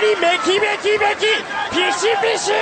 [0.00, 1.20] にめきめきめき
[1.70, 2.52] ピシピシ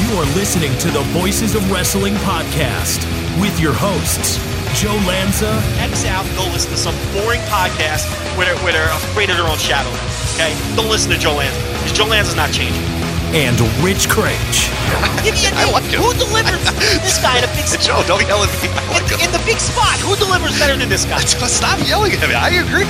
[0.00, 3.04] You are listening to the Voices of Wrestling podcast
[3.40, 4.38] with your hosts,
[4.80, 5.60] Joe Lanza.
[5.78, 9.36] X out, go listen to some boring podcast With her, with where they're afraid of
[9.36, 9.90] their own shadow.
[10.34, 10.54] Okay?
[10.76, 12.97] Don't listen to Joe Lanza because Joe Lanza's not changing
[13.34, 14.72] and Rich Kraetsch.
[15.24, 15.72] Give me a I name.
[15.72, 16.00] like him.
[16.00, 16.62] Who delivers
[17.04, 17.80] this guy in a big spot?
[17.84, 18.68] Joe, don't yell at me.
[18.72, 19.26] I like In, him.
[19.26, 21.20] in the big spot, who delivers better than this guy?
[21.20, 22.34] Stop yelling at me.
[22.34, 22.88] I agree.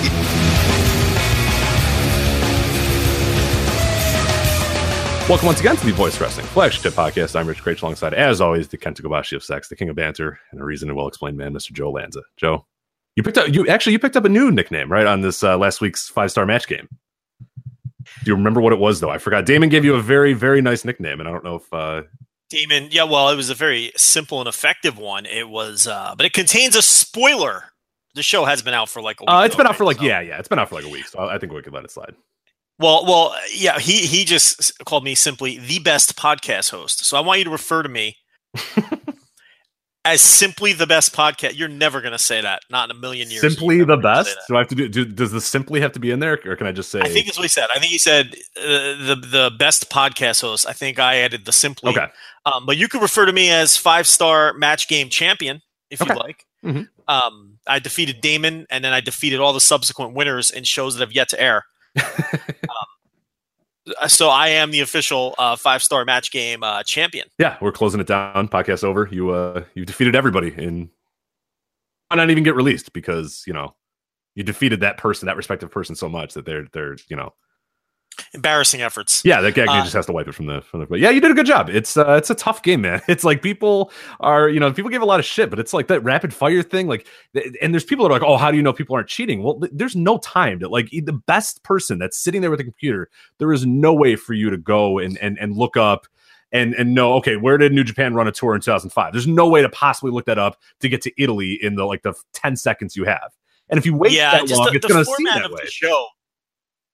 [5.28, 7.36] Welcome once again to the Voice Wrestling Flagship Podcast.
[7.38, 10.38] I'm Rich Kraetsch alongside, as always, the Kenta Kobashi of sex, the king of banter,
[10.52, 11.70] and a reason and well-explained man, Mr.
[11.72, 12.22] Joe Lanza.
[12.38, 12.64] Joe,
[13.14, 15.58] you picked up you actually you picked up a new nickname right on this uh,
[15.58, 16.88] last week's five-star match game.
[18.28, 19.08] Do you remember what it was though?
[19.08, 19.46] I forgot.
[19.46, 22.02] Damon gave you a very very nice nickname, and I don't know if uh,
[22.50, 25.24] Damon, yeah, well, it was a very simple and effective one.
[25.24, 27.72] It was, uh, but it contains a spoiler.
[28.14, 29.30] The show has been out for like a week.
[29.30, 29.78] uh, it's though, been out right?
[29.78, 31.38] for like So- yeah yeah it's been out for like a week, so I I
[31.38, 32.14] think we could let it slide.
[32.78, 33.78] Well, well, yeah.
[33.78, 37.06] He he just called me simply the best podcast host.
[37.06, 38.18] So I want you to refer to me
[40.12, 41.56] as simply the best podcast.
[41.56, 42.62] You're never going to say that.
[42.70, 43.40] Not in a million years.
[43.40, 44.48] Simply the never gonna say best.
[44.48, 45.04] Do I have to do, do?
[45.04, 47.00] Does the simply have to be in there, or can I just say?
[47.00, 47.68] I think that's what he said.
[47.74, 50.66] I think he said uh, the the best podcast host.
[50.68, 51.90] I think I added the simply.
[51.90, 52.06] okay.
[52.46, 56.06] Um, but you could refer to me as five star match game champion if you
[56.06, 56.14] Okay.
[56.14, 56.44] like.
[56.64, 56.88] Mhm.
[57.06, 61.00] Um, I defeated Damon, and then I defeated all the subsequent winners in shows that
[61.00, 61.64] have yet to air.
[64.00, 67.28] um, so I am the official uh, five star match game uh, champion.
[67.38, 68.48] Yeah, we're closing it down.
[68.48, 69.08] Podcast over.
[69.10, 70.88] You uh you defeated everybody and
[72.10, 73.74] might not even get released because, you know,
[74.34, 77.34] you defeated that person, that respective person so much that they're they're, you know.
[78.34, 79.22] Embarrassing efforts.
[79.24, 81.10] Yeah, that Gagny Uh, just has to wipe it from the from the but yeah,
[81.10, 81.68] you did a good job.
[81.68, 83.00] It's uh it's a tough game, man.
[83.08, 83.90] It's like people
[84.20, 86.62] are, you know, people give a lot of shit, but it's like that rapid fire
[86.62, 87.06] thing like
[87.62, 89.60] and there's people that are like, "Oh, how do you know people aren't cheating?" Well,
[89.60, 93.08] th- there's no time to like the best person that's sitting there with a computer,
[93.38, 96.06] there is no way for you to go and and and look up
[96.52, 99.46] and and know okay where did new japan run a tour in 2005 there's no
[99.46, 102.56] way to possibly look that up to get to italy in the like the 10
[102.56, 103.32] seconds you have
[103.70, 105.44] and if you wait yeah, that just long the, it's going to seem format that
[105.46, 106.06] of way the show.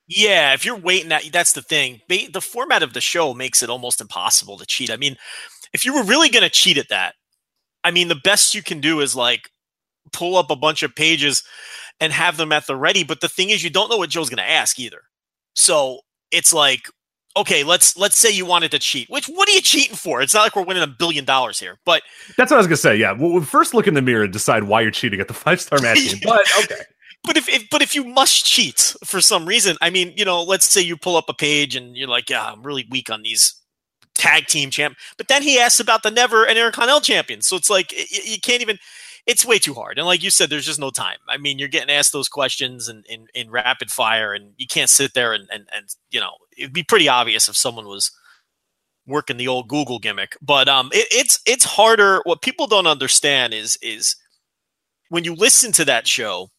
[0.06, 2.00] Yeah, if you're waiting, that that's the thing.
[2.08, 4.90] The format of the show makes it almost impossible to cheat.
[4.90, 5.16] I mean,
[5.72, 7.14] if you were really going to cheat at that,
[7.82, 9.48] I mean, the best you can do is like
[10.12, 11.42] pull up a bunch of pages
[12.00, 13.02] and have them at the ready.
[13.02, 15.02] But the thing is, you don't know what Joe's going to ask either.
[15.54, 16.00] So
[16.30, 16.82] it's like,
[17.36, 19.08] okay, let's let's say you wanted to cheat.
[19.08, 20.20] Which what are you cheating for?
[20.20, 21.78] It's not like we're winning a billion dollars here.
[21.84, 22.02] But
[22.36, 24.24] that's what i was going to say yeah well, we'll first look in the mirror
[24.24, 26.82] and decide why you're cheating at the five star match game but okay
[27.24, 30.42] but if, if but if you must cheat for some reason, I mean, you know,
[30.42, 33.22] let's say you pull up a page and you're like, yeah, I'm really weak on
[33.22, 33.54] these
[34.14, 34.96] tag team champ.
[35.16, 38.20] But then he asks about the Never and Intercontinental champions, so it's like y- y-
[38.24, 38.78] you can't even.
[39.26, 41.16] It's way too hard, and like you said, there's just no time.
[41.28, 44.90] I mean, you're getting asked those questions in, in, in rapid fire, and you can't
[44.90, 48.10] sit there and, and and you know, it'd be pretty obvious if someone was
[49.06, 50.36] working the old Google gimmick.
[50.42, 52.20] But um, it, it's it's harder.
[52.24, 54.16] What people don't understand is is
[55.08, 56.50] when you listen to that show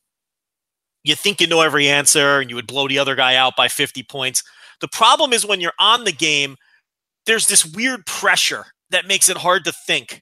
[1.06, 3.68] you think you know every answer and you would blow the other guy out by
[3.68, 4.44] 50 points.
[4.82, 6.58] The problem is when you're on the game,
[7.26, 10.22] there's this weird pressure that makes it hard to think.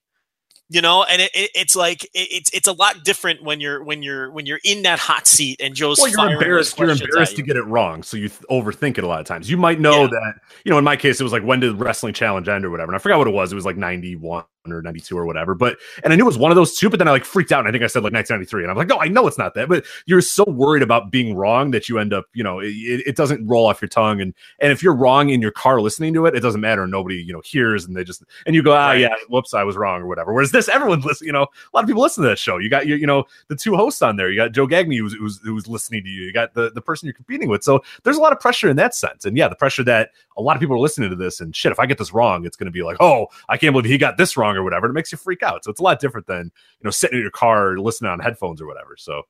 [0.69, 3.83] You know, and it, it, it's like it, it's it's a lot different when you're
[3.83, 6.79] when you're when you're in that hot seat and Joe's well, you're embarrassed.
[6.79, 9.27] You're embarrassed at to get it wrong, so you th- overthink it a lot of
[9.27, 9.51] times.
[9.51, 10.07] You might know Yeah.
[10.07, 10.33] that,
[10.63, 12.91] you know, in my case, it was like when did wrestling challenge end or whatever,
[12.91, 13.51] and I forgot what it was.
[13.51, 15.55] It was like 91 or 92 or whatever.
[15.55, 17.51] But and I knew it was one of those two, but then I like freaked
[17.51, 19.37] out, and I think I said like 1993, and I'm like, no, I know it's
[19.37, 19.67] not that.
[19.67, 22.71] But you're so worried about being wrong that you end up, you know, it,
[23.05, 26.13] it doesn't roll off your tongue, and and if you're wrong in your car listening
[26.13, 26.87] to it, it doesn't matter.
[26.87, 29.75] Nobody, you know, hears, and they just and you go, ah, yeah, whoops, I was
[29.75, 30.33] wrong or whatever.
[30.33, 31.27] Whereas this, everyone's listening.
[31.27, 32.57] You know, a lot of people listen to that show.
[32.57, 34.29] You got you, you know, the two hosts on there.
[34.29, 36.23] You got Joe Gagny who's, who's who's listening to you.
[36.23, 37.63] You got the the person you're competing with.
[37.63, 39.25] So there's a lot of pressure in that sense.
[39.25, 41.71] And yeah, the pressure that a lot of people are listening to this and shit.
[41.71, 43.97] If I get this wrong, it's going to be like, oh, I can't believe he
[43.97, 44.87] got this wrong or whatever.
[44.87, 45.63] It makes you freak out.
[45.63, 48.61] So it's a lot different than you know sitting in your car listening on headphones
[48.61, 48.95] or whatever.
[48.97, 49.23] So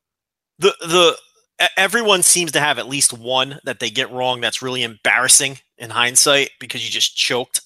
[0.60, 1.18] the the
[1.78, 5.90] everyone seems to have at least one that they get wrong that's really embarrassing in
[5.90, 7.62] hindsight because you just choked.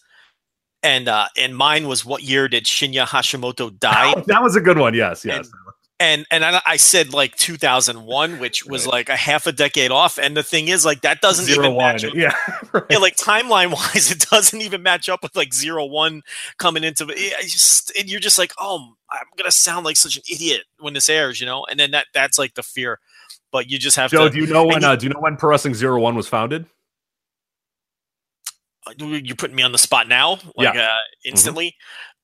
[0.84, 4.14] and uh, and mine was what year did Shinya Hashimoto die?
[4.28, 4.94] that was a good one.
[4.94, 5.48] Yes, yes.
[5.48, 5.48] and
[6.00, 8.94] and I, I said like 2001, which was Right.
[8.94, 10.18] like a half a decade off.
[10.20, 11.94] And the thing is, like that doesn't Zero even one.
[11.94, 12.04] match.
[12.06, 12.14] Up.
[12.14, 12.36] Yeah.
[12.74, 12.84] right.
[12.90, 16.22] Yeah, like timeline wise, it doesn't even match up with like zero one
[16.58, 17.34] coming into it.
[17.40, 20.94] I just and you're just like, oh, I'm gonna sound like such an idiot when
[20.94, 21.66] this airs, you know.
[21.70, 23.00] And then that that's like the fear.
[23.52, 24.34] But you just have Joe, to.
[24.34, 24.76] do you know when?
[24.76, 26.66] and you- Uh, do you know when Pro Wrestling Zero One was founded?
[28.98, 30.86] you're putting me on the spot now, like Yeah.
[30.92, 31.76] uh, instantly.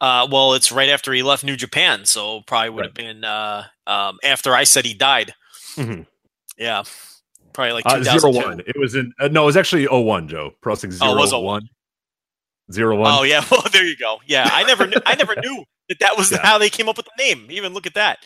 [0.04, 3.64] Uh, well, it's right after he left New Japan, so probably would have been uh,
[3.88, 5.34] um, after I said he died.
[5.78, 6.06] Mhm.
[6.58, 6.84] Yeah,
[7.54, 8.60] probably like Uh, zero one.
[8.68, 9.14] It was in.
[9.18, 10.52] Uh, no, it was actually 01, Joe.
[10.62, 11.44] Pro Wrestling Oh, Zero 01.
[11.46, 11.70] one.
[12.70, 13.14] Zero one.
[13.18, 14.18] Oh yeah, well there you go.
[14.26, 14.98] Yeah, I never knew.
[15.06, 16.40] I never knew that that was Yeah.
[16.42, 17.48] how they came up with the name.
[17.50, 18.20] Even look at that.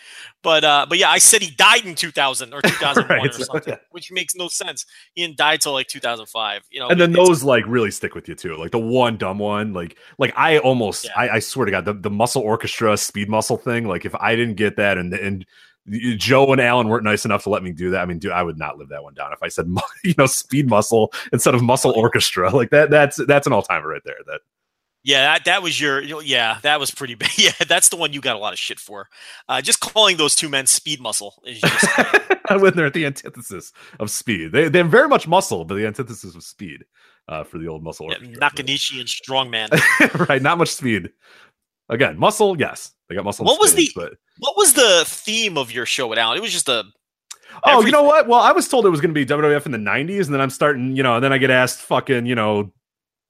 [0.43, 3.75] But uh, but yeah, I said he died in 2000 or 2001 Right, or something,
[3.91, 4.85] which makes no sense.
[5.13, 6.61] He didn't die till like 2005.
[6.69, 9.39] You know, and then those like really stick with you too like the one dumb
[9.39, 11.11] one like like i almost Yeah.
[11.15, 14.35] I, I swear to god the, the muscle orchestra speed muscle thing like if i
[14.35, 15.45] didn't get that and and
[16.17, 18.43] joe and alan weren't nice enough to let me do that i mean dude i
[18.43, 19.67] would not live that one down if i said
[20.03, 24.01] you know speed muscle instead of muscle orchestra like that that's that's an all-timer right
[24.05, 24.41] there that
[25.07, 26.01] Yeah, that, that was your.
[26.01, 27.29] Yeah, that was pretty big.
[27.37, 29.07] Yeah, that's the one you got a lot of shit for.
[29.47, 31.87] Uh, just calling those two men speed muscle is just.
[32.61, 36.33] when they're at the antithesis of speed they, they're very much muscle but the antithesis
[36.33, 36.85] of speed
[37.27, 38.37] uh, for the old muscle orchestra.
[38.37, 39.69] Nakanishi and Strongman.
[40.29, 41.09] right not much speed
[41.89, 45.57] again muscle yes they got muscle What was spinach, the- but what was the theme
[45.57, 46.37] of your show with Alan?
[46.37, 46.83] It was just a.
[47.65, 48.27] Oh, you know what?
[48.27, 50.41] Well, I was told it was going to be WWF in the '90s, and then
[50.41, 52.71] I'm starting, you know, and then I get asked, "Fucking, you know,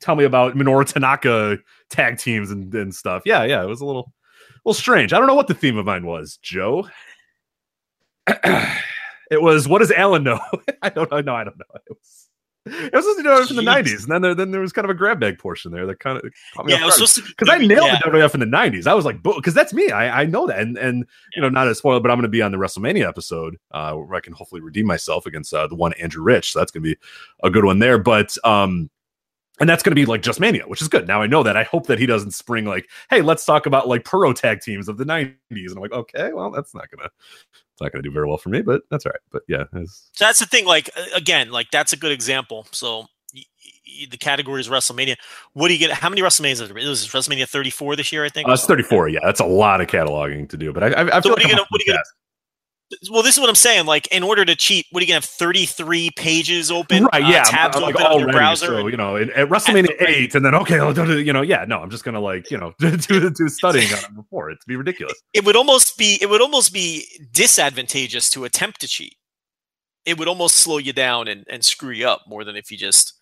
[0.01, 1.57] tell me about Minoru Tanaka
[1.89, 4.11] tag teams and, and stuff." Yeah, yeah, it was a little,
[4.65, 5.13] little strange.
[5.13, 6.87] I don't know what the theme of mine was, Joe.
[8.27, 10.39] it was what does Alan know?
[10.81, 11.21] I don't know.
[11.21, 11.65] No, I don't know.
[11.75, 12.23] It was.
[12.69, 13.83] It was supposed to be in the Jeez.
[13.83, 15.99] '90s, and then there, then there was kind of a grab bag portion there that
[15.99, 16.23] kind of
[16.67, 17.09] Yeah, it was off guard.
[17.09, 17.99] supposed to be because I nailed yeah.
[18.03, 18.87] the WWF in the '90s.
[18.87, 19.89] I was like, because that's me.
[19.89, 22.29] I, I know that, and and you know, not a spoiler, but I'm going to
[22.29, 25.75] be on the WrestleMania episode uh, where I can hopefully redeem myself against uh, the
[25.75, 26.51] one Andrew Rich.
[26.51, 26.97] So that's going to be
[27.41, 27.97] a good one there.
[27.97, 28.89] But um,
[29.59, 31.07] and that's going to be like just Mania, which is good.
[31.07, 31.57] Now I know that.
[31.57, 34.87] I hope that he doesn't spring like, hey, let's talk about like pro tag teams
[34.87, 37.09] of the '90s, and I'm like, okay, well, that's not gonna,
[37.53, 39.21] it's not gonna do very well for me, but that's all right.
[39.31, 40.65] But yeah, So that's the thing.
[40.65, 42.67] Like again, like that's a good example.
[42.71, 43.43] So y-
[43.87, 45.15] y- the category is WrestleMania.
[45.53, 45.91] What do you get?
[45.91, 46.61] How many WrestleManias?
[46.61, 46.77] Are there?
[46.77, 48.47] It was WrestleMania 34 this year, I think.
[48.47, 49.09] uh, it's 34.
[49.09, 50.71] Yeah, that's a lot of cataloging to do.
[50.73, 52.03] But I, I, I So what are like you I'm gonna- what are you gonna-
[53.11, 53.85] Well, this is what I'm saying.
[53.85, 55.25] Like, in order to cheat, what are you gonna have?
[55.25, 58.67] 33 pages open, right uh, yeah tabs I'm, I'm, like open on your browser.
[58.67, 60.29] so you know in- at wrestlemania rate.
[60.33, 62.57] 8 and then okay I'll do, you know yeah no i'm just gonna like you
[62.57, 66.17] know do, do studying on it before it to be ridiculous it would almost be
[66.21, 69.15] it would almost be disadvantageous to attempt to cheat.
[70.05, 72.77] It would almost slow you down and, and screw you up more than if you
[72.77, 73.13] just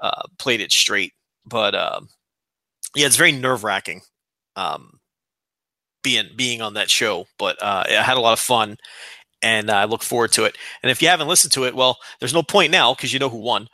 [0.00, 1.12] uh, played it straight.
[1.44, 2.08] But um,
[2.94, 4.02] yeah, it's very nerve wracking
[4.56, 4.99] um,
[6.02, 7.26] being being on that show.
[7.38, 8.76] But uh, I had a lot of fun,
[9.42, 10.56] and I look forward to it.
[10.82, 13.28] And if you haven't listened to it, well, there's no point now because you know
[13.28, 13.68] who won.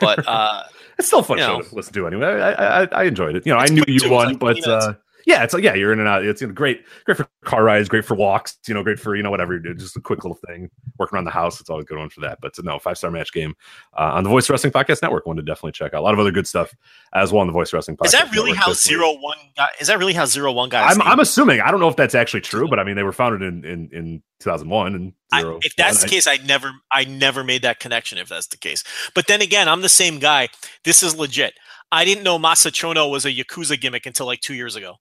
[0.00, 0.64] But uh,
[0.98, 1.62] it's still a fun show know.
[1.62, 4.28] to listen to anyway I, I, I- enjoyed it you know i knew you won
[4.28, 4.94] like but uh
[5.26, 7.62] yeah it's like yeah you're in and out it's you know, great great for car
[7.62, 10.00] rides great for walks you know great for you know whatever you do just a
[10.00, 12.52] quick little thing working around the house it's always a good one for that but
[12.64, 13.54] no five star match game
[13.98, 16.20] uh, on the voice wrestling podcast network one to definitely check out a lot of
[16.20, 16.74] other good stuff
[17.14, 18.78] as well on the voice wrestling podcast is that really Network how week.
[18.78, 19.70] zero one got?
[19.80, 20.90] Is that really how zero one got?
[20.90, 21.02] I'm.
[21.02, 21.60] I'm assuming.
[21.60, 23.88] I don't know if that's actually true, but I mean, they were founded in in,
[23.92, 25.58] in 2001 and I, zero.
[25.62, 26.02] if that's one.
[26.02, 28.18] the case, I never, I never made that connection.
[28.18, 30.48] If that's the case, but then again, I'm the same guy.
[30.84, 31.54] This is legit.
[31.92, 34.96] I didn't know Masa Chono was a yakuza gimmick until like two years ago.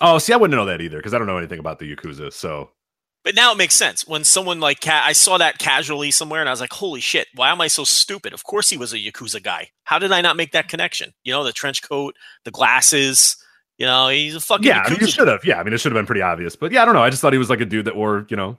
[0.00, 2.32] Oh, see, I wouldn't know that either because I don't know anything about the Yakuza.
[2.32, 2.70] So
[3.24, 6.48] But now it makes sense when someone like ca- I saw that casually somewhere, and
[6.48, 7.28] I was like, "Holy shit!
[7.34, 9.70] Why am I so stupid?" Of course, he was a yakuza guy.
[9.84, 11.12] How did I not make that connection?
[11.24, 12.14] You know, the trench coat,
[12.44, 13.36] the glasses.
[13.78, 15.42] You know, he's a fucking yeah, I mean, you should have.
[15.44, 16.54] Yeah, I mean, it should have been pretty obvious.
[16.56, 17.02] But yeah, I don't know.
[17.02, 18.58] I just thought he was like a dude that wore you know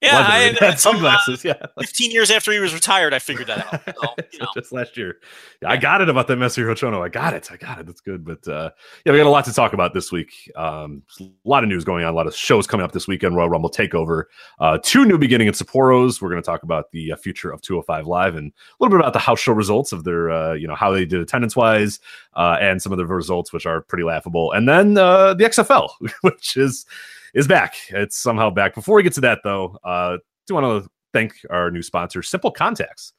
[0.00, 1.44] yeah, leather I, had until, uh, sunglasses.
[1.44, 3.82] Yeah, 15 years after he was retired, I figured that out.
[3.84, 4.48] So, you know.
[4.54, 5.16] just last year.
[5.60, 7.04] Yeah, I got it about that Masa Chono.
[7.04, 7.50] I got it.
[7.52, 7.86] I got it.
[7.86, 8.24] That's good.
[8.24, 8.70] But uh,
[9.04, 10.32] yeah, we got a lot to talk about this week.
[10.56, 12.12] Um, a lot of news going on.
[12.12, 13.36] A lot of shows coming up this weekend.
[13.36, 14.24] Royal Rumble Takeover.
[14.58, 16.22] Uh, two new beginning at Sapporos.
[16.22, 19.00] We're going to talk about the uh, future of 205 Live and a little bit
[19.00, 22.00] about the house show results of their, uh, you know, how they did attendance wise,
[22.34, 24.52] uh, and some of the results which are pretty laughable.
[24.52, 25.90] And then uh, the XFL,
[26.22, 26.86] which is
[27.34, 27.74] is back.
[27.90, 28.74] It's somehow back.
[28.74, 32.50] Before we get to that, though, uh, do want to thank our new sponsor, Simple
[32.50, 33.12] Contacts.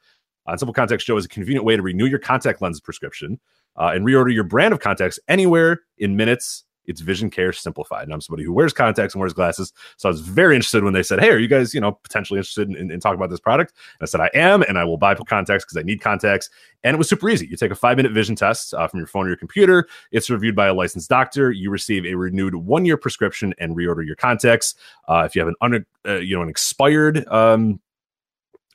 [0.45, 3.39] Uh, Simple Contacts Show is a convenient way to renew your contact lens prescription
[3.77, 8.03] uh, and reorder your brand of contacts anywhere in minutes It's vision care simplified.
[8.03, 9.73] And I'm somebody who wears contacts and wears glasses.
[9.97, 12.37] So I was very interested when they said, Hey, are you guys, you know, potentially
[12.37, 13.73] interested in, in, in talking about this product?
[13.99, 16.49] And I said, I am, and I will buy contacts because I need contacts.
[16.83, 17.47] And it was super easy.
[17.47, 19.87] You take a five minute vision test uh, from your phone or your computer.
[20.11, 21.51] It's reviewed by a licensed doctor.
[21.51, 24.75] You receive a renewed one year prescription and reorder your contacts.
[25.07, 27.79] Uh, if you have an un, uh, you know an expired um,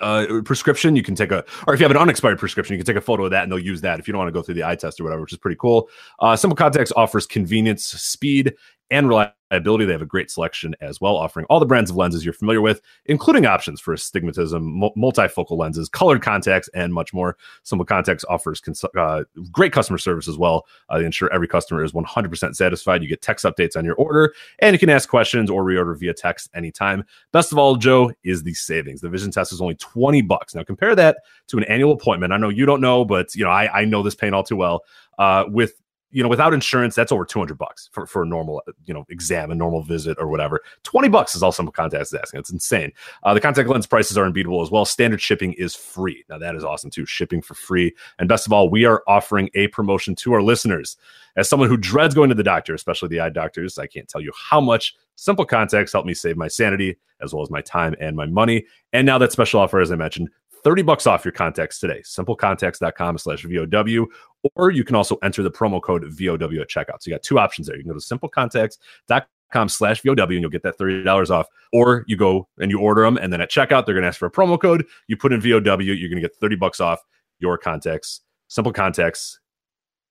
[0.01, 2.87] uh, prescription, you can take a, or if you have an unexpired prescription, you can
[2.87, 4.43] take a photo of that and they'll use that if you don't want to go
[4.43, 5.89] through the eye test or whatever, which is pretty cool.
[6.21, 8.55] Uh, Simple Contacts offers convenience, speed,
[8.91, 9.36] and reliability.
[9.51, 9.57] They
[9.93, 12.81] have a great selection as well, offering all the brands of lenses you're familiar with,
[13.05, 17.37] including options for astigmatism, multifocal lenses, colored contacts, and much more.
[17.63, 20.67] Simple Contacts offers cons- uh, great customer service as well.
[20.89, 23.03] Uh, they ensure every customer is 100% satisfied.
[23.03, 26.15] You get text updates on your order, and you can ask questions or reorder via
[26.15, 27.05] text anytime.
[27.33, 29.01] Best of all, Joe, is the savings.
[29.01, 30.55] The vision test is only 20 bucks.
[30.55, 32.33] Now compare that to an annual appointment.
[32.33, 34.57] I know you don't know, but you know I, I know this pain all too
[34.57, 34.83] well.
[35.19, 38.95] Uh, with you know, without insurance, that's over 200 bucks for, for a normal, you
[38.95, 40.63] know, exam, a normal visit or whatever.
[40.85, 42.41] 20 bucks is all Simple Contacts is asking.
[42.41, 42.93] It's insane.
[43.23, 44.85] Uh, the contact lens prices are unbeatable as well.
[44.85, 46.25] Standard shipping is free.
[46.29, 47.07] Now, that is awesome too.
[47.07, 47.95] Shipping for free.
[48.19, 50.97] And best of all, we are offering a promotion to our listeners.
[51.37, 54.21] As someone who dreads going to the doctor, especially the eye doctors, I can't tell
[54.21, 57.95] you how much Simple Contacts help me save my sanity as well as my time
[58.01, 58.65] and my money.
[58.93, 60.29] And now that special offer, as I mentioned,
[60.65, 62.01] 30 bucks off your contacts today.
[62.01, 64.07] Simplecontacts.com slash VOW.
[64.55, 67.01] Or you can also enter the promo code VOW at checkout.
[67.01, 67.77] So you got two options there.
[67.77, 71.47] You can go to simplecontacts.com slash VOW and you'll get that $30 off.
[71.73, 74.19] Or you go and you order them and then at checkout, they're going to ask
[74.19, 74.87] for a promo code.
[75.09, 77.01] You put in VOW, you're going to get 30 bucks off
[77.39, 78.23] your contacts.
[78.49, 79.41] Simple Contacts,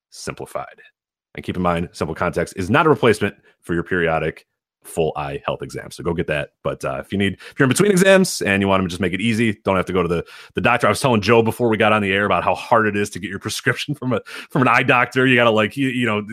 [0.10, 0.82] simplified.
[1.36, 4.46] And keep in mind, Simple Contacts is not a replacement for your periodic
[4.86, 5.92] full eye health exam.
[5.92, 6.52] So go get that.
[6.64, 9.02] But uh, if you need, if you're in between exams and you want to just
[9.02, 10.88] make it easy, don't have to go to the the doctor.
[10.88, 13.10] I was telling Joe before we got on the air about how hard it is
[13.12, 15.26] to get your prescription from a from an eye doctor.
[15.26, 16.26] You got to like you, you know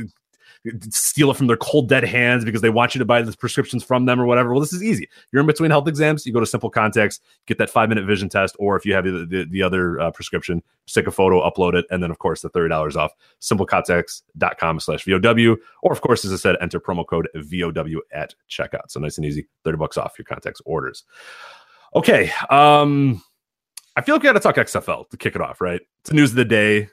[0.90, 3.82] steal it from their cold dead hands because they want you to buy the prescriptions
[3.82, 4.52] from them or whatever.
[4.52, 5.08] Well, this is easy.
[5.32, 8.28] You're in between health exams, you go to Simple Contacts, get that five minute vision
[8.28, 11.74] test, or if you have the, the, the other uh, prescription, take a photo, upload
[11.74, 13.12] it, and then of course the thirty dollars off.
[13.40, 18.88] SimpleContacts.com slash VOW, or of course, as I said, enter promo code VOW at checkout.
[18.88, 21.04] So nice and easy, thirty bucks off your contacts orders.
[21.94, 22.30] Okay.
[22.50, 23.22] Um,
[23.96, 25.80] I feel like we got to talk XFL to kick it off, right?
[26.00, 26.88] It's the news of the day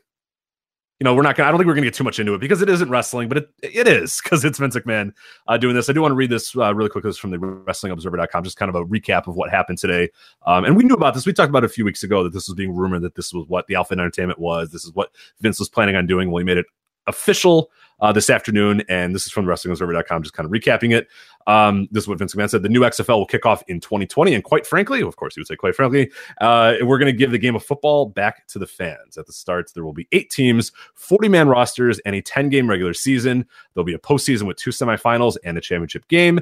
[0.99, 2.39] you know, we're not gonna, I don't think we're gonna get too much into it
[2.39, 5.13] because it isn't wrestling, but it, it is because it's Vince McMahon
[5.47, 5.89] uh, doing this.
[5.89, 7.05] I do want to read this uh, really quick.
[7.05, 10.09] This from the WrestlingObserver.com, just kind of a recap of what happened today.
[10.45, 11.25] Um, and we knew about this.
[11.25, 13.47] We talked about a few weeks ago that this was being rumored that this was
[13.47, 14.71] what the Alpha Entertainment was.
[14.71, 16.31] This is what Vince was planning on doing.
[16.31, 16.65] Well, he made it
[17.07, 21.07] official uh, this afternoon, and this is from WrestlingObserver.com, just kind of recapping it.
[21.47, 22.63] Um, this is what Vince McMahon said.
[22.63, 25.47] The new XFL will kick off in 2020, and quite frankly, of course, he would
[25.47, 28.67] say quite frankly, uh, we're going to give the game of football back to the
[28.67, 29.17] fans.
[29.17, 32.69] At the start, there will be eight teams, 40 man rosters, and a 10 game
[32.69, 33.47] regular season.
[33.73, 36.39] There'll be a postseason with two semifinals and a championship game.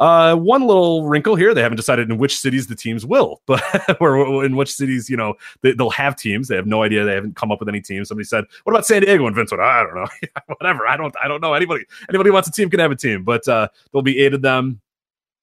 [0.00, 3.62] Uh, one little wrinkle here: they haven't decided in which cities the teams will, but
[4.00, 6.48] or in which cities you know they, will have teams.
[6.48, 7.04] They have no idea.
[7.04, 8.08] They haven't come up with any teams.
[8.08, 10.06] Somebody said, "What about San Diego?" And Vince went, "I don't know.
[10.58, 10.86] Whatever.
[10.86, 11.14] I don't.
[11.22, 11.54] I don't know.
[11.54, 11.84] Anybody.
[12.08, 14.80] Anybody wants a team can have a team, but uh, there'll be eight of them."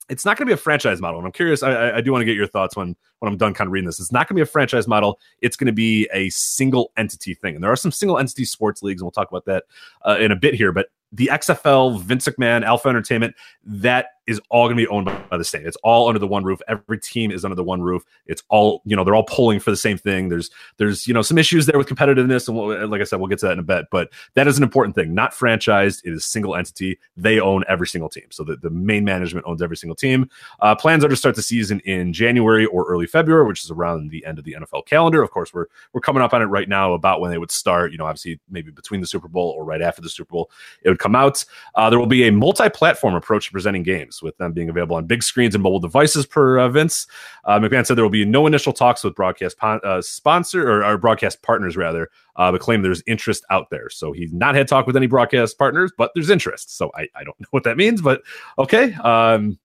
[0.10, 1.64] It's not going to be a franchise model, and I'm curious.
[1.64, 3.86] I, I do want to get your thoughts when when I'm done kind of reading
[3.86, 4.02] this.
[4.02, 5.18] It's not going to be a franchise model.
[5.40, 8.84] It's going to be a single entity thing, and there are some single entity sports
[8.84, 9.64] leagues, and we'll talk about that
[10.06, 10.74] uh, in a bit here.
[10.74, 15.16] But the XFL, Vince McMahon, Alpha Entertainment, that is all going to be owned by,
[15.30, 15.66] by, the state.
[15.66, 16.62] It's all under the one roof.
[16.68, 18.04] Every team is under the one roof.
[18.26, 20.30] It's all, you know, they're all pulling for the same thing.
[20.30, 22.48] There's, there's, you know, some issues there with competitiveness.
[22.48, 24.58] And we'll, like I said, we'll get to that in a bit, but that is
[24.58, 25.14] an important thing.
[25.14, 26.02] Not franchised.
[26.04, 27.00] It is single entity.
[27.16, 28.26] They own every single team.
[28.32, 30.30] So the, the main management owns every single team.
[30.60, 34.10] Uh, plans are to start the season in January or early February, which is around
[34.10, 35.22] the end of the NFL calendar.
[35.22, 37.92] Of course, we're, we're coming up on it right now about when they would start,
[37.92, 40.52] you know, obviously maybe between the Super Bowl or right after the Super Bowl,
[40.84, 41.44] it would come out.
[41.76, 45.06] Uh, there will be a multi-platform approach to presenting games with them being available on
[45.06, 47.08] big screens and mobile devices per uh, Vince.
[47.46, 50.98] Uh, McMahon said there will be no initial talks with broadcast pon- uh, sponsor or,
[50.98, 53.90] broadcast partners rather, uh, but claim there's interest out there.
[53.90, 56.78] So he's not had talk with any broadcast partners, but there's interest.
[56.78, 58.22] So I, I don't know what that means, but
[58.58, 58.94] okay.
[58.94, 59.58] Um,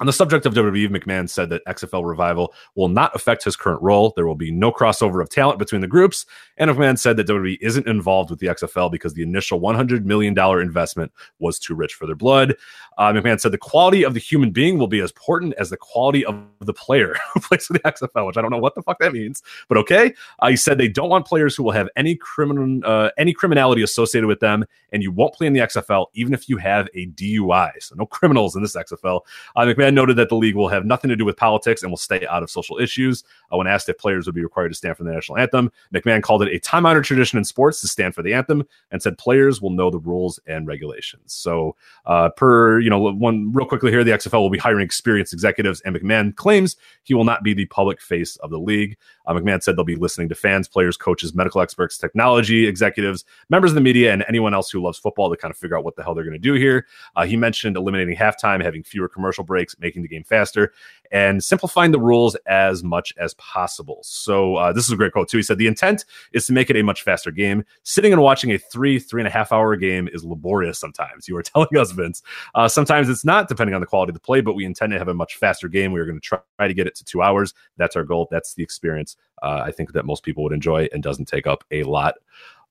[0.00, 3.82] on the subject of WWE, McMahon said that XFL Revival will not affect his current
[3.82, 4.14] role.
[4.16, 6.24] There will be no crossover of talent between the groups.
[6.56, 10.36] And McMahon said that WWE isn't involved with the XFL because the initial $100 million
[10.60, 12.54] investment was too rich for their blood.
[12.96, 15.76] Uh, McMahon said the quality of the human being will be as important as the
[15.76, 18.82] quality of the player who plays for the XFL, which I don't know what the
[18.82, 20.14] fuck that means, but okay.
[20.38, 23.82] Uh, he said they don't want players who will have any criminal, uh, any criminality
[23.82, 27.06] associated with them, and you won't play in the XFL even if you have a
[27.08, 27.70] DUI.
[27.80, 29.20] So no criminals in this XFL.
[29.56, 31.90] Uh, McMahon McMahon noted that the league will have nothing to do with politics and
[31.90, 33.24] will stay out of social issues.
[33.52, 36.22] Uh, when asked if players would be required to stand for the national anthem, McMahon
[36.22, 39.18] called it a time honored tradition in sports to stand for the anthem and said
[39.18, 41.32] players will know the rules and regulations.
[41.32, 45.32] So, uh, per, you know, one real quickly here, the XFL will be hiring experienced
[45.32, 48.96] executives, and McMahon claims he will not be the public face of the league.
[49.26, 53.70] Uh, McMahon said they'll be listening to fans, players, coaches, medical experts, technology executives, members
[53.70, 55.96] of the media, and anyone else who loves football to kind of figure out what
[55.96, 56.86] the hell they're going to do here.
[57.16, 60.72] Uh, he mentioned eliminating halftime, having fewer commercial breaks, making the game faster,
[61.10, 64.00] and simplifying the rules as much as possible.
[64.02, 65.38] So uh, this is a great quote too.
[65.38, 67.64] He said the intent is to make it a much faster game.
[67.82, 71.28] Sitting and watching a three, three and a half hour game is laborious sometimes.
[71.28, 72.22] You were telling us, Vince.
[72.54, 74.98] Uh, sometimes it's not, depending on the quality of the play, but we intend to
[74.98, 75.92] have a much faster game.
[75.92, 77.54] We are going to try to get it to two hours.
[77.76, 78.28] That's our goal.
[78.30, 81.64] That's the experience uh, I think that most people would enjoy and doesn't take up
[81.70, 82.16] a lot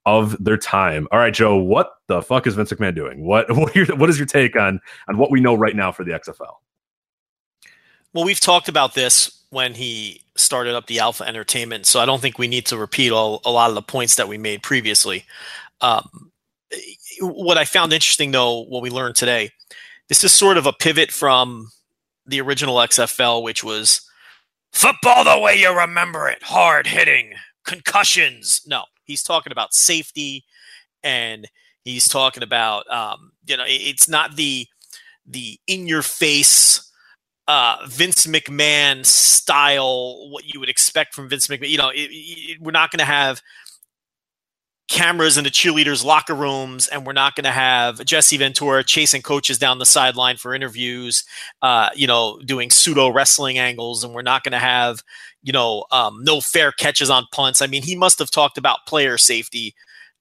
[0.06, 1.08] of their time.
[1.12, 3.24] All right, Joe, what the fuck is Vince McMahon doing?
[3.24, 6.04] What what, your, what is your take on on what we know right now for
[6.04, 6.56] the XFL?
[8.14, 12.22] Well, we've talked about this when he started up the Alpha Entertainment, so I don't
[12.22, 15.26] think we need to repeat all a lot of the points that we made previously.
[15.82, 16.32] Um,
[17.22, 19.52] what I found interesting, though, what we learned today,
[20.08, 21.72] this is sort of a pivot from
[22.26, 24.02] the original XFL, which was
[24.72, 28.62] football the way you remember it, hard hitting, concussions.
[28.66, 30.46] No, he's talking about safety,
[31.04, 31.48] and
[31.84, 34.68] he's talking about um, you know it's not the
[35.28, 36.89] the in your face
[37.50, 41.70] uh, Vince McMahon style, what you would expect from Vince McMahon.
[41.70, 43.42] You know, it, it, we're not going to have
[44.88, 49.24] cameras in the cheerleaders' locker rooms, and we're not going to have Jesse Ventura chasing
[49.24, 51.24] coaches down the sideline for interviews,
[51.64, 55.02] uh, you know, doing pseudo wrestling angles, and we're not going to have,
[55.42, 57.64] you know, um, no fair catches on punts.
[57.64, 59.74] I mean, he must have talked about player safety.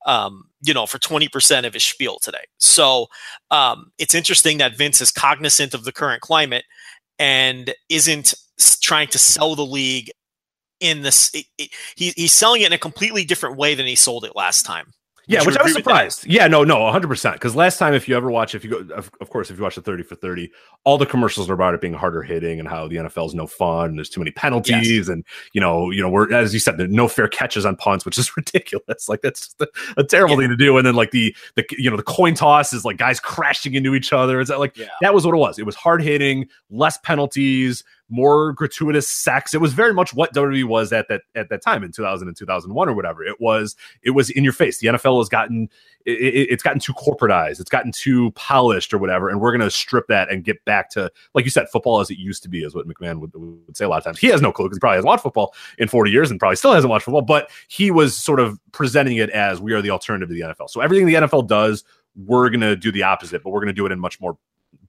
[0.06, 2.44] Um, you know, for 20% of his spiel today.
[2.58, 3.08] So
[3.50, 6.64] um, it's interesting that Vince is cognizant of the current climate
[7.18, 8.34] and isn't
[8.80, 10.10] trying to sell the league
[10.80, 11.34] in this.
[11.34, 14.36] It, it, he, he's selling it in a completely different way than he sold it
[14.36, 14.92] last time.
[15.28, 16.26] Yeah, which I was surprised.
[16.26, 17.34] Yeah, no, no, 100%.
[17.34, 19.62] Because last time, if you ever watch, if you go, of, of, course, if you
[19.62, 20.50] watch the 30 for 30,
[20.84, 23.46] all the commercials are about it being harder hitting and how the NFL is no
[23.46, 23.90] fun.
[23.90, 24.90] And there's too many penalties.
[24.90, 25.08] Yes.
[25.08, 28.16] And, you know, you know, we're, as you said, no fair catches on punts, which
[28.16, 29.08] is ridiculous.
[29.08, 29.68] Like, that's just a,
[29.98, 30.48] a terrible yeah.
[30.48, 30.78] thing to do.
[30.78, 33.94] And then, like, the, the, you know, the coin toss is like guys crashing into
[33.94, 34.40] each other.
[34.40, 34.86] Is that like, yeah.
[35.02, 35.58] that was what it was.
[35.58, 39.54] It was hard hitting, less penalties, more gratuitous sex.
[39.54, 42.36] It was very much what WWE was at that at that time in 2000 and
[42.36, 43.24] 2001 or whatever.
[43.24, 44.78] It was it was in your face.
[44.78, 45.68] The NFL has gotten
[46.04, 47.60] it, it's gotten too corporatized.
[47.60, 49.28] It's gotten too polished or whatever.
[49.28, 52.10] And we're going to strip that and get back to like you said, football as
[52.10, 54.18] it used to be, is what McMahon would, would say a lot of times.
[54.18, 56.56] He has no clue because he probably hasn't watched football in 40 years and probably
[56.56, 57.22] still hasn't watched football.
[57.22, 60.70] But he was sort of presenting it as we are the alternative to the NFL.
[60.70, 61.84] So everything the NFL does
[62.26, 64.36] we're going to do the opposite, but we're going to do it in much more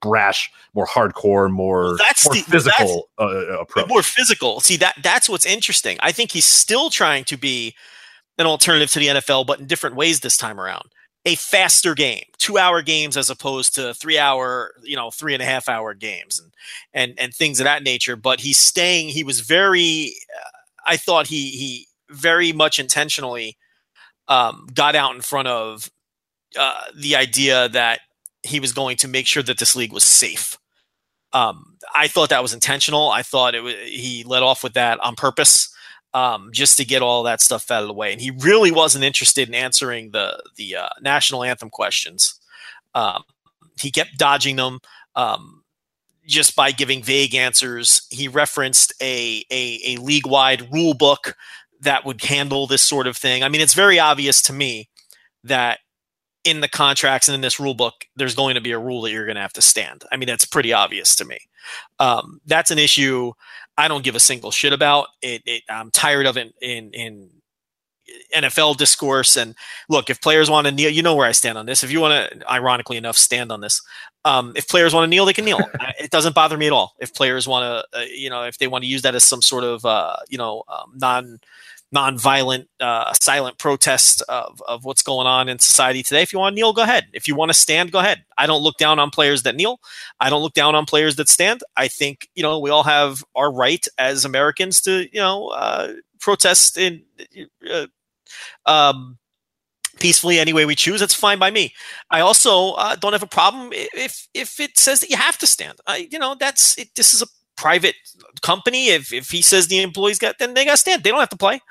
[0.02, 3.88] brash, more hardcore, more, well, that's more the, physical that's, uh, approach.
[3.88, 4.60] More physical.
[4.60, 5.98] See that that's what's interesting.
[6.02, 7.76] I think he's still trying to be
[8.38, 10.90] an alternative to the NFL, but in different ways this time around.
[11.26, 15.44] A faster game, two hour games as opposed to three hour, you know, three and
[15.44, 16.54] a half hour games, and
[16.94, 18.16] and and things of that nature.
[18.16, 19.10] But he's staying.
[19.10, 20.14] He was very.
[20.34, 20.50] Uh,
[20.86, 23.58] I thought he he very much intentionally
[24.30, 25.92] um, got out in front of
[26.58, 28.00] uh, the idea that
[28.44, 30.58] he was going to make sure that this league was safe.
[31.34, 33.10] Um, I thought that was intentional.
[33.10, 35.74] I thought it was, he let off with that on purpose,
[36.14, 38.12] um, just to get all that stuff out of the way.
[38.12, 42.40] And he really wasn't interested in answering the the uh, national anthem questions.
[42.96, 43.24] Um,
[43.80, 44.80] he kept dodging them
[45.16, 45.64] um,
[46.26, 48.08] just by giving vague answers.
[48.10, 51.36] He referenced a a, a league wide rule book
[51.82, 53.44] that would handle this sort of thing.
[53.44, 54.90] I mean, it's very obvious to me
[55.44, 55.80] that
[56.44, 59.12] in the contracts and in this rule book, there's going to be a rule that
[59.12, 60.04] you're going to have to stand.
[60.12, 61.40] I mean, that's pretty obvious to me.
[62.00, 63.34] Um, that's an issue
[63.78, 65.08] I don't give a single shit about.
[65.22, 67.30] It, it I'm tired of it in, in
[68.36, 69.38] NFL discourse.
[69.38, 69.56] And
[69.88, 71.84] look, if players want to kneel, you know where I stand on this.
[71.84, 73.82] If you want to, ironically enough, stand on this.
[74.26, 75.60] Um, if players want to kneel, they can kneel.
[76.00, 76.96] it doesn't bother me at all.
[77.00, 79.42] If players want to, uh, you know, if they want to use that as some
[79.42, 81.40] sort of, uh, you know, um, non
[81.96, 86.22] nonviolent, uh, silent protest of, of what's going on in society today.
[86.22, 87.08] If you want to kneel, go ahead.
[87.14, 88.24] If you want to stand, go ahead.
[88.38, 89.80] I don't look down on players that kneel.
[90.20, 91.62] I don't look down on players that stand.
[91.76, 95.94] I think, you know, we all have our right as Americans to, you know, uh,
[96.20, 97.04] protest in,
[97.70, 97.88] uh,
[98.66, 99.18] um,
[100.00, 101.00] peacefully any way we choose.
[101.00, 101.74] That's fine by me.
[102.12, 105.48] I also uh, don't have a problem if if it says that you have to
[105.48, 105.80] stand.
[105.88, 107.28] I, you know, that's it, this is a
[107.60, 107.96] private
[108.42, 108.88] company.
[108.90, 111.04] If, if he says the employees got, then they got to stand.
[111.04, 111.62] They don't have to play.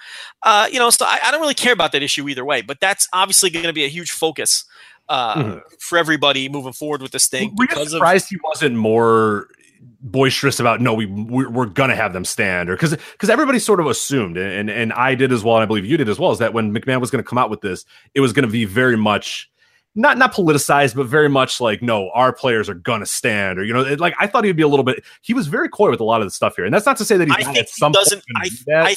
[0.42, 2.60] Uh, you know, so I, I, don't really care about that issue either way.
[2.60, 4.64] But that's obviously going to be a huge focus
[5.08, 5.58] uh, mm-hmm.
[5.80, 7.54] for everybody moving forward with this thing.
[7.56, 9.48] Were you surprised of, he wasn't more
[10.00, 13.80] boisterous about no we we're, we're gonna have them stand or because because everybody sort
[13.80, 16.30] of assumed and and I did as well and I believe you did as well
[16.30, 18.50] is that when McMahon was going to come out with this it was going to
[18.50, 19.50] be very much
[19.98, 23.72] not not politicized but very much like no our players are gonna stand or you
[23.72, 26.00] know it, like I thought he'd be a little bit he was very coy with
[26.00, 27.68] a lot of the stuff here and that's not to say that he's I think
[27.68, 28.96] he doesn't I, I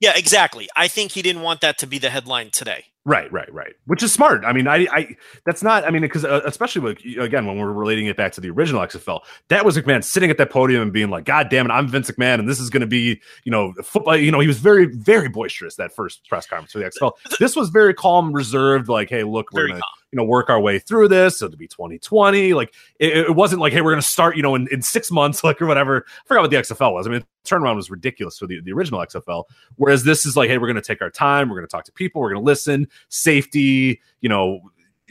[0.00, 3.50] yeah exactly I think he didn't want that to be the headline today Right, right,
[3.54, 3.72] right.
[3.84, 4.44] Which is smart.
[4.44, 5.84] I mean, I, I that's not.
[5.84, 8.82] I mean, because uh, especially with, again when we're relating it back to the original
[8.82, 11.86] XFL, that was McMahon sitting at that podium and being like, "God damn it, I'm
[11.86, 14.58] Vince McMahon, and this is going to be, you know, football." You know, he was
[14.58, 17.12] very, very boisterous that first press conference for the XFL.
[17.38, 18.88] This was very calm, reserved.
[18.88, 19.80] Like, hey, look, we're gonna,
[20.12, 21.38] you know, work our way through this.
[21.38, 22.54] So it'll be 2020.
[22.54, 25.44] Like, it, it wasn't like, hey, we're gonna start, you know, in, in six months,
[25.44, 26.04] like or whatever.
[26.06, 27.06] I forgot what the XFL was.
[27.06, 29.44] I mean, turnaround was ridiculous for the, the original XFL.
[29.76, 31.48] Whereas this is like, hey, we're gonna take our time.
[31.48, 32.20] We're gonna talk to people.
[32.20, 32.88] We're gonna listen.
[33.08, 34.60] Safety you know,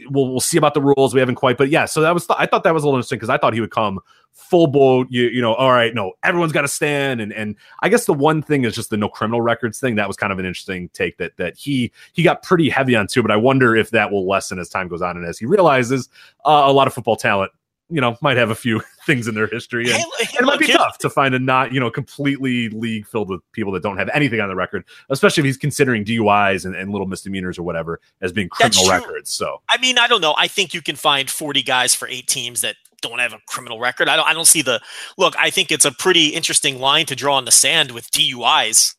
[0.09, 1.13] we'll we'll see about the rules.
[1.13, 1.85] We haven't quite, but yeah.
[1.85, 3.61] So that was th- I thought that was a little interesting because I thought he
[3.61, 3.99] would come
[4.31, 5.07] full boat.
[5.09, 8.13] You you know, all right, no, everyone's got to stand, and and I guess the
[8.13, 9.95] one thing is just the no criminal records thing.
[9.95, 13.07] That was kind of an interesting take that that he he got pretty heavy on
[13.07, 13.21] too.
[13.21, 16.09] But I wonder if that will lessen as time goes on and as he realizes
[16.45, 17.51] uh, a lot of football talent
[17.89, 19.85] you know, might have a few things in their history.
[19.85, 23.05] And, hey, hey, it might be tough to find a not, you know, completely league
[23.05, 26.65] filled with people that don't have anything on the record, especially if he's considering DUIs
[26.65, 29.29] and, and little misdemeanors or whatever as being criminal records.
[29.29, 30.33] So, I mean, I don't know.
[30.37, 33.79] I think you can find 40 guys for eight teams that don't have a criminal
[33.79, 34.09] record.
[34.09, 34.81] I don't, I don't see the
[35.17, 35.35] look.
[35.37, 38.95] I think it's a pretty interesting line to draw in the sand with DUIs.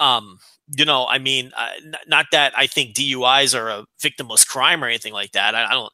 [0.00, 0.38] Um,
[0.76, 4.82] you know, I mean, uh, n- not that I think DUIs are a victimless crime
[4.82, 5.54] or anything like that.
[5.54, 5.92] I, I don't,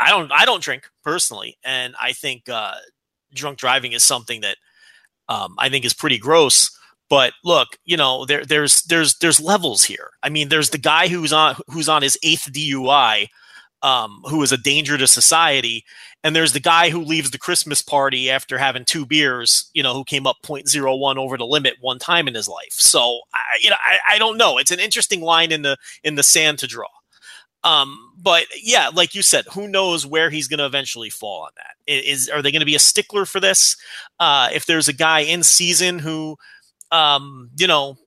[0.00, 2.74] I don't, I don't drink personally, and I think uh,
[3.34, 4.56] drunk driving is something that
[5.28, 6.70] um, I think is pretty gross.
[7.10, 10.10] But look, you know, there, there's, there's, there's levels here.
[10.22, 13.28] I mean, there's the guy who's on, who's on his eighth DUI,
[13.84, 15.84] um, who is a danger to society,
[16.24, 19.92] and there's the guy who leaves the Christmas party after having two beers, you know,
[19.92, 22.72] who came up 0.01 over the limit one time in his life.
[22.72, 24.56] So, I, you know, I, I don't know.
[24.56, 26.88] It's an interesting line in the in the sand to draw.
[27.62, 31.50] Um, but yeah, like you said, who knows where he's going to eventually fall on
[31.56, 31.74] that?
[31.86, 33.76] Is are they going to be a stickler for this?
[34.18, 36.38] Uh, if there's a guy in season who,
[36.90, 37.98] um, you know,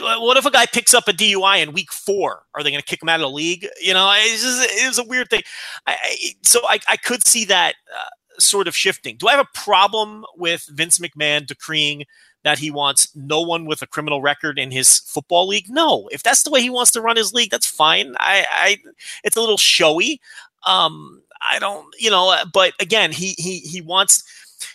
[0.00, 2.42] what if a guy picks up a DUI in week four?
[2.54, 3.66] Are they going to kick him out of the league?
[3.80, 5.42] You know, it's just it's a weird thing.
[5.86, 5.96] I,
[6.42, 9.16] so I, I could see that uh, sort of shifting.
[9.16, 12.04] Do I have a problem with Vince McMahon decreeing
[12.44, 15.66] that he wants no one with a criminal record in his football league?
[15.68, 16.08] No.
[16.12, 18.14] If that's the way he wants to run his league, that's fine.
[18.20, 18.78] I, I
[19.24, 20.20] it's a little showy.
[20.64, 24.24] Um, I don't, you know, but again, he he he wants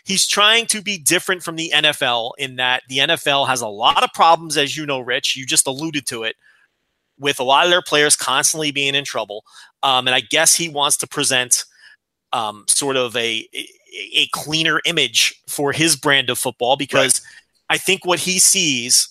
[0.04, 4.04] he's trying to be different from the NFL in that the NFL has a lot
[4.04, 5.36] of problems, as you know, Rich.
[5.36, 6.36] You just alluded to it
[7.20, 9.44] with a lot of their players constantly being in trouble.
[9.84, 11.66] Um, and I guess he wants to present
[12.34, 13.48] um, sort of a,
[14.14, 17.76] a cleaner image for his brand of football because right.
[17.76, 19.10] I think what he sees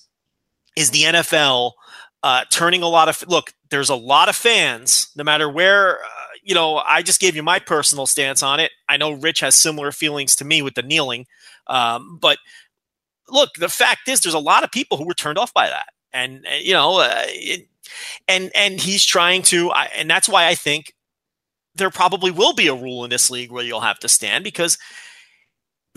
[0.76, 1.72] is the NFL
[2.22, 3.52] uh, turning a lot of look.
[3.70, 5.98] There's a lot of fans, no matter where.
[6.40, 8.72] Uh, you know, I just gave you my personal stance on it.
[8.88, 11.26] I know Rich has similar feelings to me with the kneeling,
[11.66, 12.38] um, but
[13.28, 15.88] look, the fact is, there's a lot of people who were turned off by that,
[16.12, 17.68] and, and you know, uh, it,
[18.28, 20.94] and and he's trying to, I, and that's why I think
[21.74, 24.78] there probably will be a rule in this league where you'll have to stand because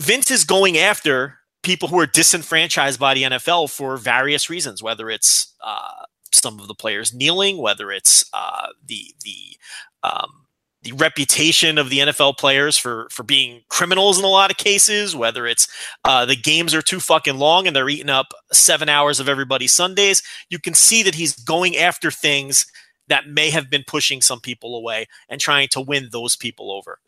[0.00, 5.10] Vince is going after people who are disenfranchised by the NFL for various reasons, whether
[5.10, 9.56] it's uh, some of the players kneeling, whether it's uh, the the
[10.04, 10.44] um,
[10.82, 15.16] the reputation of the NFL players for for being criminals in a lot of cases,
[15.16, 15.66] whether it's
[16.04, 19.72] uh, the games are too fucking long and they're eating up seven hours of everybody's
[19.72, 20.22] Sundays.
[20.50, 22.66] You can see that he's going after things
[23.08, 26.98] that may have been pushing some people away and trying to win those people over.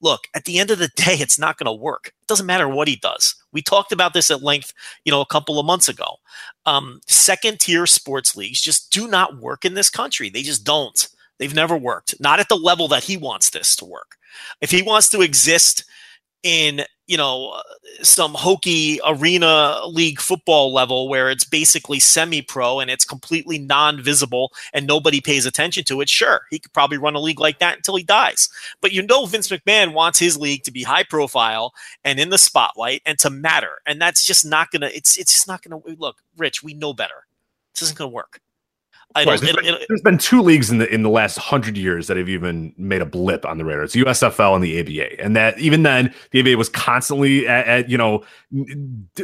[0.00, 2.08] Look, at the end of the day, it's not going to work.
[2.08, 3.36] It doesn't matter what he does.
[3.52, 4.72] We talked about this at length,
[5.04, 6.16] you know, a couple of months ago.
[6.66, 10.28] Um, second tier sports leagues just do not work in this country.
[10.28, 11.08] They just don't.
[11.42, 14.16] They've never worked, not at the level that he wants this to work.
[14.60, 15.82] If he wants to exist
[16.44, 17.60] in, you know,
[18.00, 24.00] some hokey arena league football level where it's basically semi pro and it's completely non
[24.00, 27.58] visible and nobody pays attention to it, sure, he could probably run a league like
[27.58, 28.48] that until he dies.
[28.80, 31.74] But you know, Vince McMahon wants his league to be high profile
[32.04, 33.80] and in the spotlight and to matter.
[33.84, 36.72] And that's just not going to, it's, it's just not going to look, Rich, we
[36.72, 37.26] know better.
[37.74, 38.40] This isn't going to work
[39.14, 42.16] Right, there's, been, there's been two leagues in the in the last hundred years that
[42.16, 43.82] have even made a blip on the radar.
[43.84, 47.88] It's USFL and the ABA, and that even then the ABA was constantly at, at
[47.90, 48.24] you know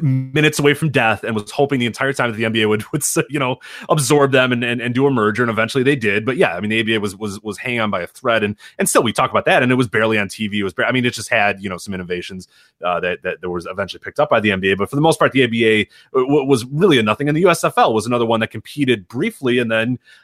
[0.03, 3.03] minutes away from death, and was hoping the entire time that the NBA would would
[3.31, 3.57] you know
[3.88, 6.27] absorb them and, and, and do a merger, and eventually they did.
[6.27, 8.57] But yeah, I mean the ABA was was was hanging on by a thread, and
[8.79, 10.57] and still we talk about that, and it was barely on TV.
[10.57, 12.46] It was bar- I mean it just had you know some innovations
[12.85, 15.33] uh, that that was eventually picked up by the NBA, but for the most part
[15.33, 19.09] the ABA w- was really a nothing, and the USFL was another one that competed
[19.09, 19.77] briefly, and then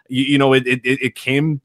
[0.08, 1.60] you, you know it, it it came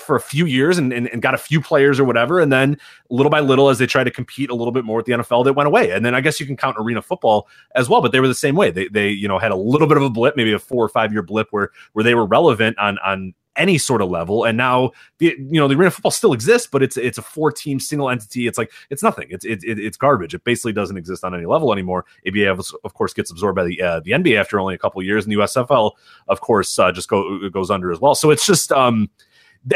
[0.00, 2.40] for a few years and, and, and got a few players or whatever.
[2.40, 2.78] And then
[3.10, 5.44] little by little as they tried to compete a little bit more with the NFL
[5.44, 5.90] that went away.
[5.90, 8.34] And then I guess you can count arena football as well but they were the
[8.34, 8.70] same way.
[8.70, 10.88] They they you know had a little bit of a blip maybe a 4 or
[10.88, 14.56] 5 year blip where where they were relevant on on any sort of level and
[14.56, 17.78] now the you know the arena football still exists but it's it's a four team
[17.78, 21.22] single entity it's like it's nothing it's it, it, it's garbage it basically doesn't exist
[21.24, 24.58] on any level anymore ABA of, course gets absorbed by the uh, the NBA after
[24.58, 25.92] only a couple years and the USFL
[26.28, 29.10] of course uh, just go goes under as well so it's just um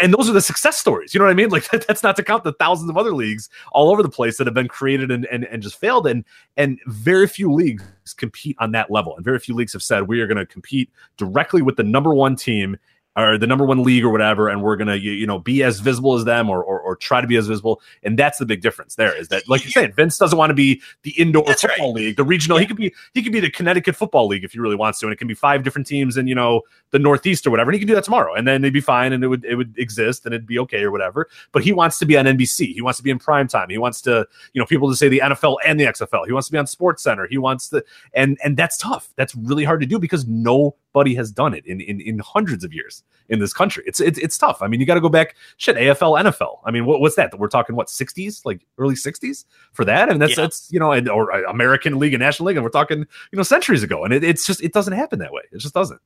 [0.00, 1.12] and those are the success stories.
[1.12, 1.50] You know what I mean?
[1.54, 4.38] Like that, that's not to count the thousands of other leagues all over the place
[4.38, 6.06] that have been created and, and, and just failed.
[6.06, 6.24] And
[6.56, 7.84] and very few leagues
[8.16, 9.14] compete on that level.
[9.14, 12.12] And very few leagues have said we are going to compete directly with the number
[12.12, 12.76] one team
[13.16, 15.80] or the number one league or whatever, and we're gonna you, you know be as
[15.80, 17.80] visible as them or, or or try to be as visible.
[18.02, 18.96] And that's the big difference.
[18.96, 21.92] There is that, like you're saying, Vince doesn't want to be the indoor That's football
[21.92, 22.58] league, the regional.
[22.58, 25.06] He could be he could be the Connecticut Football League if he really wants to,
[25.06, 27.70] and it can be five different teams in you know the Northeast or whatever.
[27.70, 29.54] And he can do that tomorrow, and then they'd be fine, and it would it
[29.54, 31.28] would exist, and it'd be okay or whatever.
[31.52, 32.74] But he wants to be on NBC.
[32.74, 33.70] He wants to be in prime time.
[33.70, 36.26] He wants to you know people to say the NFL and the XFL.
[36.26, 37.28] He wants to be on Sports Center.
[37.28, 39.10] He wants to, and and that's tough.
[39.16, 42.72] That's really hard to do because nobody has done it in in, in hundreds of
[42.72, 43.82] years in this country.
[43.86, 44.60] It's it's, it's tough.
[44.60, 46.58] I mean, you got to go back shit AFL NFL.
[46.64, 47.38] I mean, what, what's that?
[47.38, 50.10] We're talking what 60s, like early 60s for that.
[50.10, 50.42] And that's Yeah.
[50.44, 53.36] that's you know, and, or uh, American League and National League, and we're talking you
[53.36, 54.04] know centuries ago.
[54.04, 55.42] And it, it's just it doesn't happen that way.
[55.52, 56.00] It just doesn't.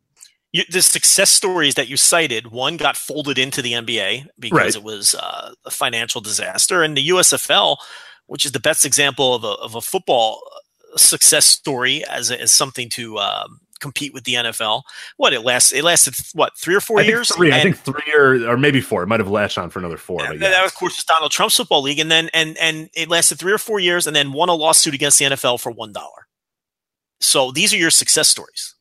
[0.53, 4.77] you, the success stories that you cited, one got folded into the NBA because Right.
[4.77, 7.79] it was uh, a financial disaster, and the USFL,
[8.27, 12.51] which is the best example of a, of a football uh, success story as, as
[12.53, 14.83] something to um, compete with the NFL.
[15.17, 15.73] What it lasts?
[15.73, 17.35] It lasted what three or four I years?
[17.35, 17.53] three.
[17.53, 19.03] I think three or or maybe four.
[19.03, 20.23] It might have latched on for another four.
[20.23, 20.39] Yeah, yeah.
[20.51, 23.53] that, of course, is Donald Trump's football league, and then and and it lasted three
[23.53, 26.27] or four years, and then won a lawsuit against the NFL for one dollar.
[27.21, 28.75] So these are your success stories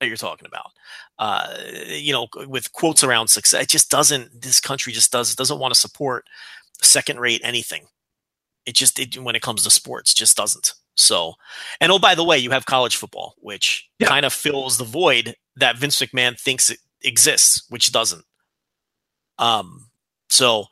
[0.00, 0.70] that you're talking about.
[1.18, 1.54] Uh,
[1.86, 4.42] you know, with quotes around success, it just doesn't.
[4.42, 6.26] This country just does doesn't want to support
[6.82, 7.86] second rate anything.
[8.66, 10.74] It just it, when it comes to sports, just doesn't.
[10.96, 11.34] So,
[11.80, 14.08] and oh, by the way, you have college football, which Yeah.
[14.08, 18.24] kind of fills the void that Vince McMahon thinks it exists, which doesn't.
[19.38, 19.90] Um.
[20.30, 20.66] So,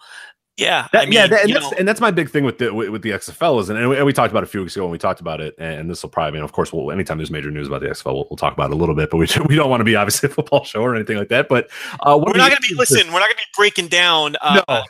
[0.56, 2.58] yeah, That- I mean, yeah, that, and, that's, know, and that's my big thing with
[2.58, 4.60] the with, with the XFL is, and we, and we talked about it a few
[4.60, 6.90] weeks ago when we talked about it, and this will probably, and of course, we'll,
[6.90, 9.10] anytime there's major news about the XFL, we'll, we'll talk about it a little bit,
[9.10, 11.48] but we we don't want to be obviously a football show or anything like that.
[11.48, 13.06] But uh, we're not going to be listen.
[13.08, 14.82] We're not going to be breaking down uh, No.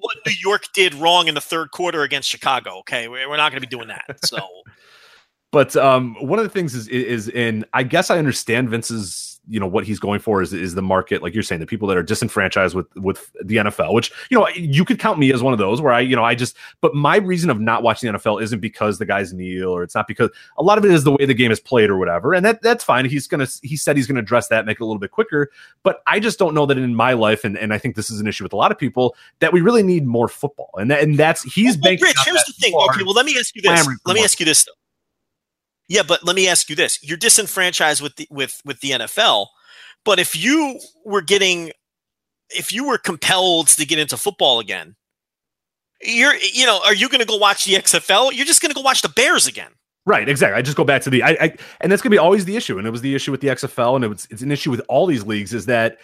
[0.00, 2.78] what New York did wrong in the third quarter against Chicago.
[2.80, 4.18] Okay, we're we're not going to be doing that.
[4.24, 4.38] So,
[5.50, 9.58] But um, one of the things is is in I guess I understand Vince's you
[9.58, 11.96] know what he's going for is is the market like you're saying the people that
[11.96, 15.54] are disenfranchised with with the NFL which you know you could count me as one
[15.54, 18.18] of those where I you know I just but my reason of not watching the
[18.18, 21.04] NFL isn't because the guys kneel or it's not because a lot of it is
[21.04, 23.76] the way the game is played or whatever and that that's fine he's gonna he
[23.76, 25.50] said he's gonna address that make it a little bit quicker
[25.82, 28.20] but I just don't know that in my life and and I think this is
[28.20, 31.02] an issue with a lot of people that we really need more football and that,
[31.02, 32.74] and that's he's well, banking Rich, here's that the thing.
[32.74, 33.88] Okay, well, let me ask you this.
[34.04, 34.64] Let me ask you this.
[34.64, 34.72] Though.
[35.88, 39.46] Yeah, but let me ask you this: You're disenfranchised with the with with the NFL,
[40.04, 41.72] but if you were getting,
[42.50, 44.96] if you were compelled to get into football again,
[46.02, 48.32] you're you know, are you going to go watch the XFL?
[48.34, 49.70] You're just going to go watch the Bears again.
[50.08, 50.56] Right, exactly.
[50.56, 52.78] I just go back to the I, I and that's gonna be always the issue,
[52.78, 54.80] and it was the issue with the XFL, and it was it's an issue with
[54.88, 55.98] all these leagues is that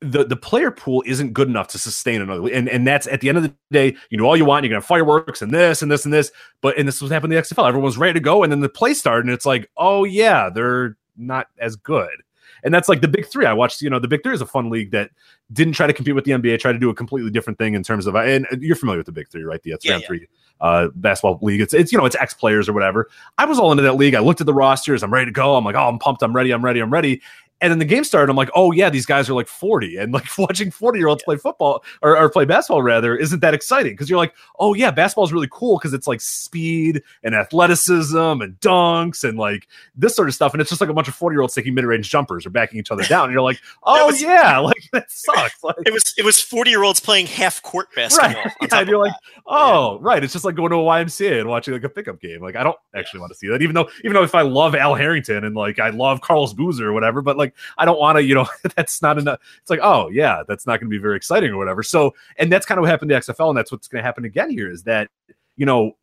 [0.00, 3.28] the the player pool isn't good enough to sustain another and and that's at the
[3.28, 5.82] end of the day, you know all you want, you're gonna have fireworks and this
[5.82, 6.32] and this and this,
[6.62, 7.68] but and this was happening in the XFL.
[7.68, 10.96] Everyone's ready to go, and then the play started, and it's like, oh yeah, they're
[11.16, 12.22] not as good.
[12.62, 13.46] And that's like the big three.
[13.46, 15.10] I watched, you know, the big three is a fun league that
[15.52, 17.82] didn't try to compete with the NBA, tried to do a completely different thing in
[17.82, 19.62] terms of, uh, and uh, you're familiar with the big three, right?
[19.62, 20.06] The three Yeah, yeah.
[20.06, 20.26] three
[20.60, 21.60] uh, basketball league.
[21.60, 23.08] It's, it's, you know, it's ex players or whatever.
[23.38, 24.14] I was all into that league.
[24.14, 25.02] I looked at the rosters.
[25.02, 25.56] I'm ready to go.
[25.56, 26.22] I'm like, oh, I'm pumped.
[26.22, 26.50] I'm ready.
[26.50, 26.80] I'm ready.
[26.80, 27.22] I'm ready.
[27.62, 28.30] And then the game started.
[28.30, 31.22] I'm like, oh yeah, these guys are like 40, and like watching 40 year olds
[31.22, 34.90] play football or, or play basketball rather isn't that exciting because you're like, oh yeah,
[34.90, 40.16] basketball is really cool because it's like speed and athleticism and dunks and like this
[40.16, 41.84] sort of stuff, and it's just like a bunch of 40 year olds taking mid
[41.84, 45.10] range jumpers or backing each other down, and you're like, oh was- yeah, like that
[45.10, 45.62] sucks.
[45.62, 48.42] Like, It was it was forty year olds playing half court basketball.
[48.42, 49.42] right, yeah, and you're like, that.
[49.46, 52.40] oh right, it's just like going to a YMCA and watching like a pickup game.
[52.40, 54.74] Like I don't actually want to see that, even though even though if I love
[54.74, 57.98] Al Harrington and like I love Carlos Boozer or whatever, but like like I don't
[57.98, 59.40] want to, you know, that's not enough.
[59.60, 61.82] It's like, oh yeah, that's not going to be very exciting or whatever.
[61.82, 64.24] So, and that's kind of what happened to XFL, and that's what's going to happen
[64.24, 65.08] again here is that
[65.56, 65.96] you know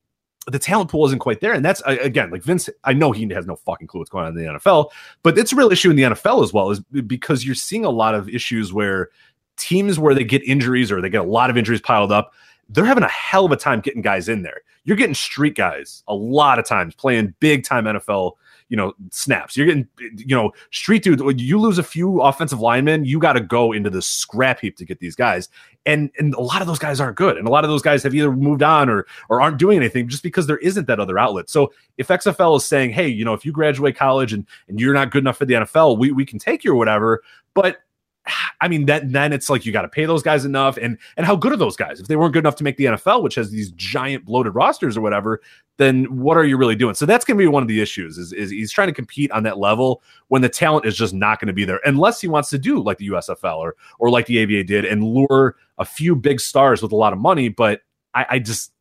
[0.48, 1.54] the talent pool isn't quite there.
[1.54, 4.38] And that's again, like Vince, I know he has no fucking clue what's going on
[4.38, 7.46] in the NFL, but it's a real issue in the NFL as well, is because
[7.46, 9.10] you're seeing a lot of issues where
[9.58, 12.34] teams where they get injuries or they get a lot of injuries piled up,
[12.70, 14.62] they're having a hell of a time getting guys in there.
[14.86, 18.34] You're getting street guys a lot of times playing big time NFL
[18.70, 19.56] you know snaps.
[19.56, 21.40] You're getting you know street dude.
[21.40, 24.86] You lose a few offensive linemen, you got to go into the scrap heap to
[24.86, 25.50] get these guys.
[25.86, 28.04] And and a lot of those guys aren't good, and a lot of those guys
[28.04, 31.18] have either moved on or or aren't doing anything just because there isn't that other
[31.18, 31.50] outlet.
[31.50, 34.94] So if XFL is saying, hey, you know, if you graduate college and and you're
[34.94, 37.78] not good enough for the NFL, we we can take you or whatever, but
[38.62, 41.26] I mean, that then it's like you got to pay those guys enough, and and
[41.26, 42.00] how good are those guys?
[42.00, 44.98] If they weren't good enough to make the NFL, which has these giant bloated rosters
[44.98, 45.42] or whatever,
[45.78, 46.96] then what are you really doing?
[46.96, 48.18] So that's going to be one of the issues.
[48.18, 51.40] Is, is he's trying to compete on that level when the talent is just not
[51.40, 54.26] going to be there, unless he wants to do like the USFL or or like
[54.26, 57.50] the ABA did and lure a few big stars with a lot of money.
[57.50, 57.82] But
[58.14, 58.74] I, I just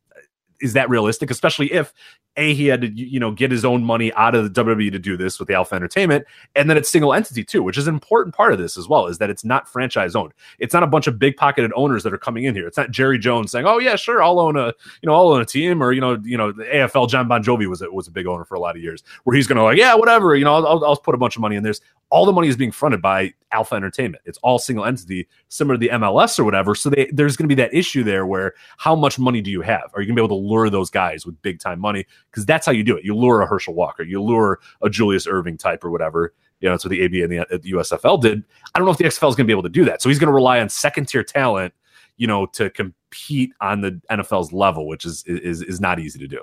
[0.59, 1.31] is that realistic?
[1.31, 1.93] Especially if
[2.37, 4.99] a he had to you know get his own money out of the WWE to
[4.99, 7.95] do this with the Alpha Entertainment, and then it's single entity too, which is an
[7.95, 9.07] important part of this as well.
[9.07, 10.33] Is that it's not franchise owned.
[10.59, 12.67] It's not a bunch of big pocketed owners that are coming in here.
[12.67, 14.67] It's not Jerry Jones saying, "Oh yeah, sure, I'll own a
[15.01, 17.43] you know I'll own a team," or you know you know the AFL John Bon
[17.43, 19.57] Jovi was a, was a big owner for a lot of years, where he's going
[19.57, 21.63] to like yeah whatever you know I'll, I'll, put a bunch of money in.
[21.63, 24.23] There's all the money is being fronted by Alpha Entertainment.
[24.25, 26.73] It's all single entity, similar to the MLS or whatever.
[26.73, 29.61] So they, there's going to be that issue there where how much money do you
[29.61, 29.91] have?
[29.93, 32.05] Are you going to be able to lure those guys with big time money?
[32.31, 33.03] Because that's how you do it.
[33.03, 36.33] You lure a Herschel Walker, you lure a Julius Erving type or whatever.
[36.59, 38.43] You know, that's what the ABA and the, the USFL did.
[38.73, 40.01] I don't know if the XFL is going to be able to do that.
[40.01, 41.73] So he's going to rely on second tier talent,
[42.17, 46.27] you know, to compete on the NFL's level, which is is is not easy to
[46.27, 46.41] do.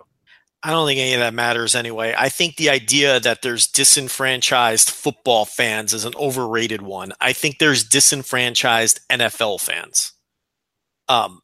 [0.67, 2.15] I don't think any of that matters anyway.
[2.17, 7.13] I think the idea that there's disenfranchised football fans is an overrated one.
[7.21, 10.15] I think there's disenfranchised NFL fans.
[11.07, 11.43] Um,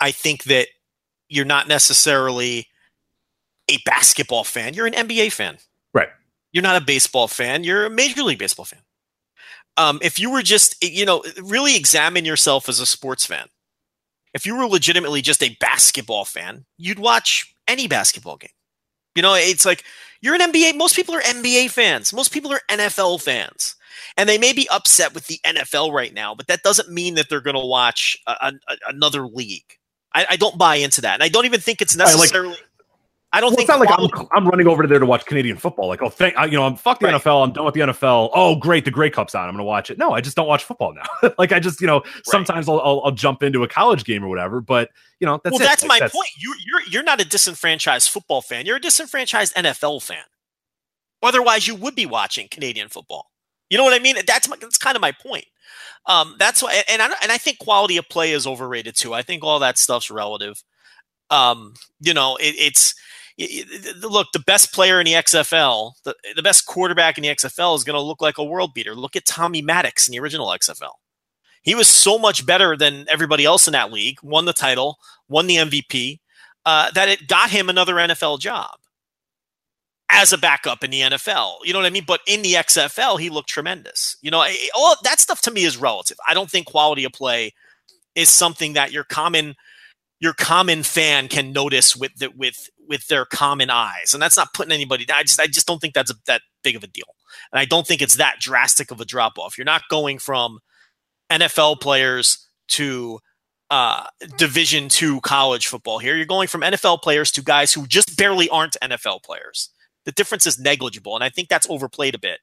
[0.00, 0.66] I think that
[1.28, 2.66] you're not necessarily
[3.72, 4.74] a basketball fan.
[4.74, 5.58] You're an NBA fan.
[5.94, 6.08] Right.
[6.52, 7.64] You're not a baseball fan.
[7.64, 8.80] You're a Major League Baseball fan.
[9.76, 13.48] Um, if you were just, you know, really examine yourself as a sports fan.
[14.34, 18.50] If you were legitimately just a basketball fan, you'd watch any basketball game.
[19.14, 19.84] You know, it's like
[20.20, 20.76] you're an NBA.
[20.76, 22.12] Most people are NBA fans.
[22.12, 23.76] Most people are NFL fans,
[24.16, 27.28] and they may be upset with the NFL right now, but that doesn't mean that
[27.28, 28.52] they're going to watch a, a,
[28.88, 29.78] another league.
[30.14, 32.50] I, I, don't buy into that, and I don't even think it's necessarily.
[32.50, 32.58] Like,
[33.34, 35.24] I don't well, think it's not quality- like I'm, I'm running over there to watch
[35.24, 35.88] Canadian football.
[35.88, 37.14] Like, oh, thank you know, I'm fuck the right.
[37.14, 37.44] NFL.
[37.44, 38.30] I'm done with the NFL.
[38.34, 39.44] Oh, great, the Grey Cup's on.
[39.48, 39.96] I'm going to watch it.
[39.96, 41.30] No, I just don't watch football now.
[41.38, 42.26] like, I just you know, right.
[42.26, 44.60] sometimes I'll, I'll, I'll jump into a college game or whatever.
[44.60, 45.64] But you know, that's well, it.
[45.64, 46.28] that's like, my that's- point.
[46.38, 48.66] You, you're you're not a disenfranchised football fan.
[48.66, 50.24] You're a disenfranchised NFL fan.
[51.22, 53.30] Otherwise, you would be watching Canadian football.
[53.70, 54.16] You know what I mean?
[54.26, 55.46] That's my, that's kind of my point.
[56.06, 59.14] Um, that's why, and I and I think quality of play is overrated too.
[59.14, 60.62] I think all that stuff's relative.
[61.30, 62.94] Um, you know, it, it's
[64.02, 67.84] look, the best player in the XFL, the, the best quarterback in the XFL is
[67.84, 68.94] going to look like a world beater.
[68.94, 70.92] Look at Tommy Maddox in the original XFL.
[71.62, 75.46] He was so much better than everybody else in that league, won the title, won
[75.46, 76.18] the MVP,
[76.66, 78.70] uh, that it got him another NFL job
[80.08, 81.56] as a backup in the NFL.
[81.64, 82.04] You know what I mean?
[82.06, 84.16] But in the XFL, he looked tremendous.
[84.22, 86.18] You know, all that stuff to me is relative.
[86.28, 87.52] I don't think quality of play
[88.14, 89.54] is something that your common
[90.20, 94.54] your common fan can notice with the, with with their common eyes, and that's not
[94.54, 95.06] putting anybody.
[95.12, 97.14] I just I just don't think that's a, that big of a deal,
[97.52, 99.56] and I don't think it's that drastic of a drop off.
[99.56, 100.58] You're not going from
[101.30, 103.20] NFL players to
[103.70, 104.04] uh,
[104.36, 106.16] Division two college football here.
[106.16, 109.70] You're going from NFL players to guys who just barely aren't NFL players.
[110.04, 112.40] The difference is negligible, and I think that's overplayed a bit.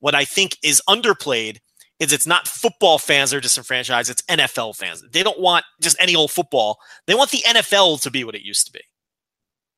[0.00, 1.58] What I think is underplayed
[1.98, 5.02] is it's not football fans that are disenfranchised; it's NFL fans.
[5.10, 6.78] They don't want just any old football.
[7.06, 8.80] They want the NFL to be what it used to be.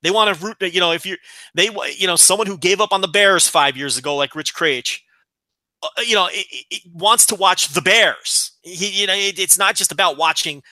[0.02, 1.16] They want to root, you know, if you
[1.54, 4.54] they, you know, someone who gave up on the Bears five years ago, like Rich
[4.54, 5.00] Kraetsch,
[5.82, 8.52] uh, you know, it, it wants to watch the Bears.
[8.62, 10.62] He, you know, it, it's not just about watching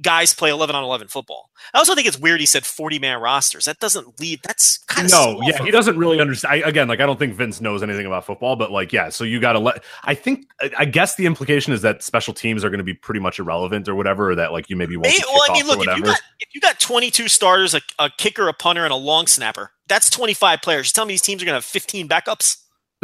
[0.00, 1.50] guys play 11 on 11 football.
[1.72, 3.64] I also think it's weird he said 40 man rosters.
[3.66, 4.40] That doesn't lead.
[4.42, 5.40] That's kind of no.
[5.42, 6.54] Yeah, he doesn't really understand.
[6.54, 9.08] I, again, like I don't think Vince knows anything about football, but like yeah.
[9.08, 9.84] So you got to let.
[10.04, 10.46] I think
[10.78, 13.88] I guess the implication is that special teams are going to be pretty much irrelevant
[13.88, 15.14] or whatever, or that like you maybe won't.
[15.26, 18.48] Well, I mean, look if you got if you got 22 starters, a, a kicker,
[18.48, 20.88] a punter, and a long snapper, that's 25 players.
[20.88, 22.58] You tell me these teams are going to have 15 backups.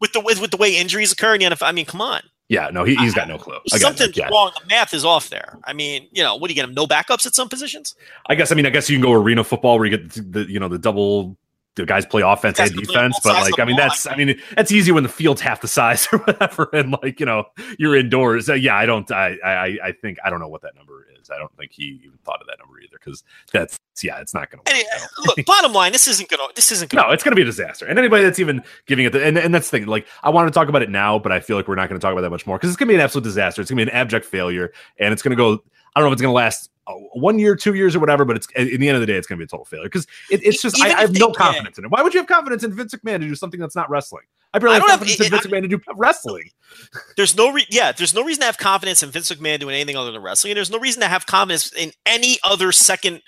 [0.00, 2.22] with the with, with the way injuries occur in the NFL, I mean, come on.
[2.48, 3.56] Yeah, no, he, has got no clue.
[3.68, 4.28] Again, Something's yeah.
[4.28, 4.52] wrong.
[4.60, 5.58] The math is off there.
[5.64, 6.74] I mean, you know, what do you get him?
[6.74, 7.94] No backups at some positions?
[8.26, 8.52] I guess.
[8.52, 10.60] I mean, I guess you can go arena football where you get the, the you
[10.60, 11.38] know the double
[11.76, 13.88] the guys play offense and defense, but like I mean ball.
[13.88, 17.18] that's I mean that's easy when the field's half the size or whatever, and like
[17.18, 17.44] you know
[17.78, 18.48] you're indoors.
[18.48, 19.10] Uh, yeah, I don't.
[19.10, 21.13] I I I think I don't know what that number is.
[21.30, 24.50] I don't think he even thought of that number either because that's yeah, it's not
[24.50, 24.84] going to.
[25.26, 26.48] Look, bottom line, this isn't gonna.
[26.56, 27.06] This isn't gonna.
[27.06, 27.86] No, it's going to be a disaster.
[27.86, 29.86] And anybody that's even giving it, the, and, and that's the thing.
[29.86, 32.00] Like, I want to talk about it now, but I feel like we're not going
[32.00, 33.62] to talk about that much more because it's going to be an absolute disaster.
[33.62, 35.62] It's going to be an abject failure, and it's going to go.
[35.94, 38.24] I don't know if it's going to last uh, one year, two years, or whatever.
[38.24, 39.86] But it's in the end of the day, it's going to be a total failure
[39.86, 41.90] because it, it's just I, I have no confidence in it.
[41.90, 44.24] Why would you have confidence in Vince McMahon to do something that's not wrestling?
[44.54, 46.50] I barely I don't have- confidence it- in Vince I- McMahon to do wrestling.
[47.16, 47.92] There's no re- yeah.
[47.92, 50.56] There's no reason to have confidence in Vince McMahon doing anything other than wrestling, and
[50.56, 53.20] there's no reason to have confidence in any other second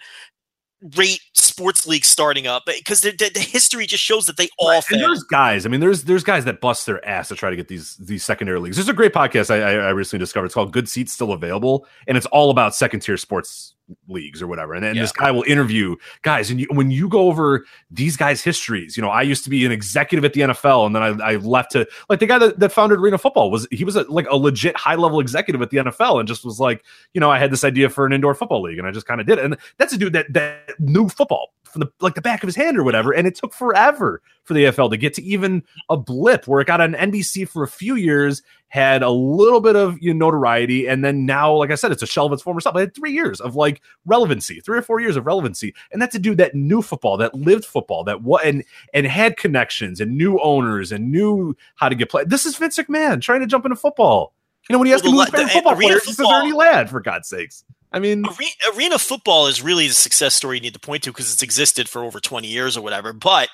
[0.97, 4.69] rate sports league starting up because the, the, the history just shows that they all
[4.69, 5.09] Right, And fail.
[5.09, 5.65] there's guys.
[5.65, 8.25] I mean, there's there's guys that bust their ass to try to get these these
[8.25, 8.77] secondary leagues.
[8.77, 10.47] There's a great podcast I, I, I recently discovered.
[10.47, 13.75] It's called Good Seats Still Available, and it's all about second tier sports
[14.09, 14.75] leagues or whatever.
[14.75, 18.43] And, and this guy will interview guys, and you, when you go over these guys'
[18.43, 21.33] histories, you know, I used to be an executive at the NFL, and then I,
[21.33, 24.03] I left to like the guy that, that founded Arena Football was he was a,
[24.03, 26.85] like a legit high level executive at the NFL, and just was like,
[27.15, 29.21] you know, I had this idea for an indoor football league, and I just kind
[29.21, 29.45] of did it.
[29.45, 32.57] And that's a dude that that knew football from the like the back of his
[32.57, 35.97] hand or whatever, and it took forever for the AFL to get to even a
[35.97, 39.99] blip where it got on NBC for a few years, had a little bit of
[40.01, 42.61] you know, notoriety, and then now, like I said, it's a shell of its former
[42.61, 42.75] self.
[42.77, 46.15] It had three years of like relevancy, three or four years of relevancy, and that's
[46.15, 48.65] a dude that knew football, that lived football, that what and
[48.95, 52.31] and had connections and new owners and knew how to get played.
[52.31, 54.33] This is Vince McMahon trying to jump into football.
[54.69, 56.15] You know when he has Well, to the move the- football arena players, it's a
[56.23, 57.63] football- dirty lad for God's sakes.
[57.93, 61.11] I mean, Arena, arena football is really the success story you need to point to
[61.11, 63.49] because it's existed for over 20 years or whatever, but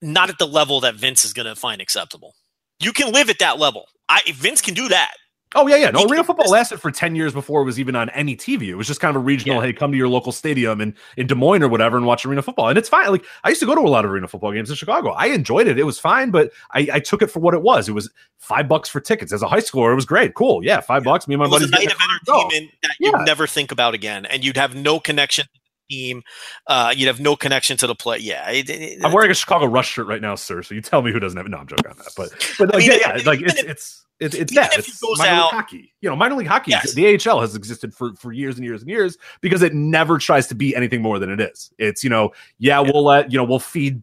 [0.00, 2.34] not at the level that Vince is going to find acceptable.
[2.78, 3.86] You can live at that level.
[4.08, 5.14] I Vince can do that.
[5.56, 5.90] Oh yeah, yeah.
[5.90, 8.68] No, arena football lasted for ten years before it was even on any TV.
[8.68, 9.56] It was just kind of a regional.
[9.56, 9.68] Yeah.
[9.68, 12.42] Hey, come to your local stadium in in Des Moines or whatever and watch arena
[12.42, 13.08] football, and it's fine.
[13.08, 15.10] Like I used to go to a lot of arena football games in Chicago.
[15.10, 15.78] I enjoyed it.
[15.78, 17.88] It was fine, but I, I took it for what it was.
[17.88, 19.92] It was five bucks for tickets as a high schooler.
[19.92, 20.62] It was great, cool.
[20.62, 21.26] Yeah, five bucks.
[21.26, 21.70] Me and my buddies.
[21.70, 22.40] night of the car and go.
[22.40, 25.60] entertainment that you'd never think about again, and you'd have no connection to
[25.90, 26.22] team.
[26.66, 28.18] Uh, you'd have no connection to the play.
[28.18, 30.62] Yeah, it- it- I'm wearing a Chicago Rush shirt right now, sir.
[30.62, 31.48] So you tell me who doesn't have.
[31.48, 33.68] No, I'm joking on that, but but I like, mean, yeah, yeah, like it's if-
[33.68, 34.02] it's.
[34.18, 34.70] It's, it's that.
[34.78, 35.92] It's minor out- league hockey.
[36.00, 36.70] You know, minor league hockey.
[36.70, 36.94] Yes.
[36.94, 40.46] The AHL has existed for for years and years and years because it never tries
[40.46, 41.70] to be anything more than it is.
[41.76, 44.02] It's you know, yeah, we'll let you know, we'll feed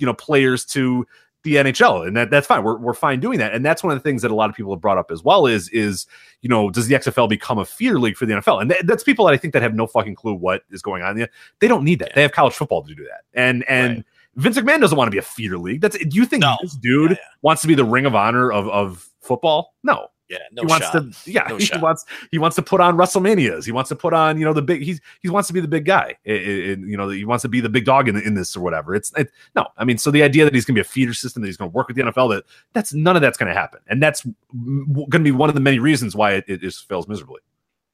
[0.00, 1.06] you know players to
[1.44, 2.62] the NHL, and that, that's fine.
[2.64, 4.56] We're, we're fine doing that, and that's one of the things that a lot of
[4.56, 5.46] people have brought up as well.
[5.46, 6.06] Is is
[6.42, 8.60] you know, does the XFL become a feeder league for the NFL?
[8.60, 11.02] And th- that's people that I think that have no fucking clue what is going
[11.02, 11.26] on.
[11.60, 12.12] They don't need that.
[12.14, 13.96] They have college football to do that, and and.
[13.98, 14.04] Right.
[14.36, 15.80] Vince McMahon doesn't want to be a feeder league.
[15.80, 16.56] That's do you think No.
[16.62, 17.28] this dude Yeah, yeah.
[17.42, 19.74] wants to be the ring of honor of of football?
[19.82, 20.92] No, yeah, no he wants shot.
[20.92, 21.80] to yeah No he shot.
[21.80, 23.64] wants he wants to put on WrestleManias.
[23.64, 25.68] He wants to put on you know the big he's he wants to be the
[25.68, 26.16] big guy.
[26.26, 28.94] I- you know he wants to be the big dog in, in this or whatever.
[28.94, 31.14] It's it, no, I mean so the idea that he's going to be a feeder
[31.14, 33.52] system that he's going to work with the NFL that that's none of that's going
[33.52, 36.60] to happen, and that's going to be one of the many reasons why it, it
[36.60, 37.40] just fails miserably.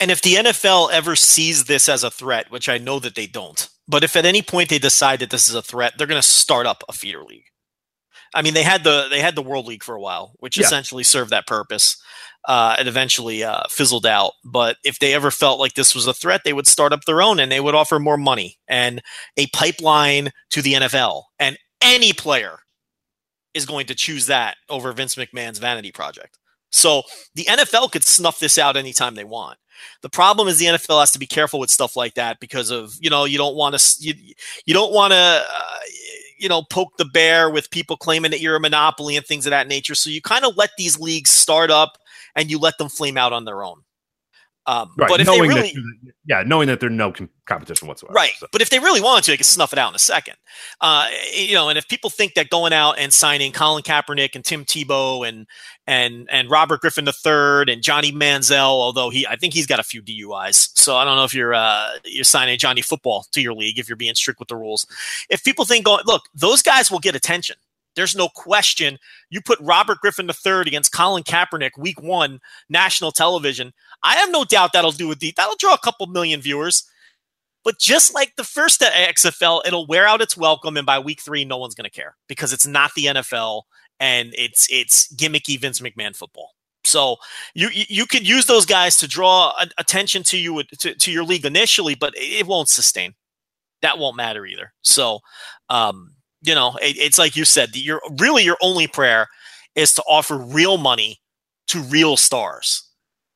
[0.01, 3.26] And if the NFL ever sees this as a threat, which I know that they
[3.26, 6.20] don't, but if at any point they decide that this is a threat, they're going
[6.20, 7.45] to start up a feeder league.
[8.35, 10.64] I mean, they had the they had the World League for a while, which Yeah.
[10.66, 11.97] essentially served that purpose.
[12.47, 14.32] Uh, it eventually uh, fizzled out.
[14.45, 17.22] But if they ever felt like this was a threat, they would start up their
[17.22, 19.01] own and they would offer more money and
[19.39, 21.22] a pipeline to the NFL.
[21.39, 22.59] And any player
[23.55, 26.39] is going to choose that over Vince McMahon's vanity project.
[26.70, 27.05] So
[27.35, 29.59] the NFL could snuff this out anytime they want.
[30.03, 32.95] The problem is the NFL has to be careful with stuff like that because of
[33.01, 34.14] you know you don't want to you,
[34.66, 35.78] you don't want to uh,
[36.45, 39.51] you know poke the bear with people claiming that you're a monopoly and things of
[39.51, 39.95] that nature.
[39.95, 41.97] So you kind of let these leagues start up
[42.37, 43.84] and you let them flame out on their own.
[44.67, 47.87] Um, Right, but if they knowing really that yeah, knowing that there's no com- competition
[47.87, 48.15] whatsoever.
[48.15, 48.33] Right.
[48.39, 48.47] So.
[48.51, 50.37] But if they really wanted to, they could snuff it out in a second.
[50.81, 54.45] Uh, you know, and if people think that going out and signing Colin Kaepernick and
[54.45, 55.47] Tim Tebow and
[55.87, 59.85] and and Robert Griffin III and Johnny Manziel, although he I think he's got a
[59.85, 63.53] few DUIs, so I don't know if you're uh, you're signing Johnny Football to your
[63.53, 64.87] league if you're being strict with the rules.
[65.29, 67.57] If people think going, look, those guys will get attention.
[67.95, 68.99] There's no question.
[69.31, 73.73] You put Robert Griffin III against Colin Kaepernick, Week One, national television.
[74.05, 75.37] I have no doubt that'll do a deep.
[75.37, 76.85] That'll draw a couple million viewers.
[77.65, 81.47] But just like the first XFL, it'll wear out its welcome, and by week three,
[81.47, 83.63] no one's going to care because it's not the NFL
[83.99, 86.51] and it's it's gimmicky Vince McMahon football.
[86.85, 87.17] So
[87.55, 91.47] you you, could use those guys to draw attention to you to, to your league
[91.47, 93.15] initially, but it, it won't sustain.
[93.81, 94.73] That won't matter either.
[94.83, 95.21] So,
[95.71, 99.29] um, you know, it, it's like you said, your really your only prayer
[99.75, 101.21] is to offer real money
[101.69, 102.83] to real stars.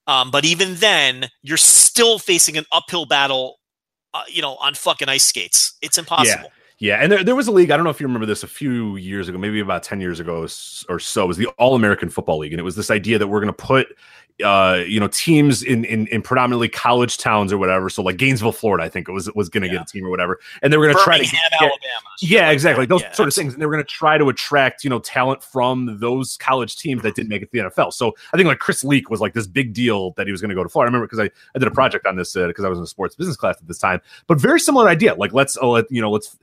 [0.08, 3.58] Um, but even then, you're still facing an uphill battle
[4.14, 5.76] uh, you know, on fucking ice skates.
[5.82, 6.50] It's impossible.
[6.80, 7.70] Yeah, and there, there was a league.
[7.70, 10.20] I don't know if you remember this a few years ago, maybe about ten years
[10.20, 10.46] ago
[10.88, 11.24] or so.
[11.24, 13.52] It was the All American Football League, and it was this idea that we're going
[13.52, 13.88] to put
[14.44, 17.90] uh, you know, teams in, in in predominantly college towns or whatever.
[17.90, 19.74] So like Gainesville, Florida, I think it was was going to yeah.
[19.74, 21.78] get a team or whatever, and they were going to try to get, Alabama.
[22.20, 22.86] Yeah, exactly.
[22.86, 25.00] Those yeah, sort of things, and they were going to try to attract you know
[25.00, 27.92] talent from those college teams that didn't make it to the NFL.
[27.92, 30.50] So I think like Chris Leak was like this big deal that he was going
[30.50, 30.88] to go to Florida.
[30.88, 32.84] I remember because I, I did a project on this because uh, I was in
[32.84, 35.14] a sports business class at this time, but very similar idea.
[35.14, 36.36] Like let's oh, let, you know let's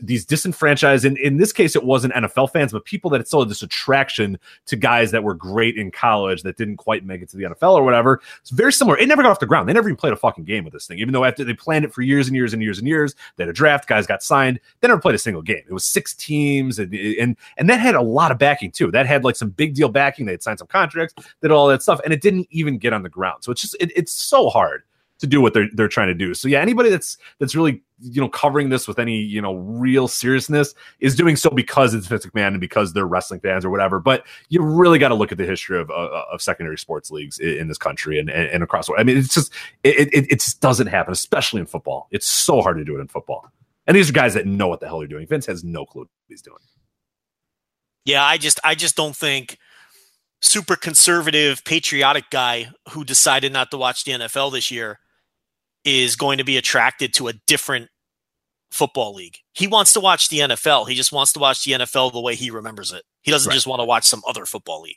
[0.00, 3.48] these disenfranchised and in this case it wasn't nfl fans but people that still had
[3.48, 7.36] this attraction to guys that were great in college that didn't quite make it to
[7.36, 8.20] the nfl or whatever.
[8.40, 8.96] It's very similar.
[8.96, 9.68] It never got off the ground.
[9.68, 11.84] They never even played a fucking game with this thing even though after they planned
[11.84, 14.22] it for years and years and years and years they had a draft guys got
[14.22, 15.62] signed they never played a single game.
[15.68, 18.90] It was six teams and and and that had a lot of backing too.
[18.90, 20.26] That had like some big deal backing.
[20.26, 23.02] They had signed some contracts did all that stuff and it didn't even get on
[23.02, 23.44] the ground.
[23.44, 24.82] So it's just it, it's so hard
[25.18, 26.34] to do what they're they're trying to do.
[26.34, 30.08] So yeah, anybody that's that's really you know covering this with any you know real
[30.08, 34.00] seriousness is doing so because it's Vince McMahon and because they're wrestling fans or whatever.
[34.00, 37.38] But you really got to look at the history of uh, of secondary sports leagues
[37.38, 38.88] in, in this country and, and, and across.
[38.96, 39.52] I mean, it's just
[39.84, 42.08] it, it it just doesn't happen, especially in football.
[42.10, 43.50] It's so hard to do it in football.
[43.86, 45.26] And these are guys that know what the hell they're doing.
[45.26, 46.58] Vince has no clue what he's doing.
[48.04, 49.58] Yeah, I just I just don't think
[50.40, 54.98] super conservative patriotic guy who decided not to watch the NFL this year
[55.84, 57.88] is going to be attracted to a different
[58.70, 59.36] football league.
[59.52, 60.88] He wants to watch the NFL.
[60.88, 63.02] He just wants to watch the NFL the way he remembers it.
[63.22, 63.54] He doesn't right.
[63.54, 64.96] just want to watch some other football league.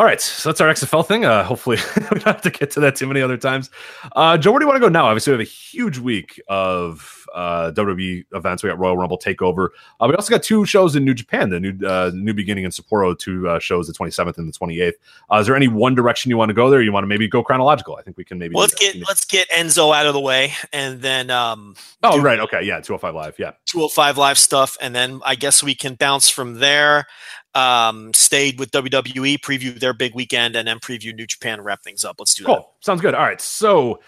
[0.00, 1.26] All right, so that's our XFL thing.
[1.26, 3.68] Uh, hopefully, we don't have to get to that too many other times.
[4.16, 5.04] Uh, Joe, where do you want to go now?
[5.04, 8.62] Obviously, we have a huge week of uh, WWE events.
[8.62, 9.68] We got Royal Rumble Takeover.
[10.00, 12.70] Uh, we also got two shows in New Japan, the new uh, New Beginning in
[12.70, 14.94] Sapporo, two uh, shows, the 27th and the 28th.
[15.30, 16.80] Uh, is there any one direction you want to go there?
[16.80, 17.96] You want to maybe go chronological?
[17.96, 18.54] I think we can maybe.
[18.54, 21.28] Well, let's get let's get Enzo out of the way, and then.
[21.28, 25.62] Um, oh right, okay, yeah, 205 Live, yeah, 205 Live stuff, and then I guess
[25.62, 27.06] we can bounce from there
[27.54, 32.04] um, stayed with WWE, preview their big weekend, and then preview New Japan wrap things
[32.04, 32.16] up.
[32.18, 32.54] Let's do cool.
[32.54, 32.60] that.
[32.62, 32.74] Cool.
[32.80, 33.14] Sounds good.
[33.14, 33.40] All right.
[33.40, 34.00] So,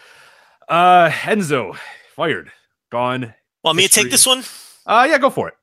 [0.68, 1.76] uh, Enzo
[2.14, 2.50] fired,
[2.90, 3.34] gone.
[3.64, 4.42] Want me to take this one?
[4.86, 5.54] Uh, yeah, go for it.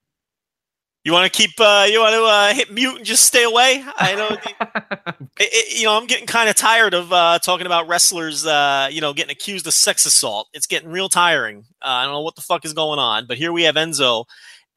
[1.05, 1.51] You want to keep?
[1.57, 3.83] Uh, you want to uh, hit mute and just stay away?
[3.97, 4.29] I know.
[5.39, 8.45] it, it, you know, I'm getting kind of tired of uh, talking about wrestlers.
[8.45, 10.49] Uh, you know, getting accused of sex assault.
[10.53, 11.63] It's getting real tiring.
[11.81, 14.25] Uh, I don't know what the fuck is going on, but here we have Enzo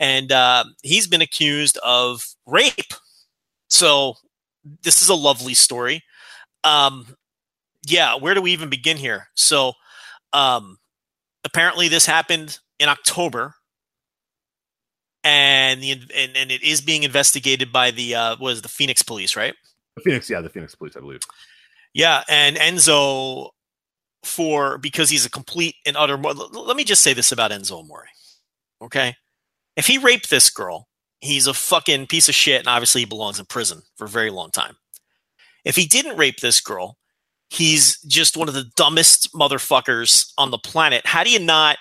[0.02, 2.94] and uh, he's been accused of rape.
[3.68, 4.14] So
[4.82, 6.02] this is a lovely story.
[6.64, 7.16] Um,
[7.86, 9.28] yeah, where do we even begin here?
[9.34, 9.72] So
[10.32, 10.78] um,
[11.44, 13.54] apparently this happened in October,
[15.24, 19.36] and the and, and it is being investigated by the uh, was the Phoenix Police,
[19.36, 19.54] right?
[19.96, 21.20] The Phoenix, yeah, the Phoenix Police, I believe.
[21.94, 23.50] Yeah, and Enzo
[24.24, 26.16] for because he's a complete and utter.
[26.16, 28.06] Let me just say this about Enzo Amore,
[28.80, 29.16] okay?
[29.76, 30.88] if he raped this girl,
[31.22, 34.30] he's a fucking piece of shit, and obviously he belongs in prison for a very
[34.30, 34.76] long time.
[35.64, 36.98] If he didn't rape this girl,
[37.48, 41.06] he's just one of the dumbest motherfuckers on the planet.
[41.06, 41.78] How do you not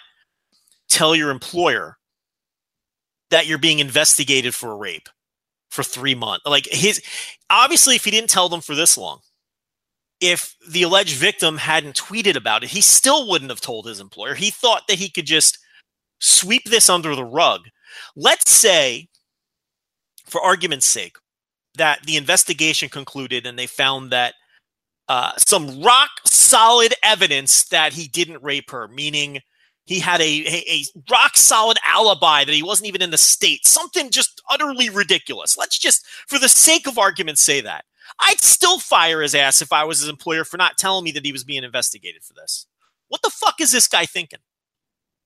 [0.90, 1.98] tell your employer
[3.32, 5.10] that you're being investigated for a rape
[5.70, 6.46] for three months?
[6.46, 7.02] Like his,
[7.50, 9.20] obviously, if he didn't tell them for this long,
[10.20, 14.36] if the alleged victim hadn't tweeted about it, he still wouldn't have told his employer.
[14.36, 15.58] He thought that he could just
[16.20, 17.62] sweep this under the rug
[18.16, 19.10] Let's say,
[20.32, 21.18] for argument's sake,
[21.76, 24.34] that the investigation concluded and they found that
[25.10, 29.40] uh, some rock solid evidence that he didn't rape her, meaning
[29.86, 33.66] he had a, a, a, rock solid alibi that he wasn't even in the state,
[33.66, 35.58] something just utterly ridiculous.
[35.58, 37.86] Let's just, for the sake of argument, say that.
[38.20, 41.26] I'd still fire his ass if I was his employer for not telling me that
[41.26, 42.68] he was being investigated for this.
[43.08, 44.40] What the fuck is this guy thinking?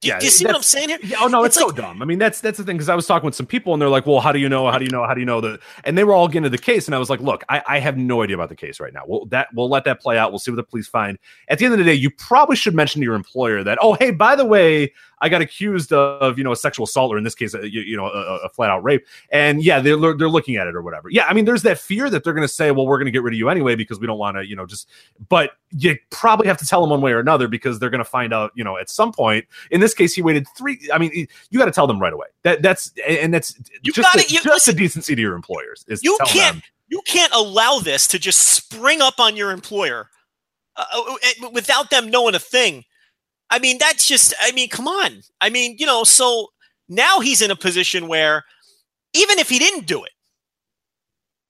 [0.05, 0.99] Do, yeah, do you see what I'm saying here?
[1.01, 2.01] Yeah, oh no, it's, it's like, so dumb.
[2.01, 3.89] I mean, that's that's the thing because I was talking with some people and they're
[3.89, 4.69] like, "Well, how do you know?
[4.69, 5.05] How do you know?
[5.05, 6.99] How do you know that?" And they were all getting to the case, and I
[6.99, 9.01] was like, "Look, I, I have no idea about the case right now.
[9.07, 10.31] We'll that we'll let that play out.
[10.31, 11.17] We'll see what the police find.
[11.47, 13.93] At the end of the day, you probably should mention to your employer that, oh,
[13.93, 17.23] hey, by the way, I got accused of you know a sexual assault or in
[17.23, 19.05] this case a, you, you know a, a, flat out rape.
[19.29, 21.09] And yeah they're they're looking at it or whatever.
[21.09, 23.11] Yeah I mean there's that fear that they're going to say well we're going to
[23.11, 24.89] get rid of you anyway because we don't want to you know just
[25.29, 28.09] but you probably have to tell them one way or another because they're going to
[28.09, 29.45] find out you know at some point.
[29.71, 32.27] In this case he waited three I mean you got to tell them right away.
[32.43, 35.85] That that's and that's you just got it just listen, the decency to your employers
[35.87, 36.63] is you can't them.
[36.87, 40.09] you can't allow this to just spring up on your employer
[40.75, 42.83] uh, uh without them knowing a thing
[43.49, 45.21] I mean, that's just, I mean, come on.
[45.41, 46.47] I mean, you know, so
[46.89, 48.43] now he's in a position where
[49.13, 50.11] even if he didn't do it,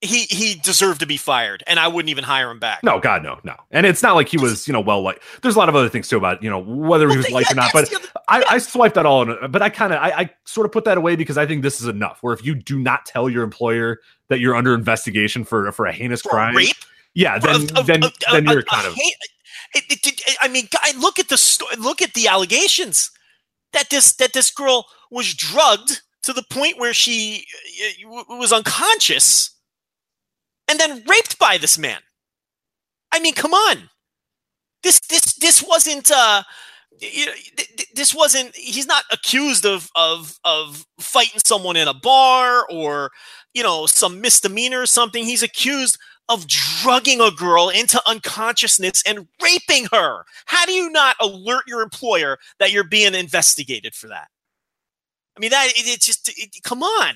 [0.02, 2.82] he he deserved to be fired, and I wouldn't even hire him back.
[2.84, 3.56] No, God, no, no.
[3.70, 5.22] And it's not like he was, you know, well like.
[5.40, 7.50] There's a lot of other things too about, you know, whether he was Well, liked
[7.50, 7.70] or not.
[7.72, 10.66] But other- I, I swiped that all, in, but I kind of, I, I sort
[10.66, 12.18] of put that away because I think this is enough.
[12.20, 15.92] Where if you do not tell your employer that you're under investigation for for a
[15.94, 16.76] heinous For crime, rape,
[17.14, 18.94] yeah, then Of- of- then of- then you're kind of
[19.74, 23.10] it- it- it- I mean, look at the sto- look at the allegations
[23.72, 27.46] that this that this girl was drugged to the point where she
[28.04, 29.50] was unconscious,
[30.68, 32.00] and then raped by this man.
[33.12, 33.90] I mean, come on,
[34.82, 36.10] this this this wasn't.
[36.10, 36.42] uh
[37.94, 43.10] this wasn't he's not accused of of of fighting someone in a bar or
[43.54, 45.98] you know some misdemeanor or something he's accused
[46.28, 50.24] of drugging a girl into unconsciousness and raping her.
[50.46, 54.28] How do you not alert your employer that you're being investigated for that?
[55.36, 57.14] I mean, that it, it just it, come on,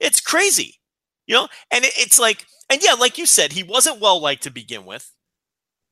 [0.00, 0.80] it's crazy,
[1.26, 1.48] you know.
[1.70, 4.84] And it, it's like, and yeah, like you said, he wasn't well liked to begin
[4.84, 5.10] with.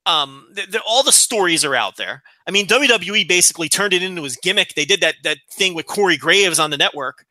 [0.04, 2.22] Um, th- th- all the stories are out there.
[2.48, 4.74] I mean, WWE basically turned it into his gimmick.
[4.74, 7.24] They did that that thing with Corey Graves on the network,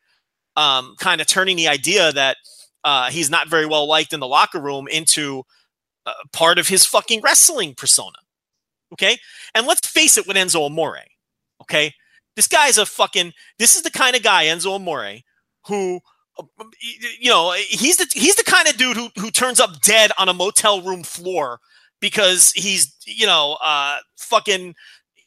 [0.56, 2.38] um, kind of turning the idea that
[2.84, 5.44] uh, he's not very well liked in the locker room into
[6.06, 8.16] uh, part of his fucking wrestling persona.
[8.92, 9.16] Okay,
[9.54, 10.98] and let's face it with Enzo Amore.
[11.62, 11.94] Okay,
[12.36, 13.32] this guy's a fucking.
[13.58, 15.20] This is the kind of guy Enzo Amore
[15.66, 16.00] who.
[17.20, 20.30] You know, he's the he's the kind of dude who who turns up dead on
[20.30, 21.60] a motel room floor
[22.00, 24.74] because he's you know uh fucking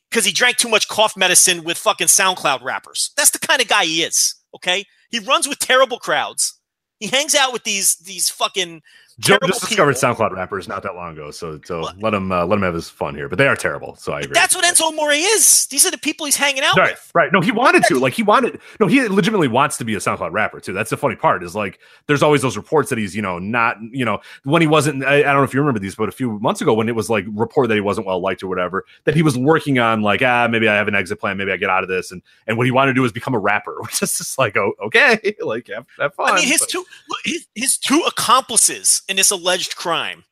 [0.09, 3.11] because he drank too much cough medicine with fucking SoundCloud rappers.
[3.15, 4.33] That's the kind of guy he is.
[4.55, 6.59] Okay, he runs with terrible crowds.
[6.99, 8.81] He hangs out with these these fucking
[9.19, 10.13] Joe just discovered people.
[10.15, 12.73] SoundCloud rappers not that long ago, so so Well- let him uh, let him have
[12.73, 13.29] his fun here.
[13.29, 14.33] But they are terrible, so I agree.
[14.33, 15.67] That's what Enzo Amore is.
[15.67, 17.11] These are the people he's hanging out Right, with.
[17.13, 17.31] right.
[17.31, 17.99] No, he wanted to.
[17.99, 18.59] Like he wanted.
[18.79, 20.73] No, he legitimately wants to be a SoundCloud rapper too.
[20.73, 21.43] That's the funny part.
[21.43, 24.67] Is like there's always those reports that he's you know not you know when he
[24.67, 25.05] wasn't.
[25.05, 26.95] I, I don't know if you remember these, but a few months ago when it
[26.95, 30.01] was like reported that he wasn't well liked or whatever, that he was working on
[30.01, 32.21] like ah maybe I have an exit plan, maybe I get out of this, and
[32.47, 34.73] and what he wanted to do is become a rapper, which is just like oh
[34.83, 36.33] okay, like have, have fun.
[36.33, 36.85] I mean, his but- two
[37.23, 40.25] his, his two accomplices in this alleged crime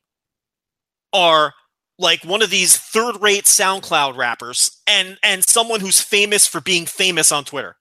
[1.14, 1.54] are
[2.00, 7.32] like one of these third-rate SoundCloud rappers and and someone who's famous for being famous
[7.32, 7.78] on Twitter.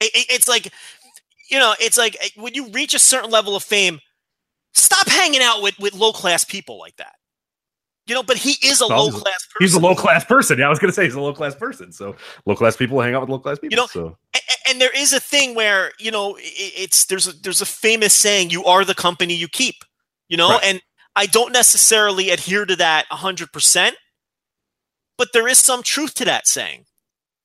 [0.00, 0.72] It- it- it's like,
[1.50, 4.00] you know, it's like when you reach a certain level of fame,
[4.74, 7.15] stop hanging out with with low-class people like that.
[8.06, 9.56] You know, but he is a a- low-class person.
[9.58, 10.58] He's a low class person.
[10.58, 11.90] Yeah, I was gonna say he's a low class person.
[11.92, 12.14] So
[12.46, 13.72] low class people hang out with low class people.
[13.72, 17.26] You know, so A- a- and there is a thing where you know it's there's
[17.26, 19.76] a there's a famous saying you are the company you keep
[20.28, 20.64] you know Right.
[20.64, 20.82] and
[21.14, 23.92] i don't necessarily adhere to that 100%
[25.16, 26.84] but there is some truth to that saying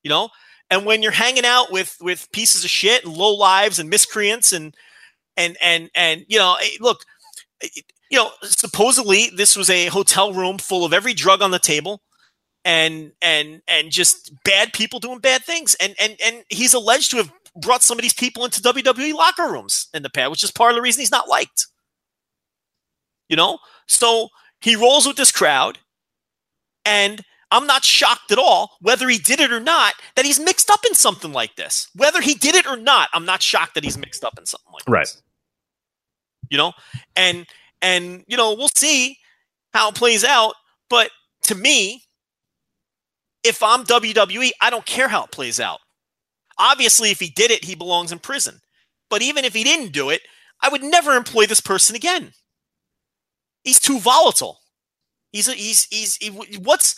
[0.03, 0.29] you know
[0.71, 4.51] and when you're hanging out with with pieces of shit and low lives and miscreants
[4.51, 4.75] and
[5.37, 7.05] and and and you know eh, look
[7.63, 7.67] eh,
[8.11, 12.01] you know supposedly this was a hotel room full of every drug on the table
[12.63, 15.75] and and and just bad people doing bad things.
[15.81, 19.51] And and and he's alleged to have brought some of these people into WWE locker
[19.51, 21.65] rooms in the past which is part of the reason he's not liked.
[23.29, 23.57] You know?
[23.87, 24.27] So
[24.59, 25.79] he rolls with this crowd
[26.85, 30.69] and I'm not shocked at all whether he did it or not that he's mixed
[30.69, 31.87] up in something like this.
[31.95, 34.71] Whether he did it or not I'm not shocked that he's mixed up in something
[34.73, 35.05] like Right.
[35.07, 35.15] this.
[35.15, 35.23] Right.
[36.51, 36.73] you know?
[37.15, 37.47] And
[37.81, 39.17] and you know we'll see
[39.73, 40.53] how it plays out
[40.89, 41.09] but
[41.43, 42.03] to me
[43.43, 45.79] if I'm WWE, I don't care how it plays out.
[46.57, 48.59] Obviously, if he did it, he belongs in prison.
[49.09, 50.21] But even if he didn't do it,
[50.61, 52.33] I would never employ this person again.
[53.63, 54.59] He's too volatile.
[55.31, 56.95] He's a, he's he's he, what's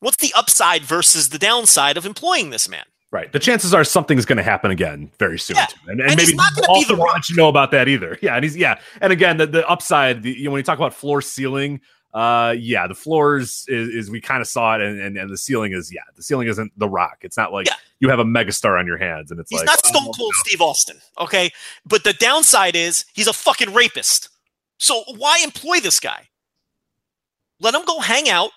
[0.00, 2.84] what's the upside versus the downside of employing this man?
[3.12, 3.32] Right.
[3.32, 5.56] The chances are something's going to happen again very soon.
[5.56, 5.66] Yeah.
[5.86, 7.16] And, and, And maybe be the Rock.
[7.28, 8.18] you to know about that either.
[8.20, 8.34] Yeah.
[8.34, 8.80] And he's, yeah.
[9.00, 11.80] And again, the, the upside, the, you know, when you talk about floor ceiling,
[12.12, 14.80] uh, yeah, the floors is, is we kind of saw it.
[14.82, 17.18] And, and, and the ceiling is, yeah, the ceiling isn't the rock.
[17.22, 17.74] It's not like Yeah.
[18.00, 20.34] you have a megastar on your hands and it's He's like, not Stone oh, Cold
[20.36, 21.50] Steve Austin, okay?
[21.86, 24.30] But the downside is he's a fucking rapist.
[24.78, 26.28] So why employ this guy?
[27.60, 28.50] Let him go hang out,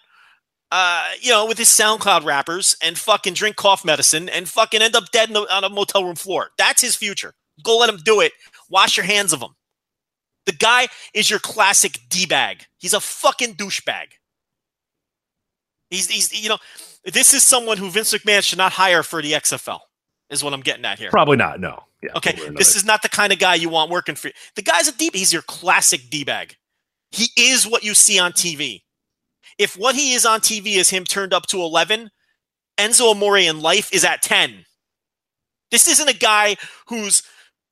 [0.72, 4.95] uh, you know, with his SoundCloud rappers and fucking drink cough medicine and fucking end
[4.95, 6.49] up dead in the, on a motel room floor.
[6.57, 7.34] That's his future.
[7.63, 8.34] Go let him do it.
[8.70, 9.55] Wash your hands of him.
[10.45, 12.65] The guy is your classic d bag.
[12.78, 14.05] He's a fucking douchebag.
[15.89, 16.57] He's, he's, you know,
[17.03, 19.80] this is someone who Vince McMahon should not hire for the XFL.
[20.30, 21.09] Is what I'm getting at here.
[21.09, 21.59] Probably not.
[21.59, 21.84] No.
[22.03, 22.11] Yeah.
[22.15, 24.28] Okay, one way or this is not the kind of guy you want working for
[24.28, 24.34] you.
[24.55, 25.09] The guy's a D.
[25.11, 26.55] He's your classic D bag.
[27.11, 28.84] He is what you see on TV.
[29.60, 32.10] If what he is on TV is him turned up to eleven,
[32.80, 34.66] Enzo Amore in life is at ten.
[35.70, 36.55] This isn't a guy
[36.88, 37.22] who's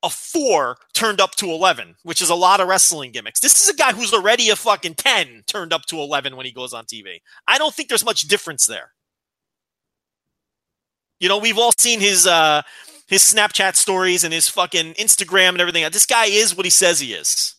[0.03, 3.39] a four turned up to 11, which is a lot of wrestling gimmicks.
[3.39, 6.51] This is a guy who's already a fucking 10 turned up to 11 when he
[6.51, 7.19] goes on TV.
[7.47, 8.91] I don't think there's much difference there.
[11.19, 12.61] You know, we've all seen his uh
[13.07, 15.83] his Snapchat stories and his fucking Instagram and everything.
[15.91, 17.55] This guy is what he says he is,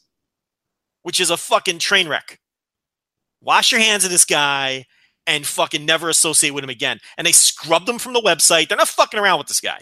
[1.02, 2.38] which is a fucking train wreck.
[3.40, 4.86] Wash your hands of this guy
[5.26, 6.98] and fucking never associate with him again.
[7.16, 8.68] And they scrubbed him from the website.
[8.68, 9.80] They're not fucking around with this guy.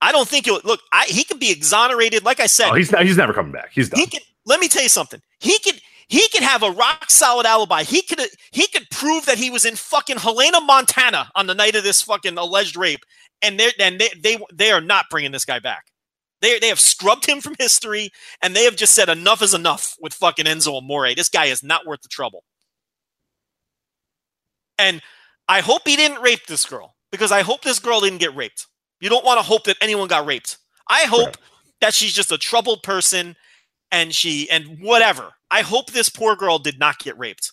[0.00, 0.80] I don't think he'll look.
[0.92, 2.24] I, he can be exonerated.
[2.24, 3.70] Like I said, Oh, he's not, he's never coming back.
[3.72, 4.00] He's done.
[4.00, 4.20] he can.
[4.44, 5.20] Let me tell you something.
[5.40, 5.80] He could.
[6.06, 7.82] He could have a rock solid alibi.
[7.82, 8.20] He could.
[8.52, 12.02] He could prove that he was in fucking Helena, Montana, on the night of this
[12.02, 13.00] fucking alleged rape,
[13.40, 15.86] and they're and they they they are not bringing this guy back.
[16.44, 18.10] They they have scrubbed him from history,
[18.42, 21.14] and they have just said enough is enough with fucking Enzo Amore.
[21.14, 22.44] This guy is not worth the trouble.
[24.78, 25.00] And
[25.48, 28.66] I hope he didn't rape this girl because I hope this girl didn't get raped.
[29.00, 30.58] You don't want to hope that anyone got raped.
[30.86, 31.36] I hope Right.
[31.80, 33.36] that she's just a troubled person
[33.90, 35.32] and she and whatever.
[35.50, 37.52] I hope this poor girl did not get raped.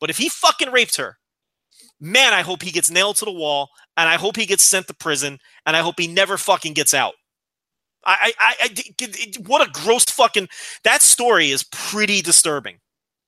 [0.00, 1.18] But if he fucking raped her,
[2.00, 3.68] man, I hope he gets nailed to the wall
[3.98, 6.94] and I hope he gets sent to prison and I hope he never fucking gets
[6.94, 7.14] out.
[8.06, 10.48] I, I, I, what a gross fucking.
[10.84, 12.76] That story is pretty disturbing.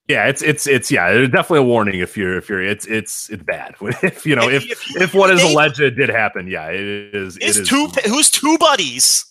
[0.08, 3.28] Yeah, it's it's it's yeah, there's definitely a warning if you're if you're it's it's
[3.28, 3.74] it's bad.
[4.02, 6.80] if you know if If- if- if what is they- alleged did happen, yeah, it
[7.14, 7.36] is.
[7.38, 9.24] It His is two, who's two buddies?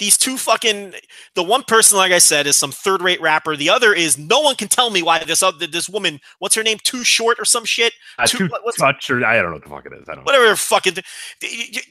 [0.00, 0.94] These two fucking.
[1.36, 3.56] The one person, like I said, is some third-rate rapper.
[3.56, 6.18] The other is no one can tell me why this other this woman.
[6.40, 6.78] What's her name?
[6.82, 7.92] Too short or some shit.
[8.18, 10.08] uh, too what's- touch or I don't know what the fuck it is.
[10.08, 10.32] I don't know.
[10.32, 10.94] whatever fucking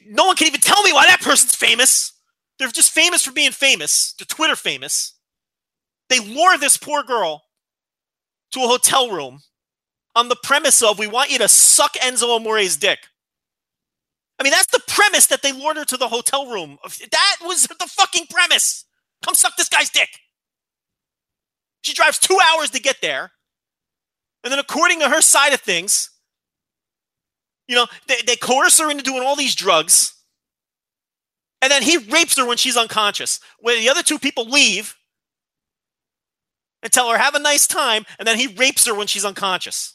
[0.08, 2.12] no one can even tell me why that person's famous
[2.58, 4.14] they're just famous for being famous.
[4.14, 5.14] They're twitter famous.
[6.08, 7.44] They lure this poor girl
[8.52, 9.40] to a hotel room
[10.14, 12.98] on the premise of we want you to suck enzo amore's dick.
[14.38, 16.78] I mean that's the premise that they lured her to the hotel room.
[17.10, 18.84] That was the fucking premise.
[19.24, 20.10] Come suck this guy's dick.
[21.82, 23.32] She drives two hours to get there.
[24.42, 26.10] And then according to her side of things
[27.66, 30.14] you know, they, they coerce her into doing all these drugs.
[31.64, 33.40] And then he rapes her when she's unconscious.
[33.58, 34.98] When the other two people leave
[36.82, 38.04] and tell her, have a nice time.
[38.18, 39.94] And then he rapes her when she's unconscious.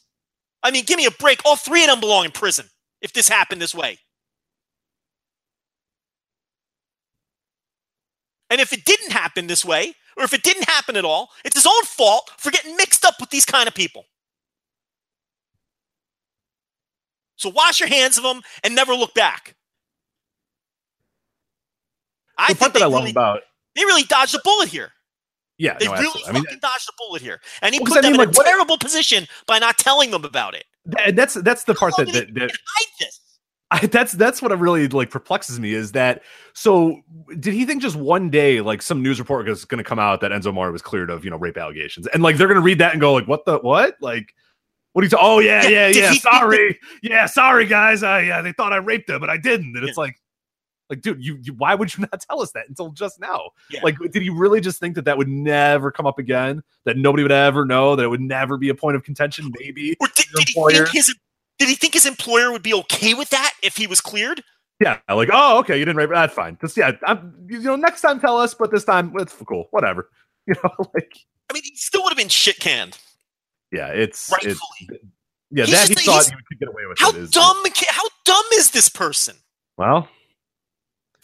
[0.64, 1.46] I mean, give me a break.
[1.46, 2.66] All three of them belong in prison
[3.04, 4.00] if this happened this way.
[8.50, 11.56] And if it didn't happen this way, or if it didn't happen at all, it's
[11.56, 14.06] his own fault for getting mixed up with these kind of people.
[17.36, 19.54] So wash your hands of them and never look back.
[22.40, 23.42] I the part think that they I love really, about
[23.76, 24.92] they really dodged a bullet here.
[25.58, 26.30] yeah, They no, really absolutely.
[26.30, 28.28] I mean, fucking dodged a bullet here, and he Well, put I them mean, in
[28.28, 30.66] like, a what- terrible position by not telling them about it.
[30.86, 33.20] that, that's that's the part How that that, that hide this?
[33.72, 36.24] I, that's that's what really like perplexes me is that
[36.54, 37.02] so
[37.40, 40.22] did he think just one day like some news report is going to come out
[40.22, 42.62] that Enzo Amore was cleared of you know rape allegations and like they're going to
[42.64, 44.34] read that and go like what the what like
[44.94, 48.42] what are you ta- oh yeah Yeah, yeah yeah sorry yeah sorry guys I yeah
[48.42, 50.16] they thought I raped them but I didn't and it's like
[50.90, 53.82] like dude you, you why would you not tell us that until just now Yeah.
[53.84, 57.24] like did he really just think that that would never come up again that nobody
[57.24, 60.26] would ever know that it would never be a point of contention maybe Or did,
[60.36, 61.16] did he think his
[61.60, 64.42] did he think his employer would be okay with that if he was cleared?
[64.80, 66.10] Yeah, like oh, okay, you didn't rape.
[66.10, 66.58] That's fine.
[66.62, 70.10] Just yeah, I'm, you know, next time tell us, but this time it's cool, whatever.
[70.48, 71.12] You know, like
[71.50, 72.98] I mean, he still would have been shit canned.
[73.74, 75.02] yeah, it's it's Rightfully.
[75.52, 76.98] yeah He's that he thought he could get away with.
[76.98, 77.58] How it is, dumb?
[77.90, 79.36] How dumb is this person?
[79.78, 80.08] Well,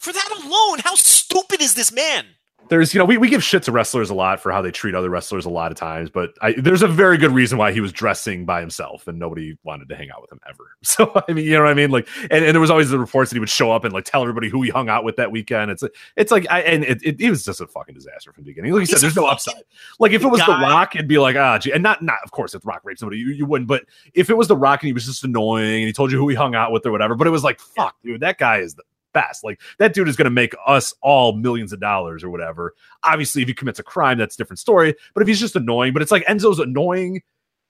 [0.06, 2.36] For that alone, how stupid is this man?
[2.68, 4.94] there's you know we, we give shit to wrestlers a lot for how they treat
[4.94, 7.80] other wrestlers a lot of times, but I, there's a very good reason why he
[7.80, 10.64] was dressing by himself and nobody wanted to hang out with him ever.
[10.82, 11.90] So I mean, you know what I mean?
[11.90, 14.04] Like, and, and there was always the reports that he would show up and like
[14.04, 15.70] tell everybody who he hung out with that weekend.
[15.70, 15.82] It's
[16.14, 18.72] it's like I and it, it, it was just a fucking disaster from the beginning.
[18.72, 19.64] Like you said, He's there's no upside.
[19.98, 20.52] Like if it was the.
[20.52, 23.00] Rock, it'd be like ah, gee, and not not of course if the Rock raped
[23.00, 23.68] somebody, you, you wouldn't.
[23.68, 23.84] But
[24.14, 26.28] if it was the Rock and he was just annoying and he told you who
[26.28, 28.74] he hung out with or whatever, but it was like fuck, dude, that guy is
[28.74, 28.84] the
[29.20, 29.42] best.
[29.44, 32.74] Like that dude is going to make us all millions of dollars or whatever.
[33.02, 34.94] Obviously, if he commits a crime, that's a different story.
[35.14, 37.22] But if he's just annoying, but it's like Enzo's annoying.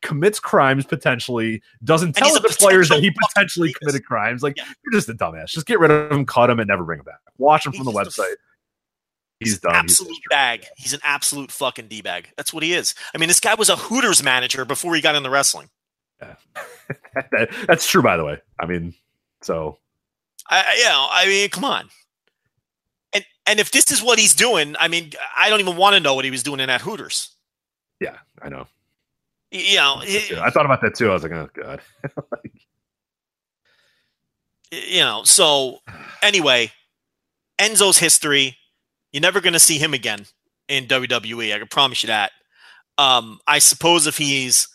[0.03, 4.43] Commits crimes potentially, doesn't tell the players that he potentially committed crimes.
[4.43, 4.65] Like Yeah.
[4.85, 5.47] you're just a dumbass.
[5.49, 7.19] Just get rid of him, cut him, and never bring him back.
[7.39, 8.35] Watch him He's from the a website.
[9.41, 9.75] He's He's done.
[9.75, 10.67] an He's absolute just- bag.
[10.77, 12.29] He's an absolute fucking d bag.
[12.37, 12.95] That's what he is.
[13.15, 15.71] I mean, this guy was a Hooters manager before he got into wrestling.
[17.33, 18.39] That- that's true, by the way.
[18.61, 18.95] I mean,
[19.43, 19.79] so
[20.49, 21.89] I, I- you know, I mean, come on.
[23.15, 26.01] And and if this is what he's doing, I mean, I don't even want to
[26.01, 27.31] know what he was doing in that Hooters.
[28.01, 28.67] yeah, I know.
[29.53, 31.09] You know, I thought about that too.
[31.09, 31.81] I was like, oh god.
[34.73, 35.23] you know.
[35.25, 35.79] So
[36.23, 36.73] anyway,
[37.59, 38.57] Enzo's history.
[39.13, 40.27] You're never going to see him again
[40.69, 41.55] in WWE.
[41.55, 42.33] I can promise you that.
[42.99, 44.69] Um, I suppose if he's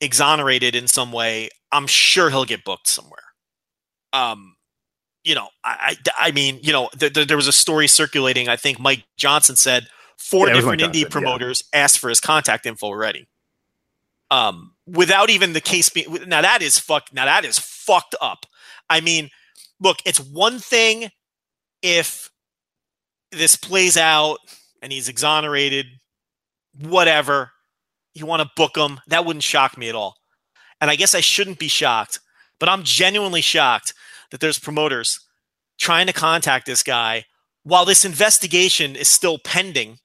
[0.00, 3.22] exonerated in some way, I'm sure he'll get booked somewhere.
[4.12, 4.53] Um,
[5.24, 8.48] you know, I, I, I mean, you know, th- th- there was a story circulating.
[8.48, 11.08] I think Mike Johnson said four Yeah, different indie Johnson, yeah.
[11.08, 13.26] promoters asked for his contact info already.
[14.30, 18.46] Um, without even the case being now that is fuck now that is fucked up.
[18.90, 19.30] I mean,
[19.80, 21.10] look, it's one thing
[21.82, 22.30] if
[23.30, 24.38] this plays out
[24.82, 25.86] and he's exonerated,
[26.80, 27.50] whatever.
[28.14, 30.16] You want to book him, that wouldn't shock me at all.
[30.80, 32.20] And I guess I shouldn't be shocked,
[32.60, 33.92] but I'm genuinely shocked
[34.30, 35.20] that there's promoters
[35.78, 37.24] trying to contact this guy
[37.62, 39.98] while this investigation is still pending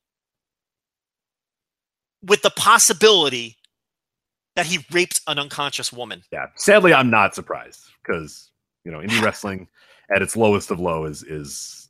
[2.23, 3.57] with the possibility
[4.55, 6.23] that he raped an unconscious woman.
[6.31, 6.47] Yeah.
[6.55, 8.49] Sadly, I'm not surprised because
[8.83, 9.67] you know indie wrestling
[10.13, 11.87] at its lowest of low is is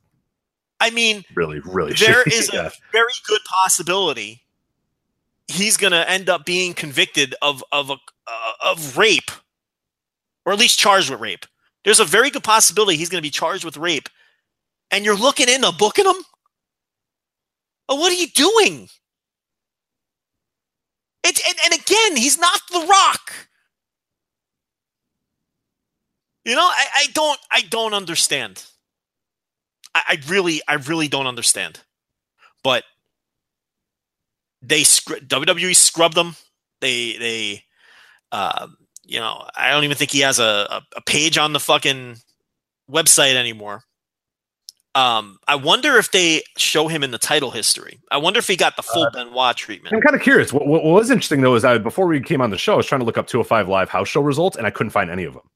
[0.80, 1.92] I mean, really really.
[1.94, 2.32] there shitty.
[2.32, 2.66] is Yeah.
[2.66, 4.42] a very good possibility
[5.48, 9.30] he's going to end up being convicted of of a, uh, of rape
[10.46, 11.44] or at least charged with rape.
[11.84, 14.08] There's a very good possibility he's going to be charged with rape.
[14.90, 16.16] And you're looking into booking him?
[17.88, 18.88] Oh, what are you doing?
[21.24, 23.32] It, and, and again, he's not The Rock.
[26.44, 28.64] You know, I, I don't I don't understand.
[29.94, 31.80] I, I really I really don't understand.
[32.64, 32.84] But
[34.62, 36.36] they WWE scrubbed them.
[36.80, 37.64] They they
[38.32, 38.76] um,
[39.10, 42.16] you know I don't even think he has a, a, page on the fucking
[42.90, 43.82] website anymore.
[44.94, 48.00] Um, I wonder if they show him in the title history.
[48.10, 49.94] I wonder if he got the full Benoit treatment.
[49.94, 50.52] I'm kind of curious.
[50.52, 52.76] What, what, what was interesting though is I before we came on the show, I
[52.76, 55.24] was trying to look up 205 Live house show results, and I couldn't find any
[55.24, 55.48] of them.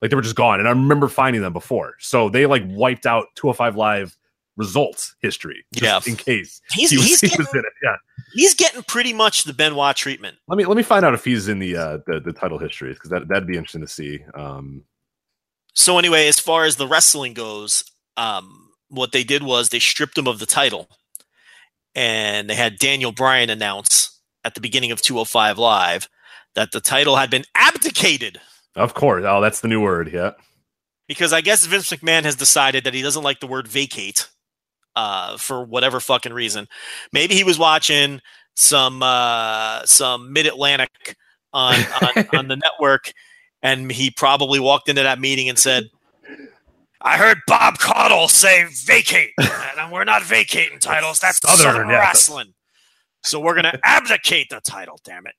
[0.00, 1.94] Like they were just gone, and I remember finding them before.
[1.98, 4.16] So they like wiped out 205 Live
[4.58, 6.12] results history, just Yeah.
[6.12, 7.72] in case He's- he was, he's getting- in it.
[7.82, 7.96] Yeah,
[8.34, 10.36] He's getting pretty much the Benoit treatment.
[10.48, 12.96] let me let me find out if he's in the uh, the, the title histories
[12.96, 14.20] because that that'd be interesting to see.
[14.34, 14.84] Um,
[15.74, 17.84] So anyway, as far as the wrestling goes,
[18.18, 20.90] um, what they did was they stripped him of the title,
[21.94, 26.08] and they had Daniel Bryan announce at the beginning of 205 Live
[26.54, 28.40] that the title had been abdicated
[28.76, 30.10] of course, oh, that's the new word.
[30.12, 30.32] Yeah,
[31.08, 34.28] because I guess Vince McMahon has decided that he doesn't like the word vacate
[34.98, 36.66] uh, for whatever fucking reason.
[37.12, 38.20] Maybe he was watching
[38.56, 41.16] some uh, some Mid Atlantic
[41.52, 43.12] on, on on the network,
[43.62, 45.84] and he probably walked into that meeting and said,
[47.00, 51.20] "I heard Bob Caudle say vacate, and we're not vacating titles.
[51.20, 52.00] That's Southern, Southern yeah.
[52.00, 52.54] wrestling."
[53.22, 54.98] So we're gonna abdicate the title.
[55.04, 55.34] Damn it!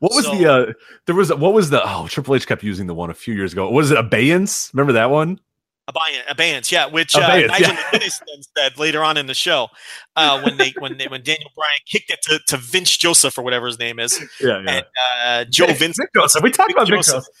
[0.00, 0.72] what was So- the uh,
[1.06, 3.54] there was what was the oh Triple H kept using the one a few years
[3.54, 3.70] ago.
[3.70, 4.70] Was it abeyance?
[4.74, 5.40] Remember that one?
[5.88, 6.86] Abeyance, abeyance, yeah.
[6.86, 8.08] Which uh, Abeyance, Nigel yeah.
[8.56, 9.68] Said later on in the show
[10.14, 13.42] uh, when they when they, when Daniel Bryan kicked it to, to Vince Joseph or
[13.42, 14.84] whatever his name is, Yeah, and
[15.24, 15.96] uh, Joe Vic- Vince.
[15.98, 16.42] Vic Joseph.
[16.42, 17.14] We talked Vic about Vic Joseph.
[17.16, 17.34] Joseph.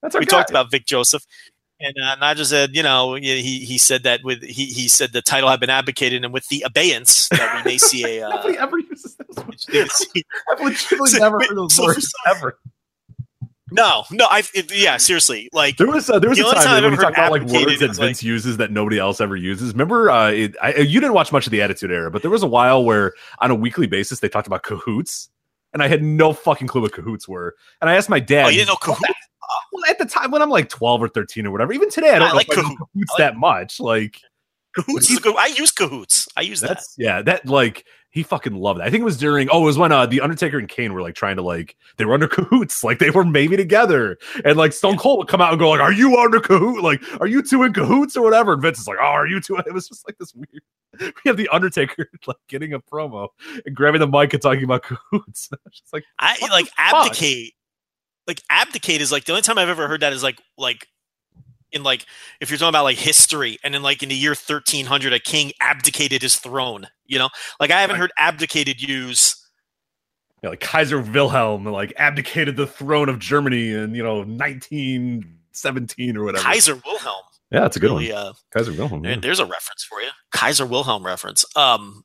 [0.00, 0.36] That's our We guy.
[0.38, 1.22] talked about Vic Joseph,
[1.80, 5.20] and uh, Nigel said, you know, he he said that with he he said the
[5.22, 8.26] title had been abdicated, and with the abeyance that we may see a.
[8.32, 9.66] Uh, Nobody ever uses those words.
[9.70, 12.58] we see- I've legitimately never heard those words ever.
[13.72, 14.42] No, no, I
[14.72, 17.02] yeah, seriously, like There was uh, there was The a time, time when you ever
[17.02, 19.72] talk about like words that is, like- Vince uses that nobody else ever uses.
[19.72, 22.42] Remember, uh, it, I, you didn't watch much of the Attitude Era, but there was
[22.42, 25.28] a while where on a weekly basis they talked about cahoots,
[25.72, 27.54] and I had no fucking clue what cahoots were.
[27.80, 28.46] And I asked my dad.
[28.46, 29.00] oh, you didn't know Cahoot?
[29.72, 32.18] Well, at the time when I'm like 12 or 13 or whatever, even today I
[32.18, 33.80] don't I like cahoots I like- that much.
[33.80, 34.18] Like
[34.74, 35.36] Cahoots is a good.
[35.36, 36.28] I use Cahoots.
[36.36, 36.68] I use that.
[36.68, 38.82] that's yeah, that like he fucking loved it.
[38.82, 41.00] I think it was during oh, it was when uh the Undertaker and Kane were
[41.00, 44.74] like trying to like they were under cahoots, like they were maybe together, and like
[44.74, 46.82] Stone Cold would come out and go like, "Are you under cahoot?
[46.82, 49.40] Like, are you two in cahoots or whatever?" And Vince is like, "Oh, are you
[49.40, 49.56] two?
[49.66, 50.62] It was just like this weird.
[51.24, 53.28] We have the Undertaker like getting a promo
[53.64, 55.48] and grabbing the mic and talking about cahoots.
[55.66, 57.06] It's just like I like fuck?
[57.06, 57.54] abdicate.
[58.26, 60.86] Like abdicate is like the only time I've ever heard that is like like
[61.72, 62.06] in like
[62.40, 65.52] if you're talking about like history and in like in the year 1300 a king
[65.60, 66.86] abdicated his throne.
[67.06, 67.28] You know,
[67.60, 69.36] like I haven't heard abdicated use.
[70.42, 76.16] you know, like Kaiser Wilhelm like abdicated the throne of Germany in you know 1917
[76.16, 76.44] or whatever.
[76.44, 77.22] Kaiser Wilhelm.
[77.50, 78.22] yeah, that's a good Really, one.
[78.22, 79.04] uh, Kaiser Wilhelm.
[79.04, 79.16] yeah.
[79.20, 80.08] there's a reference for you.
[80.32, 81.44] Kaiser Wilhelm reference.
[81.56, 82.04] Um,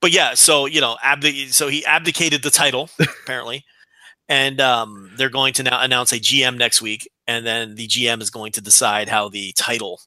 [0.00, 2.88] but yeah, so you know, abdi- so he abdicated the title
[3.24, 3.64] apparently,
[4.28, 8.20] and um, they're going to now announce a GM next week, and then the GM
[8.20, 10.00] is going to decide how the title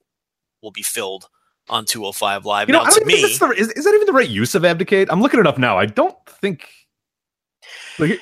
[0.62, 1.30] will be filled
[1.70, 2.68] on 205 Live.
[2.68, 4.66] You know, now, I to me, the, is, is that even the right use of
[4.66, 5.08] abdicate?
[5.10, 5.78] I'm looking it up now.
[5.78, 6.68] I don't think.
[7.98, 8.20] Like, It-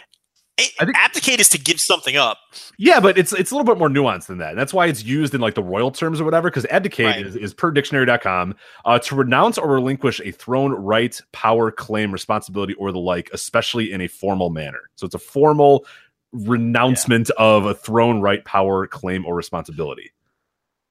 [0.79, 2.37] I think- abdicate is to give something up.
[2.77, 4.55] Yeah, but it's it's a little bit more nuanced than that.
[4.55, 6.49] That's why it's used in like the royal terms or whatever.
[6.51, 7.25] Because abdicate Right.
[7.25, 8.53] is, is per dictionary.com
[8.85, 13.91] uh, to renounce or relinquish a throne, right, power, claim, responsibility, or the like, especially
[13.91, 14.81] in a formal manner.
[14.95, 15.85] So it's a formal
[16.33, 20.11] renouncement of a throne, right, power, claim, or responsibility.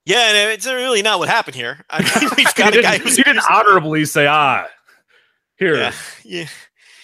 [0.07, 1.85] Yeah, and it's really not what happened here.
[1.91, 4.67] I mean, we've got a guy who's you didn't honorably say, ah,
[5.57, 5.93] here, Yeah,
[6.25, 6.47] yeah.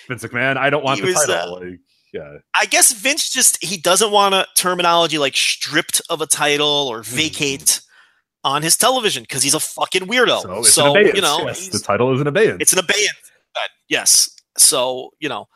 [0.09, 1.57] Vince McMahon, I don't want He the was, title.
[1.57, 1.81] uh, like,
[2.13, 2.39] yeah.
[2.55, 7.01] I guess Vince just he doesn't want a terminology like stripped of a title or
[7.01, 7.17] Mm-hmm.
[7.17, 7.81] vacate
[8.45, 10.41] on his television because he's a fucking weirdo.
[10.43, 12.59] So So, you know, yes, the title is an abeyance.
[12.61, 13.11] it's an abeyance.
[13.53, 14.31] But yes.
[14.57, 15.49] So you know,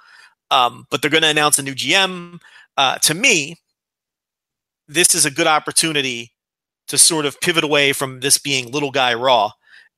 [0.50, 2.40] um, but they're going to announce a new GM.
[2.80, 3.56] Uh, to me,
[4.88, 6.32] this is a good opportunity
[6.88, 9.50] to sort of pivot away from this being little guy Raw,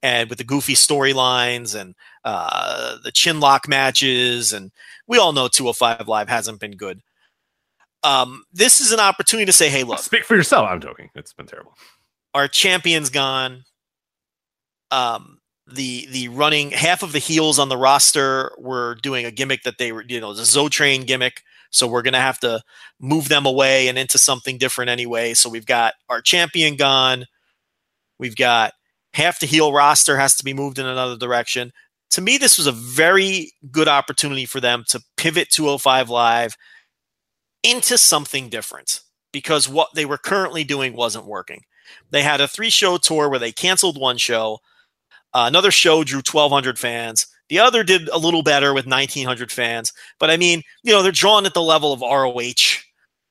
[0.03, 4.73] and with the goofy storylines and uh, the chin lock matches, and
[5.07, 7.03] we all know 205 Live hasn't been good.
[8.03, 10.67] Um, this is an opportunity to say, "Hey, look, Speak for yourself.
[10.69, 11.09] I'm joking.
[11.15, 11.75] It's been terrible.
[12.35, 13.63] our champion's gone.
[14.91, 15.39] Um,
[15.73, 19.79] the the running half of the heels on the roster were doing a gimmick that
[19.79, 21.43] they were, you know, the Zotrain gimmick.
[21.73, 22.63] So we're gonna have to
[23.01, 25.35] move them away and into something different anyway.
[25.35, 27.27] So we've got our champion gone.
[28.19, 28.73] We've got
[29.15, 31.73] half the heel roster has to be moved in another direction.
[32.13, 36.57] To me, this was a very good opportunity for them to pivot 205 Live
[37.63, 39.01] into something different
[39.33, 41.63] because what they were currently doing wasn't working.
[42.11, 44.59] They had a three show tour where they canceled one show.
[45.33, 47.27] Uh, another show drew 1,200 fans.
[47.53, 49.93] The other did a little better with 1,900 fans.
[50.19, 52.81] But I mean, you know, they're drawn at the level of ROH.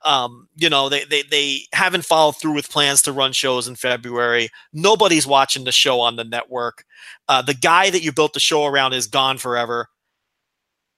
[0.08, 3.74] Um, you know, they, they, they haven't followed through with plans to run shows in
[3.74, 4.50] February.
[4.74, 6.86] Nobody's watching the show on the network.
[7.28, 9.88] Uh, the guy that you built the show around is gone forever.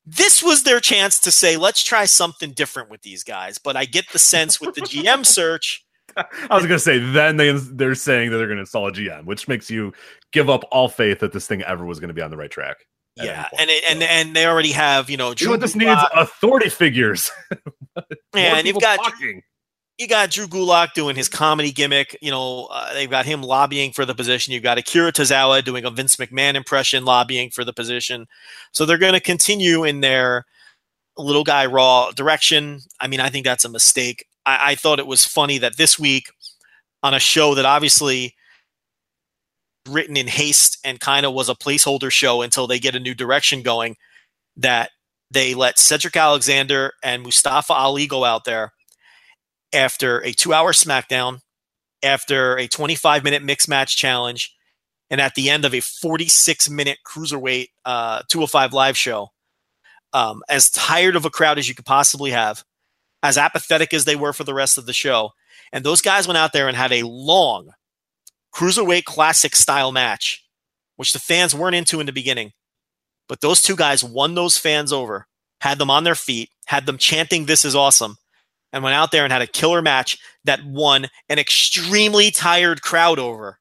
[0.06, 3.58] This was their chance to say, let's try something different with these guys.
[3.58, 5.86] But I get the sense with the GM search.
[6.18, 9.48] I was gonna say then they they're saying that they're gonna install a GM, which
[9.48, 9.94] makes you
[10.32, 12.86] give up all faith that this thing ever was gonna be on the right track.
[13.20, 15.76] At Yeah, and it, and and they already have you know you Drew know this
[15.76, 16.02] Gulak- needs?
[16.16, 17.32] Authority figures.
[17.96, 18.06] More
[18.36, 19.42] and you've got talking.
[20.00, 22.18] you got Drew Gulak doing his comedy gimmick.
[22.22, 24.54] You know, uh, they've got him lobbying for the position.
[24.54, 28.26] You've got Akira Tozawa doing a Vince McMahon impression, lobbying for the position.
[28.72, 30.46] So they're going to continue in their
[31.18, 32.80] little guy raw direction.
[33.00, 34.26] I mean, I think that's a mistake.
[34.48, 36.32] I, I thought it was funny that this week
[37.04, 38.34] on a show that obviously
[39.88, 43.14] written in haste and kind of was a placeholder show until they get a new
[43.14, 43.96] direction going,
[44.58, 44.92] that
[45.32, 48.74] they let Cedric Alexander and Mustafa Ali go out there
[49.74, 51.42] after a two hour SmackDown,
[52.04, 54.56] after a 25 minute mixed match challenge,
[55.10, 59.30] and at the end of a 46 minute cruiserweight uh, 205 live show.
[60.14, 62.64] Um, as tired of a crowd as you could possibly have,
[63.24, 65.32] as apathetic as they were for the rest of the show.
[65.72, 67.72] And those guys went out there and had a long
[68.54, 70.46] cruiserweight classic style match,
[70.96, 72.54] which the fans weren't into in the beginning.
[73.28, 75.28] But those two guys won those fans over,
[75.62, 78.18] had them on their feet, had them chanting, This is awesome
[78.74, 83.20] and went out there and had a killer match that won an extremely tired crowd
[83.20, 83.60] over.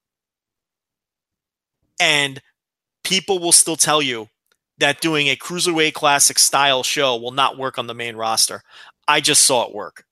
[2.01, 2.41] And
[3.05, 4.29] people will still tell you
[4.79, 8.63] that doing a cruiserweight classic style show will not work on the main roster.
[9.07, 10.05] I just saw it work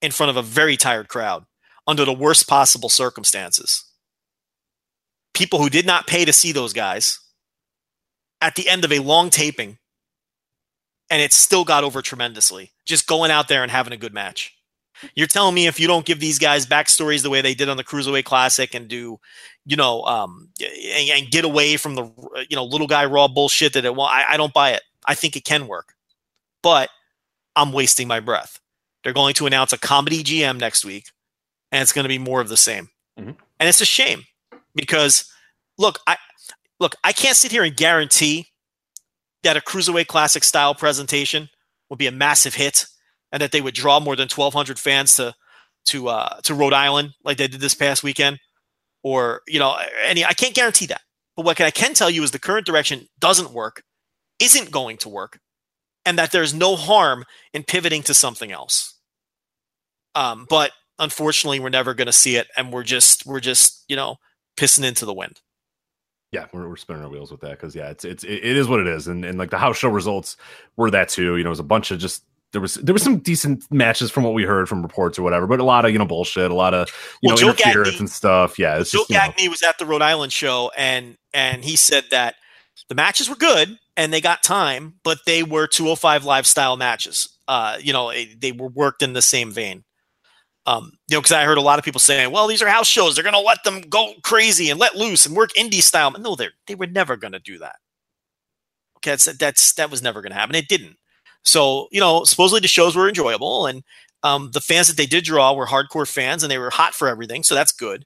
[0.00, 1.44] in front of a very tired crowd
[1.86, 3.84] under the worst possible circumstances.
[5.34, 7.20] People who did not pay to see those guys
[8.40, 9.78] at the end of a long taping
[11.10, 12.72] and it still got over tremendously.
[12.84, 14.52] Just going out there and having a good match.
[15.14, 17.76] You're telling me if you don't give these guys backstories the way they did on
[17.76, 19.20] the Cruiserweight Classic and do,
[19.66, 22.04] you know, um, and, and get away from the,
[22.48, 24.82] you know, little guy raw bullshit that it will, I, I don't buy it.
[25.06, 25.94] I think it can work,
[26.62, 26.88] but
[27.54, 28.58] I'm wasting my breath.
[29.04, 31.10] They're going to announce a comedy GM next week,
[31.76, 32.88] and it's going to be more of the same.
[33.20, 33.36] Mhm.
[33.60, 34.24] And it's a shame
[34.74, 35.30] because,
[35.76, 36.16] look, I
[36.80, 38.46] look, I can't sit here and guarantee
[39.42, 41.50] that a cruiserweight classic style presentation
[41.90, 42.86] would be a massive hit
[43.30, 45.34] and that they would draw more than 1200 fans to
[45.86, 48.38] to uh to Rhode Island like they did this past weekend
[49.02, 51.02] or you know any I can't guarantee that
[51.36, 53.82] but what I can tell you is the current direction doesn't work
[54.38, 55.40] isn't going to work
[56.06, 58.98] and that there's no harm in pivoting to something else
[60.14, 63.96] um but unfortunately we're never going to see it and we're just we're just you
[63.96, 64.16] know
[64.56, 65.40] pissing into the wind
[66.32, 68.80] yeah, we're, we're spinning our wheels with that because yeah, it's it's it is what
[68.80, 70.36] it is, and and like the house show results
[70.76, 71.36] were that too.
[71.36, 74.10] You know, it was a bunch of just there was there was some decent matches
[74.10, 76.50] from what we heard from reports or whatever, but a lot of you know bullshit,
[76.50, 76.88] a lot of
[77.22, 78.58] you Well, know Joe interference Gagne- and stuff.
[78.58, 82.04] Yeah, Joe just you know, was at the Rhode Island show and and he said
[82.10, 82.34] that
[82.88, 87.28] the matches were good and they got time, but they were 205 live style matches.
[87.48, 89.84] Uh, you know, they were worked in the same vein.
[90.66, 92.88] Um, you know, because I heard a lot of people saying, "Well, these are house
[92.88, 96.10] shows; they're going to let them go crazy and let loose and work indie style."
[96.10, 97.76] No, they they were never going to do that.
[98.98, 100.56] Okay, that's that's that was never going to happen.
[100.56, 100.96] It didn't.
[101.44, 103.84] So you know, supposedly the shows were enjoyable, and
[104.24, 107.06] um, the fans that they did draw were hardcore fans, and they were hot for
[107.06, 107.44] everything.
[107.44, 108.04] So that's good.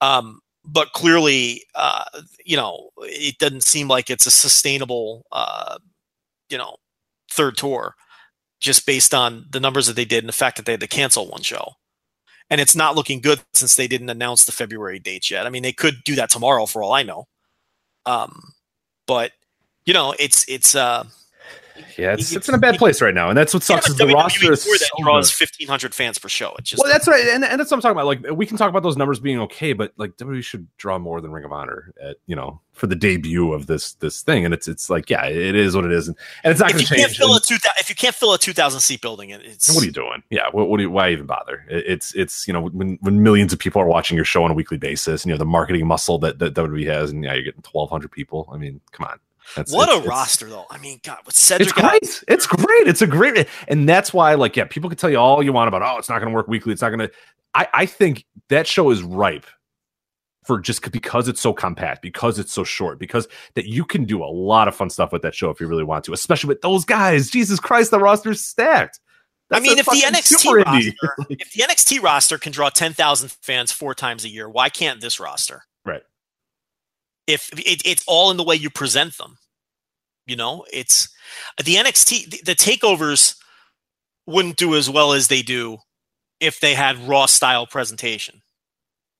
[0.00, 2.04] Um, but clearly, uh,
[2.44, 5.78] you know, it doesn't seem like it's a sustainable, uh,
[6.48, 6.76] you know,
[7.30, 7.94] third tour,
[8.60, 10.88] just based on the numbers that they did and the fact that they had to
[10.88, 11.74] cancel one show
[12.50, 15.46] and it's not looking good since they didn't announce the February dates yet.
[15.46, 17.26] I mean, they could do that tomorrow for all I know.
[18.06, 18.52] Um,
[19.06, 19.32] but
[19.86, 21.04] you know, it's it's uh,
[21.98, 23.88] yeah, it's, it's in a bad place right now, and that's what sucks.
[23.88, 26.54] is the WWE roster is that so draws fifteen hundred fans per show.
[26.58, 28.06] It's just Well, that's right, and, and that's what I'm talking about.
[28.06, 31.20] Like, we can talk about those numbers being okay, but like WWE should draw more
[31.20, 34.44] than Ring of Honor, at, you know, for the debut of this this thing.
[34.44, 36.80] And it's it's like, yeah, it is what it is, and, and it's not going
[36.80, 37.18] you to can't change.
[37.18, 39.72] fill And- a two thousand if you can't fill a two thousand seat building, it's
[39.74, 40.22] what are you doing?
[40.30, 41.64] Yeah, what, what do you, why even bother?
[41.68, 44.50] It, it's it's you know when when millions of people are watching your show on
[44.50, 47.34] a weekly basis, and you know the marketing muscle that that WWE has, and yeah,
[47.34, 48.48] you're getting 1,200 people.
[48.52, 49.18] I mean, come on.
[49.56, 50.66] That's, what it's- a it's- roster though.
[50.70, 52.22] I mean, God, It's Cedric, great.
[52.28, 52.86] It's great.
[52.88, 55.68] It's a great, and that's why, like, yeah, people can tell you all you want
[55.68, 56.72] about, oh, it's not going to work weekly.
[56.72, 57.10] It's not going to.
[57.54, 59.46] I I think that show is ripe
[60.44, 64.22] for just because it's so compact, because it's so short, because that you can do
[64.22, 66.60] a lot of fun stuff with that show if you really want to, especially with
[66.60, 67.30] those guys.
[67.30, 69.00] Jesus Christ, the roster's stacked.
[69.50, 73.72] I mean, if the NXT roster, if the NXT roster can draw ten thousand fans
[73.72, 75.62] four times a year, why can't this roster?
[75.84, 76.02] Right.
[77.26, 79.38] If it, it's all in the way you present them,
[80.26, 81.08] you know, it's
[81.62, 83.36] the NXT the, the takeovers
[84.26, 85.78] wouldn't do as well as they do
[86.40, 88.42] if they had Raw style presentation.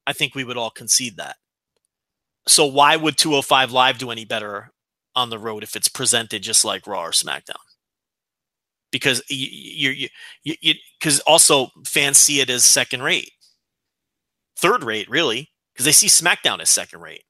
[0.06, 1.36] I think we would all concede that.
[2.46, 4.70] So why would 205 Live do any better
[5.14, 7.54] on the road if it's presented just like Raw or SmackDown?
[8.90, 10.08] Because you you
[10.42, 13.32] you because also fans see it as second rate,
[14.56, 17.24] third rate really, because they see SmackDown as second rate.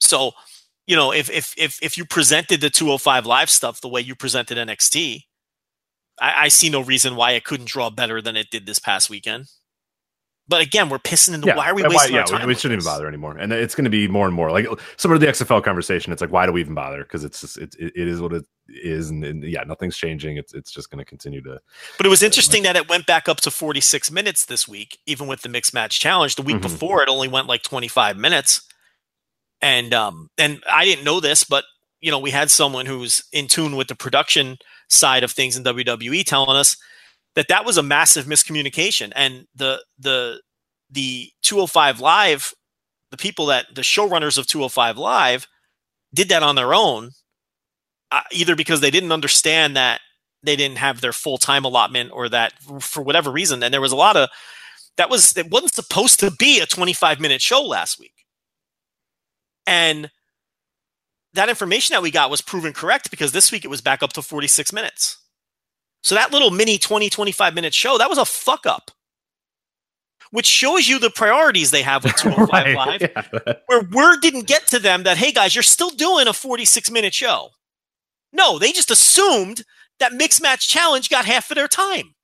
[0.00, 0.32] So,
[0.86, 4.14] you know, if if if if you presented the 205 Live stuff the way you
[4.14, 5.24] presented NXT,
[6.20, 9.10] I, I see no reason why it couldn't draw better than it did this past
[9.10, 9.46] weekend.
[10.50, 11.52] But again, we're pissing in the.
[11.54, 12.40] why are we wasting yeah, our time?
[12.40, 14.66] we, we shouldn't even bother anymore, and it's going to be more and more like
[14.96, 16.12] some of the XFL conversation.
[16.12, 17.04] It's like, why do we even bother?
[17.04, 20.38] Because it's just it, it, is what it is, and, and yeah, nothing's changing.
[20.38, 21.60] It's it's just going to continue to.
[21.96, 25.28] But it was interesting that it went back up to 46 minutes this week, even
[25.28, 26.34] with the mixed match challenge.
[26.34, 26.62] The week Mhm.
[26.62, 28.62] before, it only went like 25 minutes.
[29.62, 31.64] And um, and I didn't know this, but
[32.00, 34.56] you know, we had someone who's in tune with the production
[34.88, 36.76] side of things in WWE telling us
[37.34, 40.40] that that was a massive miscommunication, and the the
[40.90, 42.52] the 205 Live,
[43.10, 45.46] the people that the showrunners of 205 Live
[46.12, 47.10] did that on their own,
[48.10, 50.00] uh, either because they didn't understand that
[50.42, 53.62] they didn't have their full time allotment or that for whatever reason.
[53.62, 54.28] And there was a lot of
[54.96, 58.19] that was it wasn't supposed to be a 25 minute show last week.
[59.70, 60.10] And
[61.32, 64.12] that information that we got was proven correct because this week it was back up
[64.14, 65.18] to 46 minutes.
[66.02, 68.90] So that little mini 20, 25 minute show, that was a fuck up.
[70.32, 73.52] Which shows you the priorities they have with 205 Live Yeah.
[73.66, 77.14] where word didn't get to them that hey guys you're still doing a 46 minute
[77.14, 77.50] show
[78.32, 79.64] no they just assumed
[79.98, 82.14] that mixed match challenge got half of their time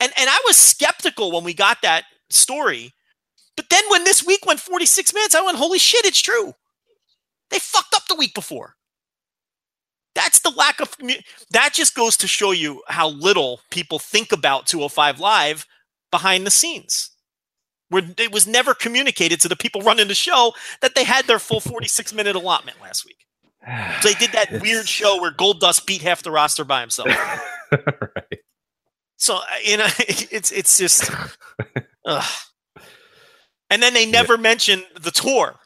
[0.00, 2.92] and and i was skeptical when we got that story
[3.58, 6.54] but then when this week went 46 minutes i went holy shit it's true
[7.50, 8.74] they fucked up the week before
[10.14, 10.96] that's the lack of
[11.50, 15.66] that just goes to show you how little people think about 205 live
[16.10, 17.10] behind the scenes
[17.88, 20.52] where it was never communicated to the people running the show
[20.82, 23.26] that they had their full 46 minute allotment last week.
[24.00, 26.80] So they did that It's- weird show where Gold Dust beat half the roster by
[26.80, 27.08] himself.
[27.72, 28.40] right.
[29.16, 31.10] So uh, you know, it's it's just.
[33.70, 35.56] and then they never mentioned the tour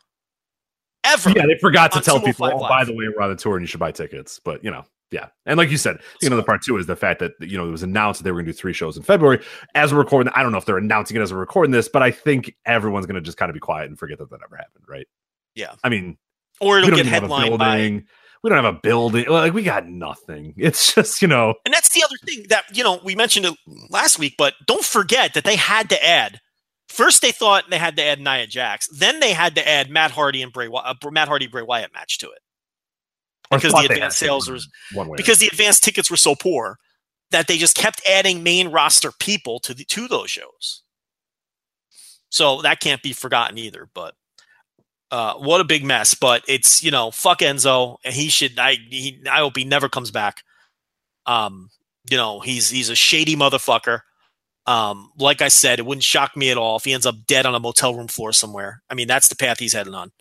[1.05, 1.31] ever.
[1.31, 2.47] Yeah, they forgot to tell people.
[2.47, 4.41] Oh, by the way, we're on the tour and you should buy tickets.
[4.43, 6.97] But you know, yeah, and like you said, you know, the part two is the
[6.97, 8.97] fact that you know it was announced that they were going to do three shows
[8.97, 9.45] in February.
[9.75, 12.03] As we're recording, I don't know if they're announcing it as we're recording this, but
[12.03, 14.57] I think everyone's going to just kind of be quiet and forget that that ever
[14.57, 15.07] happened, right?
[15.55, 15.75] Yeah.
[15.85, 16.17] I mean,
[16.61, 17.77] or we it'll don't get have a headlined by.
[17.77, 18.07] building.
[18.43, 19.27] We don't have a building.
[19.29, 20.55] Like we got nothing.
[20.59, 23.55] It's just you know, And that's the other thing that you know we mentioned it
[23.91, 26.41] last week, but don't forget that they had to add.
[26.93, 28.87] First, they thought they had to add Nia Jax.
[28.89, 32.19] Then they had to add Matt Hardy and Bray uh, Matt Hardy Bray Wyatt match
[32.19, 32.39] to it
[33.51, 35.17] Because the advanced sales one- was- one way.
[35.17, 36.79] because the advanced tickets were so poor
[37.31, 40.83] that they just kept adding main roster people to the to those shows.
[42.29, 43.89] So that can't be forgotten either.
[43.95, 44.15] But
[45.11, 46.15] uh, what a big mess!
[46.15, 49.89] But it's you know fuck Enzo, and he should I he I hope he never
[49.89, 50.43] comes back
[51.27, 51.71] Um,
[52.11, 54.01] you know, he's he's a shady motherfucker.
[54.67, 57.47] Um, like I said, it wouldn't shock me at all if he ends up dead
[57.47, 58.83] on a motel room floor somewhere.
[58.89, 60.13] I mean, that's the path he's heading on.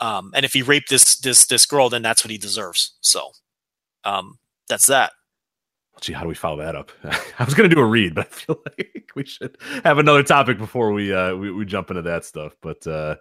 [0.00, 2.96] Um, and if he raped this this this girl, then that's what he deserves.
[3.00, 3.30] So,
[4.04, 4.38] um,
[4.68, 5.12] that's that.
[6.00, 6.92] Gee, how do we follow that up?
[7.04, 10.22] I was going to do a read, but I feel like we should have another
[10.22, 12.54] topic before we uh we, we jump into that stuff.
[12.60, 13.16] But uh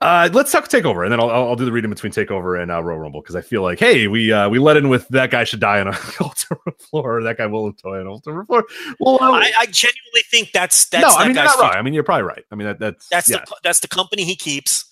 [0.00, 2.82] uh, let's talk takeover, and then I'll, I'll do the reading between takeover and uh,
[2.82, 5.44] Royal Rumble because I feel like, hey, we uh, we let in with that guy
[5.44, 5.90] should die on a
[6.20, 8.64] altar floor, or that guy will die on a altar floor.
[9.00, 11.76] Well, I, I genuinely think that's that's no, that I mean you're not right.
[11.76, 12.44] I mean you're probably right.
[12.50, 13.44] I mean that, that's That's yeah.
[13.46, 14.84] the that's the company he keeps.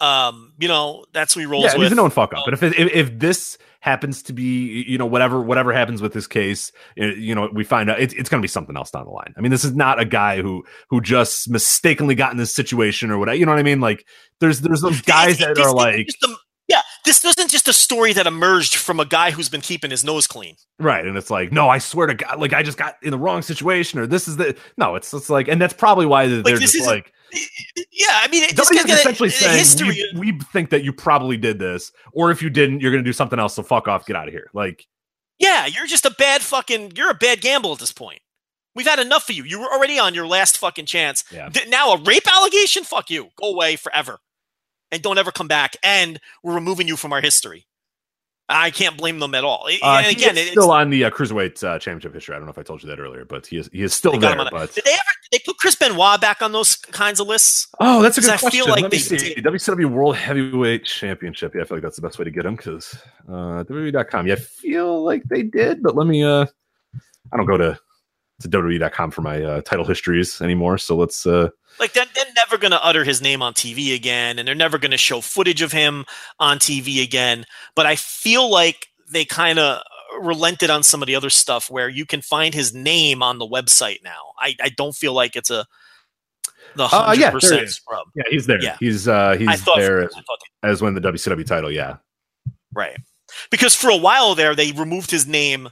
[0.00, 1.84] Um, you know, that's who he rolls yeah, with.
[1.84, 2.40] he's a known fuck up.
[2.40, 6.12] Um, But if, if if this happens to be, you know, whatever whatever happens with
[6.12, 9.04] this case, you know, we find out it's it's going to be something else down
[9.04, 9.32] the line.
[9.36, 13.10] I mean, this is not a guy who who just mistakenly got in this situation
[13.10, 13.36] or whatever.
[13.36, 13.80] You know what I mean?
[13.80, 14.06] Like,
[14.40, 16.34] there's there's those guys that are like, just a- yeah,
[17.06, 20.26] this wasn't just a story that emerged from a guy who's been keeping his nose
[20.26, 20.56] clean.
[20.78, 23.18] right, and it's like, no, I swear to God, like I just got in the
[23.18, 24.94] wrong situation, or this is the no.
[24.96, 27.12] It's it's like, and that's probably why they're this just like.
[27.32, 30.02] Yeah, I mean, it- this Somebody's guy's essentially saying history.
[30.14, 33.08] we, we think that you probably did this, or if you didn't, you're going to
[33.08, 33.54] do something else.
[33.54, 34.48] So fuck off, get out of here.
[34.54, 34.86] Like,
[35.38, 36.92] Yeah, you're just a bad fucking.
[36.96, 38.20] You're a bad gamble at this point.
[38.74, 39.44] We've had enough of you.
[39.44, 41.24] You were already on your last fucking chance.
[41.32, 41.48] Yeah.
[41.68, 42.84] Now a rape allegation?
[42.84, 43.28] Fuck you.
[43.40, 44.18] Go away forever,
[44.92, 45.76] and don't ever come back.
[45.82, 47.66] And we're removing you from our history.
[48.48, 49.66] I can't blame them at all.
[49.82, 52.36] Uh, and again, it's, still on the uh, cruiserweight uh, championship history.
[52.36, 54.12] I don't know if I told you that earlier, but he is he is still
[54.12, 54.38] they there.
[54.38, 55.00] a- But did they ever?
[55.32, 57.66] Did they put Chris Benoit back on those kinds of lists?
[57.80, 58.62] oh, that's a good I question.
[58.64, 59.34] feel like Let me they see.
[59.34, 61.56] did- WCW World Heavyweight Championship.
[61.56, 62.96] Yeah, I feel like that's the best way to get him because
[63.28, 64.28] uh, WWE.com.
[64.28, 66.22] Yeah, I feel like they did, but let me.
[66.22, 66.46] uh
[67.32, 67.76] I don't go to
[68.42, 70.78] to WWE.com for my uh, title histories anymore.
[70.78, 71.26] So let's.
[71.26, 71.48] uh
[71.80, 74.78] Like they're, they're never going to utter his name on TV again, and they're never
[74.78, 76.04] going to show footage of him
[76.38, 77.44] on TV again.
[77.74, 79.82] But I feel like they kind of
[80.20, 83.46] relented on some of the other stuff where you can find his name on the
[83.46, 84.32] website now.
[84.38, 85.66] I, I don't feel like it's a
[86.74, 88.06] the Uh, hundred yeah, percent scrub.
[88.14, 88.62] Yeah, he's there.
[88.62, 88.76] Yeah.
[88.80, 91.70] He's uh he's there thought as when the WCW title.
[91.70, 91.96] Yeah.
[92.74, 92.96] right
[93.50, 95.68] because for a while there they removed his name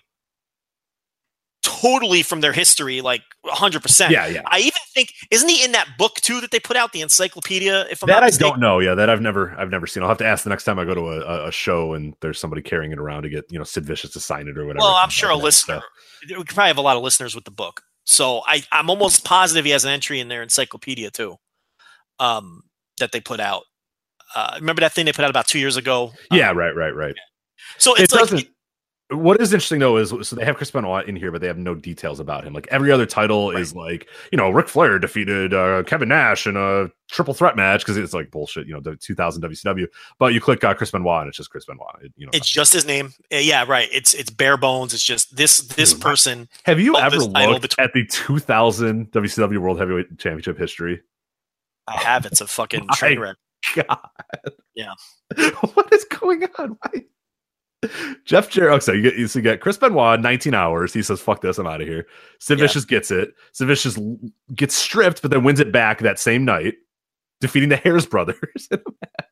[1.63, 4.13] totally from their history, like hundred percent.
[4.13, 4.43] Yeah, yeah.
[4.47, 7.87] I even think isn't he in that book too that they put out the encyclopedia?
[7.91, 8.79] If I'm that not I don't know.
[8.79, 10.03] Yeah, that I've never I've never seen.
[10.03, 12.39] I'll have to ask the next time I go to a, a, show and there's
[12.39, 14.85] somebody carrying it around to get you know Sid Vicious to sign it or whatever.
[14.85, 15.83] Well, I'm sure a listener.
[16.29, 16.39] so.
[16.39, 19.65] We probably have a lot of listeners with the book, so I, I'm almost positive
[19.65, 21.37] he has an entry in their encyclopedia too,
[22.19, 22.63] um,
[22.99, 23.65] that they put out.
[24.35, 26.13] Uh, remember that thing they put out about two years ago?
[26.31, 27.15] Yeah, Um, right, right, right.
[27.79, 28.49] so It it's like doesn't.
[29.11, 31.59] What is interesting though is so they have Chris Benoit in here, but they have
[31.59, 32.55] no details about him.
[32.55, 36.57] Like every other title is like you know Ric Flair defeated uh, Kevin Nash in
[36.57, 38.67] a triple threat match because it's like bullshit.
[38.67, 39.87] You know, the 2000 WCW,
[40.19, 41.87] but you click uh, Chris Benoit and it's just Chris Benoit.
[42.03, 43.13] It- you know, it's just his name.
[43.31, 43.89] Uh, Yeah, right.
[43.93, 44.95] It's it's bare bones.
[44.95, 46.49] It's just this this Dude, person.
[46.65, 51.03] have you ever looked between- at the 2000 WCW World Heavyweight Championship history?
[51.87, 52.25] I have.
[52.25, 53.37] It's a fucking train wreck.
[53.75, 53.99] God.
[54.75, 54.93] Yeah.
[55.75, 56.79] what is going on?
[56.81, 57.05] Why?
[58.25, 58.75] Jeff Jarrett.
[58.75, 60.93] Okay, so you get so you get Chris Benoit, 19 hours.
[60.93, 62.07] He says, "Fuck this, I'm out of here."
[62.39, 62.67] Sid Yeah.
[62.89, 63.35] Gets it.
[63.53, 63.99] Sid Vicious
[64.55, 66.75] gets stripped, but then wins it back that same night,
[67.41, 68.69] defeating the Harris brothers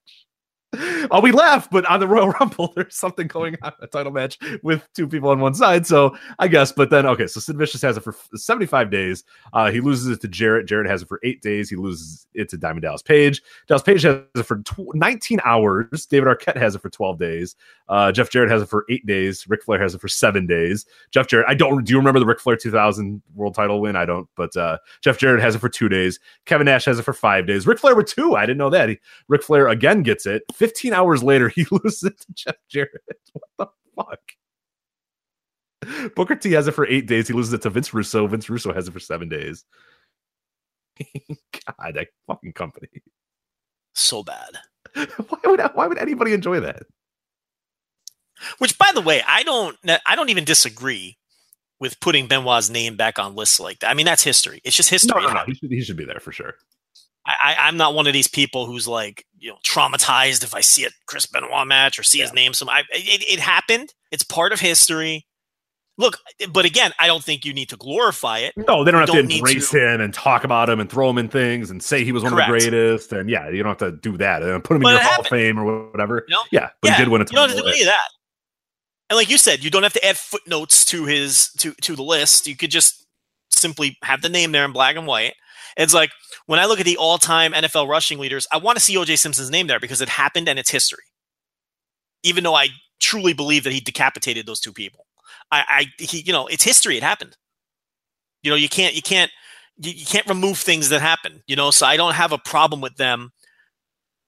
[1.10, 4.38] Oh, we laugh, but on the Royal Rumble, there's something going on a title match
[4.62, 5.86] with two people on one side.
[5.86, 9.24] So I guess, but then okay, so Sid Vicious has it for 75 days.
[9.52, 10.66] Uh, he loses it to Jarrett.
[10.66, 11.68] Jarrett has it for eight days.
[11.68, 13.42] He loses it to Diamond Dallas Page.
[13.68, 16.06] Dallas Page has it for tw- 19 hours.
[16.06, 17.56] David Arquette has it for 12 days.
[17.88, 19.46] Uh, Jeff Jarrett has it for eight days.
[19.48, 20.86] Ric Flair has it for seven days.
[21.10, 21.84] Jeff Jarrett, I don't.
[21.84, 23.96] Do you remember the Ric Flair 2000 World Title win?
[23.96, 24.28] I don't.
[24.36, 26.18] But uh, Jeff Jarrett has it for two days.
[26.46, 27.66] Kevin Nash has it for five days.
[27.66, 28.34] Ric Flair with two.
[28.36, 28.88] I didn't know that.
[28.88, 30.42] He, Ric Flair again gets it.
[30.62, 33.02] 15 hours later, he loses it to Jeff Jarrett.
[33.32, 33.66] What the
[33.96, 34.20] fuck?
[36.14, 37.26] Booker T has it for eight days.
[37.26, 38.28] He loses it to Vince Russo.
[38.28, 39.64] Vince Russo has it for seven days.
[41.00, 42.86] God, that fucking company.
[43.94, 44.56] So bad.
[44.94, 46.82] Why would why would anybody enjoy that?
[48.58, 49.76] Which, by the way, I don't.
[50.06, 51.16] I don't even disagree
[51.80, 53.90] with putting Benoit's name back on lists like that.
[53.90, 54.60] I mean, that's history.
[54.64, 55.22] It's just history.
[55.22, 55.44] No, no, no.
[55.46, 56.54] He should, he should be there for sure.
[57.26, 60.60] I, I, I'm not one of these people who's like, you know, traumatized if I
[60.60, 62.54] see a Chris Benoit match or see his name.
[62.54, 63.92] Some, I, it, it happened.
[64.12, 65.26] It's part of history.
[65.98, 66.16] Look,
[66.50, 68.54] but again, I don't think you need to glorify it.
[68.56, 69.78] No, they don't have Don't to embrace to.
[69.94, 72.32] him and talk about him and throw him in things and say he was one
[72.32, 72.50] Correct.
[72.50, 73.12] of the greatest.
[73.12, 75.06] And yeah, you don't have to do that and put him But in your it
[75.06, 75.26] Hall of.
[75.26, 76.24] Fame or whatever.
[76.28, 76.42] You know?
[76.52, 77.64] Yeah, but yeah, he did win a You don't have to title.
[77.64, 78.08] do any of that.
[79.10, 82.02] And like you said, you don't have to add footnotes to his to to the
[82.02, 82.46] list.
[82.46, 83.06] You could just
[83.50, 85.34] simply have the name there in black and white.
[85.76, 86.10] It's like
[86.46, 89.16] when I look at the all-time NFL rushing leaders, I want to see O.J.
[89.16, 91.04] Simpson's name there because it happened and it's history.
[92.22, 92.68] Even though I
[93.00, 95.06] truly believe that he decapitated those two people,
[95.50, 96.96] I, I he, you know, it's history.
[96.96, 97.36] It happened.
[98.42, 99.30] You know, you can't, you can't,
[99.78, 101.42] you, you can't remove things that happen.
[101.46, 103.32] You know, so I don't have a problem with them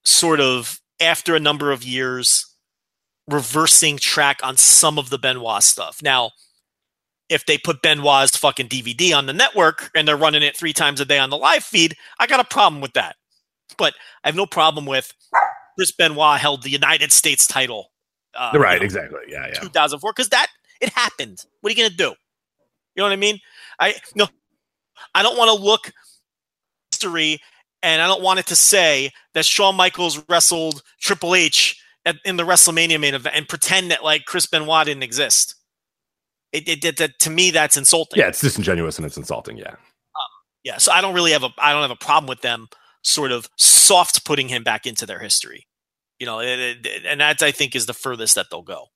[0.05, 2.47] sort of after a number of years
[3.29, 6.01] reversing track on some of the Benoit stuff.
[6.03, 6.33] Now,
[7.35, 11.01] if they put Benoit's fucking DVD on the network and they're running it three times
[11.01, 13.17] a day on the live feed, I got a problem with that.
[13.77, 15.13] But I have no problem with
[15.77, 17.91] Chris Benoit held the United States title.
[18.35, 19.21] Uh, right, you know, exactly.
[19.29, 19.61] Yeah, yeah.
[19.61, 20.47] 2004 because that
[20.81, 21.45] it happened.
[21.61, 22.15] What are you gonna do?
[22.95, 23.41] You know what I mean?
[23.81, 24.29] I no,
[25.15, 25.93] I don't want to look
[26.93, 27.41] history,
[27.83, 32.37] and I don't want it to say that Shawn Michaels wrestled Triple H at, in
[32.37, 35.57] the WrestleMania main event and pretend that like Chris Benoit didn't exist.
[36.55, 38.21] It, it, it that to me that's insulting.
[38.21, 39.57] Yeah, it's disingenuous and it's insulting.
[39.57, 39.71] Yeah.
[39.73, 40.31] Um,
[40.63, 42.69] yeah, so I don't really have a I don't have a problem with them
[43.03, 45.67] sort of soft putting him back into their history.
[46.21, 48.87] You know, it, it, and that I think is the furthest that they'll go.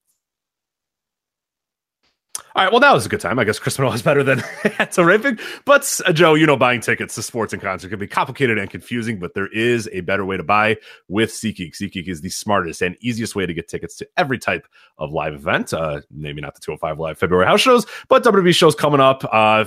[2.54, 3.38] All right, well, that was a good time.
[3.38, 4.42] I guess Chris Benoit is better than
[4.90, 5.40] terrific.
[5.64, 8.70] But uh, Joe, you know, buying tickets to sports and concerts can be complicated and
[8.70, 10.76] confusing, but there is a better way to buy
[11.08, 11.76] with SeatGeek.
[11.76, 14.66] SeatGeek is the smartest and easiest way to get tickets to every type
[14.96, 15.72] of live event.
[15.72, 19.64] Uh, maybe not the 205 live February house shows, but WWE shows coming up, uh,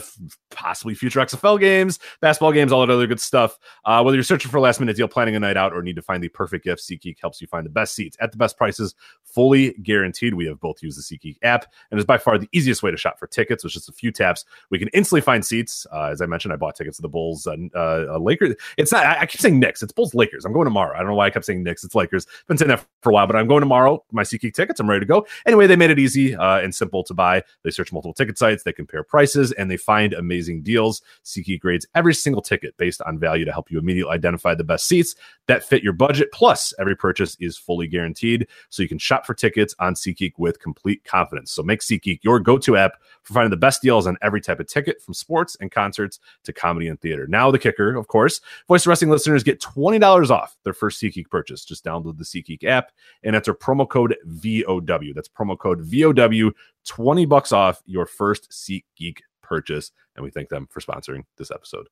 [0.49, 3.57] possibly future XFL games, basketball games, all that other good stuff.
[3.85, 5.95] Uh, whether you're searching for a last minute deal, planning a night out, or need
[5.95, 8.57] to find the perfect gift, SeatGeek helps you find the best seats at the best
[8.57, 10.33] prices, fully guaranteed.
[10.33, 12.97] We have both used the SeatGeek app, and it's by far the easiest way to
[12.97, 14.45] shop for tickets with just a few taps.
[14.69, 15.87] We can instantly find seats.
[15.91, 18.55] Uh, as I mentioned, I bought tickets to the Bulls and uh, uh, Lakers.
[18.77, 19.05] It's not.
[19.05, 19.81] I, I, keep saying Knicks.
[19.81, 20.45] It's Bulls Lakers.
[20.45, 20.95] I'm going tomorrow.
[20.95, 21.83] I don't know why I kept saying Knicks.
[21.83, 22.27] It's Lakers.
[22.27, 24.03] I've been saying that for a while, but I'm going tomorrow.
[24.11, 24.79] My SeatGeek tickets.
[24.79, 25.25] I'm ready to go.
[25.45, 27.43] Anyway, they made it easy uh, and simple to buy.
[27.63, 28.63] They search multiple ticket sites.
[28.63, 31.01] They compare prices and they find amazing deals.
[31.25, 34.87] SeatGeek grades every single ticket based on value to help you immediately identify the best
[34.87, 35.15] seats
[35.51, 36.29] that fit your budget.
[36.31, 40.61] Plus, every purchase is fully guaranteed, so you can shop for tickets on SeatGeek with
[40.61, 41.51] complete confidence.
[41.51, 44.67] So make SeatGeek your go-to app for finding the best deals on every type of
[44.67, 47.27] ticket from sports and concerts to comedy and theater.
[47.27, 51.65] Now, the kicker, of course, Voice Wrestling listeners get $20 off their first SeatGeek purchase.
[51.65, 55.11] Just download the SeatGeek app and enter promo code VOW.
[55.13, 56.51] That's promo code VOW,
[56.85, 59.17] 20 bucks off your first SeatGeek
[59.51, 59.91] purchase.
[60.15, 61.87] And we thank them for sponsoring this episode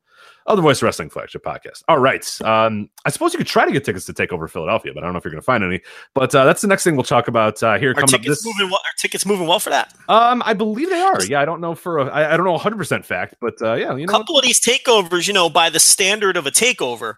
[0.45, 1.83] of the Voice Wrestling flagship podcast.
[1.87, 2.25] All right.
[2.41, 5.07] Um, I suppose you could try to get tickets to take over Philadelphia, but I
[5.07, 5.81] don't know if you're going to find any.
[6.15, 7.91] But uh, that's the next thing we'll talk about uh, here.
[7.91, 8.79] Are coming up tickets this, moving well?
[8.79, 9.93] Are tickets moving well for that?
[10.09, 11.23] um, I believe they are.
[11.25, 13.73] Yeah, I don't know for a, I, I don't know 100 percent fact, but uh,
[13.75, 16.51] yeah, you A know, couple of these takeovers, you know, by the standard of a
[16.51, 17.15] takeover,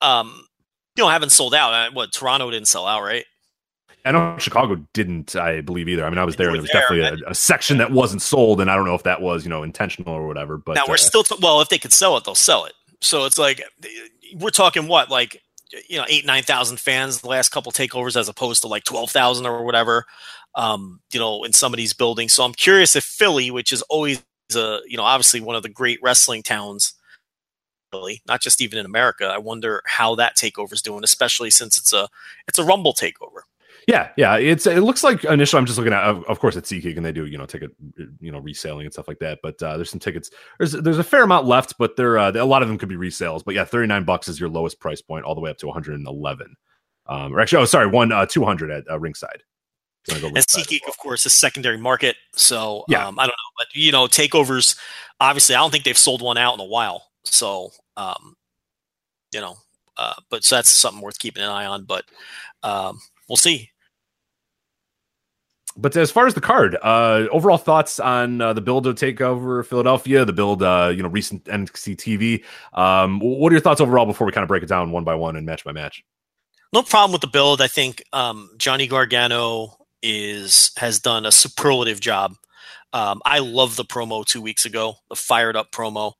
[0.00, 0.46] um,
[0.96, 1.72] you know, haven't sold out.
[1.72, 3.24] Uh, What Toronto didn't sell out, right?
[4.06, 5.34] I know Chicago didn't.
[5.34, 6.04] I believe either.
[6.04, 6.48] I mean, I was there.
[6.48, 8.94] and There was there, definitely a, a section that wasn't sold, and I don't know
[8.94, 10.56] if that was you know intentional or whatever.
[10.56, 11.60] But now we're uh, still t- well.
[11.60, 12.74] If they could sell it, they'll sell it.
[13.00, 13.62] So it's like
[14.36, 15.42] we're talking what, like
[15.88, 19.10] you know, eight nine thousand fans the last couple takeovers, as opposed to like twelve
[19.10, 20.06] thousand or whatever.
[20.54, 22.32] Um, you know, in some of these buildings.
[22.32, 24.22] So I'm curious if Philly, which is always
[24.54, 26.94] a you know obviously one of the great wrestling towns,
[27.90, 29.26] Philly, not just even in America.
[29.26, 32.08] I wonder how that takeover is doing, especially since it's a
[32.46, 33.42] it's a Rumble takeover.
[33.86, 34.36] Yeah, yeah.
[34.36, 37.06] It's it looks like initially I'm just looking at of, of course it's SeatGeek and
[37.06, 37.70] they do you know ticket
[38.18, 39.38] you know reselling and stuff like that.
[39.44, 40.30] But uh, there's some tickets.
[40.58, 42.96] There's there's a fair amount left, but there uh, a lot of them could be
[42.96, 43.44] resales.
[43.44, 46.56] But yeah, 39 bucks is your lowest price point, all the way up to 111.
[47.08, 49.44] Um, or actually, oh sorry, one uh, 200 at uh, ringside.
[50.08, 50.90] If you wanna go And SeatGeek, well.
[50.90, 52.16] of course, is secondary market.
[52.34, 53.06] So Yeah.
[53.06, 54.76] um, I don't know, but you know, takeovers.
[55.20, 57.04] Obviously, I don't think they've sold one out in a while.
[57.22, 58.34] So um,
[59.32, 59.54] you know,
[59.96, 61.84] uh, but so that's something worth keeping an eye on.
[61.84, 62.04] But
[62.64, 62.98] um,
[63.28, 63.70] we'll see.
[65.76, 69.20] But as far as the card, uh, overall thoughts on uh, the build to take
[69.20, 72.44] over Philadelphia, the build, uh, you know, recent NXT TV.
[72.78, 75.14] Um, what are your thoughts overall before we kind of break it down one by
[75.14, 76.02] one and match by match?
[76.72, 77.60] No problem with the build.
[77.60, 82.34] I think um, Johnny Gargano is has done a superlative job.
[82.92, 86.12] Um, I love the promo two weeks ago, the fired up promo,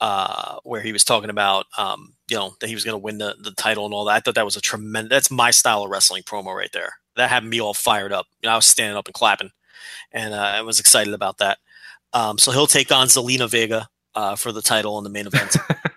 [0.00, 3.18] uh, where he was talking about um, you know that he was going to win
[3.18, 4.14] the, the title and all that.
[4.14, 5.10] I thought that was a tremendous.
[5.10, 6.94] That's my style of wrestling promo right there.
[7.16, 8.26] That had me all fired up.
[8.42, 9.50] You know, I was standing up and clapping,
[10.12, 11.58] and uh, I was excited about that.
[12.12, 15.56] Um, so he'll take on Zelina Vega uh, for the title in the main event,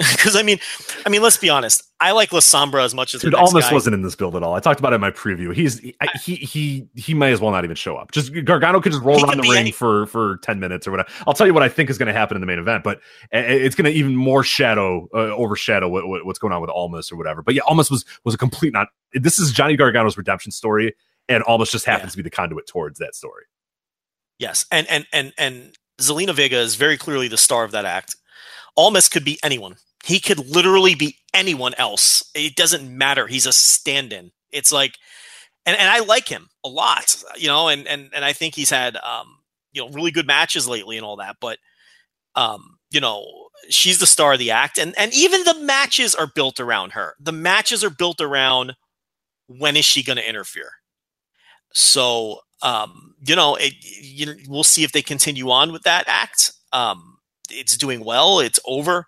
[0.12, 0.58] because I mean,
[1.04, 1.82] I mean, let's be honest.
[2.00, 3.72] I like La Sombra as much as Dude, Almas guy.
[3.74, 4.54] wasn't in this build at all.
[4.54, 5.54] I talked about it in my preview.
[5.54, 8.10] He's he I- he he, he may as well not even show up.
[8.12, 11.10] Just Gargano could just roll around the ring any- for for ten minutes or whatever.
[11.26, 13.00] I'll tell you what I think is going to happen in the main event, but
[13.30, 17.12] it's going to even more shadow uh, overshadow what, what, what's going on with Almas
[17.12, 17.42] or whatever.
[17.42, 18.88] But yeah, Almas was was a complete not.
[19.12, 20.94] This is Johnny Gargano's redemption story,
[21.28, 22.10] and Almas just happens Yeah.
[22.12, 23.44] to be the conduit towards that story.
[24.38, 28.16] Yes, and and and and Zelina Vega is very clearly the star of that act.
[28.74, 29.76] Almas could be anyone.
[30.04, 32.28] He could literally be anyone else.
[32.34, 33.26] It doesn't matter.
[33.26, 34.32] He's a stand-in.
[34.50, 34.96] It's like
[35.66, 38.70] and and I like him a lot, you know, and and and I think he's
[38.70, 39.38] had um,
[39.72, 41.58] you know really good matches lately and all that, but
[42.34, 43.26] um, you know,
[43.68, 47.14] she's the star of the act, and and even the matches are built around her.
[47.20, 48.76] The matches are built around
[49.46, 50.70] when is she going to interfere.
[51.72, 56.52] So um, you know, it, you, we'll see if they continue on with that act.
[56.72, 57.18] Um,
[57.50, 58.40] it's doing well.
[58.40, 59.06] It's over.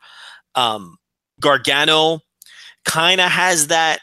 [0.54, 0.96] Um,
[1.40, 2.20] Gargano
[2.84, 4.00] kind of has that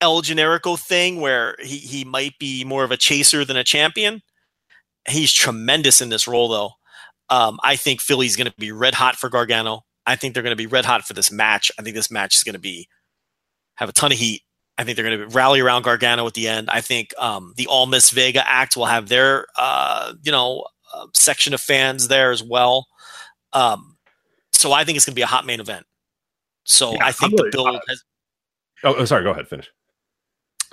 [0.00, 4.22] El Generico thing where he, he might be more of a chaser than a champion.
[5.08, 6.70] He's tremendous in this role, though.
[7.28, 9.84] Um, I think Philly's going to be red hot for Gargano.
[10.06, 11.72] I think they're going to be red hot for this match.
[11.78, 12.88] I think this match is going to be
[13.76, 14.42] have a ton of heat.
[14.78, 16.68] I think they're going to rally around Gargano at the end.
[16.70, 21.54] I think um, the Miss Vega act will have their uh, you know uh, section
[21.54, 22.86] of fans there as well.
[23.52, 23.95] Um,
[24.66, 25.86] so I think it's going to be a hot main event.
[26.64, 28.02] So Yeah, I think really- the build has.
[28.82, 29.22] Oh, oh, sorry.
[29.22, 29.46] Go ahead.
[29.48, 29.70] Finish.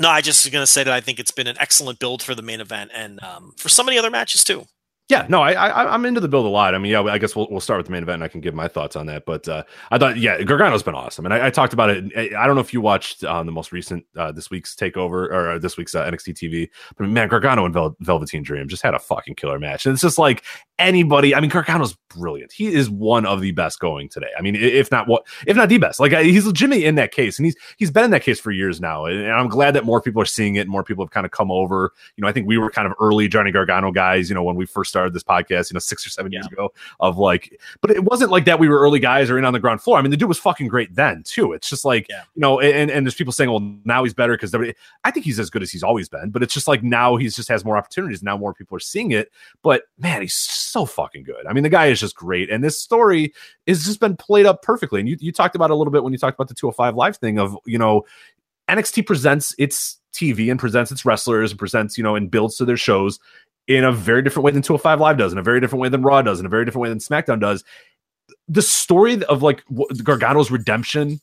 [0.02, 2.24] No, I just was going to say that I think it's been an excellent build
[2.24, 4.66] for the main event and um, for some of the other matches too.
[5.14, 6.74] Yeah, no, I, I I'm into the build a lot.
[6.74, 8.42] I mean, yeah, I guess we'll we'll start with the main event, and I can
[8.42, 9.28] give my thoughts on that.
[9.28, 12.36] But uh, I thought, yeah, Gargano's been awesome, and I, I talked about it.
[12.36, 15.52] I don't know if you watched um, the most recent uh, this week's takeover or
[15.52, 18.96] uh, this week's uh, NXT TV, but man, Gargano and Vel- Velveteen Dream just had
[18.96, 20.44] a fucking killer match, and it's just like
[20.80, 21.36] anybody.
[21.36, 22.52] I mean, Gargano's brilliant.
[22.52, 24.30] He is one of the best going today.
[24.38, 26.00] I mean, if not what, if not the best.
[26.00, 28.82] Like he's legitimately in that case, and he's he's been in that case for years
[28.82, 30.68] now, and, and I'm glad that more people are seeing it.
[30.68, 31.94] More people have kind of come over.
[32.16, 34.30] You know, I think we were kind of early Johnny Gargano guys.
[34.30, 36.72] You know, when we first started this podcast, you know, six or seven years ago,
[37.00, 38.60] of like, but it wasn't like that.
[38.60, 39.98] We were early guys or in on the ground floor.
[39.98, 41.54] I mean, the dude was fucking great then too.
[41.54, 42.24] It's just like Yeah.
[42.36, 44.56] you know, and and there's people saying, well, now he's better because
[45.04, 46.30] I think he's as good as he's always been.
[46.30, 48.24] But it's just like now he's just has more opportunities.
[48.24, 49.32] Now more people are seeing it.
[49.62, 51.46] But man, he's so fucking good.
[51.48, 53.34] I mean, the guy is just great, and this story
[53.68, 55.00] has just been played up perfectly.
[55.00, 57.18] And you you talked about a little bit when you talked about the 205 live
[57.18, 58.04] thing of you know
[58.70, 62.66] NXT presents its TV and presents its wrestlers and presents, you know, and builds to
[62.66, 63.20] their shows
[63.68, 66.02] in a very different way than 205 Live does, in a very different way than
[66.02, 67.64] Raw does, in a very different way than SmackDown does.
[68.48, 69.64] The story of like
[70.04, 71.22] Gargano's redemption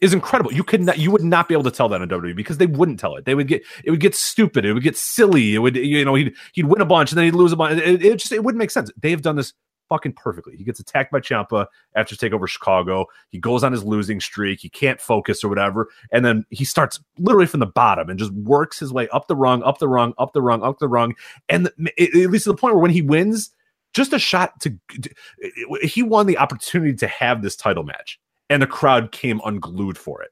[0.00, 0.52] is incredible.
[0.52, 2.66] You could not, you would not be able to tell that on WWE because they
[2.66, 3.24] wouldn't tell it.
[3.24, 4.64] They would get, it would get stupid.
[4.64, 5.54] It would get silly.
[5.54, 7.80] It would, you know, he'd he'd win a bunch and then he'd lose a bunch.
[7.80, 8.90] It, it just, it wouldn't make sense.
[9.00, 9.54] They have done this
[9.92, 10.56] fucking perfectly.
[10.56, 13.04] He gets attacked by Ciampa after take over Chicago.
[13.28, 14.60] He goes on his losing streak.
[14.60, 18.32] He can't focus or whatever, and then he starts literally from the bottom and just
[18.32, 21.14] works his way up the rung, up the rung, up the rung, up the rung,
[21.50, 23.50] and it, at least to the point where when he wins,
[23.92, 24.74] just a shot to
[25.82, 30.22] he won the opportunity to have this title match, and the crowd came unglued for
[30.22, 30.30] it.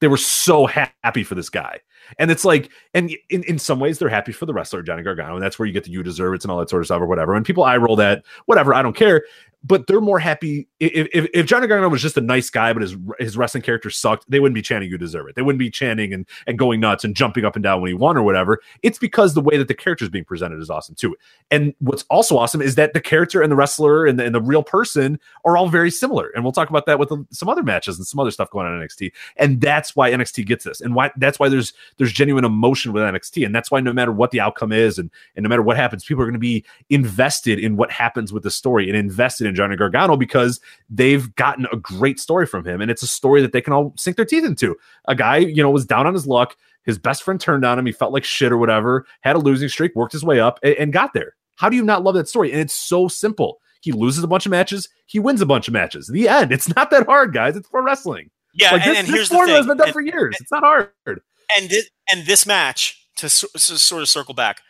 [0.00, 1.80] They were so happy for this guy.
[2.18, 5.34] And it's like, and in, in some ways, they're happy for the wrestler, Johnny Gargano.
[5.34, 7.00] And that's where you get the you deserve it and all that sort of stuff
[7.00, 7.34] or whatever.
[7.34, 9.24] And people eye roll that, whatever, I don't care.
[9.64, 12.82] But they're more happy if, if, if Johnny Gargano was just a nice guy, but
[12.82, 15.70] his his wrestling character sucked, they wouldn't be chanting "You deserve it." They wouldn't be
[15.70, 18.60] chanting and, and going nuts and jumping up and down when he won or whatever.
[18.82, 21.14] It's because the way that the character is being presented is awesome too.
[21.52, 24.40] And what's also awesome is that the character and the wrestler and the, and the
[24.40, 26.30] real person are all very similar.
[26.34, 28.66] And we'll talk about that with um, some other matches and some other stuff going
[28.66, 29.12] on in NXT.
[29.36, 33.02] And that's why NXT gets this, and why that's why there's there's genuine emotion with
[33.02, 35.76] NXT, and that's why no matter what the outcome is, and and no matter what
[35.76, 39.46] happens, people are going to be invested in what happens with the story and invested
[39.46, 40.60] in Johnny Gargano because
[40.90, 43.94] they've gotten a great story from him, and it's a story that they can all
[43.96, 44.76] sink their teeth into.
[45.06, 46.56] A guy, you know, was down on his luck.
[46.84, 47.86] His best friend turned on him.
[47.86, 49.06] He felt like shit or whatever.
[49.20, 51.34] Had a losing streak, worked his way up, and, and got there.
[51.56, 52.50] How do you not love that story?
[52.50, 53.60] And it's so simple.
[53.82, 54.88] He loses a bunch of matches.
[55.06, 56.06] He wins a bunch of matches.
[56.06, 56.52] The end.
[56.52, 57.56] It's not that hard, guys.
[57.56, 58.30] It's pro wrestling.
[58.54, 60.36] Yeah, like and, this, and this here's the formula has been done and, for years.
[60.40, 61.20] It's not hard.
[61.56, 64.60] And this and this match to, s- to sort of circle back,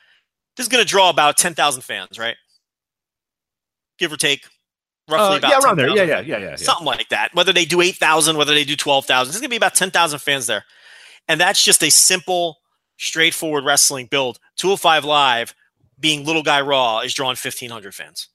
[0.57, 2.37] this is going to draw about ten thousand fans, right?
[3.99, 4.47] Give or take,
[5.09, 5.87] roughly Uh, about yeah, around there.
[5.89, 6.51] 10,000 Yeah, yeah, yeah, yeah.
[6.51, 6.57] yeah.
[6.57, 7.35] something like that.
[7.35, 9.75] Whether they do eight thousand, whether they do twelve thousand, there's going to be about
[9.75, 10.65] ten thousand fans there,
[11.29, 12.59] and that's just a simple,
[12.99, 14.39] straightforward wrestling build.
[14.57, 15.55] Two hundred five live,
[16.01, 18.29] being Little Guy Raw, is drawing fifteen hundred fans.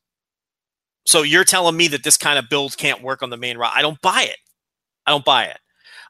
[1.05, 3.71] So you're telling me that this kind of build can't work on the main Raw?
[3.73, 4.37] I don't buy it.
[5.05, 5.57] I don't buy it.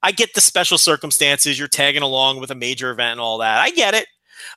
[0.04, 1.58] I get the special circumstances.
[1.58, 3.60] You're tagging along with a major event and all that.
[3.60, 4.08] I get it.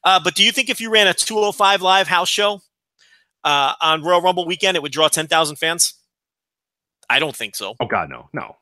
[0.04, 2.60] Uh, but do you think if you ran a 205 live house show
[3.44, 5.94] uh, on Royal Rumble weekend, it would draw 10,000 fans?
[7.08, 7.74] I don't think so.
[7.80, 8.56] Oh God, no, no.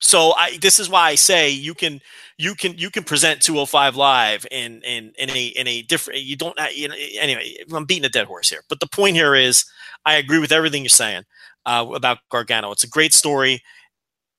[0.00, 2.00] So I, this is why I say you can
[2.38, 6.36] you can you can present 205 live in in in a in a different you
[6.36, 9.66] don't you know, anyway I'm beating a dead horse here but the point here is
[10.06, 11.24] I agree with everything you're saying
[11.66, 13.62] uh, about Gargano it's a great story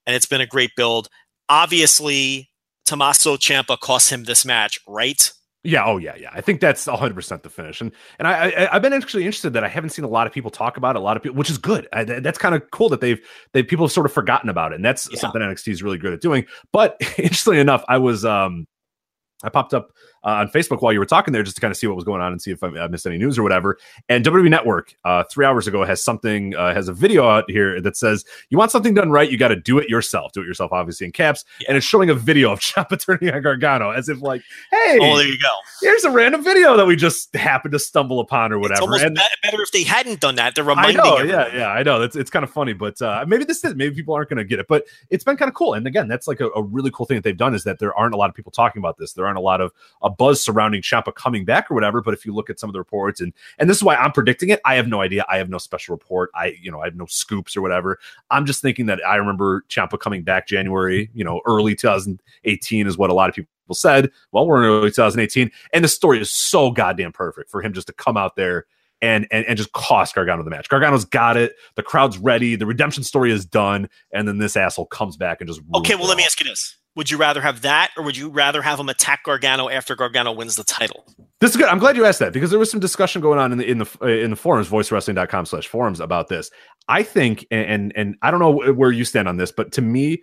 [0.07, 1.09] and it's been a great build
[1.51, 2.49] obviously
[2.85, 5.31] Tommaso Ciampa cost him this match right
[5.63, 5.85] Yeah.
[5.85, 6.29] Oh, yeah, yeah.
[6.33, 9.51] I think that's 100 percent the finish, and and I, I I've been actually interested
[9.53, 10.99] that I haven't seen a lot of people talk about it.
[10.99, 11.87] A lot of people, which is good.
[11.93, 13.19] I, that's kind of cool that they've
[13.53, 15.19] they people have sort of forgotten about it, and that's Yeah.
[15.19, 16.45] something NXT is really good at doing.
[16.73, 18.65] But interestingly enough, I was um
[19.43, 19.91] I popped up
[20.23, 22.05] uh, on Facebook while you were talking there just to kind of see what was
[22.05, 23.77] going on and see if I, I missed any news or whatever.
[24.09, 27.81] And WWE Network uh, three hours ago has something uh, has a video out here
[27.81, 30.31] that says you want something done right, you got to do it yourself.
[30.33, 31.67] Do it yourself, obviously in caps, yeah.
[31.69, 34.41] and it's showing a video of Ciampa turning on Gargano as if like,
[34.71, 35.49] hey, oh, there you go.
[35.81, 38.73] Here's a random video that we just happened to stumble upon or whatever.
[38.73, 40.55] It's almost and, better if they hadn't done that.
[40.55, 40.99] They're reminding.
[40.99, 41.51] I know, everyone.
[41.51, 42.01] yeah, yeah, I know.
[42.01, 44.43] It's it's kind of funny, but uh, maybe this is maybe people aren't going to
[44.43, 45.73] get it, but it's been kind of cool.
[45.73, 47.93] And again, that's like a, a, really cool thing that they've done is that there
[47.95, 49.13] aren't a lot of people talking about this.
[49.13, 49.71] There aren't a lot of
[50.17, 52.01] buzz surrounding Ciampa coming back or whatever.
[52.01, 54.11] But if you look at some of the reports, and and this is why I'm
[54.11, 55.25] predicting it, I have no idea.
[55.29, 56.31] I have no special report.
[56.35, 57.99] I you know I have no scoops or whatever.
[58.29, 62.97] I'm just thinking that I remember Ciampa coming back January, you know, early 2018 is
[62.97, 64.11] what a lot of people said.
[64.31, 67.87] Well, we're in early 2018, and the story is so goddamn perfect for him just
[67.87, 68.65] to come out there
[69.01, 70.69] and and and just cost Gargano the match.
[70.69, 71.55] Gargano's got it.
[71.75, 72.55] The crowd's ready.
[72.55, 75.95] The redemption story is done, and then this asshole comes back and just okay.
[75.95, 78.61] Well, let me ask you this: Would you rather have that, or would you rather
[78.61, 81.05] have him attack Gargano after Gargano wins the title?
[81.39, 81.67] This is good.
[81.67, 83.77] I'm glad you asked that because there was some discussion going on in the in
[83.77, 86.51] the in the forums, voicewrestling.com slash forums about this.
[86.89, 90.21] I think, and and I don't know where you stand on this, but to me,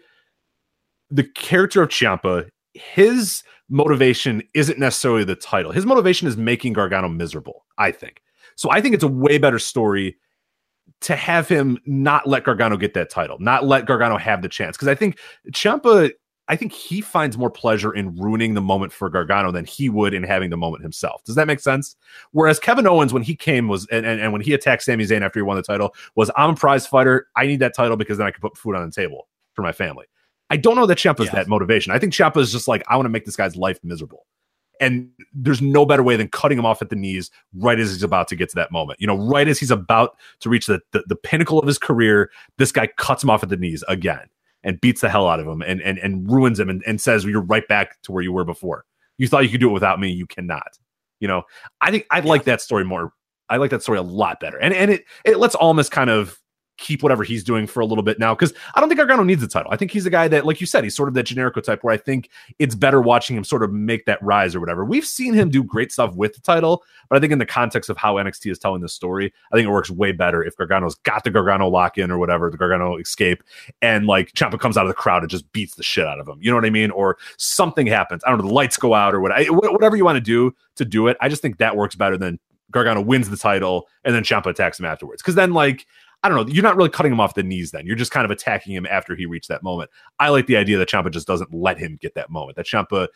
[1.11, 5.73] the character of Ciampa, his motivation isn't necessarily the title.
[5.73, 7.65] His motivation is making Gargano miserable.
[7.78, 8.20] I think
[8.59, 10.16] so I think it's a way better story
[11.03, 14.77] to have him not let Gargano get that title, not let Gargano have the chance.
[14.77, 15.16] Because I think
[15.53, 16.11] Ciampa,
[16.49, 20.15] I think he finds more pleasure in ruining the moment for Gargano than he would
[20.15, 21.23] in having the moment himself.
[21.25, 21.95] Does that make sense?
[22.33, 25.20] Whereas Kevin Owens, when he came, was and, and, and when he attacked Sami Zayn
[25.20, 27.27] after he won the title, was I'm a prize fighter.
[27.37, 29.73] I need that title because then I can put food on the table for my
[29.73, 30.07] family.
[30.51, 31.33] I don't know that Ciampa's yeah.
[31.33, 31.93] that motivation.
[31.93, 34.25] I think Ciampa is just like, I want to make this guy's life miserable.
[34.81, 38.05] And there's no better way than cutting him off at the knees right as he's
[38.05, 39.01] about to get to that moment.
[39.01, 42.31] You know, right as he's about to reach the, the, the pinnacle of his career,
[42.57, 44.29] this guy cuts him off at the knees again
[44.65, 47.25] and beats the hell out of him and and, and ruins him and, and says
[47.25, 48.85] you're right back to where you were before.
[49.19, 50.79] You thought you could do it without me, you cannot.
[51.21, 51.43] You know,
[51.81, 53.13] I think I like that story more.
[53.49, 54.59] I like that story a lot better.
[54.59, 56.39] And and it it lets Almas kind of
[56.79, 59.43] keep whatever he's doing for a little bit now because I don't think Gargano needs
[59.43, 59.71] the title.
[59.71, 61.85] I think he's a guy that, like you said, he's sort of that generico type
[61.85, 64.85] where I think it's better watching him sort of make that rise or whatever.
[64.85, 67.91] We've seen him do great stuff with the title, but I think in the context
[67.91, 70.95] of how NXT is telling the story, I think it works way better if Gargano's
[70.95, 73.43] got the Gargano lock in or whatever, the Gargano escape,
[73.83, 76.29] and like Ciampa comes out of the crowd and just beats the shit out of
[76.29, 76.39] him.
[76.41, 76.91] You know what I mean?
[76.93, 78.23] Or something happens.
[78.25, 79.53] I don't know, the lights go out or whatever.
[79.53, 82.39] Whatever you want to do to do it, I just think that works better than
[82.71, 85.23] Gargano wins the title and then Ciampa attacks him afterwards.
[85.23, 85.87] Because then, like,
[86.23, 86.53] I don't know.
[86.53, 87.86] You're not really cutting him off the knees then.
[87.86, 89.90] You're just kind of attacking him after he reached that moment.
[90.19, 92.57] I like the idea that Ciampa just doesn't let him get that moment.
[92.57, 93.09] That Ciampa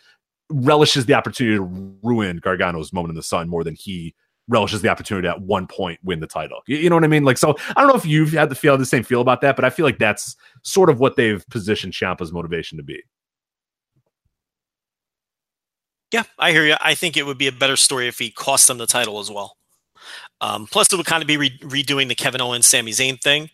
[0.50, 4.14] relishes the opportunity to ruin Gargano's moment in the sun more than he
[4.48, 6.60] relishes the opportunity at one point win the title.
[6.66, 7.24] You, you know what I mean?
[7.24, 9.56] Like, so I don't know if you've had the feel the same feel about that,
[9.56, 13.02] but I feel like that's sort of what they've positioned Ciampa's motivation to be.
[16.12, 16.76] Yeah, I hear you.
[16.80, 19.30] I think it would be a better story if he cost them the title as
[19.30, 19.56] well.
[20.40, 23.50] Um, plus, it would kind of be re- redoing the Kevin Owens, Sami Zayn thing.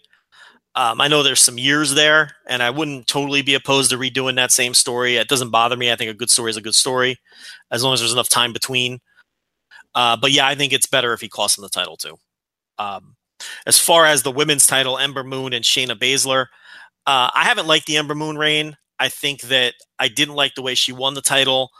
[0.75, 4.37] Um, I know there's some years there, and I wouldn't totally be opposed to redoing
[4.37, 5.17] that same story.
[5.17, 5.91] It doesn't bother me.
[5.91, 7.19] I think a good story is a good story,
[7.71, 9.01] as long as there's enough time between.
[9.95, 12.17] Uh, but yeah, I think it's better if he costs him the title too.
[12.79, 13.17] Um,
[13.67, 16.47] as far as the women's title, Ember Moon and Shayna Baszler,
[17.07, 18.77] uh, I haven't liked the Ember Moon reign.
[19.01, 21.71] I think that I didn't like the way she won the title.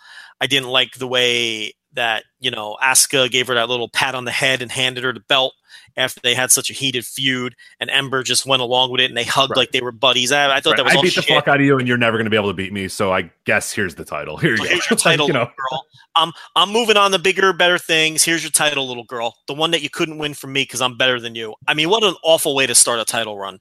[0.41, 4.25] I didn't like the way that you know Asuka gave her that little pat on
[4.25, 5.55] the head and handed her the belt
[5.97, 9.17] after they had such a heated feud, and Ember just went along with it and
[9.17, 9.59] they hugged right.
[9.59, 10.31] like they were buddies.
[10.31, 10.77] I, I thought right.
[10.77, 11.27] that was I beat shit.
[11.27, 12.87] the fuck out of you, and you're never going to be able to beat me.
[12.89, 14.37] So I guess here's the title.
[14.37, 14.69] Here you so go.
[14.71, 15.47] Here's your title, you know.
[15.47, 15.87] girl.
[16.15, 18.23] I'm I'm moving on to bigger, better things.
[18.23, 19.35] Here's your title, little girl.
[19.47, 21.55] The one that you couldn't win from me because I'm better than you.
[21.67, 23.59] I mean, what an awful way to start a title run.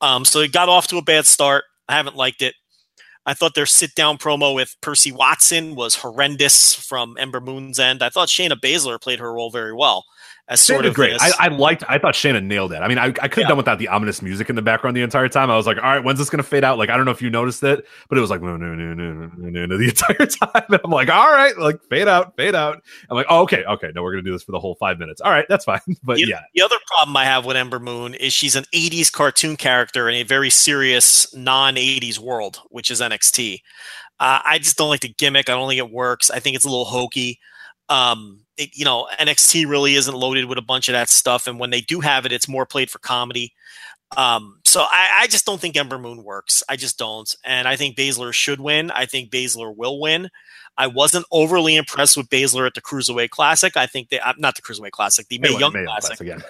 [0.00, 1.64] Um, so it got off to a bad start.
[1.88, 2.54] I haven't liked it.
[3.24, 8.02] I thought their sit down promo with Percy Watson was horrendous from Ember Moon's end.
[8.02, 10.06] I thought Shayna Baszler played her role very well
[10.52, 11.16] as sort of great.
[11.20, 11.84] I, I, liked.
[11.88, 12.76] I thought Shannon nailed it.
[12.76, 13.48] I mean, I, I could have yeah.
[13.48, 15.50] done without the ominous music in the background the entire time.
[15.50, 16.78] I was like, all right, when's this going to fade out?
[16.78, 18.94] Like, I don't know if you noticed it, but it was like no, no, no,
[18.94, 20.64] no, no, no, no the entire time.
[20.68, 22.82] And I'm like, all right, like fade out, fade out.
[23.10, 24.98] I'm like, oh, okay, okay, no, we're going to do this for the whole five
[24.98, 25.20] minutes.
[25.20, 25.80] All right, that's fine.
[26.04, 29.12] But the, yeah, the other problem I have with Ember Moon is she's an '80s
[29.12, 33.60] cartoon character in a very serious non-'80s world, which is NXT.
[34.18, 35.48] Uh, I just don't like the gimmick.
[35.48, 36.30] I don't think it works.
[36.30, 37.38] I think it's a little hokey.
[37.92, 41.58] Um, it, you know, NXT really isn't loaded with a bunch of that stuff, and
[41.58, 43.52] when they do have it, it's more played for comedy.
[44.16, 46.62] Um, so I, I, just don't think Ember Moon works.
[46.68, 48.90] I just don't, and I think Baszler should win.
[48.90, 50.28] I think Baszler will win.
[50.76, 53.76] I wasn't overly impressed with Baszler at the Cruiserweight Classic.
[53.76, 56.20] I think they uh, not the Cruiserweight Classic, the Mae Young Classic.
[56.20, 56.42] again.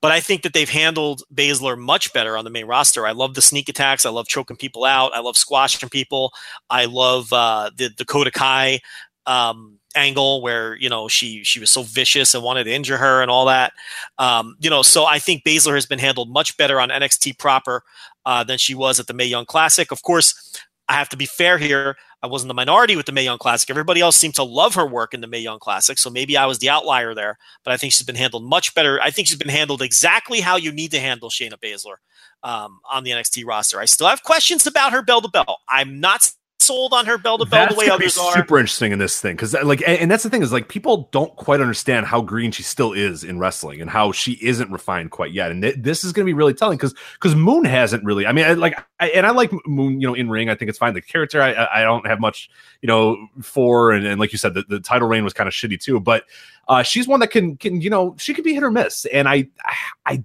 [0.00, 3.06] but I think that they've handled Baszler much better on the main roster.
[3.06, 4.06] I love the sneak attacks.
[4.06, 5.14] I love choking people out.
[5.14, 6.32] I love squashing people.
[6.70, 8.80] I love uh, the Dakota Kai
[9.26, 13.20] um, angle where you know she she was so vicious and wanted to injure her
[13.20, 13.72] and all that.
[14.18, 17.82] Um, you know, so I think Baszler has been handled much better on NXT proper
[18.24, 19.90] uh, than she was at the Mae Young Classic.
[19.90, 20.58] Of course,
[20.88, 21.96] I have to be fair here.
[22.22, 23.70] I wasn't the minority with the Mae Young Classic.
[23.70, 26.46] Everybody else seemed to love her work in the Mae Young Classic, so maybe I
[26.46, 27.38] was the outlier there.
[27.64, 29.00] But I think she's been handled much better.
[29.00, 31.96] I think she's been handled exactly how you need to handle Shayna Baszler
[32.42, 33.80] um, on the NXT roster.
[33.80, 35.58] I still have questions about her bell to bell.
[35.68, 38.34] I'm not sold on her bell to bell the way others are.
[38.34, 41.08] super interesting in this thing because like and, and that's the thing is like people
[41.12, 45.10] don't quite understand how green she still is in wrestling and how she isn't refined
[45.10, 48.04] quite yet and th- this is going to be really telling because because moon hasn't
[48.04, 50.54] really i mean I, like I, and i like moon you know in ring i
[50.54, 52.50] think it's fine the character i i don't have much
[52.82, 55.54] you know for and, and like you said the, the title reign was kind of
[55.54, 56.24] shitty too but
[56.66, 59.28] uh she's one that can can you know she can be hit or miss and
[59.28, 59.74] i i,
[60.06, 60.24] I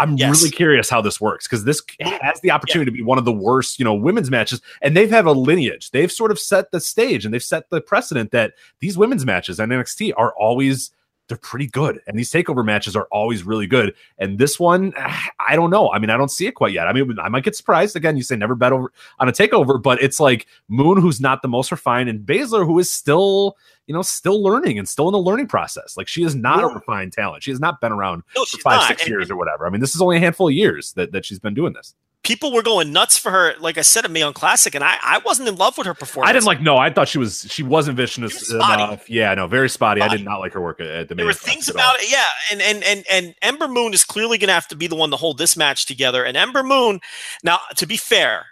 [0.00, 0.40] I'm Yes.
[0.40, 3.32] really curious how this works because this has the opportunity to be one of the
[3.32, 5.90] worst, you know, women's matches, and they've had a lineage.
[5.90, 9.60] They've sort of set the stage and they've set the precedent that these women's matches
[9.60, 10.90] on NXT are always
[11.30, 13.94] they're pretty good, and these takeover matches are always really good.
[14.18, 14.92] And this one,
[15.38, 15.90] I don't know.
[15.90, 16.86] I mean, I don't see it quite yet.
[16.86, 17.96] I mean, I might get surprised.
[17.96, 21.40] Again, you say never bet over on a takeover, but it's like Moon, who's not
[21.40, 25.12] the most refined, and Baszler, who is still, you know, still learning and still in
[25.12, 25.96] the learning process.
[25.96, 27.42] Like she is not a refined talent.
[27.42, 28.88] She has not been around No, for five, not.
[28.88, 29.66] six And- years or whatever.
[29.66, 31.94] I mean, this is only a handful of years that, that she's been doing this.
[32.22, 33.54] People were going nuts for her.
[33.60, 35.94] Like I said at Mae Young Classic, and I, I wasn't in love with her
[35.94, 36.28] performance.
[36.30, 36.60] I didn't like.
[36.60, 37.46] No, I thought she was.
[37.50, 38.82] She wasn't vicious She was spotty.
[38.82, 39.08] enough.
[39.08, 40.00] Yeah, no, very spotty.
[40.00, 41.14] I did not like her work at, at the.
[41.14, 44.38] There Mae were things about it, yeah, and and and and Ember Moon is clearly
[44.38, 46.24] going to have to be the one to hold this match together.
[46.24, 47.00] And Ember Moon,
[47.42, 48.46] now to be fair,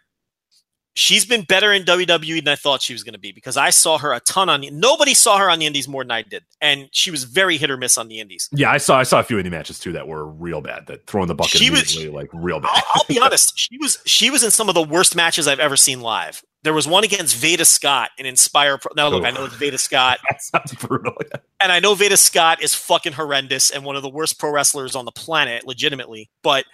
[0.98, 3.70] she's been better in WWE than I thought she was going to be because I
[3.70, 4.60] saw her a ton on.
[4.60, 7.56] the Nobody saw her on the Indies more than I did, and she was very
[7.56, 8.48] hit or miss on the Indies.
[8.52, 8.98] Yeah, I saw.
[8.98, 10.86] I saw a few indie matches too that were real bad.
[10.86, 12.70] That throwing the bucket She was- immediately, like real bad.
[12.74, 13.52] I'll, I'll be honest.
[13.58, 16.42] She was she was in some of the worst matches I've ever seen live.
[16.64, 18.78] There was one against Veda Scott in Inspire.
[18.78, 21.14] Pro- now look, I know it's Veda Scott, that sounds brutal.
[21.60, 24.96] and I know Veda Scott is fucking horrendous and one of the worst pro wrestlers
[24.96, 26.28] on the planet, legitimately.
[26.42, 26.64] But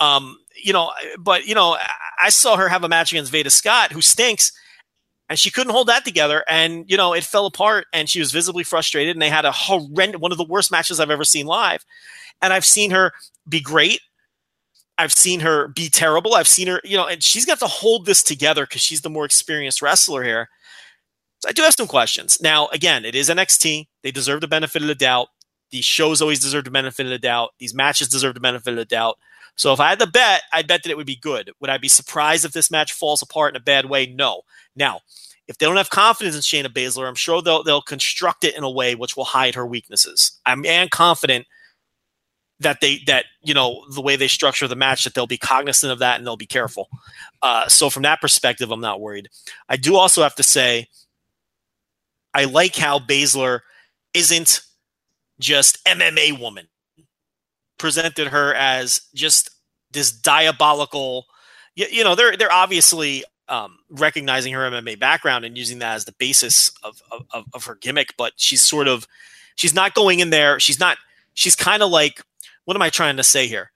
[0.00, 1.76] um, you know, but you know,
[2.20, 4.52] I- saw her have a match against Veda Scott, who stinks,
[5.28, 8.32] and she couldn't hold that together, and you know, it fell apart, and she was
[8.32, 11.46] visibly frustrated, and they had a horrendous, one of the worst matches I've ever seen
[11.46, 11.84] live,
[12.42, 13.12] and I've seen her
[13.48, 14.00] be great.
[14.98, 16.34] I've seen her be terrible.
[16.34, 19.10] I've seen her, you know, and she's got to hold this together because she's the
[19.10, 20.48] more experienced wrestler here.
[21.40, 22.40] So I do have some questions.
[22.40, 23.88] Now, again, it is NXT.
[24.02, 25.28] They deserve the benefit of the doubt.
[25.70, 27.50] These shows always deserve the benefit of the doubt.
[27.58, 29.18] These matches deserve the benefit of the doubt.
[29.56, 31.50] So if I had to bet, I'd bet that it would be good.
[31.60, 34.06] Would I be surprised if this match falls apart in a bad way?
[34.06, 34.42] No.
[34.76, 35.00] Now,
[35.48, 38.64] if they don't have confidence in Shayna Baszler, I'm sure they'll they'll construct it in
[38.64, 40.38] a way which will hide her weaknesses.
[40.44, 41.46] I'm am confident
[42.60, 45.92] that they that you know the way they structure the match that they'll be cognizant
[45.92, 46.88] of that and they'll be careful.
[47.42, 49.28] Uh, so from that perspective, I'm not worried.
[49.68, 50.88] I do also have to say,
[52.34, 53.60] I like how Baszler
[54.14, 54.62] isn't
[55.38, 56.66] just MMA woman.
[57.78, 59.50] Presented her as just
[59.90, 61.26] this diabolical.
[61.74, 66.04] You, you know, they're they're obviously um, recognizing her MMA background and using that as
[66.04, 69.06] the basis of, of of her gimmick, but she's sort of
[69.56, 70.58] she's not going in there.
[70.60, 70.98] She's not.
[71.34, 72.22] She's kind of like
[72.64, 73.70] what am I trying to say here?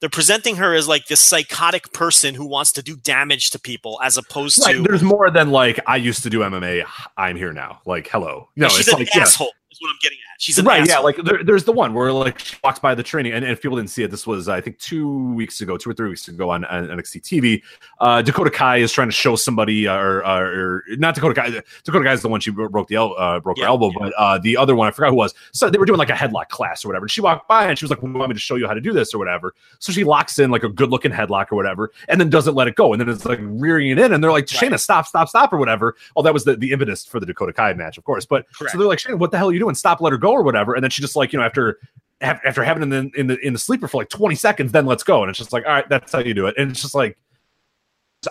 [0.00, 3.98] They're presenting her as like this psychotic person who wants to do damage to people,
[4.02, 6.84] as opposed Right, to there's more than like I used to do MMA.
[7.16, 7.80] I'm here now.
[7.84, 8.48] Like hello.
[8.54, 9.22] No, she's it's an like yeah.
[9.22, 9.52] asshole.
[9.78, 10.40] Is what I'm getting at.
[10.40, 10.88] She's right asshole.
[10.94, 13.52] yeah like there, there's the one where like she walks by the training and, and
[13.52, 16.08] if people didn't see it this was i think two weeks ago two or three
[16.08, 17.60] weeks ago on, on nxt tv
[18.00, 21.50] uh dakota kai is trying to show somebody uh, or, or, or not dakota kai
[21.84, 23.96] dakota kai is the one she broke the el- uh, broke her elbow yeah.
[23.98, 26.14] but uh the other one i forgot who was so they were doing like a
[26.14, 28.34] headlock class or whatever and she walked by and she was like well, want me
[28.34, 30.68] to show you how to do this or whatever so she locks in like a
[30.68, 33.40] good looking headlock or whatever and then doesn't let it go and then it's like
[33.42, 34.78] rearing it in and they're like Right.
[34.80, 37.72] stop stop stop or whatever oh that was the, the impetus for the dakota kai
[37.74, 38.72] match of course but Correct.
[38.72, 39.67] so they're like, Shane, what the hell are you doing?
[39.68, 40.74] And stop, let her go, or whatever.
[40.74, 41.78] And then she just like, you know, after
[42.20, 45.02] after having in the in the in the sleeper for like 20 seconds, then let's
[45.02, 45.22] go.
[45.22, 46.56] And it's just like, all right, that's how you do it.
[46.58, 47.16] And it's just like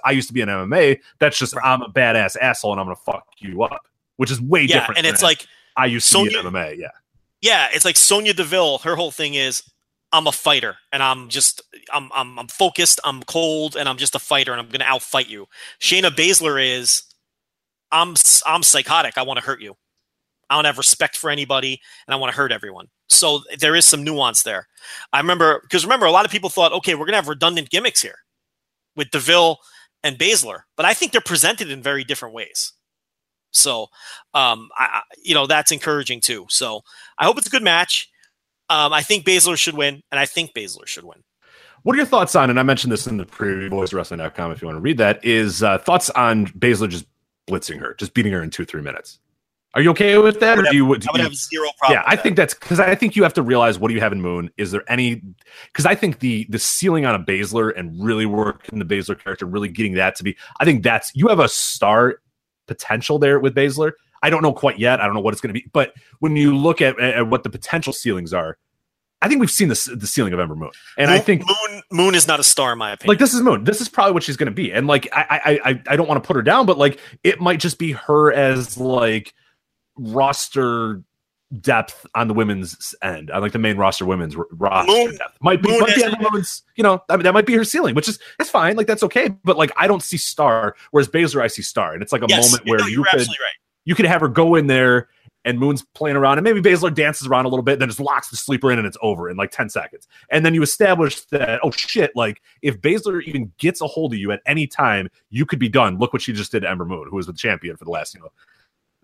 [0.03, 0.99] I used to be an MMA.
[1.19, 3.88] That's just I'm a badass asshole and I'm gonna fuck you up.
[4.18, 4.97] Which is way yeah, different.
[4.97, 5.45] and it's like
[5.76, 6.88] I used to be Sonya- in MMA, yeah.
[7.41, 8.80] yeah, it's like Sonya Deville.
[8.80, 9.61] Her whole thing is
[10.11, 11.61] I'm a fighter, and I'm just
[11.93, 12.99] I'm I'm I'm focused.
[13.03, 15.47] I'm cold, and I'm just a fighter, and I'm going to outfight you.
[15.80, 17.03] Shayna Baszler is
[17.91, 18.15] I'm
[18.45, 19.18] I'm psychotic.
[19.18, 19.76] I want to hurt you.
[20.49, 22.87] I don't have respect for anybody, and I want to hurt everyone.
[23.09, 24.67] So there is some nuance there.
[25.13, 27.69] I remember because remember a lot of people thought, okay, we're going to have redundant
[27.69, 28.19] gimmicks here
[28.95, 29.57] with Deville
[30.03, 32.73] and Baszler, but I think they're presented in very different ways.
[33.51, 33.87] So,
[34.33, 36.45] um, I, you know, that's encouraging too.
[36.49, 36.81] So
[37.17, 38.09] I hope it's a good match.
[38.69, 41.23] Um, I think Baszler should win, and I think Baszler should win.
[41.83, 44.67] What are your thoughts on, and I mentioned this in the preview, voicewrestling.com if you
[44.67, 47.05] want to read that, is uh, thoughts on Baszler just
[47.49, 49.19] blitzing her, just beating her in two, three minutes.
[49.77, 50.97] Are you okay with that, I or would, do have, you?
[50.97, 51.99] Do I would you have zero problem.
[51.99, 54.11] yeah, I think that's because I think you have to realize what do you have
[54.11, 54.49] in Moon.
[54.57, 55.21] Is there any?
[55.67, 59.45] Because I think the the ceiling on a Baszler and really working the Baszler character,
[59.45, 60.35] really getting that to be.
[60.59, 62.21] I think that's you have a star
[62.65, 63.91] potential there with Baszler.
[64.23, 64.99] I don't know quite yet.
[64.99, 67.43] I don't know what it's going to be, but when you look at, at what
[67.43, 68.57] the potential ceilings are,
[69.21, 71.81] I think we've seen the the ceiling of Ember Moon, and Moon, I think Moon
[71.91, 73.09] Moon is not a star in my opinion.
[73.09, 73.63] like this is Moon.
[73.63, 76.07] This is probably what she's going to be, and like I I I, I don't
[76.07, 79.35] want to put her down, but like it might just be her as like
[79.97, 81.03] roster
[81.61, 85.37] depth on the women's end, on like the main roster women's r- roster Moon- depth.
[85.41, 87.53] Might be, Moon might be has- Ember Moon's, you know, I mean, that might be
[87.53, 89.29] her ceiling, which is it's fine, like that's okay.
[89.43, 92.27] But like I don't see star, whereas Baszler I see star, and it's like a
[92.27, 93.37] yes, moment where you're you could right.
[93.85, 95.07] you could have her go in there
[95.47, 98.29] and Moon's playing around, and maybe Baszler dances around a little bit, then just locks
[98.29, 100.05] the sleeper in, and it's over in like 10 seconds.
[100.29, 104.19] And then you establish that, oh shit, like if Baszler even gets a hold of
[104.19, 105.99] you at any time, you could be done.
[105.99, 108.13] Look what she just did to Ember Moon, who was the champion for the last,
[108.13, 108.29] you know,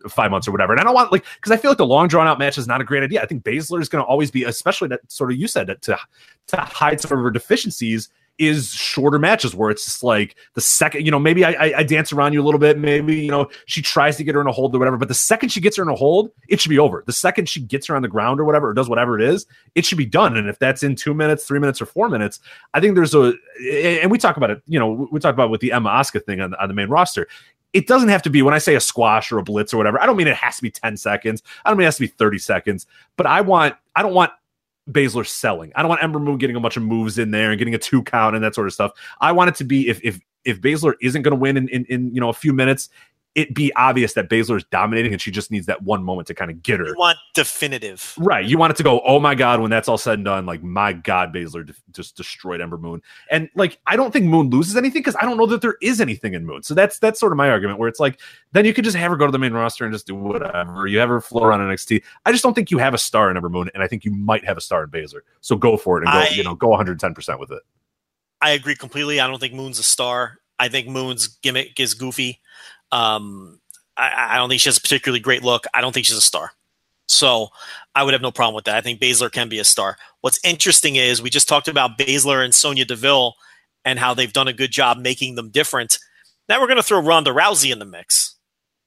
[0.09, 0.73] five months or whatever.
[0.73, 2.67] And I don't want like because I feel like the long drawn out match is
[2.67, 3.21] not a great idea.
[3.21, 5.81] I think Baszler is going to always be, especially that sort of you said that
[5.83, 5.97] to
[6.47, 8.09] to hide some of her deficiencies
[8.39, 11.83] is shorter matches where it's just like the second, you know, maybe I, I, I
[11.83, 12.79] dance around you a little bit.
[12.79, 14.97] Maybe, you know, she tries to get her in a hold or whatever.
[14.97, 17.03] But the second she gets her in a hold, it should be over.
[17.05, 19.45] The second she gets her on the ground or whatever, or does whatever it is,
[19.75, 20.35] it should be done.
[20.35, 22.39] And if that's in two minutes, three minutes, or four minutes,
[22.73, 23.33] I think there's a,
[24.01, 26.41] and we talk about it, you know, we talk about with the Emma Asuka thing
[26.41, 27.27] on, on the main roster.
[27.73, 30.01] It doesn't have to be when I say a squash or a blitz or whatever.
[30.01, 31.41] I don't mean it has to be 10 seconds.
[31.65, 32.85] I don't mean it has to be 30 seconds,
[33.17, 34.31] but I want, I don't want
[34.89, 35.71] Baszler selling.
[35.75, 37.79] I don't want Ember Moon getting a bunch of moves in there and getting a
[37.79, 38.91] two count and that sort of stuff.
[39.21, 41.85] I want it to be if if if Baszler isn't going to win in, in
[41.85, 42.89] in you know a few minutes,
[43.35, 46.35] it be obvious that Baszler is dominating and she just needs that one moment to
[46.35, 46.85] kind of get her.
[46.87, 48.13] You want definitive.
[48.17, 48.45] Right.
[48.45, 50.61] You want it to go, oh my God, when that's all said and done, like,
[50.61, 53.01] my God, Baszler de- just destroyed Ember Moon.
[53.31, 55.99] And like, I don't think Moon loses anything because I don't know that there is
[55.99, 56.61] anything in Moon.
[56.61, 58.19] So that's that's sort of my argument where it's like,
[58.51, 60.85] then you could just have her go to the main roster and just do whatever.
[60.85, 62.03] You have her floor on NXT.
[62.25, 64.11] I just don't think you have a star in Ember Moon, and I think you
[64.11, 65.21] might have a star in Baszler.
[65.41, 67.63] So go for it and go, I- you know, go 110% with it.
[68.41, 69.19] I agree completely.
[69.19, 70.39] I don't think Moon's a star.
[70.59, 72.41] I think Moon's gimmick is goofy.
[72.93, 73.59] Um,
[73.97, 75.65] I, I don't think she has a particularly great look.
[75.73, 76.51] I don't think she's a star.
[77.07, 77.49] So
[77.95, 78.75] I would have no problem with that.
[78.75, 79.97] I think Baszler can be a star.
[80.21, 83.33] What's interesting is we just talked about Baszler and Sonya Deville
[83.85, 85.99] and how they've done a good job making them different.
[86.47, 88.35] Now we're going to throw Ronda Rousey in the mix.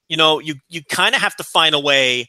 [0.08, 2.28] You know, you you kind of have to find a way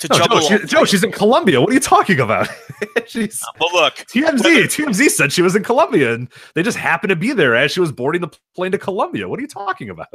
[0.00, 0.40] to No, juggle.
[0.40, 1.60] Joe, she- Joe, she's in Colombia.
[1.60, 2.48] What are you talking about?
[3.06, 4.42] she's but look, TMZ.
[4.42, 7.72] Whether- TMZ said she was in Colombia, and they just happened to be there as
[7.72, 9.28] she was boarding the plane to Colombia.
[9.28, 10.08] What are you talking about?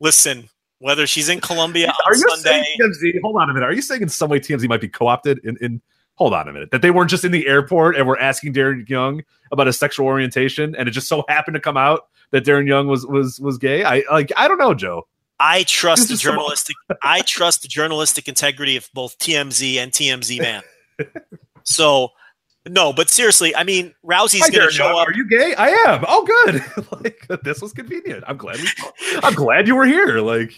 [0.00, 0.48] Listen,
[0.78, 3.20] whether she's in Colombia Are you Sunday, saying TMZ?
[3.22, 3.66] Hold on a minute.
[3.66, 5.40] Are you saying in some way TMZ might be co-opted?
[5.44, 5.80] In, in
[6.16, 8.88] hold on a minute, that they weren't just in the airport and were asking Darren
[8.88, 12.66] Young about his sexual orientation, and it just so happened to come out that Darren
[12.66, 13.84] Young was was was gay.
[13.84, 14.32] I like.
[14.36, 15.06] I don't know, Joe.
[15.38, 16.76] I trust the journalistic.
[17.02, 20.62] I trust the journalistic integrity of both TMZ and TMZ man.
[21.66, 22.10] So,
[22.68, 25.08] no, but seriously, I mean, Rousey's Hi, going to show up.
[25.08, 25.54] Are you gay?
[25.54, 26.04] I am.
[26.08, 26.64] Oh, good.
[27.02, 28.24] like this was convenient.
[28.26, 28.60] I'm glad.
[28.60, 28.68] We,
[29.22, 30.18] I'm glad you were here.
[30.20, 30.52] Like.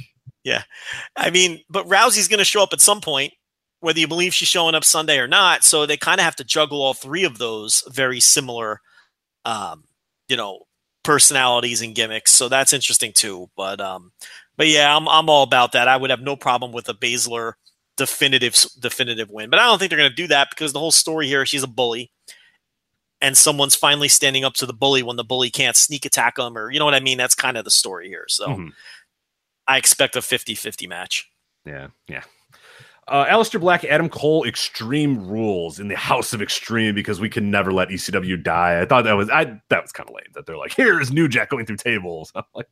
[0.44, 0.62] Yeah,
[1.16, 3.35] I mean, but Rousey's going to show up at some point,
[3.80, 5.62] whether you believe she's showing up Sunday or not.
[5.62, 8.80] So they kind of have to juggle all three of those very similar,
[9.44, 9.85] um,
[10.28, 10.60] you know,
[11.05, 12.32] personalities and gimmicks.
[12.32, 13.51] So that's interesting too.
[13.56, 14.12] But um,
[14.56, 15.89] but yeah, I'm I'm all about that.
[15.89, 17.55] I would have no problem with a Baszler
[17.99, 20.91] definitive definitive win, but I don't think they're going to do that because the whole
[20.91, 22.11] story here, she's a bully.
[23.20, 26.57] And someone's finally standing up to the bully when the bully can't sneak attack them,
[26.57, 27.19] or you know what I mean?
[27.19, 28.27] That's kind of the story here.
[28.29, 28.70] So Mhm.
[29.66, 31.29] I expect a 50 50 match.
[31.66, 32.23] Yeah, yeah.
[33.09, 37.51] Uh, Aleister Black, Adam Cole, Extreme Rules in the House of Extreme because we can
[37.51, 38.81] never let ECW die.
[38.81, 41.27] I thought that was I that was kind of lame that they're like, here's New
[41.27, 42.31] Jack going through tables.
[42.37, 42.69] I'm like,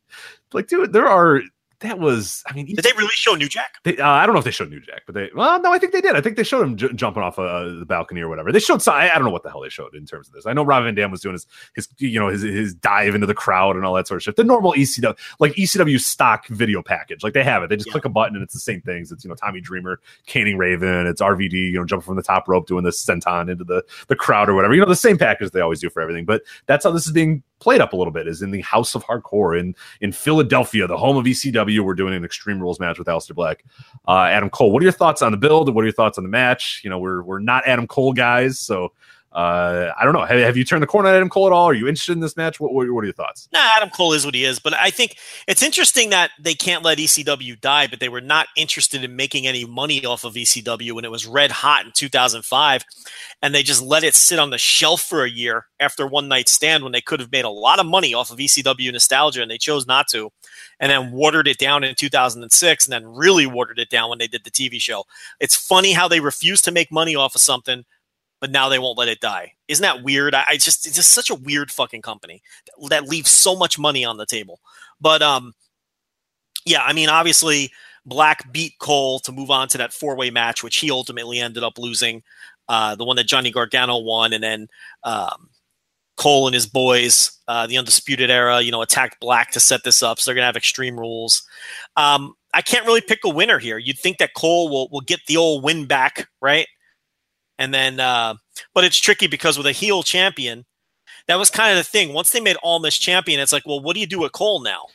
[0.53, 1.41] like, dude, there are
[1.81, 2.43] that was.
[2.47, 3.77] I mean, Did they really show New Jack?
[3.85, 5.31] They, uh, I don't know if they showed New Jack, but they.
[5.35, 6.17] Well, no, I think they did.
[6.17, 8.51] I think they showed him j- jumping off uh, the balcony or whatever.
[8.53, 8.87] They showed.
[8.89, 10.47] I, I don't know what the hell they showed in terms of this.
[10.47, 13.27] I know Rob Van Dam was doing his his you know his his dive into
[13.27, 14.37] the crowd and all that sort of shit.
[14.37, 17.69] The normal ECW like ECW stock video package, like they have it.
[17.69, 17.93] They just Yeah.
[17.93, 19.13] click a button and it's the same things.
[19.13, 21.07] It's you know Tommy Dreamer caning Raven.
[21.07, 24.17] It's RVD you know jumping from the top rope doing the senton into the the
[24.17, 24.75] crowd or whatever.
[24.75, 26.25] You know the same package they always do for everything.
[26.25, 28.27] But that's how this is being played up a little bit.
[28.29, 31.81] Is in the House of Hardcore in in Philadelphia, the home of ECW.
[31.81, 33.65] We're doing an Extreme Rules match with Aleister Black.
[34.07, 35.75] Uh, Adam Cole, what are your thoughts on the build?
[35.75, 36.81] What are your thoughts on the match?
[36.85, 38.93] You know, we're we're not Adam Cole guys, so
[39.37, 40.25] Uh, I don't know.
[40.25, 41.67] Have, have, you turned the corner on Adam Cole at all?
[41.67, 42.59] Are you interested in this match?
[42.59, 43.51] What, what, what, are your thoughts?
[43.53, 46.83] Nah, Adam Cole is what he is, but I think it's interesting that they can't
[46.83, 50.93] let ECW die, but they were not interested in making any money off of ECW
[50.93, 52.85] when it was red hot in 2005,
[53.43, 56.49] and they just let it sit on the shelf for a year after one night
[56.49, 59.51] stand when they could have made a lot of money off of ECW nostalgia, and
[59.51, 60.33] they chose not to,
[60.81, 64.29] and then watered it down in 2006, and then really watered it down when they
[64.29, 65.05] did the TV show.
[65.41, 67.85] It's funny how they refuse to make money off of something
[68.41, 69.53] but now they won't let it die.
[69.69, 70.35] Isn't that weird?
[70.35, 73.79] I, I just it's just such a weird fucking company that, that leaves so much
[73.79, 74.61] money on the table.
[75.01, 75.55] But um,
[76.65, 77.71] yeah, I mean, obviously
[78.05, 81.63] Black beat Cole to move on to that four way match, which he ultimately ended
[81.63, 82.23] up losing.
[82.69, 84.69] Uh, the one that Johnny Gargano won, and then
[85.05, 85.49] um,
[86.17, 90.03] Cole and his boys, uh, the Undisputed Era, you know, attacked Black to set this
[90.03, 90.19] up.
[90.19, 91.43] So they're gonna have Extreme Rules.
[91.97, 93.79] Um, I can't really pick a winner here.
[93.79, 96.67] You'd think that Cole will will get the old win back, right?
[97.59, 98.35] And then, uh,
[98.75, 100.67] but it's tricky because with a heel champion,
[101.27, 102.13] that was kind of the thing.
[102.13, 104.87] Once they made Almas champion, it's like, well, what do you do with Cole now?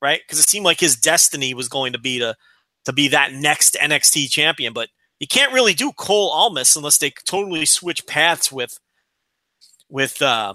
[0.00, 0.20] Right?
[0.24, 2.36] Because it seemed like his destiny was going to be to
[2.84, 4.88] to be that next NXT champion, but
[5.20, 8.80] you can't really do Cole Almas unless they totally switch paths with
[9.88, 10.54] with uh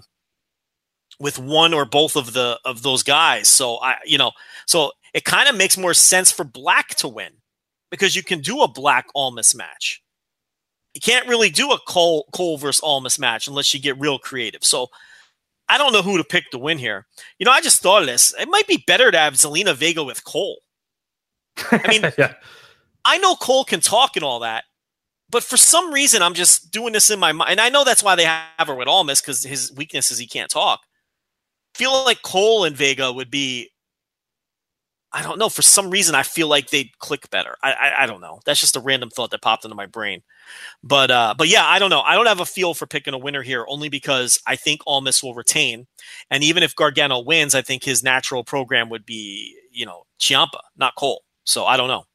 [1.19, 3.47] with one or both of the of those guys.
[3.47, 4.31] So I you know,
[4.65, 7.31] so it kind of makes more sense for Black to win
[7.89, 10.01] because you can do a Black Almas match
[10.97, 14.63] you can't really do a Cole Cole versus Almas match unless you get real creative.
[14.63, 14.87] So
[15.69, 17.05] I don't know who to pick to win here.
[17.37, 18.33] You know, I just thought of this.
[18.39, 20.57] It might be better to have Zelina Vega with Cole.
[21.71, 22.33] I mean, yeah.
[23.05, 24.63] I know Cole can talk and all that,
[25.29, 27.51] but for some reason, I'm just doing this in my mind.
[27.51, 30.25] And I know that's why they have her with Almas because his weakness is he
[30.25, 30.79] can't talk.
[31.75, 33.69] feel like Cole and Vega would be
[35.13, 35.49] I don't know.
[35.49, 37.55] For some reason, I feel like they'd click better.
[37.63, 38.41] I, I, I don't know.
[38.45, 40.21] That's just a random thought that popped into my brain.
[40.83, 42.01] But uh, but yeah, I don't know.
[42.01, 45.23] I don't have a feel for picking a winner here, only because I think Almas
[45.23, 45.87] will retain,
[46.29, 50.59] and even if Gargano wins, I think his natural program would be you know Ciampa,
[50.77, 51.23] not Cole.
[51.43, 52.05] So I don't know.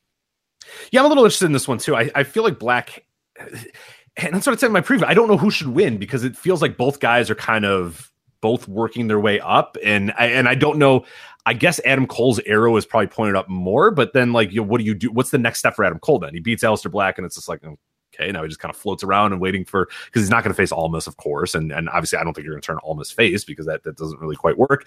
[0.90, 1.96] Yeah, I'm a little interested in this one too.
[1.96, 3.04] I, I feel like Black,
[3.40, 5.04] and that's what I said in my preview.
[5.04, 8.10] I don't know who should win because it feels like both guys are kind of
[8.40, 11.04] both working their way up, and I, and I don't know.
[11.44, 14.78] I guess Adam Cole's arrow is probably pointed up more, but then like, you what
[14.78, 15.10] do you do?
[15.10, 16.34] What's the next step for Adam Cole then?
[16.34, 17.78] He beats Aleister Black, and it's just like, oh,
[18.14, 20.52] okay, now he just kind of floats around and waiting for because he's not going
[20.52, 22.78] to face Almas, of course, and and obviously I don't think you're going to turn
[22.82, 24.86] Almas face because that that doesn't really quite work.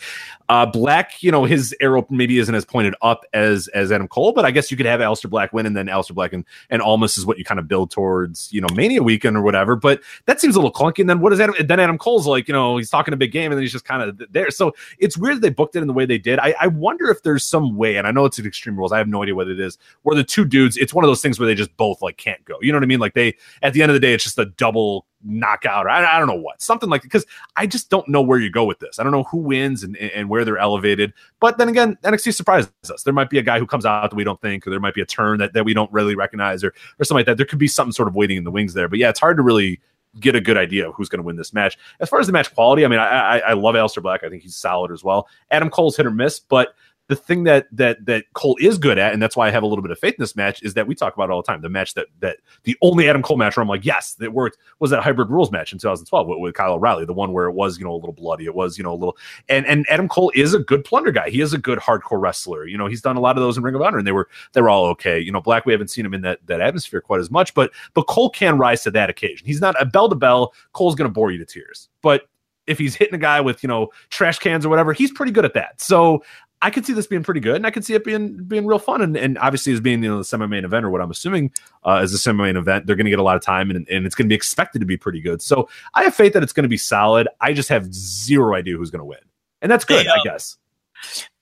[0.50, 4.32] Uh, Black, you know, his arrow maybe isn't as pointed up as as Adam Cole,
[4.32, 6.82] but I guess you could have Aleister Black win and then Aleister Black and and
[6.82, 9.76] Almas is what you kind of build towards, you know, Mania weekend or whatever.
[9.76, 11.00] But that seems a little clunky.
[11.00, 11.56] And then what is Adam?
[11.66, 13.86] Then Adam Cole's like, you know, he's talking a big game and then he's just
[13.86, 14.52] kind of there.
[14.52, 16.40] So it's weird they booked it in the way they did.
[16.40, 18.92] I, I wonder if there's some way, and I know it's an Extreme Rules.
[18.92, 19.78] I have no idea what it is.
[20.04, 22.44] Where the two dudes, it's one of those things where they just both like can't
[22.46, 22.58] go.
[22.62, 23.00] You know what I mean?
[23.00, 23.25] Like they
[23.62, 26.28] at the end of the day, it's just a double knockout, or I, I don't
[26.28, 27.26] know what, something like because
[27.56, 29.00] I just don't know where you go with this.
[29.00, 31.14] I don't know who wins and, and where they're elevated.
[31.40, 33.04] But then again, NXT surprises us.
[33.04, 34.94] There might be a guy who comes out that we don't think, or there might
[34.94, 37.38] be a turn that, that we don't really recognize, or or something like that.
[37.38, 38.88] There could be something sort of waiting in the wings there.
[38.88, 39.80] But yeah, it's hard to really
[40.20, 41.78] get a good idea of who's going to win this match.
[42.00, 44.24] As far as the match quality, I mean, I, I, I love Aleister Black.
[44.24, 45.28] I think he's solid as well.
[45.52, 46.74] Adam Cole's hit or miss, but
[47.08, 49.68] the thing that that that Cole is good at, and that's why I have a
[49.68, 51.62] little bit of faith in this match, is that we talk about all the time.
[51.62, 54.58] The match that that the only Adam Cole match where I'm like, yes, that worked
[54.80, 57.54] was that hybrid rules match in 2012 with, with Kyle O'Reilly, the one where it
[57.54, 59.18] was you know a little bloody, it was you know a little,
[59.50, 61.30] and and Adam Cole is a good plunder guy.
[61.30, 62.66] He is a good hardcore wrestler.
[62.66, 64.28] You know, he's done a lot of those in Ring of Honor, and they were
[64.54, 65.20] they were all okay.
[65.20, 67.72] You know, Black we haven't seen him in that that atmosphere quite as much, but
[67.94, 69.46] but Cole can rise to that occasion.
[69.46, 70.54] He's not a bell to bell.
[70.74, 72.28] Cole's going to bore you to tears, but
[72.68, 75.46] if he's hitting a guy with you know trash cans or whatever, he's pretty good
[75.46, 75.80] at that.
[75.82, 76.24] So
[76.62, 78.80] I could see this being pretty good, and I could see it being being real
[78.80, 79.02] fun.
[79.02, 81.52] And, and obviously, as being you know the semi main event or what I'm assuming
[81.84, 83.88] uh, is a semi main event, they're going to get a lot of time, and,
[83.90, 85.42] and it's going to be expected to be pretty good.
[85.42, 87.28] So I have faith that it's going to be solid.
[87.42, 89.20] I just have zero idea who's going to win,
[89.62, 90.58] and that's good, uh, I guess.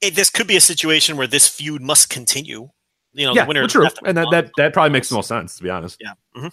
[0.02, 2.70] It, this could be a situation where this feud must continue.
[3.14, 3.68] You know, yeah, the winner.
[3.68, 5.98] True, and that, that that probably makes the most sense to be honest.
[6.02, 6.14] Yeah.
[6.36, 6.48] Mm-hmm.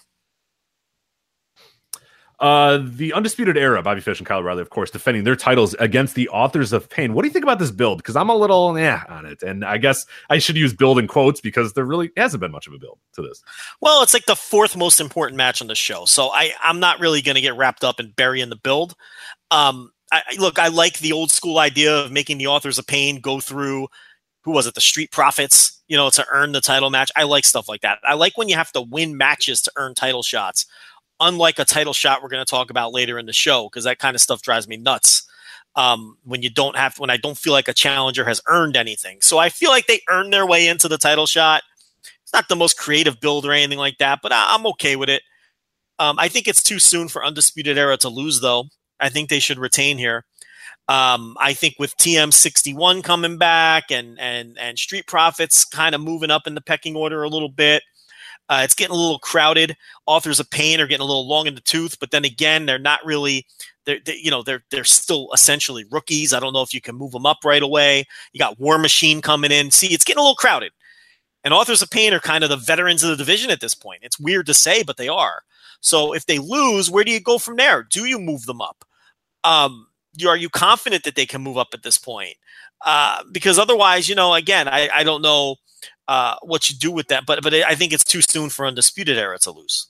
[2.41, 6.15] Uh, the Undisputed Era, Bobby Fish and Kyle O'Reilly, of course, defending their titles against
[6.15, 7.13] the Authors of Pain.
[7.13, 7.99] What do you think about this build?
[7.99, 11.07] Because I'm a little yeah on it, and I guess I should use build in
[11.07, 13.43] quotes because there really hasn't been much of a build to this.
[13.79, 16.99] Well, it's like the fourth most important match on the show, so I I'm not
[16.99, 18.95] really going to get wrapped up and bury in the build.
[19.51, 23.21] Um, I, look, I like the old school idea of making the Authors of Pain
[23.21, 23.87] go through
[24.43, 27.11] who was it, the Street Profits, you know, to earn the title match.
[27.15, 27.99] I like stuff like that.
[28.03, 30.65] I like when you have to win matches to earn title shots
[31.21, 33.99] unlike a title shot we're going to talk about later in the show because that
[33.99, 35.23] kind of stuff drives me nuts
[35.75, 39.21] um, when you don't have when i don't feel like a challenger has earned anything
[39.21, 41.63] so i feel like they earned their way into the title shot
[42.23, 45.09] it's not the most creative build or anything like that but I, am okay with
[45.09, 45.21] it
[45.99, 48.65] Um, I think it's too soon for Undisputed Era to lose, though.
[48.99, 50.25] I think they should retain here.
[50.87, 56.31] Um, I think with TM61 coming back and and and Street Profits kind of moving
[56.31, 57.83] up in the pecking order a little bit,
[58.51, 59.77] uh, it's getting a little crowded.
[60.05, 62.77] Authors of Pain are getting a little long in the tooth, but then again, they're
[62.77, 63.47] not really.
[63.85, 66.33] They're, they, you know they're they're still essentially rookies.
[66.33, 68.05] I don't know if you can move them up right away.
[68.33, 69.71] You got War Machine coming in.
[69.71, 70.73] See, it's getting a little crowded.
[71.45, 74.01] And Authors of Pain are kind of the veterans of the division at this point.
[74.03, 75.43] It's weird to say, but they are.
[75.79, 77.83] So if they lose, where do you go from there?
[77.83, 78.83] Do you move them up?
[79.45, 82.35] Um, you, are you confident that they can move up at this point?
[82.85, 85.55] Uh, because otherwise, you know, again, I, I don't know
[86.11, 89.17] uh, what you do with that, but but I think it's too soon for Undisputed
[89.17, 89.87] Era to lose.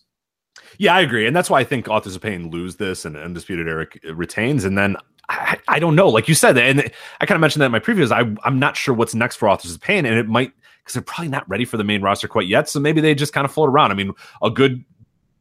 [0.77, 3.67] Yeah, I agree, and that's why I think Authors of Pain lose this, and Undisputed
[3.67, 4.95] Era retains, and then.
[5.29, 6.91] I, I don't know, like you said, and
[7.21, 8.11] I kind of mentioned that in my previous.
[8.11, 10.51] I, I'm not sure what's next for Authors of Pain, and it might
[10.83, 12.67] because they're probably not ready for the main roster quite yet.
[12.67, 13.91] So maybe they just kind of float around.
[13.91, 14.11] I mean,
[14.41, 14.83] a good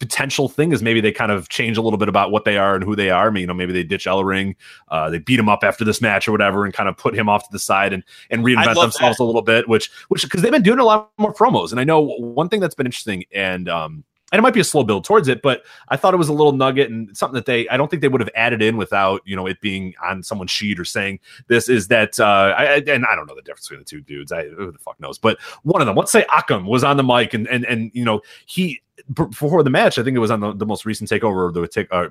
[0.01, 2.75] potential thing is maybe they kind of change a little bit about what they are
[2.75, 3.29] and who they are.
[3.29, 4.57] I mean, you know, maybe they ditch Ellering,
[4.89, 7.29] uh, they beat him up after this match or whatever, and kind of put him
[7.29, 9.23] off to the side and and reinvent themselves that.
[9.23, 9.69] a little bit.
[9.69, 12.61] Which which because they've been doing a lot more promos, and I know one thing
[12.61, 15.65] that's been interesting and um and it might be a slow build towards it, but
[15.89, 18.09] I thought it was a little nugget and something that they I don't think they
[18.09, 21.69] would have added in without you know it being on someone's sheet or saying this
[21.69, 24.33] is that uh, I, and I don't know the difference between the two dudes.
[24.33, 27.05] I who the fuck knows, but one of them, let's say Akam was on the
[27.05, 28.81] mic and and and you know he
[29.13, 31.89] before the match, I think it was on the, the most recent takeover, the take,
[31.91, 32.09] uh,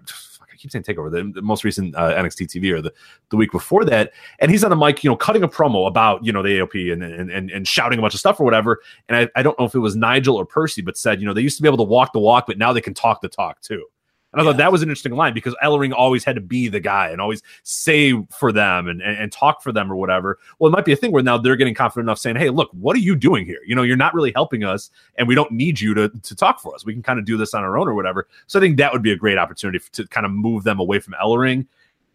[0.60, 2.94] keep saying takeover, the, the most recent uh, NXT TV or the,
[3.30, 6.24] the week before that, and he's on the mic, you know, cutting a promo about
[6.24, 8.80] you know the AOP and and and, and shouting a bunch of stuff or whatever.
[9.08, 11.34] And I, I don't know if it was Nigel or Percy, but said you know
[11.34, 13.30] they used to be able to walk the walk, but now they can talk the
[13.30, 13.86] talk too.
[14.32, 14.52] And I yeah.
[14.52, 17.20] thought that was an interesting line because Ellering always had to be the guy and
[17.20, 20.38] always say for them and, and, and, talk for them or whatever.
[20.60, 22.70] Well, it might be a thing where now they're getting confident enough saying, Hey, look,
[22.74, 23.60] what are you doing here?
[23.66, 26.60] You know, you're not really helping us and we don't need you to, to talk
[26.60, 26.86] for us.
[26.86, 28.28] We can kind of do this on our own or whatever.
[28.48, 31.00] So I think that would be a great opportunity to kind of move them away
[31.00, 31.66] from Ellering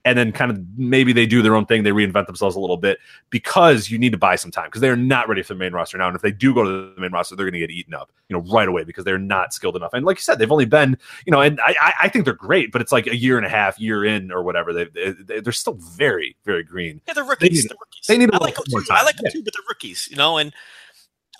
[0.04, 2.76] and then kind of maybe they do their own thing, they reinvent themselves a little
[2.76, 2.98] bit
[3.30, 5.96] because you need to buy some time because they're not ready for the main roster
[5.96, 6.06] now.
[6.06, 8.12] And if they do go to the main roster, they're going to get eaten up,
[8.28, 9.94] you know, right away because they're not skilled enough.
[9.94, 12.70] And like you said, they've only been, you know, and I, I think they're great,
[12.70, 14.72] but it's like a year and a half, year in or whatever.
[14.72, 17.00] They, they they're still very very green.
[17.08, 17.48] Yeah, they're rookies.
[17.48, 18.06] They need, they're rookies.
[18.06, 18.84] They need I like them too.
[18.84, 18.98] Time.
[19.00, 19.32] I like them yeah.
[19.32, 20.52] too, but they're rookies, you know, and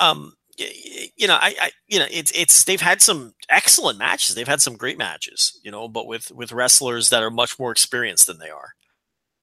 [0.01, 4.35] um you know, I, I, you know, it's it's they've had some excellent matches.
[4.35, 7.71] They've had some great matches, you know, but with with wrestlers that are much more
[7.71, 8.75] experienced than they are.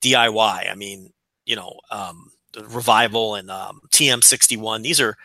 [0.01, 0.71] DIY.
[0.71, 1.13] I mean,
[1.45, 4.83] you know, um, Revival and um, TM61.
[4.83, 5.15] These are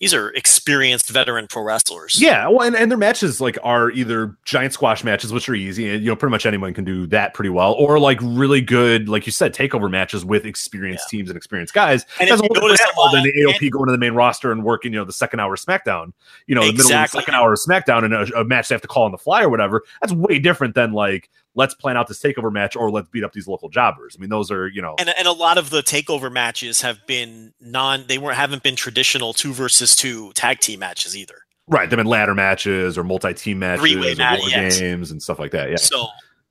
[0.00, 2.20] these are experienced veteran pro wrestlers.
[2.20, 5.88] Yeah, well, and, and their matches like are either giant squash matches, which are easy,
[5.88, 9.08] and you know pretty much anyone can do that pretty well, or like really good,
[9.08, 11.18] like you said, takeover matches with experienced yeah.
[11.18, 12.04] teams and experienced guys.
[12.18, 14.98] And notice lot, then the AOP and, going to the main roster and working, you
[14.98, 16.12] know, the second hour of SmackDown,
[16.46, 16.76] you know, exactly.
[16.76, 18.88] the middle of the second hour of SmackDown and a, a match they have to
[18.88, 19.84] call on the fly or whatever.
[20.00, 23.32] That's way different than like let's plan out this takeover match or let's beat up
[23.32, 24.16] these local jobbers.
[24.18, 27.06] I mean, those are, you know, and, and a lot of the takeover matches have
[27.06, 31.36] been non, they weren't, haven't been traditional two versus two tag team matches either.
[31.66, 31.88] Right.
[31.88, 34.78] They've been ladder matches or multi team matches or match, yes.
[34.78, 35.70] games and stuff like that.
[35.70, 35.76] Yeah.
[35.76, 36.06] So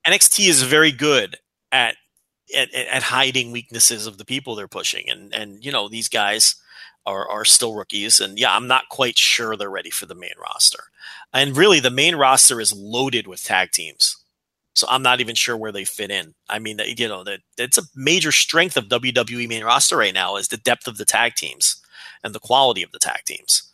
[0.08, 1.38] NXT is very good
[1.72, 1.96] at,
[2.56, 5.10] at, at hiding weaknesses of the people they're pushing.
[5.10, 6.56] And, and, you know, these guys,
[7.06, 8.22] are, are still rookies.
[8.22, 10.86] And yeah, I'm not quite sure they're ready for the main roster.
[11.34, 14.23] And really, the main roster is loaded with tag teams.
[14.74, 16.34] So I'm not even sure where they fit in.
[16.50, 20.36] I mean, you know, that it's a major strength of WWE main roster right now
[20.36, 21.82] is the depth of the tag teams
[22.24, 23.72] and the quality of the tag teams.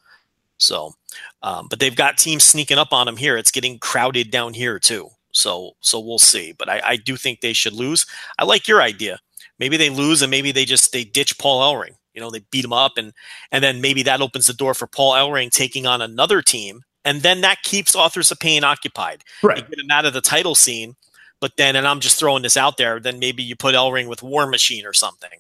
[0.57, 0.93] So,
[1.41, 3.37] um, but they've got teams sneaking up on them here.
[3.37, 5.09] It's getting crowded down here too.
[5.31, 6.51] So, so we'll see.
[6.51, 8.05] But I, I do think they should lose.
[8.37, 9.19] I like your idea.
[9.57, 11.95] Maybe they lose and maybe they just they ditch Paul Ellering.
[12.13, 13.13] You know, they beat him up and
[13.51, 17.21] and then maybe that opens the door for Paul Ellering taking on another team and
[17.21, 19.23] then that keeps authors of pain occupied.
[19.41, 19.57] Right.
[19.57, 20.95] You get them out of the title scene,
[21.39, 24.23] but then, and I'm just throwing this out there, then maybe you put Ellering with
[24.23, 25.39] War Machine or something,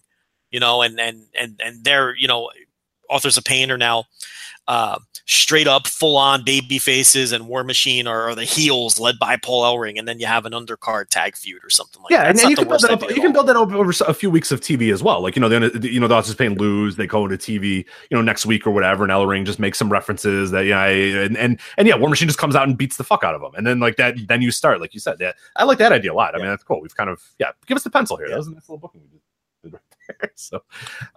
[0.51, 2.49] you know, and and and and they're you know,
[3.09, 4.05] authors of pain are now
[4.69, 9.17] uh, straight up full on baby faces and War Machine are, are, the heels led
[9.17, 12.31] by Paul Ellering, and then you have an undercard tag feud or something like yeah,
[12.31, 12.35] that.
[12.35, 14.29] Yeah, and, you, can build, that up, you can build that up over a few
[14.29, 15.21] weeks of TV as well.
[15.21, 17.85] Like you know, the you know the Authors Pain lose, they go into TV, you
[18.17, 21.59] know, next week or whatever, and Ellering just makes some references that yeah, and and
[21.77, 23.65] and yeah, War Machine just comes out and beats the fuck out of them, and
[23.65, 25.17] then like that, then you start like you said.
[25.19, 26.35] Yeah, I like that idea a lot.
[26.35, 26.43] I yeah.
[26.43, 26.79] mean, that's cool.
[26.79, 28.27] We've kind of yeah, give us the pencil here.
[28.27, 28.33] Yeah.
[28.33, 29.81] That was a nice little booking we did right
[30.19, 30.31] there.
[30.35, 30.63] So,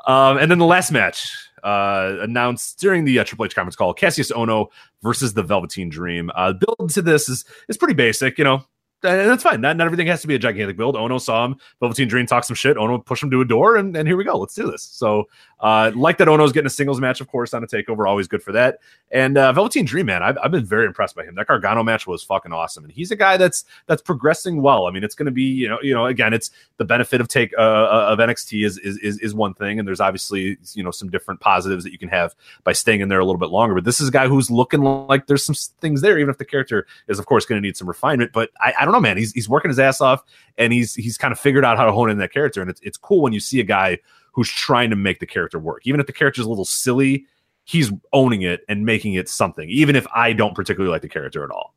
[0.06, 1.30] um, and then the last match
[1.62, 4.68] uh, announced during the uh, Triple H conference call: Kassius Ohno
[5.02, 6.30] versus the Velveteen Dream.
[6.34, 8.64] Uh, build to this is is pretty basic, you know.
[9.04, 9.60] And that's fine.
[9.60, 10.94] Not, not everything has to be a gigantic build.
[10.94, 11.56] Ohno saw him.
[11.80, 12.76] Velveteen Dream talk some shit.
[12.76, 14.38] Ohno push him to a door, and, and here we go.
[14.38, 14.84] Let's do this.
[14.84, 15.24] So
[15.62, 18.08] Uh, like that Ohno's getting a singles match, of course, on a takeover.
[18.08, 18.80] Always good for that.
[19.12, 21.36] And uh, Velveteen Dream, man, I've, I've been very impressed by him.
[21.36, 24.86] That Gargano match was fucking awesome, and he's a guy that's that's progressing well.
[24.86, 27.28] I mean, it's going to be you know you know again, it's the benefit of
[27.28, 30.82] take uh, uh of NXT is, is is is one thing, and there's obviously you
[30.82, 32.34] know some different positives that you can have
[32.64, 33.76] by staying in there a little bit longer.
[33.76, 36.44] But this is a guy who's looking like there's some things there, even if the
[36.44, 38.32] character is of course going to need some refinement.
[38.32, 39.16] But I, I don't know, man.
[39.16, 40.24] He's he's working his ass off,
[40.58, 42.80] and he's he's kind of figured out how to hone in that character, and it's
[42.82, 43.98] it's cool when you see a guy
[44.32, 45.82] who's trying to make the character work.
[45.84, 47.26] Even if the character's a little silly,
[47.64, 51.44] he's owning it and making it something, even if I don't particularly like the character
[51.44, 51.74] at all.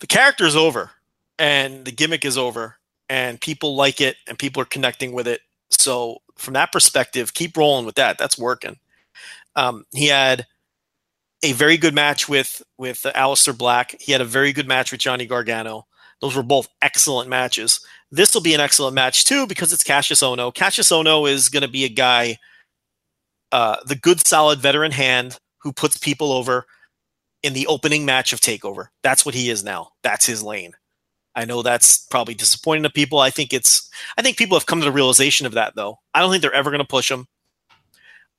[0.00, 0.90] The character is over
[1.38, 2.76] and the gimmick is over
[3.08, 5.40] and people like it and people are connecting with it.
[5.70, 8.18] So from that perspective, keep rolling with that.
[8.18, 8.78] That's working.
[9.56, 10.46] Um, he had
[11.42, 13.96] a very good match with with Aleister Black.
[14.00, 15.86] He had a very good match with Johnny Gargano.
[16.20, 17.80] Those were both excellent matches.
[18.10, 20.52] This will be an excellent match too because it's Kassius Ohno.
[20.52, 22.38] Kassius Ohno is going to be a guy,
[23.52, 26.66] uh, the good, solid veteran hand who puts people over
[27.42, 28.88] in the opening match of Takeover.
[29.02, 29.90] That's what he is now.
[30.02, 30.72] That's his lane.
[31.34, 33.20] I know that's probably disappointing to people.
[33.20, 33.88] I think it's.
[34.16, 36.00] I think people have come to the realization of that though.
[36.12, 37.28] I don't think they're ever going to push him.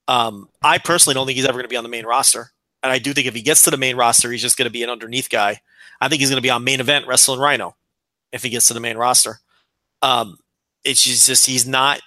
[0.10, 2.52] Um, I personally don't think he's ever going to be on the main roster,
[2.84, 4.72] and I do think if he gets to the main roster, he's just going to
[4.72, 5.62] be an underneath guy.
[6.02, 7.76] I think he's going to be on main event wrestling Rhino
[8.32, 9.40] if he gets to the main roster.
[10.02, 10.38] Um,
[10.84, 12.02] it's just he's not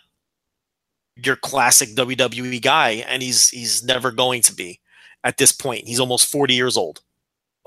[1.16, 4.80] your classic WWE guy, and he's he's never going to be
[5.24, 5.86] at this point.
[5.86, 7.00] He's almost 40 years old.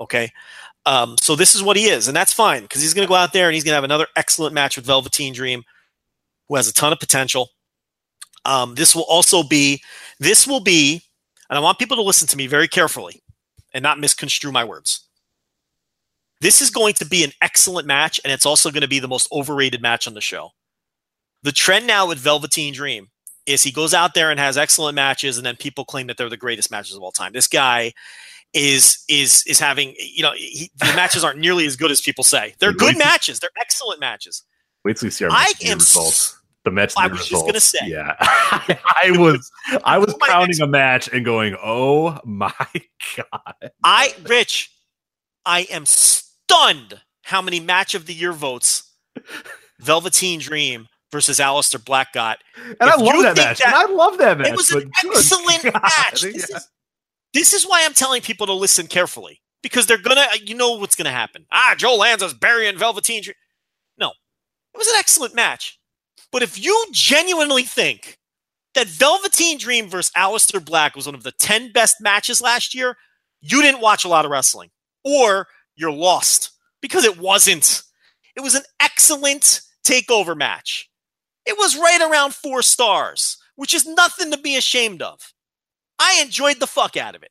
[0.00, 0.30] Okay.
[0.84, 3.16] Um, so this is what he is, and that's fine because he's going to go
[3.16, 5.64] out there and he's going to have another excellent match with Velveteen Dream,
[6.48, 7.50] who has a ton of potential.
[8.44, 9.82] Um, this will also be,
[10.20, 11.02] this will be,
[11.48, 13.22] and I want people to listen to me very carefully
[13.72, 15.06] and not misconstrue my words.
[16.40, 19.08] This is going to be an excellent match, and it's also going to be the
[19.08, 20.50] most overrated match on the show.
[21.42, 23.08] The trend now with Velveteen Dream
[23.46, 26.28] is he goes out there and has excellent matches, and then people claim that they're
[26.28, 27.32] the greatest matches of all time.
[27.32, 27.92] This guy
[28.52, 32.24] is is is having you know he, the matches aren't nearly as good as people
[32.24, 32.54] say.
[32.58, 33.40] They're good matches.
[33.40, 34.42] They're excellent matches.
[34.84, 36.38] Wait till you see our I am results.
[36.66, 36.94] The match.
[36.98, 37.78] I was just gonna say.
[37.84, 39.52] Yeah, I was.
[39.84, 42.52] I was counting a match and going, "Oh my
[43.16, 44.72] god!" I Rich,
[45.44, 48.90] I am stunned how many match of the year votes
[49.78, 52.38] Velveteen Dream versus Aleister Black got.
[52.56, 53.58] And If I love that match.
[53.58, 54.48] that- and I love that match.
[54.48, 56.22] it was an excellent God, match.
[56.22, 56.56] This, yeah.
[56.56, 56.68] is,
[57.32, 60.96] this is why I'm telling people to listen carefully because they're gonna, you know, what's
[60.96, 61.46] gonna happen.
[61.52, 63.22] Ah, Joe Lanza's burying Velveteen.
[63.22, 63.36] Dream.
[63.98, 65.78] No, it was an excellent match.
[66.32, 68.18] But if you genuinely think
[68.74, 72.96] that Velveteen Dream versus Aleister Black was one of the 10 best matches last year,
[73.40, 74.70] you didn't watch a lot of wrestling
[75.04, 75.46] or
[75.76, 76.50] you're lost
[76.82, 77.82] because it wasn't.
[78.36, 80.90] It was an excellent takeover match.
[81.46, 85.32] It was right around four stars, which is nothing to be ashamed of.
[85.98, 87.30] I enjoyed the fuck out of it.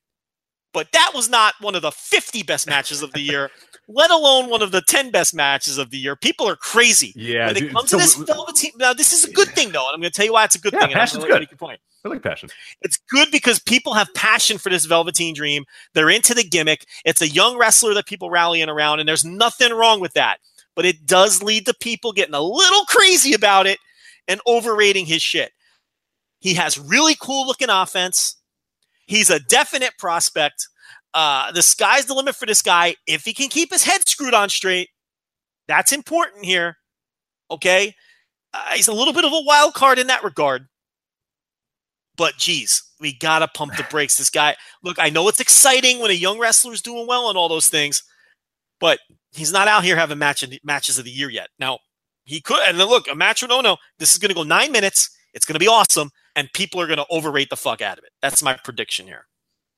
[0.75, 3.49] But that was not one of the 50 best matches of the year,
[3.87, 6.15] let alone one of the 10 best matches of the year.
[6.15, 7.13] People are crazy.
[7.15, 9.47] Yeah, when it dude, comes so to this w- Velveteen, now this is a good
[9.49, 10.91] thing though, and I'm going to tell you why it's a good Yeah, thing.
[10.93, 11.39] passion's you good.
[11.39, 11.79] make your point.
[12.03, 12.49] I like passion.
[12.81, 15.63] It's good because people have passion for this Velveteen Dream.
[15.93, 16.85] They're into the gimmick.
[17.05, 20.37] It's a young wrestler that people rallying around, and there's nothing wrong with that.
[20.75, 23.79] But it does lead to people getting a little crazy about it
[24.27, 25.51] and overrating his shit.
[26.39, 28.35] He has really cool looking offense.
[29.05, 30.67] He's a definite prospect.
[31.13, 32.95] Uh, the sky's the limit for this guy.
[33.07, 34.89] If he can keep his head screwed on straight,
[35.67, 36.77] that's important here.
[37.49, 37.95] Okay.
[38.53, 40.67] Uh, he's a little bit of a wild card in that regard.
[42.17, 44.17] But geez, we gotta pump the brakes.
[44.17, 47.49] This guy, look, I know it's exciting when a young wrestler's doing well and all
[47.49, 48.03] those things,
[48.79, 48.99] but
[49.33, 51.49] he's not out here having match matches of the year yet.
[51.59, 51.79] Now
[52.23, 53.77] he could, and then look, a match with Ohno.
[53.99, 55.09] This is gonna go nine minutes.
[55.33, 58.11] It's gonna be awesome, and people are gonna overrate the fuck out of it.
[58.21, 59.27] That's my prediction here.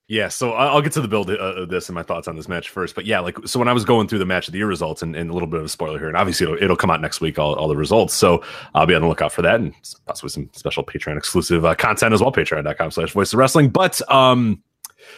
[0.10, 2.48] Yeah, so I'll get to the build uh, of this and my thoughts on this
[2.48, 2.96] match first.
[2.96, 5.02] But yeah, like so when I was going through the match of the year results
[5.02, 7.02] and, and a little bit of a spoiler here, and obviously it'll, it'll come out
[7.02, 8.14] next week, all, all the results.
[8.14, 8.42] So
[8.74, 9.74] I'll be on the lookout for that and
[10.06, 13.70] possibly some special Patreon exclusive uh, content as well, patreon.com slash voice of wrestling.
[13.70, 14.64] But um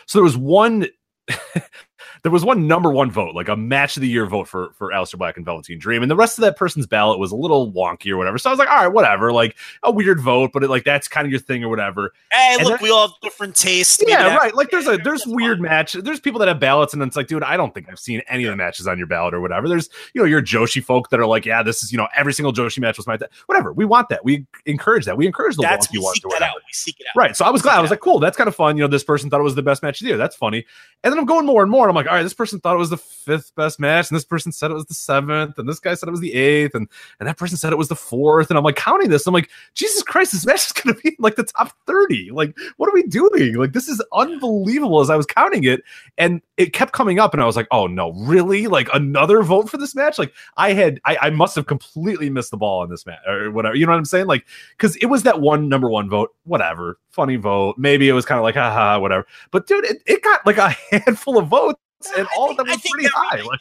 [0.08, 0.88] so there was one
[2.24, 4.90] there was one number one vote, like a match of the year vote for for
[4.90, 7.72] Aleister Black and Velveteen Dream, and the rest of that person's ballot was a little
[7.72, 8.38] wonky or whatever.
[8.38, 11.08] So I was like, all right, whatever, like a weird vote, but it, like that's
[11.08, 12.14] kind of your thing or whatever.
[12.32, 14.02] Hey, And look, then- we all have different tastes.
[14.08, 14.54] Yeah, right.
[14.56, 15.64] Like there's a there's weird fine.
[15.70, 15.94] match.
[15.94, 18.44] There's people that have ballots, and it's like, dude, I don't think I've seen any
[18.46, 19.68] of the matches on your ballot or whatever.
[19.68, 22.34] There's you know your Joshi folk that are like, yeah, this is you know every
[22.34, 23.72] single Joshi match was my whatever.
[23.74, 24.24] We want that.
[24.24, 25.18] We encourage that.
[25.18, 26.52] We encourage the That's wonky ones or that whatever.
[26.52, 26.56] out.
[26.58, 27.18] We seek it out.
[27.20, 27.36] Right.
[27.36, 27.78] So I was glad.
[27.78, 28.78] I was like, cool, that's kind of fun.
[28.78, 30.18] You know, this person thought it was the best match of the year.
[30.18, 30.66] That's funny.
[31.04, 31.88] And then I'm going more and more.
[31.88, 34.16] And I'm like, all right, this person thought it was the fifth best match, and
[34.16, 36.76] this person said it was the seventh, and this guy said it was the eighth,
[36.76, 36.88] and
[37.20, 39.50] and that person said it was the fourth, and I'm like counting this, I'm like,
[39.76, 42.32] Jesus Christ, this match is gonna be like the top thirty.
[42.32, 43.56] Like, what are we doing?
[43.56, 45.00] Like, this is unbelievable.
[45.00, 45.84] As I was counting it,
[46.18, 48.68] and it kept coming up, and I was like, oh no, really?
[48.68, 50.18] Like another vote for this match?
[50.18, 53.52] Like, I had, I, I must have completely missed the ball on this match or
[53.52, 53.76] whatever.
[53.76, 54.28] You know what I'm saying?
[54.28, 54.46] Like,
[54.78, 57.76] because it was that one number one vote, whatever, funny vote.
[57.78, 59.26] Maybe it was kind of like, haha, whatever.
[59.52, 61.80] But dude, it, it got like a handful of votes,
[62.18, 63.42] and I all think- of them were pretty high.
[63.42, 63.60] Like,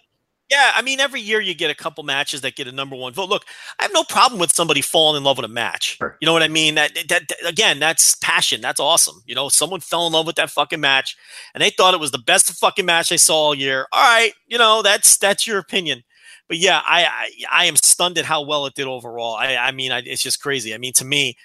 [0.51, 3.13] Yeah, I mean, every year you get a couple matches that get a number one
[3.13, 3.29] vote.
[3.29, 3.45] Look,
[3.79, 5.97] I have no problem with somebody falling in love with a match.
[5.99, 6.17] Sure.
[6.23, 6.75] You know what I mean?
[6.77, 8.61] That, that, that- again, that's passion.
[8.63, 9.23] That's awesome.
[9.27, 11.17] You know, someone fell in love with that fucking match,
[11.53, 13.87] and they thought it was the best fucking match they saw all year.
[13.93, 16.03] All right, you know, that's that's your opinion.
[16.49, 19.35] But yeah, I I, I am stunned at how well it did overall.
[19.35, 20.73] I I mean, I, it's just crazy.
[20.75, 21.37] I mean, to me,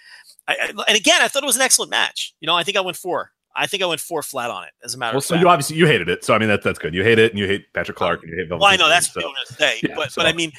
[0.47, 2.33] I, I- and again, I thought it was an excellent match.
[2.39, 3.31] You know, I think I went four.
[3.55, 4.71] I think I went four flat on it.
[4.83, 5.41] As a matter well, of so fact.
[5.41, 6.23] So you obviously you hated it.
[6.23, 6.93] So I mean, that's that's good.
[6.93, 8.49] You hate it, and you hate Patrick Clark, um, and you hate.
[8.49, 10.51] Well, I know that's what I'm say, yeah, but so- but I mean,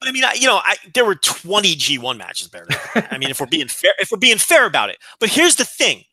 [0.00, 2.66] but I mean, I, you know, I, there were 20 G1 matches better.
[2.66, 3.08] That.
[3.12, 4.98] I mean, if we're being fair, if we're being fair about it.
[5.20, 6.04] But here's the thing: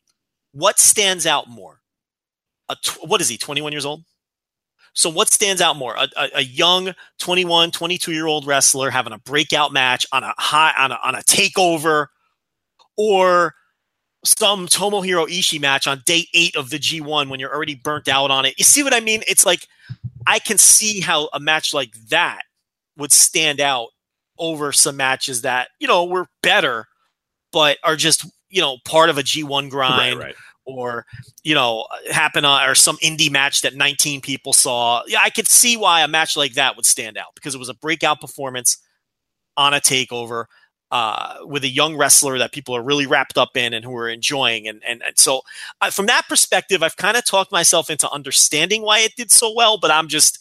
[0.52, 1.80] what stands out more?
[2.68, 3.38] A tw- what is he?
[3.38, 4.04] 21 years old.
[4.92, 5.94] So what stands out more?
[5.94, 10.34] A, a, a young 21, 22 year old wrestler having a breakout match on a
[10.38, 12.08] high on a, on a takeover,
[12.96, 13.54] or
[14.24, 18.30] some Tomohiro Ishii match on day eight of the G1 when you're already burnt out
[18.30, 18.54] on it.
[18.58, 19.22] You see what I mean?
[19.28, 19.66] It's like
[20.26, 22.42] I can see how a match like that
[22.96, 23.88] would stand out
[24.38, 26.86] over some matches that, you know, were better,
[27.52, 30.34] but are just, you know, part of a G1 Right, grind right.
[30.64, 31.06] or,
[31.44, 35.02] you know, happen on or some indie match that 19 people saw.
[35.06, 37.68] Yeah, I could see why a match like that would stand out because it was
[37.68, 38.78] a breakout performance
[39.56, 40.44] on a takeover
[40.90, 44.08] uh, with a young wrestler that people are really wrapped up in and who are
[44.08, 44.66] enjoying.
[44.68, 45.42] And and, and so,
[45.80, 49.52] uh, from that perspective, I've kind of talked myself into understanding why it did so
[49.54, 49.78] well.
[49.78, 50.38] But I'm just,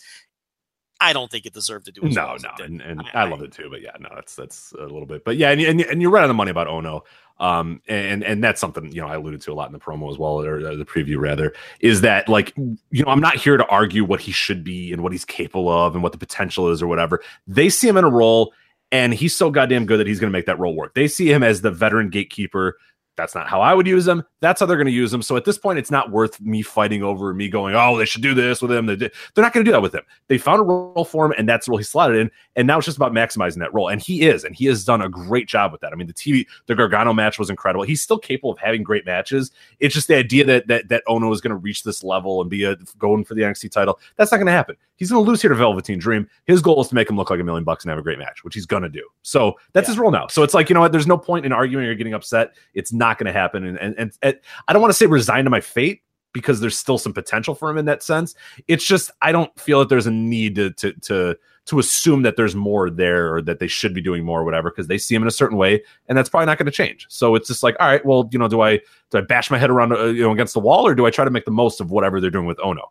[1.02, 2.70] I don't think it deserved to do as well No, as no, it did.
[2.70, 3.68] and, and I- I, love it too.
[3.70, 5.26] But yeah, no, that's that's a little bit.
[5.26, 7.02] But yeah, and, and, and you're right on the money about Ohno.
[7.40, 10.10] Um, and and that's something you know I alluded to a lot in the promo
[10.12, 13.66] as well, or the preview rather, is that like you know I'm not here to
[13.68, 16.82] argue what he should be and what he's capable of and what the potential is
[16.82, 17.22] or whatever.
[17.46, 18.54] They see him in a role,
[18.92, 20.96] and he's so goddamn good that he's going to make that role work.
[20.96, 22.78] They see him as the veteran gatekeeper.
[23.18, 24.24] That's not how I would use him.
[24.42, 25.24] That's how they're going to use him.
[25.24, 28.22] So at this point, it's not worth me fighting over me going, oh, they should
[28.22, 28.86] do this with him.
[28.86, 30.04] They're not going to do that with him.
[30.28, 32.30] They found a role for him, and that's the role he slotted in.
[32.56, 33.90] And now it's just about maximizing that role.
[33.90, 35.94] And he is, and he has done a great job with that.
[35.94, 37.86] I mean, the TV, the Gargano match was incredible.
[37.86, 39.50] He's still capable of having great matches.
[39.80, 42.52] It's just the idea that that that Ohno is going to reach this level and
[42.52, 44.00] be a, going for the NXT title.
[44.18, 44.78] That's not going to happen.
[44.98, 46.28] He's going to lose here to Velveteen Dream.
[46.46, 48.20] His goal is to make him look like a million bucks and have a great
[48.20, 49.08] match, which he's going to do.
[49.22, 49.94] So that's Yeah.
[49.94, 50.28] his role now.
[50.28, 50.92] So it's like you know what?
[50.92, 52.56] There's no point in arguing or getting upset.
[52.74, 53.64] It's not going to happen.
[53.66, 56.02] And and, and and I don't want to say resign to my fate
[56.34, 58.36] because there's still some potential for him in that sense.
[58.68, 62.38] It's just I don't feel that there's a need to to to to assume that
[62.38, 65.14] there's more there or that they should be doing more or whatever because they see
[65.14, 67.06] him in a certain way and that's probably not going to change.
[67.10, 68.78] So it's just like, all right, well, you know, do I
[69.10, 71.10] do I bash my head around uh, you know against the wall or do I
[71.10, 72.84] try to make the most of whatever they're doing with Ohno?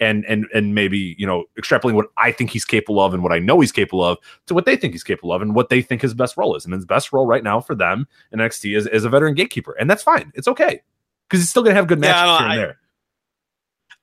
[0.00, 3.32] And and and maybe you know extrapolating what I think he's capable of and what
[3.32, 5.82] I know he's capable of to what they think he's capable of and what they
[5.82, 6.64] think his best role is.
[6.64, 9.72] And his best role right now for them in NXT is, is a veteran gatekeeper,
[9.80, 10.30] and that's fine.
[10.36, 10.82] It's okay
[11.28, 12.78] because he's still going to have good matches don't- here and I- there.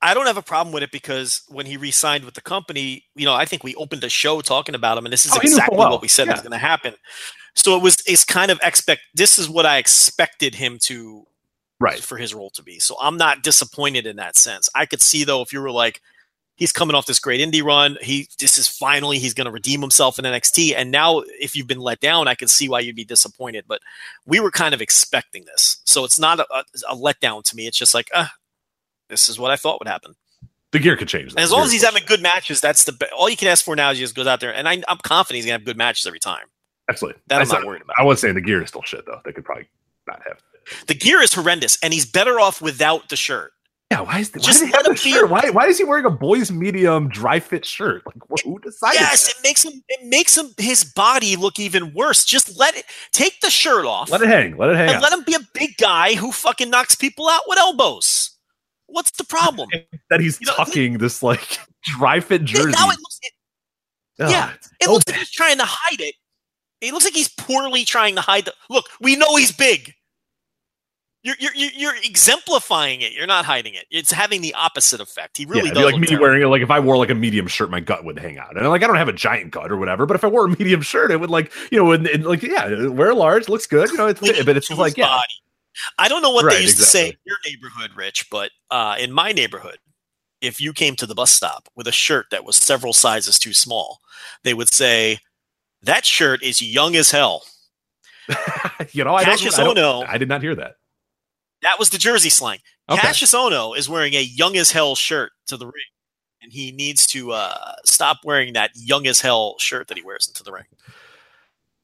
[0.01, 3.25] I don't have a problem with it because when he re-signed with the company, you
[3.25, 5.77] know, I think we opened a show talking about him, and this is Oh, exactly
[5.77, 5.89] well.
[5.91, 6.33] what we said Yeah.
[6.33, 6.93] was going to happen.
[7.55, 9.01] So it was it's kind of expect.
[9.15, 11.25] This is what I expected him to
[11.79, 11.99] Right.
[11.99, 12.79] for his role to be.
[12.79, 14.69] So I'm not disappointed in that sense.
[14.75, 16.01] I could see though if you were like,
[16.57, 17.97] he's coming off this great indie run.
[18.01, 20.73] He this is finally he's going to redeem himself in NXT.
[20.75, 23.65] And now if you've been let down, I can see why you'd be disappointed.
[23.67, 23.81] But
[24.25, 27.67] we were kind of expecting this, so it's not a, a, a letdown to me.
[27.67, 28.27] It's just like, uh,
[29.09, 30.15] this is what I thought would happen.
[30.71, 31.33] The gear could change.
[31.35, 33.75] As long as he's having good matches, that's the be- all you can ask for
[33.75, 33.91] now.
[33.91, 36.05] Is he just goes out there, and I, I'm confident he's gonna have good matches
[36.07, 36.45] every time.
[36.89, 37.21] Absolutely.
[37.27, 37.95] That I'm not said- worried about.
[37.99, 39.19] I was saying the gear is still shit though.
[39.25, 39.67] They could probably
[40.07, 40.41] not have.
[40.87, 43.51] The gear is horrendous, and he's better off without the shirt.
[43.91, 45.29] Yeah, why is the, why Just he let him shirt?
[45.29, 48.01] Why why is he wearing a boys medium dry fit shirt?
[48.05, 48.99] Like wh- who decided?
[48.99, 49.37] Yes, that?
[49.37, 52.25] it makes him it makes him his body look even worse.
[52.25, 54.57] Just let it take the shirt off Let it hang.
[54.57, 54.87] Let it hang.
[54.87, 55.03] and out.
[55.03, 58.31] let him be a big guy who fucking knocks people out with elbows.
[58.87, 59.69] What's the problem?
[60.09, 62.71] that he's You know, tucking this like dry fit jersey.
[62.71, 63.31] now it looks it,
[64.17, 65.11] Oh, yeah, it so looks bad.
[65.11, 66.15] like he's trying to hide it.
[66.81, 68.85] It looks like he's poorly trying to hide the look.
[68.99, 69.93] We know he's big.
[71.25, 73.11] You're, you're, you're you're exemplifying it.
[73.11, 73.85] You're not hiding it.
[73.89, 75.37] It's having the opposite effect.
[75.37, 75.85] He really yeah, does.
[75.85, 76.27] like me terrible.
[76.27, 76.45] wearing it.
[76.45, 78.55] Like if I wore like a medium shirt, my gut would hang out.
[78.55, 80.49] And like I don't have a giant gut or whatever, but if I wore a
[80.49, 83.89] medium shirt, it would like you know, and, and like yeah, wear large looks good,
[83.89, 84.05] you know.
[84.05, 85.33] It's Cling but it's just like yeah, body.
[85.97, 88.95] I don't know what Right, they used to say in your neighborhood, Rich, but uh,
[88.99, 89.79] in my neighborhood,
[90.41, 93.53] if you came to the bus stop with a shirt that was several sizes too
[93.53, 94.01] small,
[94.43, 95.17] they would say,
[95.81, 97.43] That shirt is young as hell.
[98.91, 100.75] you know, I don't, I don't- I did not hear that.
[101.65, 102.59] That was the Jersey slang.
[102.87, 103.01] Okay.
[103.01, 105.73] Kassius Ohno is wearing a young as hell shirt to the ring.
[106.43, 110.27] And he needs to uh, stop wearing that young as hell shirt that he wears
[110.27, 110.65] into the ring.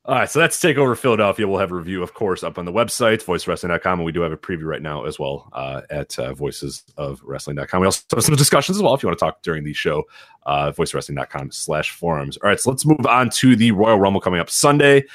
[0.05, 1.47] All right, so that's Takeover Philadelphia.
[1.47, 4.31] We'll have a review, of course, up on the website, voicewrestling.com, and we do have
[4.31, 7.81] a preview right now as well uh, at uh, voicesofwrestling.com.
[7.81, 10.03] We also have some discussions as well if you want to talk during the show,
[10.45, 12.37] uh, voicewrestling.com slash forums.
[12.37, 15.05] All right, so let's move on to the Royal Rumble coming up Sunday.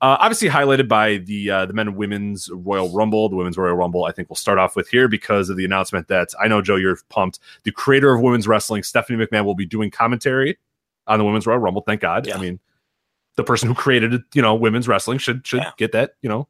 [0.00, 3.74] Uh, obviously highlighted by the uh, the men and women's Royal Rumble, the women's Royal
[3.74, 4.04] Rumble.
[4.04, 6.76] I think we'll start off with here because of the announcement that I know Joe,
[6.76, 7.38] you're pumped.
[7.62, 10.58] The creator of women's wrestling, Stephanie McMahon, will be doing commentary
[11.06, 11.82] on the women's Royal Rumble.
[11.82, 12.26] Thank God.
[12.26, 12.36] Yeah.
[12.36, 12.58] I mean,
[13.36, 15.70] the person who created you know women's wrestling should should Yeah.
[15.78, 16.48] get that you know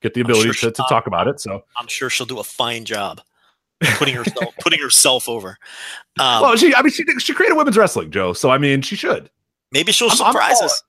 [0.00, 1.40] get the ability sure to, to talk about it.
[1.40, 3.20] So I'm sure she'll do a fine job
[3.98, 5.58] putting herself putting herself over.
[6.18, 8.32] Um, well, she I mean she she created women's wrestling, Joe.
[8.32, 9.30] So I mean she should.
[9.72, 10.82] maybe she'll I'm- I'm surprise us.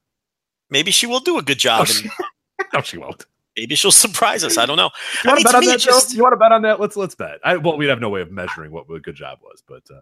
[0.69, 1.87] Maybe she will do a good Oh, job.
[1.87, 2.09] she,
[2.59, 3.25] and no, she won't.
[3.57, 4.57] maybe she'll surprise us.
[4.57, 4.89] I don't know.
[5.23, 6.79] You I want mean, to bet on that, just- You want to bet on that?
[6.79, 7.39] Let's let's bet.
[7.43, 10.01] I, well, we'd have no way of measuring what a good job was, but um,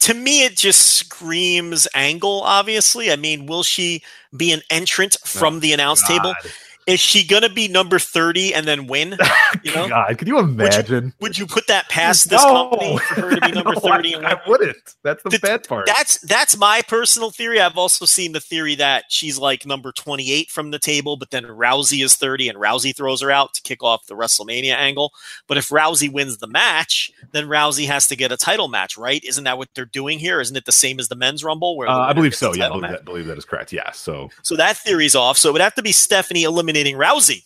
[0.00, 4.02] to me it just screams angle obviously i mean will she
[4.36, 6.52] be an entrant from the announce table God.
[6.86, 9.16] Is she gonna be number 30 and then win
[9.64, 11.12] you know God, could you imagine?
[11.20, 12.68] would you put that past this No.
[12.70, 14.76] company for her to be number 30 I, I wouldn't.
[15.02, 15.86] That's the Th- bad part.
[15.86, 20.50] that's that's my personal theory i've also seen the theory that she's like number 28
[20.50, 23.82] from the table but then rousey is 30 and rousey throws her out to kick
[23.82, 25.12] off the wrestlemania angle
[25.48, 29.24] but if rousey wins the match then rousey has to get a title match right
[29.24, 31.88] isn't that what they're doing here isn't it the same as the men's rumble where
[31.88, 32.54] the Uh, I believe so.
[32.54, 33.72] Yeah, I believe that, believe that is correct.
[33.72, 33.90] Yeah.
[33.92, 35.36] So So that theory's off.
[35.38, 36.44] So it would have to be Stephanie
[36.76, 37.42] eliminating Rousey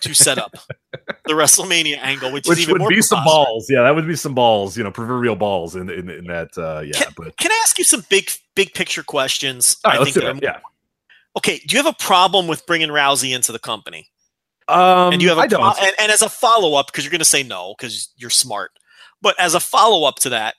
[0.00, 0.52] to set up
[1.24, 3.68] the WrestleMania angle, which, is which even would more be some balls.
[3.70, 4.76] Yeah, that would be some balls.
[4.76, 6.56] You know, proverbial balls in in, in that.
[6.56, 9.76] Uh, yeah, but Can I ask you some big, big picture questions?
[9.86, 10.42] right, I let's do that it.
[10.42, 10.58] Yeah.
[11.36, 11.58] Okay.
[11.66, 14.08] Do you have a problem with bringing Rousey into the company?
[14.68, 15.82] Um, And you have a I don't.
[15.82, 18.70] and, and as a follow up, because you're going to say no, because you're smart.
[19.20, 20.54] But as a follow up to that,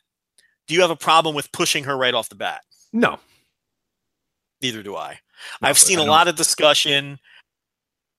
[0.68, 2.62] do you have a problem with pushing her right off the bat?
[2.94, 3.20] no.
[4.62, 5.20] Neither do I.
[5.62, 7.20] No, I've seen I a lot of discussion.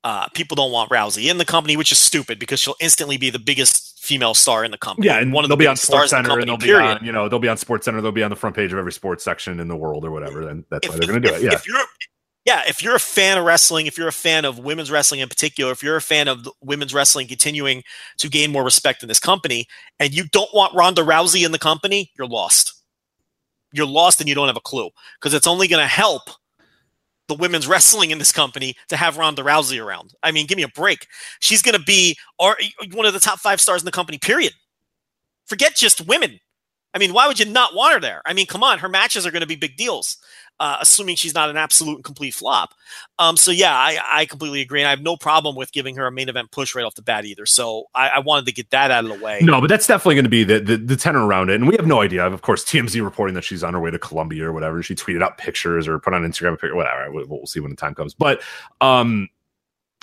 [0.06, 3.28] Uh, people don't want Rousey in the company, which is stupid because she'll instantly be
[3.28, 5.08] the biggest female star in the company.
[5.08, 6.56] Yeah, and one of they'll the be on Sports stars in the Center, and they'll
[6.58, 8.00] be on, you know, they'll be on Sports Center.
[8.00, 10.48] They'll be on the front page of every sports section in the world or whatever.
[10.48, 11.46] And that's why they're going to do if, it.
[11.46, 11.54] Yeah.
[11.54, 11.82] If you're,
[12.44, 15.28] yeah, if you're a fan of wrestling, if you're a fan of women's wrestling in
[15.28, 17.82] particular, if you're a fan of women's wrestling continuing
[18.18, 19.66] to gain more respect in this company,
[19.98, 22.74] and you don't want Ronda Rousey in the company, you're lost.
[23.72, 26.30] You're lost, and you don't have a clue because it's only going to help
[27.28, 30.14] the women's wrestling in this company to have Ronda Rousey around.
[30.22, 31.06] I mean, give me a break.
[31.40, 34.18] She's going to be one of the top five stars in the company.
[34.18, 34.52] Period.
[35.46, 36.38] Forget just women.
[36.94, 38.22] I mean, why would you not want her there?
[38.24, 40.16] I mean, come on, her matches are going to be big deals,
[40.58, 42.74] uh, assuming she's not an absolute and complete flop.
[43.18, 46.06] Um, so yeah, I, I completely agree, and I have no problem with giving her
[46.06, 47.46] a main event push right off the bat either.
[47.46, 49.40] So I, I wanted to get that out of the way.
[49.42, 51.76] No, but that's definitely going to be the, the the tenor around it, and we
[51.76, 52.26] have no idea.
[52.26, 54.82] Of course, TMZ reporting that she's on her way to Colombia or whatever.
[54.82, 57.10] She tweeted out pictures or put on Instagram a picture, whatever.
[57.10, 58.14] We'll, we'll see when the time comes.
[58.14, 58.42] But
[58.80, 59.28] um,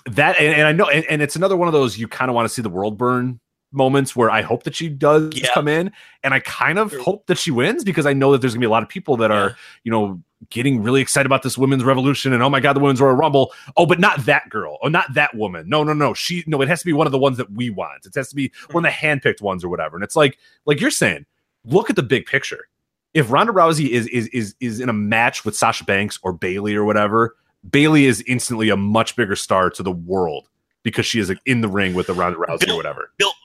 [0.05, 2.35] that and, and I know, and, and it's another one of those you kind of
[2.35, 3.39] want to see the world burn
[3.73, 5.49] moments where I hope that she does Yeah.
[5.53, 5.91] come in,
[6.23, 8.65] and I kind of hope that she wins because I know that there's going to
[8.65, 9.37] be a lot of people that Yeah.
[9.37, 12.79] are you know getting really excited about this women's revolution and oh my god the
[12.81, 13.53] women's royal rumble.
[13.77, 14.77] Oh but not that girl.
[14.83, 15.67] Oh not that woman.
[15.69, 16.13] No no no.
[16.13, 18.05] She no it has to be one of the ones that we want.
[18.05, 19.95] It has to be one of the handpicked ones or whatever.
[19.97, 21.25] And it's like like you're saying
[21.65, 22.67] look at the big picture.
[23.13, 26.75] If Ronda Rousey is is is is in a match with Sasha Banks or Bayley
[26.75, 27.35] or whatever
[27.69, 30.49] Bayley is instantly a much bigger star to the world
[30.83, 33.11] because she is in the ring with the Ronda Rousey or whatever.
[33.17, 33.35] Built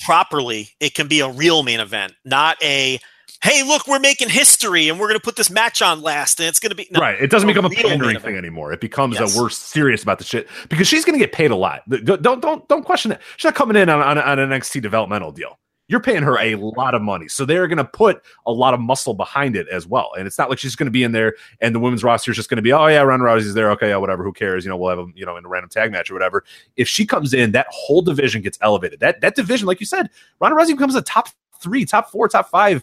[0.00, 2.98] properly, it can be a real main event, not a
[3.42, 6.48] hey, look, we're making history and we're going to put this match on last, and
[6.48, 8.72] it's going to be no, right it doesn't become a pandering thing anymore.
[8.72, 9.36] It becomes Yes.
[9.36, 11.82] a we're serious about the shit because she's going to get paid a lot.
[11.88, 13.20] Don't don't don't, don't question it.
[13.36, 16.54] She's not coming in on, on, on an NXT developmental deal you're paying her a
[16.54, 17.28] lot of money.
[17.28, 20.10] So they're going to put a lot of muscle behind it as well.
[20.16, 22.36] And it's not like she's going to be in there and the women's roster is
[22.36, 23.70] just going to be oh yeah Ronda Rousey's there.
[23.72, 24.24] Okay yeah whatever.
[24.24, 24.64] Who cares?
[24.64, 26.44] You know we'll have them you know in a random tag match or whatever.
[26.76, 29.00] If she comes in that whole division gets elevated.
[29.00, 30.08] That that division like you said
[30.40, 31.28] Ronda Rousey becomes a top
[31.60, 32.82] three top four top five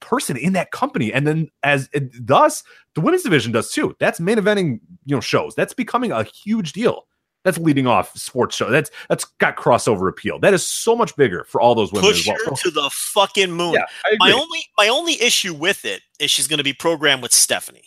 [0.00, 1.12] person in that company.
[1.12, 2.62] And then as it thus
[2.94, 3.96] the women's division does too.
[4.00, 5.54] That's main eventing you know shows.
[5.54, 7.06] That's becoming a huge deal
[7.44, 11.44] that's leading off sports show that's that's got crossover appeal that is so much bigger
[11.44, 13.74] for all those women push as well her to the fucking moon.
[13.74, 13.84] yeah
[14.18, 17.84] my only my only issue with it is she's going to be programmed with Stephanie.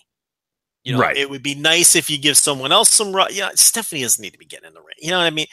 [0.83, 1.15] You know, Right.
[1.15, 3.09] it would be nice if you give someone else some.
[3.29, 4.95] You know, Stephanie doesn't need to be getting in the ring.
[4.99, 5.45] You know what I mean?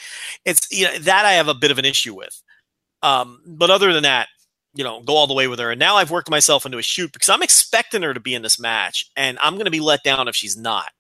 [0.47, 2.41] It's you know that I have a bit of an issue with.
[3.03, 4.29] Um, but other than that,
[4.75, 5.71] you know, go all the way with her.
[5.71, 8.41] And now I've worked myself into a shoot because I'm expecting her to be in
[8.41, 10.91] this match, and I'm going to be let down if she's not.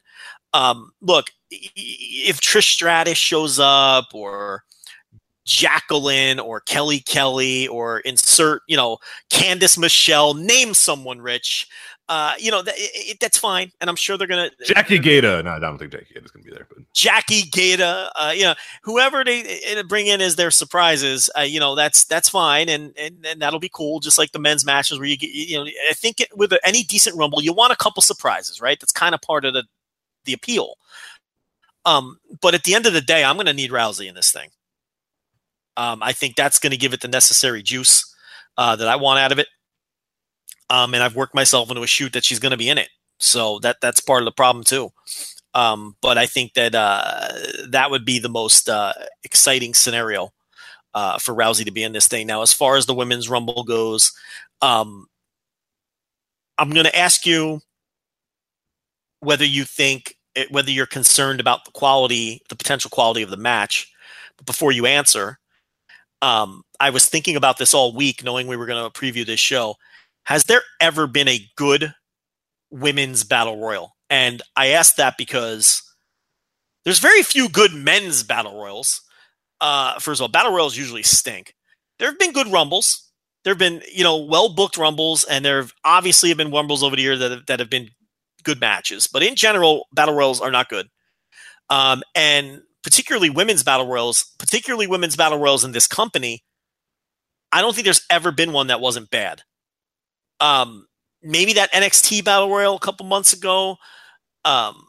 [0.52, 4.64] Um, look, if Trish Stratus shows up, or
[5.44, 8.98] Jacqueline, or Kelly Kelly, or insert, you know,
[9.30, 11.68] Candice Michelle, name someone rich
[12.08, 13.70] uh, you know, it, it, that's fine.
[13.80, 14.64] And I'm sure they're going to.
[14.64, 15.44] Jackie Gayda.
[15.44, 16.66] No, I don't think Jackie Gayda's going to be there.
[16.68, 16.78] But.
[16.94, 21.74] Jackie Gayda, uh, you know, whoever they bring in as their surprises, uh, you know,
[21.74, 22.70] that's that's fine.
[22.70, 24.00] And, and, and that'll be cool.
[24.00, 26.82] Just like the men's matches where you get, you know, I think it, with any
[26.82, 28.80] decent Rumble, you want a couple surprises, right?
[28.80, 29.64] That's kind of part of the,
[30.24, 30.76] the appeal.
[31.84, 34.30] Um, but at the end of the day, I'm going to need Rousey in this
[34.30, 34.50] thing.
[35.76, 38.14] Um, I think that's going to give it the necessary juice
[38.56, 39.46] uh, that I want out of it
[40.70, 42.88] um, and I've worked myself into a shoot that she's going to be in it.
[43.18, 44.90] So that that's part of the problem too.
[45.54, 47.28] Um, but I think that uh,
[47.68, 48.92] that would be the most uh,
[49.24, 50.32] exciting scenario
[50.94, 52.26] uh, for Rousey to be in this thing.
[52.26, 54.12] Now, as far as the women's rumble goes,
[54.62, 55.06] um,
[56.58, 57.60] I'm going to ask you
[59.20, 63.36] whether you think eh, whether you're concerned about the quality, the potential quality of the
[63.36, 63.90] match.
[64.36, 65.38] But before you answer,
[66.22, 69.40] um, I was thinking about this all week, knowing we were going to preview this
[69.40, 69.76] show.
[70.24, 71.94] Has there ever been a good
[72.70, 73.96] women's battle royal?
[74.10, 75.82] And I ask that because
[76.84, 79.02] there's very few good men's battle royals.
[79.60, 81.54] Uh, first of all, battle royals usually stink.
[81.98, 83.10] There have been good rumbles.
[83.44, 86.82] There have been, you know, well booked rumbles, and there have obviously have been rumbles
[86.82, 87.90] over the year that that have been
[88.48, 89.06] good matches.
[89.06, 90.88] But in general, battle royals are not good.
[91.68, 96.42] Um, and particularly women's battle royals, particularly women's battle royals in this company,
[97.52, 99.42] I don't think there's ever been one that wasn't bad.
[100.40, 100.86] Um,
[101.22, 103.76] maybe that NXT Battle Royal a couple months ago,
[104.46, 104.86] um,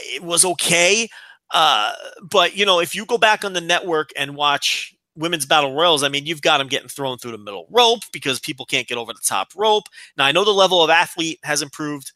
[0.00, 1.08] it was okay.
[1.52, 1.92] Uh,
[2.30, 6.02] but you know, if you go back on the network and watch women's battle royals,
[6.02, 8.98] I mean, you've got them getting thrown through the middle rope because people can't get
[8.98, 9.88] over the top rope.
[10.16, 12.12] Now, I know the level of athlete has improved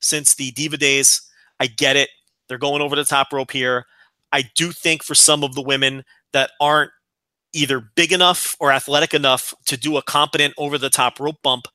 [0.00, 1.22] since the Diva days.
[1.60, 2.10] I get it.
[2.48, 3.86] They're going over the top rope here.
[4.32, 6.90] I do think for some of the women that aren't
[7.52, 11.66] either big enough or athletic enough to do a competent over the top rope bump,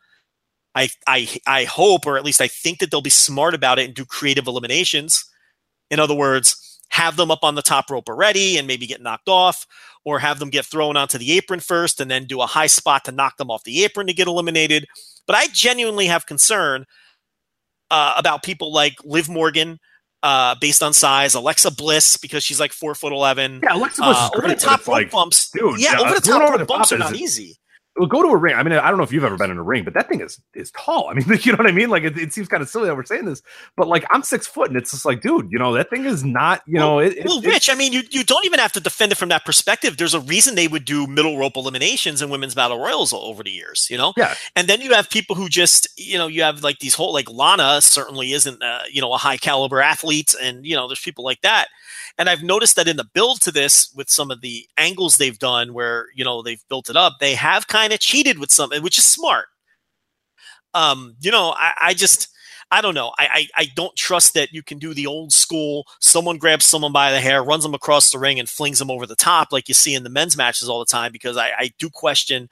[0.76, 3.86] I, I, I hope, or at least I think that they'll be smart about it
[3.86, 5.26] and do creative eliminations.
[5.92, 9.28] In other words, have them up on the top rope already and maybe get knocked
[9.28, 9.66] off,
[10.06, 13.06] or have them get thrown onto the apron first and then do a high spot
[13.06, 14.86] to knock them off the apron to get eliminated.
[15.26, 16.86] But I genuinely have concern
[17.92, 19.80] uh, about people like Liv Morgan,
[20.22, 21.36] uh, based on size.
[21.36, 23.60] Alexa Bliss because she's like four foot eleven.
[23.64, 25.50] Yeah, Alexa Bliss uh, over the top rope like, bumps.
[25.52, 27.58] Dude, yeah, yeah over the top rope bumps are not easy
[27.96, 28.56] well, go to a ring.
[28.56, 30.22] I mean, I don't know if you've ever been in a ring, but that thing
[30.22, 31.10] is is tall.
[31.10, 31.90] I mean, you know what I mean?
[31.90, 33.44] Like, it, it seems kind of silly that we're saying this,
[33.76, 36.24] but like, I'm six foot, and it's just like, dude, you know, that thing is
[36.24, 37.70] not, you well, know, it, well, Rich.
[37.70, 39.98] I mean, you you don't even have to defend it from that perspective.
[39.98, 43.52] There's a reason they would do middle rope eliminations in women's battle royals over the
[43.52, 44.14] years, you know.
[44.18, 44.34] Yeah.
[44.56, 47.30] And then you have people who just, you know, you have like these whole like
[47.30, 51.24] Lana certainly isn't, uh, you know, a high caliber athlete, and you know, there's people
[51.24, 51.68] like that
[52.18, 55.38] and I've noticed that in the build to this, with some of the angles they've
[55.38, 58.82] done, where you know they've built it up, they have kind of cheated with something,
[58.82, 59.48] which is smart.
[60.74, 62.30] Um, you know, I, I just.
[62.72, 63.12] I don't know.
[63.20, 65.86] I, I, I don't trust that you can do the old school.
[66.00, 69.06] Someone grabs someone by the hair, runs them across the ring, and flings them over
[69.06, 71.12] the top like you see in the men's matches all the time.
[71.12, 72.50] Because I, I do question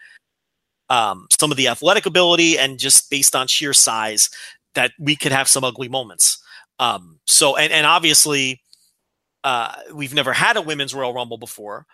[0.92, 4.30] um, some of the athletic ability and just based on sheer size
[4.76, 6.38] that we could have some ugly moments.
[6.80, 8.62] Um, so and and obviously
[9.44, 11.86] uh, we've never had a women's Royal Rumble before.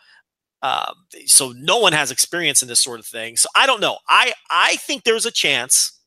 [0.62, 0.92] Uh,
[1.26, 3.38] so no one has experience in this sort of thing.
[3.38, 3.98] So I don't know.
[4.10, 6.00] I I think there's a chance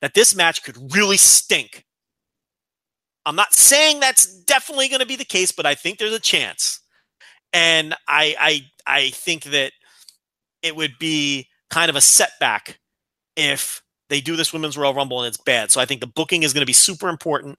[0.00, 1.84] that this match could really stink.
[3.26, 6.20] I'm not saying that's definitely going to be the case, but I think there's a
[6.20, 6.80] chance.
[7.52, 9.72] And I I I think that
[10.62, 12.78] it would be kind of a setback
[13.36, 15.70] if they do this women's Royal Rumble and it's bad.
[15.70, 17.58] So I think the booking is going to be super important.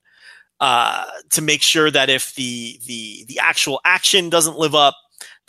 [0.60, 4.96] Uh, to make sure that if the the the actual action doesn't live up,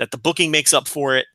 [0.03, 1.27] that the booking makes up for it.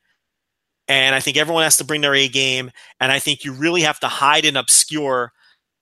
[0.89, 2.71] And I think everyone has to bring their A game.
[2.99, 5.31] And I think you really have to hide and obscure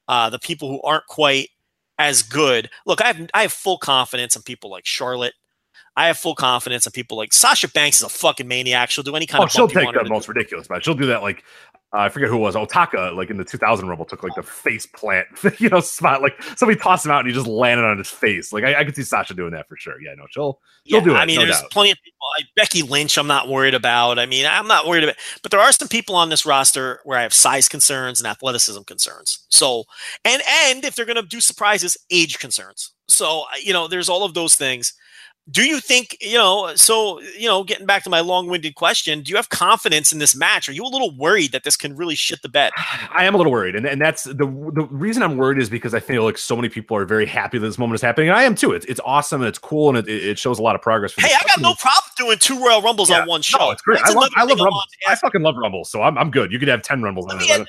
[0.07, 1.49] uh, the people who aren't quite
[1.97, 2.69] as good.
[2.85, 5.33] Look, I have I have full confidence in people like Charlotte.
[5.97, 8.89] I have full confidence in people like Sasha Banks is a fucking maniac.
[8.91, 9.51] She'll do any kind oh, of.
[9.51, 10.33] She'll take the most do.
[10.33, 10.85] ridiculous match.
[10.85, 11.43] She'll do that like
[11.95, 12.55] uh, I forget who it was.
[12.55, 15.27] Otaka, like in the 2000 Rumble, took like the face plant,
[15.59, 16.21] you know, spot.
[16.21, 18.51] Like somebody tossed him out and he just landed on his face.
[18.51, 20.01] Like I, I could see Sasha doing that for sure.
[20.01, 21.17] Yeah, no, she'll she'll yeah, do it.
[21.17, 21.71] I mean, no there's doubt.
[21.71, 22.15] plenty of people.
[22.37, 24.19] Like Becky Lynch, I'm not worried about.
[24.19, 25.15] I mean, I'm not worried about.
[25.41, 28.81] But there are some people on this roster where I have size concerns and athleticism
[28.81, 29.45] concerns.
[29.49, 29.85] So,
[30.25, 32.91] and and if they're going to do surprises, age concerns.
[33.07, 34.93] So you know, there's all of those things.
[35.51, 39.29] Do you think you know so you know getting back to my long-winded question do
[39.29, 42.15] you have confidence in this match are you a little worried that this can really
[42.15, 42.71] shit the bed
[43.11, 45.93] I am a little worried, and, and that's the the reason I'm worried is because
[45.93, 48.37] I feel like so many people are very happy that this moment is happening, and
[48.37, 48.71] I am too.
[48.73, 51.13] It's it's awesome and it's cool, and it, it shows a lot of progress.
[51.13, 53.21] For hey i got no problem doing two royal rumbles Yeah.
[53.21, 53.99] on one show No, it's great.
[53.99, 54.85] That's I love, I love rumbles.
[55.07, 56.51] I fucking love rumbles, so I'm I'm good.
[56.51, 57.27] You could have ten rumbles.
[57.27, 57.61] let on me, it.
[57.61, 57.67] add-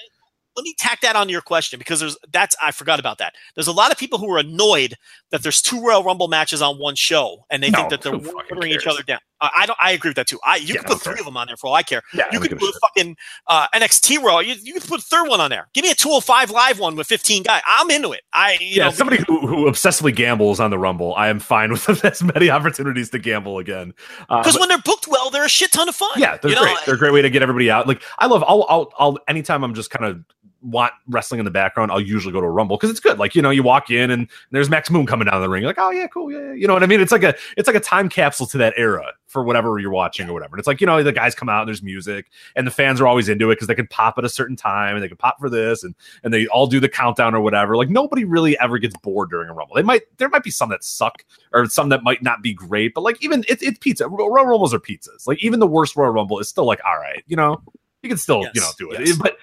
[0.56, 3.34] let me tack that onto your question because there's that's I forgot about that.
[3.54, 4.94] There's a lot of people who are annoyed
[5.30, 8.16] that there's two Royal Rumble matches on one show and they No, think that they're
[8.16, 9.18] watering each other down.
[9.38, 9.78] Uh, I don't.
[9.82, 10.38] I agree with that too.
[10.46, 11.20] I you Yeah, can put three care.
[11.20, 12.00] of them on there for all I care.
[12.14, 12.80] Yeah, you don't can give a put shit.
[12.80, 13.16] fucking
[13.48, 14.38] uh, NXT Raw.
[14.38, 15.68] You, you can put a third one on there.
[15.74, 17.60] Give me a 205 live one with 15 guys.
[17.66, 18.22] I'm into it.
[18.32, 21.70] I you yeah, know somebody who, who obsessively gambles on the Rumble, I am fine
[21.86, 23.92] with as many opportunities to gamble again.
[24.30, 26.12] Uh, because but- when they're booked well, they're a shit ton of fun.
[26.16, 26.62] yeah, they're you know?
[26.62, 26.76] great.
[26.86, 27.86] They're a great way to get everybody out.
[27.86, 28.42] Like I love.
[28.48, 29.18] I'll, I'll, I'll.
[29.28, 30.24] Anytime I'm just kind of
[30.62, 33.18] want wrestling in the background, I'll usually go to a Rumble because it's good.
[33.18, 35.62] Like you know, you walk in and there's Max Moon coming down the ring.
[35.62, 36.52] You're like, oh yeah, cool, yeah, yeah.
[36.52, 37.00] You know what I mean?
[37.00, 40.28] It's like a, it's like a time capsule to that era for whatever you're watching
[40.28, 40.54] or whatever.
[40.54, 43.00] And it's like you know, the guys come out and there's music, and the fans
[43.00, 45.16] are always into it because they can pop at a certain time and they can
[45.16, 47.76] pop for this and and they all do the countdown or whatever.
[47.76, 49.76] Like nobody really ever gets bored during a Rumble.
[49.76, 52.94] They might, there might be some that suck or some that might not be great,
[52.94, 54.08] but like even it's it's pizza.
[54.08, 55.26] Royal Rumbles are pizzas.
[55.26, 57.62] Like even the worst Royal Rumble is still like all right, you know,
[58.02, 59.06] you can still you know do it.
[59.06, 59.16] yes.
[59.16, 59.36] But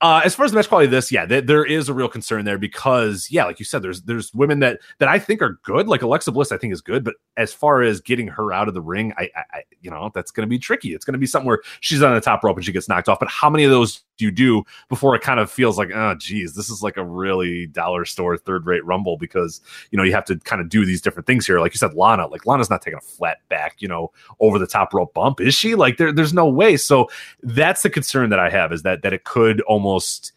[0.00, 2.44] uh, as far as the match quality this, yeah, th- there is a real concern
[2.44, 5.88] there because, yeah, like you said, there's there's women that that I think are good.
[5.88, 8.74] Like Alexa Bliss, I think is good, but as far as getting her out of
[8.74, 10.94] the ring, I, I, I you know, that's going to be tricky.
[10.94, 13.08] It's going to be something where she's on the top rope and she gets knocked
[13.08, 13.18] off.
[13.18, 16.54] But how many of those you do before it kind of feels like, oh, geez,
[16.54, 20.24] this is like a really dollar store third rate rumble because you know you have
[20.26, 21.60] to kind of do these different things here.
[21.60, 24.66] Like you said, Lana, like Lana's not taking a flat back, you know, over the
[24.66, 25.74] top rope bump, is she?
[25.74, 26.76] Like there, there's no way.
[26.76, 27.08] So
[27.42, 30.32] that's the concern that I have is that that it could almost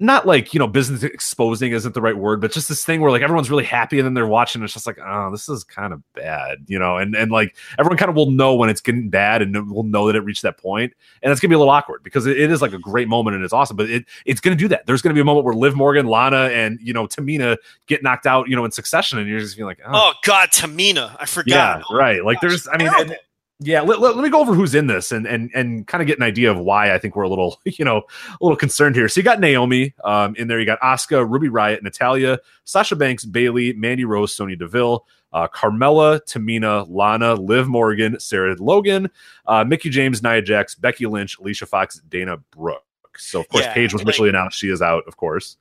[0.00, 3.10] not like you know business exposing isn't the right word but just this thing where
[3.10, 5.62] like everyone's really happy and then they're watching and it's just like oh this is
[5.62, 8.80] kind of bad you know and and like everyone kind of will know when it's
[8.80, 11.58] getting bad and will know that it reached that point and it's gonna be a
[11.58, 14.06] little awkward because it, it is like a great moment and it's awesome but it
[14.24, 16.94] it's gonna do that there's gonna be a moment where Liv Morgan Lana and you
[16.94, 19.90] know Tamina get knocked out you know in succession and you're just feeling like oh,
[19.92, 21.84] Oh God, Tamina, I forgot.
[21.90, 23.16] yeah right like there's I mean and-.
[23.62, 26.06] Yeah, let, let, let me go over who's in this and and and kind of
[26.06, 28.96] get an idea of why I think we're a little, you know, a little concerned
[28.96, 29.06] here.
[29.06, 33.24] So you got Naomi um, in there, you got Asuka, Ruby Riott, Natalya, Sasha Banks,
[33.26, 39.10] Bayley, Mandy Rose, Sonya Deville, uh, Carmella, Tamina, Lana, Liv Morgan, Sarah Logan,
[39.46, 42.82] uh, Mickie James, Nia Jax, Becky Lynch, Alicia Fox, Dana Brooke.
[43.18, 45.58] So of course, Yeah, Paige was like- officially announced; she is out, of course.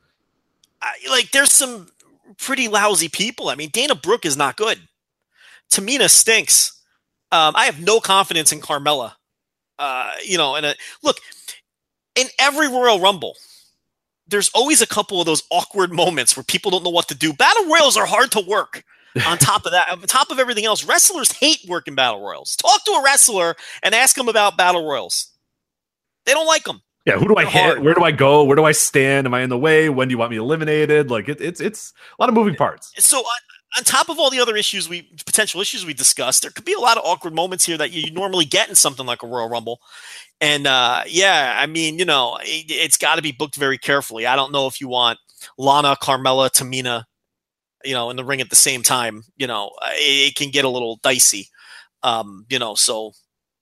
[0.81, 1.89] I, like there's some
[2.38, 3.49] pretty lousy people.
[3.49, 4.80] I mean, Dana Brooke is not good.
[5.69, 6.78] Tamina stinks.
[7.31, 9.14] Um, I have no confidence in Carmella.
[9.77, 10.73] Uh, you know, and uh,
[11.03, 11.18] look,
[12.15, 13.35] in every Royal Rumble,
[14.27, 17.31] there's always a couple of those awkward moments where people don't know what to do.
[17.34, 18.84] Battle royals are hard to work.
[19.26, 22.56] on top of that, on top of everything else, wrestlers hate working battle royals.
[22.57, 25.31] Talk to a wrestler and ask them about battle royals.
[26.26, 26.81] They don't like them.
[27.06, 27.61] Yeah, who do I They're hit?
[27.61, 27.80] hard.
[27.84, 28.43] Where do I go?
[28.43, 29.26] Where do I stand?
[29.26, 29.89] Am I in the way?
[29.89, 31.10] When do you want me eliminated?
[31.10, 32.91] Like it, it's it's a lot of moving parts.
[32.97, 33.23] so
[33.77, 36.73] on, top of all the other issues we potential issues we discussed there could be
[36.73, 39.49] a lot of awkward moments here that you normally get in something like a royal
[39.49, 39.79] rumble.
[40.41, 44.25] And uh yeah i mean you know it, it's got to be booked very carefully.
[44.25, 45.19] I don't know if you want
[45.57, 47.03] lana carmella tamina
[47.85, 50.65] you know in the ring at the same time you know it, it can get
[50.65, 51.47] a little dicey.
[52.03, 53.11] Um you know so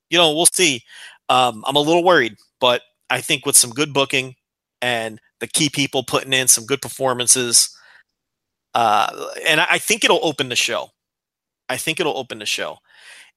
[0.09, 0.83] you know we'll see.
[1.29, 4.35] Um i'm a little worried but i think with some good booking
[4.81, 7.76] and the key people putting in some good performances
[8.77, 10.91] uh, and I, think it'll open the show.
[11.67, 12.77] I think it'll open the show,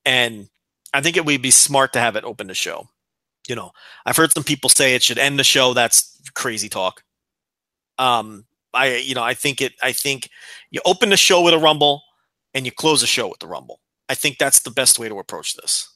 [0.05, 0.51] and
[0.93, 2.91] I think it would be smart to have it open the show.
[3.49, 3.73] You know,
[4.05, 5.73] I've heard some people say it should end the show.
[5.73, 7.05] That's crazy talk.
[7.97, 8.45] Um,
[8.75, 9.73] I you know I think it.
[9.83, 10.29] I think
[10.71, 12.03] you open the show with a rumble,
[12.53, 13.81] and you close the show with the rumble.
[14.11, 15.89] I think that's the best way to approach this.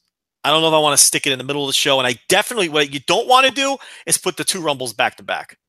[0.43, 1.99] I don't know if I want to stick it in the middle of the show,
[1.99, 3.77] and I definitely what you don't want to do
[4.07, 5.59] is put the two rumbles back to back.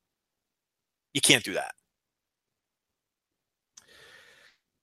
[1.12, 1.75] You can't do that.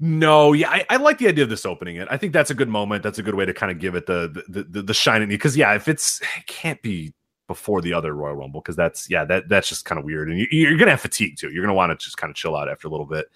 [0.05, 2.09] No, yeah, I, I like the idea of this opening it.
[2.11, 3.03] I think that's a good moment.
[3.03, 5.31] That's a good way to kind of give it the the the, the shine in
[5.31, 5.37] you.
[5.37, 7.13] Because yeah, if it's it can't be
[7.47, 10.39] before the other Royal Rumble because that's yeah that that's just kind of weird and
[10.39, 11.51] you, you're gonna have fatigue too.
[11.53, 13.27] You're gonna want to just kind of chill out after a little bit.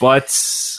[0.00, 0.24] But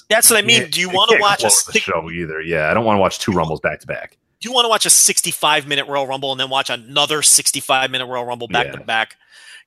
[0.10, 0.68] That's what I mean.
[0.72, 2.42] Do you want to watch a close the six, show either?
[2.42, 4.18] Yeah, I don't want to watch two Rumbles back to back.
[4.40, 7.92] do you want to watch a 65 minute Royal Rumble and then watch another 65
[7.92, 9.16] minute Royal Rumble back to back?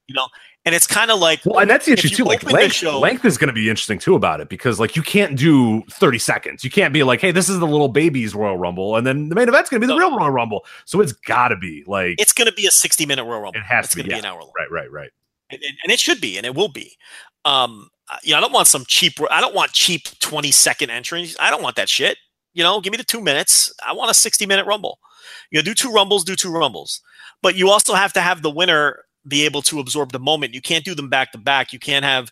[0.08, 0.26] You know,
[0.68, 2.24] and it's kind of like Well, and that's the issue too.
[2.24, 5.02] Like length, show- length is going to be interesting too about it because like you
[5.02, 6.62] can't do 30 seconds.
[6.62, 9.34] You can't be like, hey, this is the little baby's Royal Rumble, and then the
[9.34, 10.08] main event's going to be the No.
[10.10, 10.66] real Royal Rumble.
[10.84, 13.58] So it's got to be like it's going to be a 60 minute Royal Rumble.
[13.58, 15.10] It has it's to be, to be an hour long, right, right, right.
[15.48, 16.98] and, and, it should be, and it will be.
[17.46, 19.14] Um, uh, you know, I don't want some cheap.
[19.30, 21.34] I don't want cheap 20 second entries.
[21.40, 22.18] I don't want that shit.
[22.52, 23.72] You know, give me the two minutes.
[23.86, 24.98] I want a 60 minute rumble.
[25.50, 27.00] You know, do two rumbles, do two rumbles.
[27.42, 30.54] But you also have to have the winner be able to absorb the moment.
[30.54, 31.72] You can't do them back to back.
[31.72, 32.30] You can't have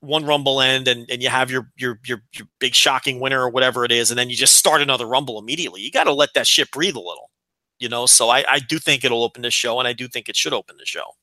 [0.00, 3.50] one rumble end and, and you have your, your your your big shocking winner or
[3.50, 5.80] whatever it is, and then you just start another rumble immediately.
[5.80, 7.30] You got to let that shit breathe a little,
[7.78, 8.06] you know.
[8.06, 10.52] So I, I do think it'll open the show, and I do think it should
[10.52, 11.14] open the show.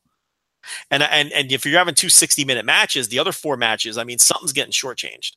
[0.92, 4.04] And and and if you're having two 60 minute matches, the other four matches, I
[4.04, 5.34] mean, something's getting shortchanged.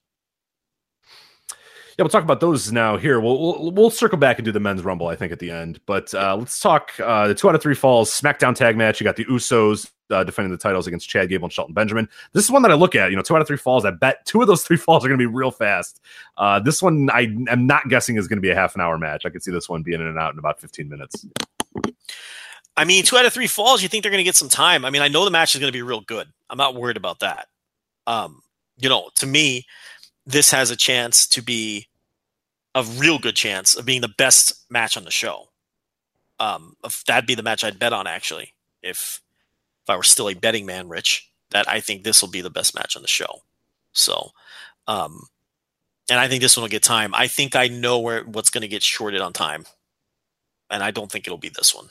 [1.98, 2.96] Yeah, we'll talk about those now.
[2.96, 5.08] Here, we'll we'll, we'll circle back and do the men's rumble.
[5.08, 7.74] I think at the end, but uh, let's talk uh, the two out of three
[7.74, 9.00] falls SmackDown tag match.
[9.00, 12.08] You got the Usos uh, defending the titles against Chad Gable and Shelton Benjamin.
[12.34, 13.10] This is one that I look at.
[13.10, 13.84] You know, two out of three falls.
[13.84, 16.00] I bet two of those three falls are going to be real fast.
[16.36, 18.96] Uh, this one, I am not guessing is going to be a half an hour
[18.96, 19.26] match.
[19.26, 21.26] I could see this one being in and out in about 15 minutes.
[22.76, 23.82] I mean, two out of three falls.
[23.82, 24.84] You think they're going to get some time?
[24.84, 26.28] I mean, I know the match is going to be real good.
[26.48, 27.48] I'm not worried about that.
[28.06, 28.40] Um,
[28.76, 29.66] you know, to me,
[30.26, 31.87] this has a chance to be
[32.78, 35.48] a real good chance of being the best match on the show.
[36.40, 36.76] Um,
[37.06, 38.54] that'd be the match I'd bet on actually.
[38.82, 39.20] If
[39.82, 42.50] if I were still a betting man, Rich, that I think this will be the
[42.50, 43.42] best match on the show.
[43.92, 44.30] So,
[44.86, 45.22] um,
[46.10, 47.14] and I think this one will get time.
[47.14, 49.64] I think I know where what's going to get shorted on time,
[50.70, 51.88] and I don't think it'll be this one.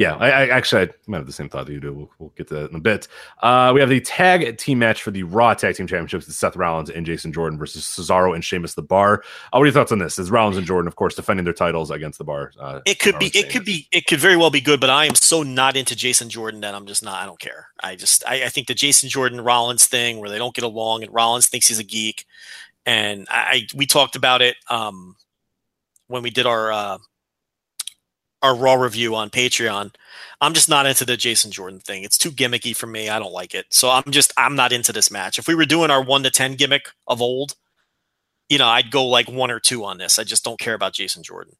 [0.00, 1.92] Yeah, I, I actually I might have the same thought that you do.
[1.92, 3.06] We'll, we'll get to that in a bit.
[3.42, 6.56] Uh, we have the tag team match for the Raw Tag Team Championships: it's Seth
[6.56, 9.22] Rollins and Jason Jordan versus Cesaro and Sheamus the Bar.
[9.52, 10.18] Uh, what are your thoughts on this?
[10.18, 12.50] Is Rollins and Jordan, of course, defending their titles against the Bar?
[12.58, 15.04] Uh, It could be, it could be, it could very well be good, but I
[15.04, 17.22] am so not into Jason Jordan that I'm just not.
[17.22, 17.68] I don't care.
[17.80, 21.02] I just, I, I think the Jason Jordan Rollins thing where they don't get along
[21.02, 22.24] and Rollins thinks he's a geek,
[22.86, 25.14] and I, I we talked about it um,
[26.06, 26.98] when we did our uh,
[28.42, 29.94] our Raw review on Patreon.
[30.40, 32.04] I'm just not into the Jason Jordan thing.
[32.04, 33.08] It's too gimmicky for me.
[33.08, 33.66] I don't like it.
[33.70, 35.38] So I'm just, I'm not into this match.
[35.38, 37.54] If we were doing our one to ten gimmick of old,
[38.48, 40.18] you know, I'd go like one or two on this.
[40.18, 41.56] I just don't care about Jason Jordan.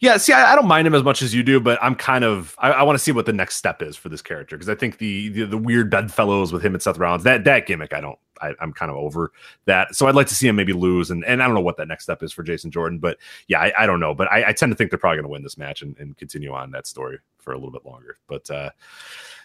[0.00, 2.24] Yeah, see, I, I don't mind him as much as you do, but I'm kind
[2.24, 4.68] of I, I want to see what the next step is for this character because
[4.68, 7.92] I think the, the the weird bedfellows with him and Seth Rollins that that gimmick
[7.92, 9.32] I don't I, I'm kind of over
[9.64, 9.96] that.
[9.96, 11.88] So I'd like to see him maybe lose and and I don't know what that
[11.88, 13.18] next step is for Jason Jordan, but
[13.48, 15.32] yeah, I, I don't know, but I, I tend to think they're probably going to
[15.32, 18.18] win this match and, and continue on that story for a little bit longer.
[18.28, 18.70] But uh,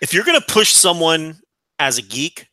[0.02, 1.40] if you're going to push someone
[1.80, 2.48] as a geek,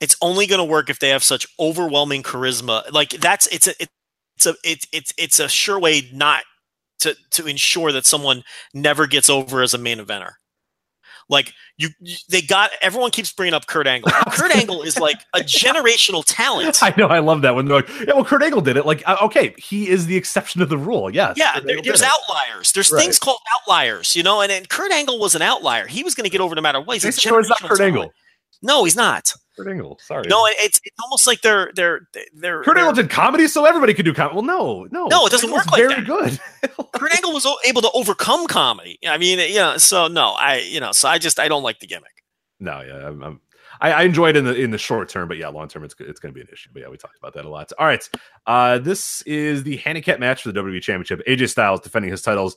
[0.00, 2.90] it's only going to work if they have such overwhelming charisma.
[2.92, 3.74] Like that's it's a
[4.38, 6.44] it's a it's it's it's a sure way not
[7.00, 10.32] to to ensure that someone never gets over as a main eventer.
[11.28, 14.10] Like you, you they got everyone keeps bringing up Kurt Angle.
[14.30, 16.78] Kurt Angle is like a generational talent.
[16.82, 18.86] I know I love that when they're like, yeah, well, Kurt Angle did it.
[18.86, 21.10] Like, uh, okay, he is the exception to the rule.
[21.12, 22.72] Yes, Yeah, there, there's outliers.
[22.72, 23.02] There's Right.
[23.02, 24.40] things called outliers, you know.
[24.40, 25.86] And, and Kurt Angle was an outlier.
[25.86, 26.94] He was going to get over no matter what.
[26.94, 27.96] He's a Jordan's not generational Kurt talent.
[27.96, 28.12] Angle.
[28.62, 29.32] No, he's not.
[29.58, 30.24] Kurt Angle, sorry.
[30.28, 32.62] No, it's it's almost like they're they're they're.
[32.62, 34.36] Kurt Angle did comedy, so everybody could do comedy.
[34.36, 36.40] Well, no, no, No, it doesn't Kurt work like very that.
[36.62, 36.80] good.
[36.92, 38.98] Kurt Angle was able to overcome comedy.
[39.06, 41.80] I mean, you know, so no, I you know, so I just I don't like
[41.80, 42.22] the gimmick.
[42.60, 43.40] No, yeah, I'm, I'm,
[43.80, 45.94] I, I enjoy it in the in the short term, but yeah, long term, it's
[46.00, 46.70] it's going to be an issue.
[46.72, 47.70] But yeah, we talked about that a lot.
[47.78, 48.08] All right,
[48.46, 51.20] uh, this is the handicap match for the WWE Championship.
[51.26, 52.56] AJ Styles defending his titles,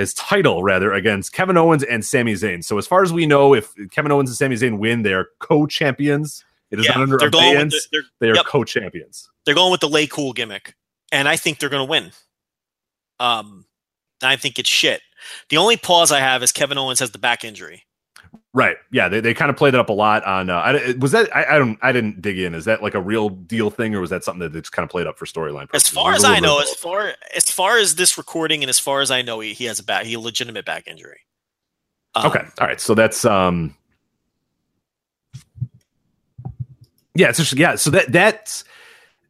[0.00, 2.64] his title rather, against Kevin Owens and Sami Zayn.
[2.64, 6.44] So as far as we know, if Kevin Owens and Sami Zayn win, they're co-champions.
[6.70, 7.74] It is Yeah, not under they're abeyance.
[7.74, 8.46] the, they're, They are yep.
[8.46, 9.28] co-champions.
[9.44, 10.74] they're going with the LayCool gimmick,
[11.12, 12.12] and I think they're going to win.
[13.18, 13.64] Um,
[14.22, 15.00] I think it's shit.
[15.48, 17.84] The only pause I have is Kevin Owens has the back injury.
[18.52, 18.76] Right.
[18.90, 19.08] Yeah.
[19.08, 20.50] They, they kind of played it up a lot on.
[20.50, 22.54] Uh, I, was that I, I don't I didn't dig in.
[22.54, 24.90] Is that like a real deal thing, or was that something that just kind of
[24.90, 25.68] played up for storyline?
[25.72, 29.02] As far as I know, as far as far as this recording, and as far
[29.02, 31.20] as I know, he, he has a back, he a legitimate back injury.
[32.16, 32.44] Um, okay.
[32.60, 32.80] All right.
[32.80, 33.76] So that's um.
[37.14, 37.28] Yeah.
[37.28, 37.76] It's just yeah.
[37.76, 38.64] So that that's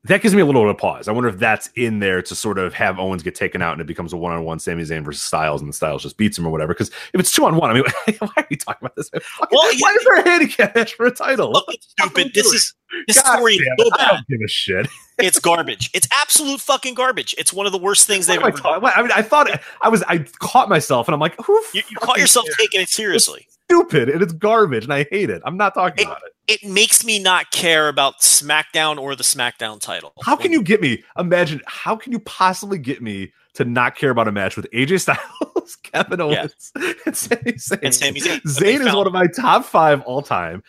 [0.04, 1.08] that gives me a little bit of pause.
[1.08, 3.80] I wonder if that's in there to sort of have Owens get taken out and
[3.82, 6.38] it becomes a one on one Sami Zayn versus Styles and the Styles just beats
[6.38, 6.72] him or whatever.
[6.72, 7.84] Because if it's two on one, I mean,
[8.18, 9.10] why are we talking about this?
[9.10, 11.52] Fucking- Well, why is there a handicap match for a title?
[11.52, 12.34] Look, What it's the fuck are we stupid.
[12.34, 12.74] This is
[13.06, 14.88] this God story is damn so it, I don't give a shit.
[15.22, 15.90] It's garbage.
[15.92, 17.34] It's absolute fucking garbage.
[17.36, 18.82] It's one of the worst things What they've ever done.
[18.86, 19.50] I mean, I thought
[19.82, 20.02] I was.
[20.04, 22.56] I caught myself, and I'm like, "Who You, you caught yourself cares?
[22.56, 23.46] taking it seriously.
[23.68, 25.42] stupid, and it's garbage, and I hate it.
[25.44, 26.62] I'm not talking about it.
[26.62, 30.14] It makes me not care about SmackDown or the SmackDown title.
[30.24, 31.04] How can you get me?
[31.18, 35.02] Imagine how can you possibly get me to not care about a match with AJ
[35.02, 36.72] Styles, Kevin Owens,
[37.04, 37.78] and Sami Zayn?
[37.82, 38.40] And Sami Zayn.
[38.40, 40.62] Zayn is found- one of my top five all time.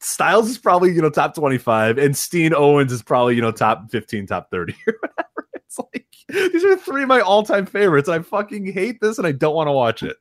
[0.00, 3.52] Styles is probably you know top twenty five, and Steen Owens is probably you know
[3.52, 5.48] top fifteen, top thirty or whatever.
[5.54, 8.08] It's like these are three of my all time favorites.
[8.08, 10.16] I fucking hate this, and I don't want to watch it.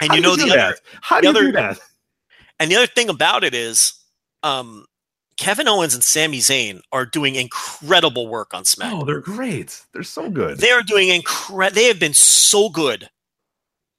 [0.00, 0.58] And How you know the that?
[0.58, 1.78] other How the do you do that?
[2.58, 3.94] and the other thing about it is,
[4.42, 4.84] um,
[5.38, 9.02] Kevin Owens and Sami Zayn are doing incredible work on SmackDown.
[9.02, 9.80] Oh, they're great.
[9.92, 10.58] They're so good.
[10.58, 11.74] They are doing incredible.
[11.74, 13.08] They have been so good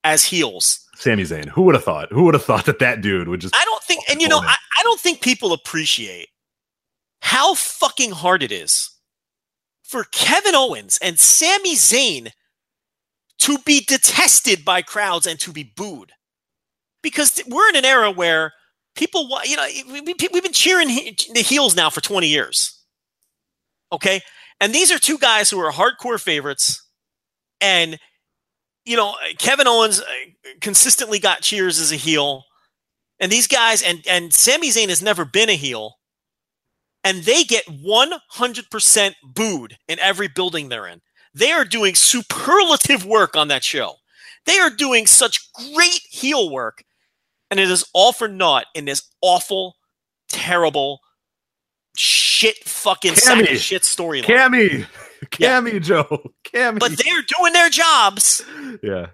[0.04, 0.87] as heels.
[0.98, 1.48] Sami Zayn.
[1.50, 2.12] Who would have thought?
[2.12, 3.56] Who would have thought that that dude would just?
[3.56, 6.30] I don't think, and you know, I, I don't think people appreciate
[7.22, 8.90] how fucking hard it is
[9.84, 12.32] for Kevin Owens and Sami Zayn
[13.40, 16.12] to be detested by crowds and to be booed.
[17.04, 18.54] Because we're in an era where
[18.96, 22.84] people, you know, we, we, we've been cheering the heels now for 20 years.
[23.92, 24.22] Okay.
[24.60, 26.84] And these are two guys who are hardcore favorites.
[27.62, 28.00] And,
[28.88, 30.06] you know, Kevin Owens uh,
[30.62, 32.46] consistently got cheers as a heel.
[33.20, 35.96] And these guys, and, and Sami Zayn has never been a heel.
[37.04, 41.02] And they get 100% booed in every building they're in.
[41.34, 43.96] They are doing superlative work on that show.
[44.46, 46.84] They are doing such great heel work.
[47.52, 49.76] And it is all for naught in this awful,
[50.30, 51.00] terrible,
[51.98, 53.58] shit fucking sack of Cammy.
[53.58, 54.24] shit storyline.
[54.24, 54.86] Cammy,
[55.40, 55.60] Yeah.
[55.62, 56.80] Cammy, Joe, Cammy.
[56.80, 58.42] But they're doing their jobs
[58.82, 59.08] yeah,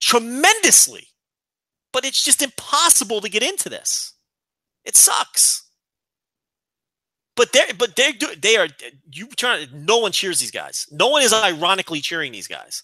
[0.00, 1.08] tremendously.
[1.92, 4.12] But it's just impossible to get into this.
[4.84, 5.62] It sucks.
[7.36, 8.68] But they're but they're do, they are
[9.12, 10.86] you trying no one cheers these guys.
[10.90, 12.82] No one is ironically cheering these guys.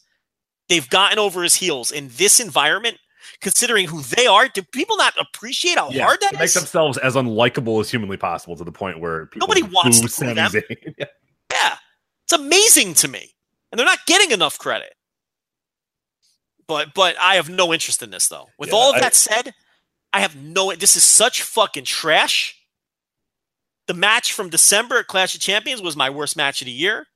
[0.69, 2.99] They've gotten over his heels in this environment,
[3.41, 4.49] considering who they are.
[4.49, 6.05] Do people not appreciate how yeah.
[6.05, 6.55] hard that make is?
[6.55, 10.53] themselves as unlikable as humanly possible to the point where people Nobody wants to them.
[10.99, 11.07] Yeah.
[12.33, 13.35] It's amazing to me.
[13.71, 14.95] And they're not getting enough credit.
[16.67, 18.49] But but I have no interest in this though.
[18.59, 19.53] With Yeah, all of I- that said,
[20.13, 22.57] I have no this is such fucking trash.
[23.89, 27.07] The match from December at Clash of Champions was my worst match of the year.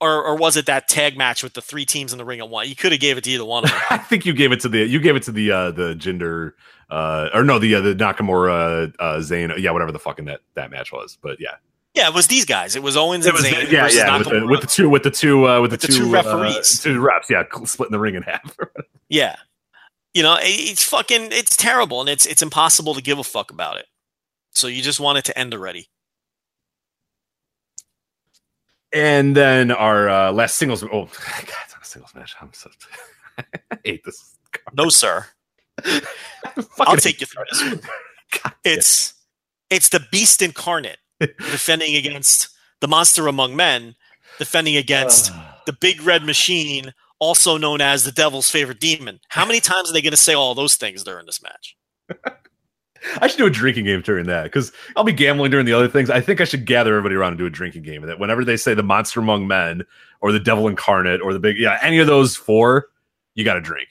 [0.00, 2.48] Or or was it that tag match with the three teams in the ring at
[2.48, 2.68] one?
[2.68, 3.80] You could have gave it to either one of them.
[3.90, 6.56] I think you gave it to the you gave it to the uh the gender
[6.90, 10.70] uh or no the uh, the Nakamura uh Zayn yeah whatever the fucking that that
[10.70, 11.54] match was but yeah
[11.94, 12.76] yeah, it was these guys.
[12.76, 15.10] It was Owens it and Zayn yeah yeah with the, with the two with the
[15.10, 16.80] two uh with the, With the two, two referees.
[16.80, 18.56] uh, two reps yeah splitting the ring in half
[19.08, 19.36] Yeah.
[20.12, 23.50] You know, it- it's fucking it's terrible and it's it's impossible to give a fuck
[23.50, 23.86] about it.
[24.52, 25.88] So you just want it to end already.
[28.92, 31.08] and then our uh last singles oh god
[31.64, 32.70] it's not a singles match I'm so
[33.38, 34.36] I hate this
[34.72, 35.26] No, sir.
[36.80, 37.80] I'll take you through this one.
[38.42, 39.14] God, It's
[39.70, 42.48] it's the beast incarnate defending against
[42.80, 43.94] the monster among men,
[44.38, 45.60] defending against ah.
[45.66, 49.20] the big red machine, also known as the devil's favorite demon.
[49.28, 51.76] How many times are they going to say all those things during this match?
[53.20, 55.88] I should do a drinking game during that because I'll be gambling during the other
[55.88, 56.10] things.
[56.10, 58.02] I think I should gather everybody around and do a drinking game.
[58.02, 59.82] That whenever they say the monster among men
[60.20, 62.88] or the devil incarnate or the big, yeah, any of those four,
[63.34, 63.88] you got to drink.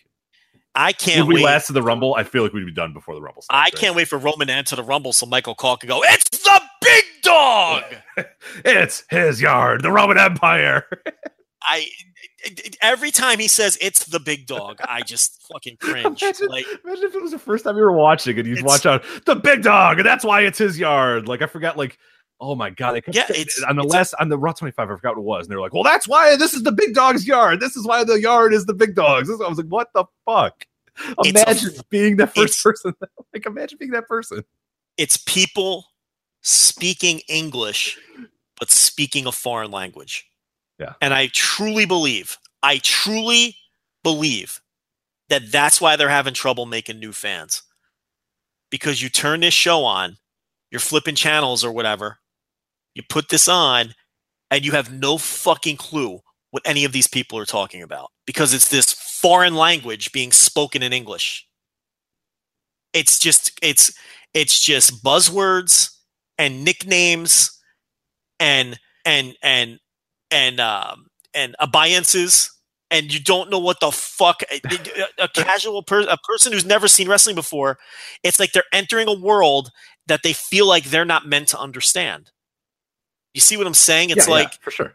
[0.76, 1.44] I can't we wait.
[1.44, 3.44] last to the Rumble, I feel like we'd be done before the Rumble.
[3.50, 6.02] I starts, can't wait for Roman to enter the Rumble so Michael Cole can go,
[6.04, 7.84] It's the big dog!
[8.66, 10.86] It's his yard, the Roman Empire.
[11.64, 11.88] I
[12.82, 16.22] every time he says it's the big dog, I just fucking cringe.
[16.22, 18.86] Imagine- Like Imagine if it was the first time you were watching and you'd watch
[18.86, 21.28] out the big dog, and that's why it's his yard.
[21.28, 21.98] Like I forgot, like
[22.44, 24.52] oh my god, they kept Yeah, it's- on the it's a- last on the Raw
[24.54, 24.90] twenty five.
[24.90, 26.72] I forgot what it was, and they were like, well, that's why this is the
[26.72, 27.60] big dog's yard.
[27.60, 29.30] This is why the yard is the big dog's.
[29.30, 30.66] I was like, what the fuck?
[31.20, 32.94] It's a- Imagine being the first person.
[33.34, 34.44] like imagine being that person.
[34.98, 35.86] it's people
[36.42, 37.98] speaking English
[38.60, 40.30] but speaking a foreign language.
[40.80, 40.94] Yeah.
[41.02, 43.56] And I truly believe, I truly
[44.04, 44.62] believe
[45.30, 47.64] that that's why they're having trouble making new fans.
[48.70, 50.18] Because you turn this show on,
[50.70, 52.20] you're flipping channels or whatever,
[52.96, 53.94] you put this on,
[54.52, 56.20] and you have no fucking clue
[56.52, 60.84] what any of these people are talking about because it's this foreign language being spoken
[60.84, 61.48] in English.
[62.94, 63.92] It's just it's
[64.34, 65.90] it's just buzzwords
[66.38, 67.60] and nicknames
[68.40, 69.80] and and and
[70.30, 72.50] and um and abeyances
[72.92, 74.62] and you don't know what the fuck a,
[75.18, 77.78] a casual person a person who's never seen wrestling before
[78.24, 79.70] it's like they're entering a world
[80.08, 82.32] that they feel like they're not meant to understand
[83.34, 84.94] you see what i'm saying it's Yeah, yeah, like for sure.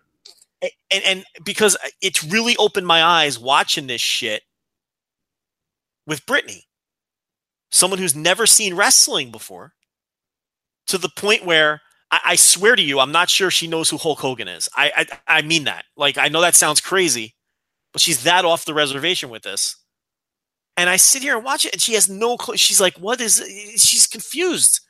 [0.63, 4.43] and and because it's really opened my eyes watching this shit
[6.07, 6.65] with Brittany,
[7.71, 9.75] someone who's never seen wrestling before,
[10.87, 13.99] to the point where I, I swear to you, I'm not sure she knows who
[13.99, 14.69] Hulk Hogan is.
[14.75, 15.85] I, I I mean that.
[15.97, 17.35] Like I know that sounds crazy,
[17.93, 19.77] but she's that off the reservation with this.
[20.77, 22.57] And I sit here and watch it, and she has no clue.
[22.57, 23.37] She's like, "What is?"
[23.77, 24.81] She's confused,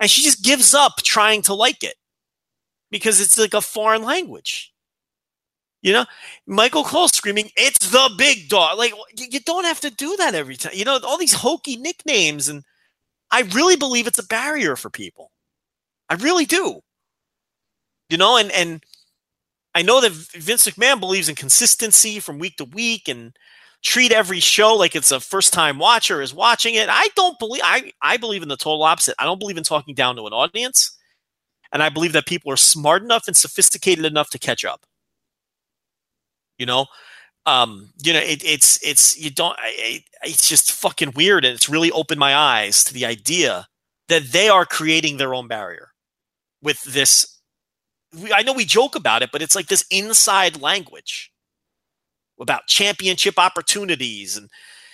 [0.00, 1.96] and she just gives up trying to like it
[2.92, 4.72] because it's like a foreign language.
[5.82, 6.06] You know,
[6.46, 10.56] Michael Cole screaming, "It's the big dog!" Like you don't have to do that every
[10.56, 10.74] time.
[10.74, 12.62] You know, all these hokey nicknames, and
[13.32, 15.32] I really believe it's a barrier for people.
[16.08, 16.82] I really do.
[18.10, 18.84] You know, and and
[19.74, 23.36] I know that Vince McMahon believes in consistency from week to week and
[23.82, 26.88] treat every show like it's a first time watcher is watching it.
[26.90, 29.16] I don't believe I I believe in the total opposite.
[29.18, 30.96] I don't believe in talking down to an audience.
[31.72, 34.84] And I believe that people are smart enough and sophisticated enough to catch up.
[36.58, 36.86] You know,
[37.46, 39.56] um, you know, it, it's it's you don't.
[39.62, 43.66] It, it's just fucking weird, and it's really opened my eyes to the idea
[44.08, 45.88] that they are creating their own barrier
[46.62, 47.40] with this.
[48.20, 51.32] We, I know we joke about it, but it's like this inside language
[52.40, 54.48] about championship opportunities, and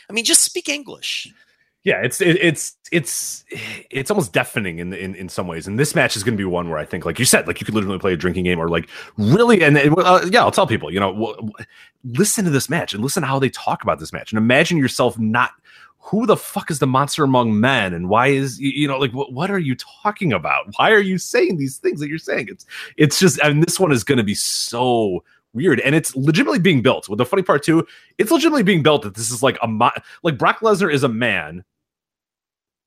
[0.09, 1.31] I mean, just speak English.
[1.85, 3.45] Yeah, it's it, it's it's
[3.91, 5.67] it's almost deafening in, in in some ways.
[5.67, 7.61] And this match is going to be one where I think, like you said, like
[7.61, 9.63] you could literally play a drinking game or like really.
[9.63, 11.53] And, uh, yeah, I'll tell people, you know, w- w-
[12.05, 14.77] listen to this match and listen to how they talk about this match, and imagine
[14.77, 15.53] yourself not.
[16.11, 19.33] Who the fuck is the monster among men, and why is you know like what,
[19.33, 20.67] what are you talking about?
[20.79, 22.49] Why are you saying these things that you're saying?
[22.51, 22.67] It's
[22.97, 25.23] it's just and this one is going to be so
[25.59, 29.03] weird and it's legitimately being built with the funny part too it's legitimately being built
[29.03, 29.91] that this is like a mo-
[30.23, 31.63] like brock lesnar is a man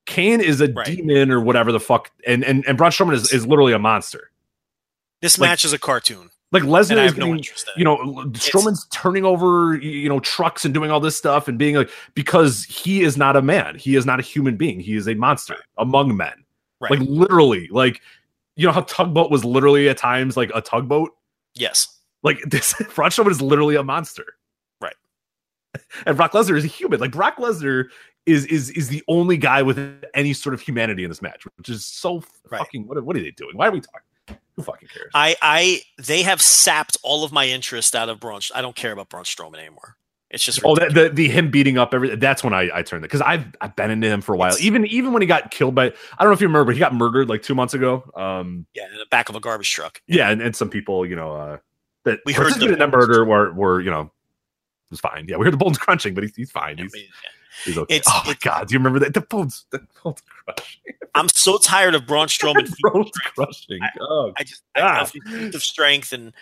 [0.08, 0.85] Kane is a Right.
[0.98, 4.32] demon or whatever the fuck, and and and Braun Strowman is, is literally a monster.
[5.22, 7.98] This Like- match is a cartoon, Like Lesnar is no getting, interest in you know,
[8.32, 12.64] Strowman's turning over, you know, trucks and doing all this stuff and being like because
[12.66, 15.56] he is not a man, he is not a human being, he is a monster
[15.77, 16.33] among men.
[16.82, 16.91] Right.
[16.91, 18.01] Like literally, like
[18.56, 21.11] you know how tugboat was literally at times like a tugboat.
[21.53, 21.88] yes,
[22.24, 24.35] Like this, Braun Strowman is literally a monster.
[24.80, 24.95] Right.
[26.06, 27.00] And Brock Lesnar is a human.
[27.00, 27.85] Like Brock Lesnar
[28.25, 29.80] is is is the only guy with
[30.14, 32.59] any sort of humanity in this match, which is so Right.
[32.59, 32.88] fucking.
[32.88, 33.56] What, what are they doing?
[33.58, 34.38] Why are we talking?
[34.56, 35.11] Who fucking cares?
[35.14, 38.41] I I they have sapped all of my interest out of Braun.
[38.53, 39.95] I don't care about Braun Strowman anymore.
[40.30, 42.16] It's just Oh, the, the the him beating up every.
[42.16, 44.50] That's when I I turned it because I've I've been into him for a while.
[44.50, 46.75] It's- even even when he got killed by I don't know if you remember, but
[46.75, 48.03] he got murdered like two months ago.
[48.16, 50.01] Um, yeah, in the back of a garbage truck.
[50.08, 51.58] yeah, and, and some people you know uh
[52.06, 54.10] that We heard the in that murder were were you know it
[54.92, 55.26] was fine.
[55.28, 56.80] Yeah, we heard the bones crunching, but he's he's fine.
[56.80, 57.06] I He's, mean,
[57.66, 57.96] he's okay.
[57.96, 60.94] it's- oh my it's- god, do you remember that the bones the bones crunching?
[61.16, 62.72] I'm so tired of Braun Strowman.
[62.94, 63.80] bones crushing.
[64.00, 66.34] Oh, I just I feats of strength and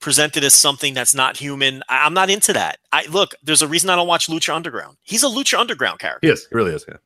[0.00, 1.82] presented as something that's not human.
[1.88, 2.78] I, I'm not into that.
[2.92, 3.34] I look.
[3.42, 4.96] There's a reason I don't watch Lucha Underground.
[5.02, 6.32] He's a Lucha Underground character, he.
[6.34, 6.84] He really is.
[6.88, 6.96] Yeah.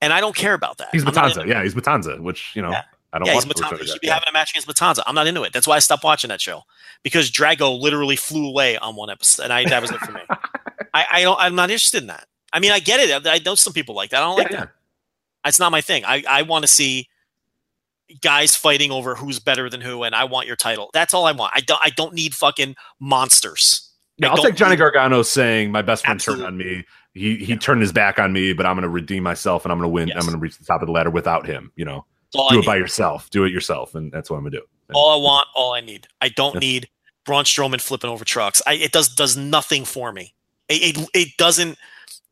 [0.00, 0.88] and I don't care about that.
[0.92, 1.46] He's Matanza.
[1.46, 2.82] Yeah, he's Matanza, which you know Yeah.
[3.12, 3.78] I don't Yeah, watch Matanza.
[3.80, 4.14] He should be Yeah.
[4.14, 5.02] having a match against Matanza.
[5.06, 5.52] I'm not into it.
[5.52, 6.62] That's why I stopped watching that show
[7.02, 10.20] because Drago literally flew away on one episode, and I that was it for me.
[10.94, 11.38] I, I don't.
[11.38, 12.26] I'm not interested in that.
[12.52, 13.26] I mean, I get it.
[13.26, 14.18] I, I know some people like that.
[14.22, 14.60] I don't Yeah, like yeah.
[14.60, 14.70] that.
[15.46, 16.04] It's not my thing.
[16.04, 17.08] I, I want to see
[18.20, 20.90] guys fighting over who's better than who, and I want your title.
[20.92, 21.52] That's all I want.
[21.54, 21.80] I don't.
[21.82, 23.88] I don't need fucking monsters.
[24.18, 26.44] Yeah, I'll take Johnny Gargano saying my best friend Absolutely.
[26.44, 26.84] turned on me.
[27.14, 29.78] He he turned his back on me, but I'm going to redeem myself and I'm
[29.78, 30.08] going to win.
[30.08, 30.16] Yes.
[30.18, 31.72] I'm going to reach the top of the ladder without him.
[31.76, 32.66] You know, All I do it need.
[32.66, 33.30] by yourself.
[33.30, 34.64] Do it yourself, and that's what I'm going to do.
[34.88, 35.48] And- all I want.
[35.54, 36.06] All I need.
[36.20, 36.88] I don't need
[37.24, 38.62] Braun Strowman flipping over trucks.
[38.66, 40.34] I, it does does nothing for me.
[40.68, 41.78] It, it it doesn't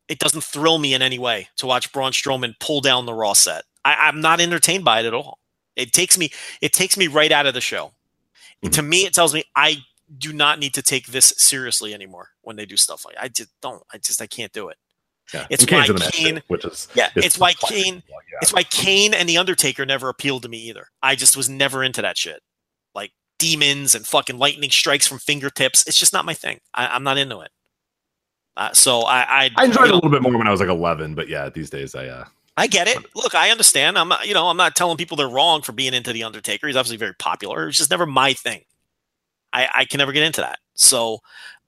[0.08, 3.32] it doesn't thrill me in any way to watch Braun Strowman pull down the Raw
[3.32, 3.64] set.
[3.84, 5.38] I, I'm not entertained by it at all.
[5.76, 6.30] It takes me
[6.60, 7.92] it takes me right out of the show.
[8.64, 8.72] Mhm.
[8.72, 9.76] To me, it tells me I
[10.18, 13.50] do not need to take this seriously anymore when they do stuff like I just
[13.62, 13.82] don't.
[13.92, 14.76] I just I can't do it.
[15.32, 15.46] Yeah.
[15.50, 17.76] it's And why in the match, Kane- which is Yeah, it's why classic.
[17.84, 18.38] Kane Yeah.
[18.42, 20.88] it's why Kane and The Undertaker never appealed to me either.
[21.02, 22.40] I just was never into that shit.
[22.94, 25.86] Like demons and fucking lightning strikes from fingertips.
[25.86, 26.60] It's just not my thing.
[26.74, 27.50] I, I'm not into it.
[28.56, 30.68] Uh, so I, I, I enjoyed it a little bit more when I was like
[30.68, 32.24] 11, but yeah, these days I uh
[32.56, 32.98] I get it.
[33.14, 33.96] Look, I understand.
[33.96, 36.66] I'm not, you know, I'm not telling people they're wrong for being into The Undertaker.
[36.66, 37.68] He's obviously very popular.
[37.68, 38.62] It's just never my thing.
[39.52, 40.58] I, I can never get into that.
[40.74, 41.20] So,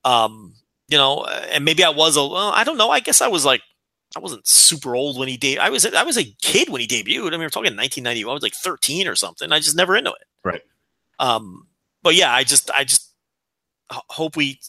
[0.05, 0.55] um,
[0.93, 2.91] you know, uh, and maybe I was a, well, I don't know.
[2.91, 3.63] I guess I was like,
[4.15, 5.59] I wasn't super old when he debuted.
[5.59, 7.29] I was, I was a kid when he debuted.
[7.29, 8.25] I mean, we're talking 1990.
[8.25, 9.51] I was like 13 or something.
[9.51, 10.27] I just never into it.
[10.45, 10.61] Right.
[11.19, 11.67] Um,
[12.03, 13.11] but yeah, I just, I just
[13.91, 14.61] hope we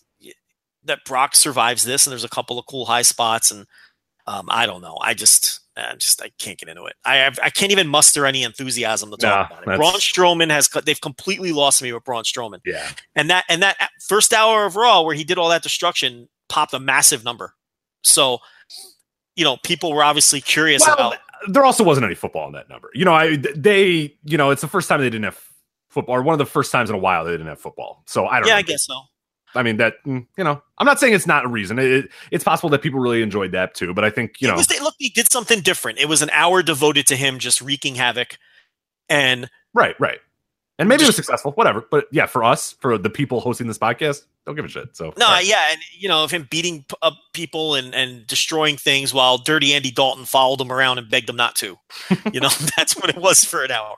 [0.86, 3.66] that Brock survives this, and there's a couple of cool high spots, and
[4.28, 4.98] um, I don't know.
[5.02, 6.96] I just, I just, I can't get into it.
[7.04, 9.66] I have, I can't even muster any enthusiasm to talk Nah, about it.
[9.66, 12.90] that's- Braun Strowman has, they've completely lost me with Braun Strowman, yeah.
[13.16, 16.30] and that, and that uh, first hour of Raw where he did all that destruction
[16.50, 17.56] popped a massive number.
[18.04, 18.38] So,
[19.36, 21.18] you know, people were obviously curious Well, about.
[21.48, 22.90] there also wasn't any football in that number.
[22.94, 25.40] You know, I they you know, it's the first time they didn't have
[25.90, 28.04] football or one of the first times in a while they didn't have football.
[28.06, 28.60] So I don't Yeah, know.
[28.60, 29.02] I guess so.
[29.56, 31.80] I mean that mm, you know, I'm not saying it's not a reason.
[31.80, 34.56] It, it- it's possible that people really enjoyed that too, but I think, you know,
[34.56, 36.00] was, look, he did something different.
[36.00, 38.38] It was an hour devoted to him just wreaking havoc,
[39.10, 40.20] and right, right.
[40.80, 41.86] And maybe it was successful, whatever.
[41.90, 44.96] But yeah, for us, for the people hosting this podcast, don't give a shit.
[44.96, 45.46] So No, right.
[45.46, 49.74] yeah, and you know, of him beating up people and, and destroying things while Dirty
[49.74, 51.78] Andy Dalton followed him around and begged him not to.
[52.32, 53.96] You know, that's what it was for an hour.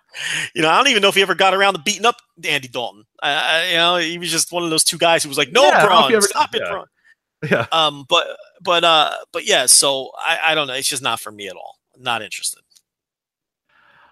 [0.53, 2.17] You know, I don't even know if he ever got around to beating up
[2.47, 3.05] Andy Dalton.
[3.23, 5.63] Uh, you know, he was just one of those two guys who was like, "No,
[5.63, 6.69] Yeah, I don't know if he Braun, ever- stop it, yeah.
[6.71, 6.85] Braun."
[7.49, 7.65] yeah.
[7.71, 8.27] Um, but
[8.61, 9.65] but uh, but yeah.
[9.65, 10.73] So I, I don't know.
[10.73, 11.75] It's just not for me at all.
[11.97, 12.61] Not interested.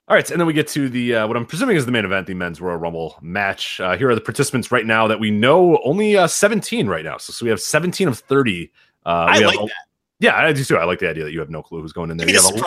[0.10, 2.04] All right, and then we get to the uh, what I'm presuming is the main
[2.04, 3.80] event, the men's Royal Rumble match.
[3.80, 5.80] Uh, here are the participants right now that we know.
[5.86, 8.70] Only uh, 17 right now, so, so we have 17 of 30.
[9.06, 9.72] Uh, I we like a- that.
[10.20, 10.78] Yeah, I do too.
[10.78, 12.30] I like the idea that you have no clue who's going in there.
[12.30, 12.58] You have, a-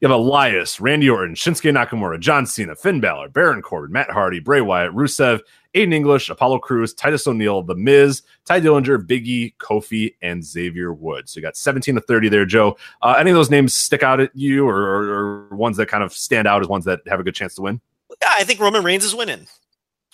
[0.00, 4.38] you have Elias, Randy Orton, Shinsuke Nakamura, John Cena, Finn Balor, Baron Corbin, Matt Hardy,
[4.40, 5.40] Bray Wyatt, Rusev,
[5.74, 11.32] Aiden English, Apollo Crews, Titus O'Neil, The Miz, Tye Dillinger, Biggie, Kofi, and Xavier Woods.
[11.32, 12.76] So you got 17 to 30 there, Joe.
[13.02, 16.04] Uh, any of those names stick out at you or, or, or ones that kind
[16.04, 17.80] of stand out as ones that have a good chance to win?
[18.22, 19.46] Yeah, I think Roman Reigns is winning.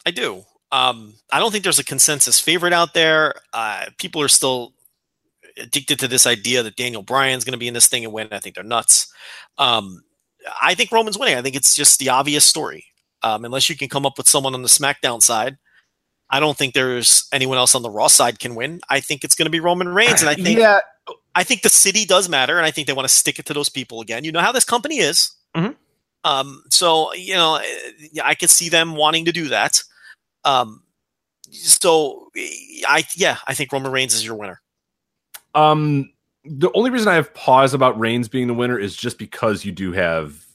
[0.07, 0.45] I do.
[0.73, 3.35] Um, I don't think there's a consensus favorite out there.
[3.53, 4.73] Uh, people are still
[5.57, 8.29] addicted to this idea that Daniel Bryan's going to be in this thing and win.
[8.31, 9.13] I think they're nuts.
[9.59, 10.03] Um,
[10.61, 11.37] I think Roman's winning.
[11.37, 12.87] I think it's just the obvious story.
[13.23, 15.59] Um, unless you can come up with someone on the SmackDown side,
[16.31, 18.81] I don't think there's anyone else on the Raw side can win.
[18.89, 20.81] I think it's going to be Roman Reigns, and I think yeah,
[21.35, 23.55] I think the city does matter, and I think they want to stick it to
[23.55, 24.25] those people again.
[24.25, 25.33] You know how this company is.
[25.57, 25.77] Mhm.
[26.25, 27.61] Um, so you know,
[28.23, 29.83] I could see them wanting to do that.
[30.45, 30.85] Um,
[31.51, 32.31] so
[32.87, 34.63] I yeah, I think Roman Reigns is your winner.
[35.55, 36.13] Um,
[36.45, 39.73] the only reason I have pause about Reigns being the winner is just because you
[39.73, 40.47] do have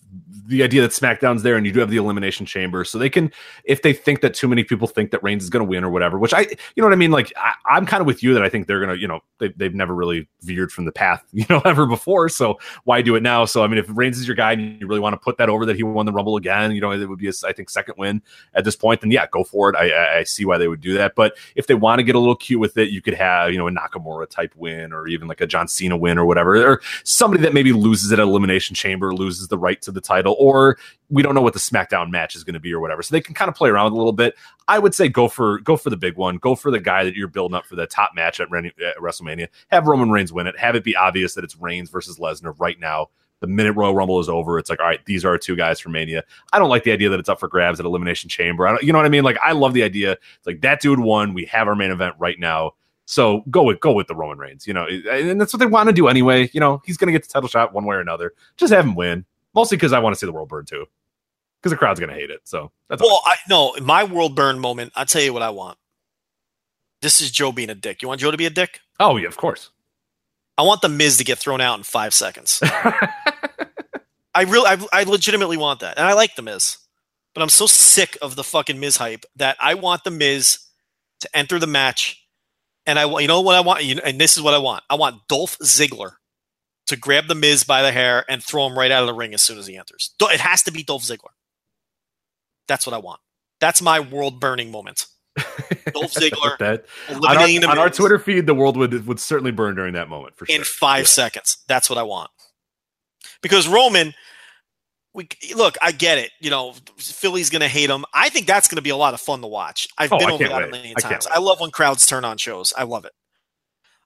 [0.48, 3.32] the idea that SmackDown's there and you do have the Elimination Chamber, so they can,
[3.64, 5.90] if they think that too many people think that Reigns is going to win or
[5.90, 7.12] whatever, which I, you know what I mean?
[7.12, 9.22] Like, I, I'm kind of with you that I think they're going to, you know,
[9.40, 12.30] they, they've never really veered from the path, you know, ever before.
[12.30, 13.46] So why do it now?
[13.46, 15.50] So, I mean, if Reigns is your guy and you really want to put that
[15.50, 17.70] over that he won the Rumble again, you know, it would be, a, I think,
[17.70, 18.22] second win
[18.54, 19.76] at this point, then yeah, go for it.
[19.76, 21.16] I, I, I see why they would do that.
[21.16, 23.58] But if they want to get a little cute with it, you could have, you
[23.58, 26.82] know, a Nakamura type win or even like a John Cena win or whatever, or
[27.04, 30.78] somebody that maybe loses at Elimination Chamber, loses the right to the title, or
[31.10, 33.02] we don't know what the SmackDown match is going to be or whatever.
[33.04, 34.36] So they can kind of play around a little bit.
[34.68, 36.38] I would say go for go for the big one.
[36.38, 38.98] Go for the guy that you're building up for the top match at, Ren- at
[38.98, 39.48] WrestleMania.
[39.72, 40.58] Have Roman Reigns win it.
[40.58, 43.10] Have it be obvious that it's Reigns versus Lesnar right now.
[43.42, 45.80] The minute Royal Rumble is over, it's like, all right, these are our two guys
[45.80, 46.24] for Mania.
[46.54, 48.66] I don't like the idea that it's up for grabs at Elimination Chamber.
[48.66, 49.26] I don't, you know what I mean?
[49.26, 50.14] Like, I love the idea.
[50.14, 51.34] It's like that dude won.
[51.34, 52.72] We have our main event right now.
[53.06, 55.90] So go with go with the Roman Reigns, you know, and that's what they want
[55.90, 56.50] to do anyway.
[56.54, 58.34] You know, he's going to get the title shot one way or another.
[58.58, 59.26] Just have him win,
[59.56, 60.86] mostly because I want to see the world burn too,
[61.60, 62.42] because the crowd's going to hate it.
[62.44, 63.02] So that's.
[63.02, 64.94] Well, I no, my world burn moment.
[64.96, 65.78] I'll tell you what I want.
[67.02, 68.02] This is Joe being a dick.
[68.02, 68.80] You want Joe to be a dick?
[69.00, 69.72] Oh yeah, of course.
[70.58, 72.62] I want the Miz to get thrown out in five seconds.
[72.64, 76.78] I really, I, I legitimately want that, and I like the Miz,
[77.34, 80.60] but I'm so sick of the fucking Miz hype that I want the Miz
[81.22, 82.26] to enter the match,
[82.86, 84.58] and I want, you know what I want, you know, and this is what I
[84.58, 84.84] want.
[84.90, 86.14] I want Dolph Ziggler
[86.88, 89.34] to grab the Miz by the hair and throw him right out of the ring
[89.34, 90.14] as soon as he enters.
[90.22, 91.32] It has to be Dolph Ziggler.
[92.68, 93.20] That's what I want.
[93.60, 95.06] That's my world burning moment.
[95.38, 99.76] Dolph Ziggler that on our, on our Twitter feed, the world would would certainly burn
[99.76, 100.56] during that moment for sure.
[100.56, 101.06] in five Yeah.
[101.08, 101.58] seconds.
[101.68, 102.32] That's what I want.
[103.42, 104.14] Because Roman,
[105.14, 106.32] we look, I get it.
[106.40, 108.06] You know, Philly's going to hate him.
[108.14, 109.88] I think that's going to be a lot of fun to watch.
[109.98, 111.26] I've Oh, been I over that a million times.
[111.30, 111.36] wait.
[111.36, 112.74] I love when crowds turn on shows.
[112.78, 113.12] I love it.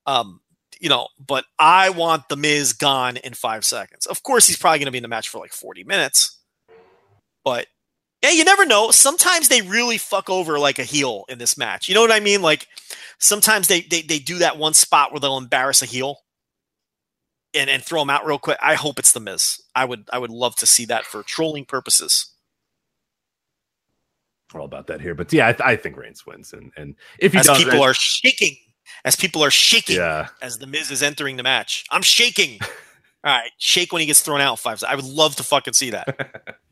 [0.06, 0.42] Um,
[0.80, 4.06] you know, but I want the Miz gone in five seconds.
[4.06, 6.38] Of course, he's probably going to be in the match for like forty minutes.
[7.44, 7.68] But
[8.22, 8.92] yeah, you never know.
[8.92, 11.88] Sometimes they really fuck over like a heel in this match.
[11.88, 12.42] You know what I mean?
[12.42, 12.68] Like
[13.20, 16.18] sometimes they they, they do that one spot where they'll embarrass a heel
[17.54, 18.58] and, and throw him out real quick.
[18.62, 19.62] I hope it's the Miz.
[19.76, 22.34] I would I would love to see that for trolling purposes.
[24.54, 26.96] We're all about that here, but yeah, I, th- I think Reigns wins, and and
[27.20, 28.58] if he As does, people are shaking,
[29.06, 31.86] as people are shaking yeah, as the Miz is entering the match.
[31.92, 32.60] I'm shaking.
[33.24, 34.82] All right, shake when he gets thrown out five.
[34.88, 36.58] I would love to fucking see that.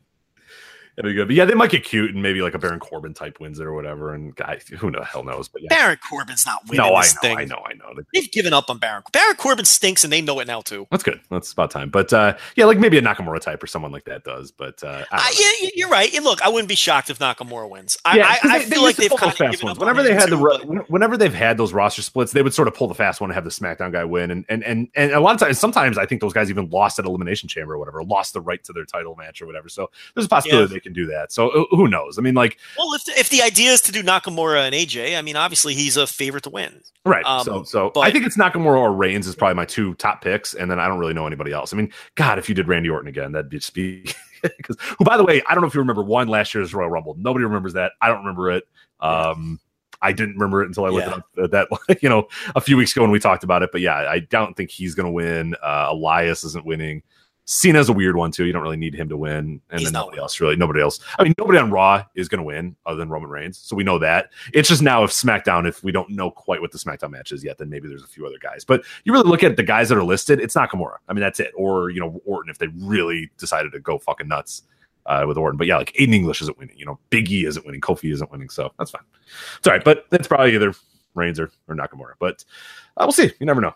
[0.98, 1.28] That'd be good.
[1.28, 3.64] But yeah, they might get cute and maybe like a Baron Corbin type wins it
[3.66, 4.14] or whatever.
[4.14, 5.46] And guy, who the hell knows?
[5.46, 7.38] But yeah, Baron Corbin's not winning no, I know, thing.
[7.38, 8.02] I know, I know.
[8.12, 9.04] They've given up on Baron.
[9.12, 10.88] Baron Corbin stinks, and they know it now too.
[10.90, 11.20] That's good.
[11.30, 11.90] That's about time.
[11.90, 14.50] But uh, yeah, like maybe a Nakamura type or someone like that does.
[14.50, 16.12] But uh, I Uh, yeah, you- you're right.
[16.12, 17.96] And look, I wouldn't be shocked if Nakamura wins.
[18.04, 19.78] I, Yeah, I, I they- they feel like they've kind of fast ones.
[19.78, 22.54] Whenever they had the too, ro- but- whenever they've had those roster splits, they would
[22.54, 24.32] sort of pull the fast one and have the SmackDown guy win.
[24.32, 26.98] And and and and a lot of times, sometimes I think those guys even lost
[26.98, 29.68] at Elimination Chamber or whatever, lost the right to their title match or whatever.
[29.68, 30.74] So there's a possibility Yeah.
[30.74, 31.32] they can do that.
[31.32, 32.18] So uh, who knows?
[32.18, 35.22] I mean, like Well, if if the idea is to do Nakamura and AJ, I
[35.22, 36.80] mean, obviously he's a favorite to win.
[37.04, 37.24] Right.
[37.24, 40.22] Um, so so but- I think it's Nakamura or Reigns is probably my two top
[40.22, 41.72] picks, and then I don't really know anybody else.
[41.72, 44.04] I mean, God, if you did Randy Orton again, that'd just be
[44.42, 46.90] because who by the way, I don't know if you remember one last year's Royal
[46.90, 47.14] Rumble.
[47.18, 47.92] Nobody remembers that.
[48.00, 48.64] I don't remember it.
[49.00, 49.60] Um
[50.00, 51.14] I didn't remember it until I looked Yeah.
[51.14, 51.46] it up uh,
[51.88, 53.70] that you know a few weeks ago when we talked about it.
[53.72, 55.56] But yeah, I don't think he's going to win.
[55.60, 57.02] Uh, Elias isn't winning.
[57.48, 58.44] Cena's a weird one too.
[58.44, 60.54] You don't really need him to win, and He's then nobody else really.
[60.54, 61.00] Nobody else.
[61.18, 63.84] I mean, nobody on Raw is going to win other than Roman Reigns, so we
[63.84, 64.32] know that.
[64.52, 67.42] It's just now if SmackDown, if we don't know quite what the SmackDown match is
[67.42, 68.66] yet, then maybe there's a few other guys.
[68.66, 70.96] But you really look at the guys that are listed, it's Nakamura.
[71.08, 71.52] I mean, that's it.
[71.56, 74.64] Or you know Orton if they really decided to go fucking nuts
[75.06, 75.56] uh, with Orton.
[75.56, 76.76] But yeah, like Aiden English isn't winning.
[76.76, 77.80] You know, Big E isn't winning.
[77.80, 78.50] Kofi isn't winning.
[78.50, 79.04] So that's fine.
[79.56, 79.82] It's all right.
[79.82, 80.74] But it's probably either
[81.14, 82.12] Reigns or, or Nakamura.
[82.18, 82.44] But
[82.98, 83.32] uh, we'll see.
[83.40, 83.74] You never know.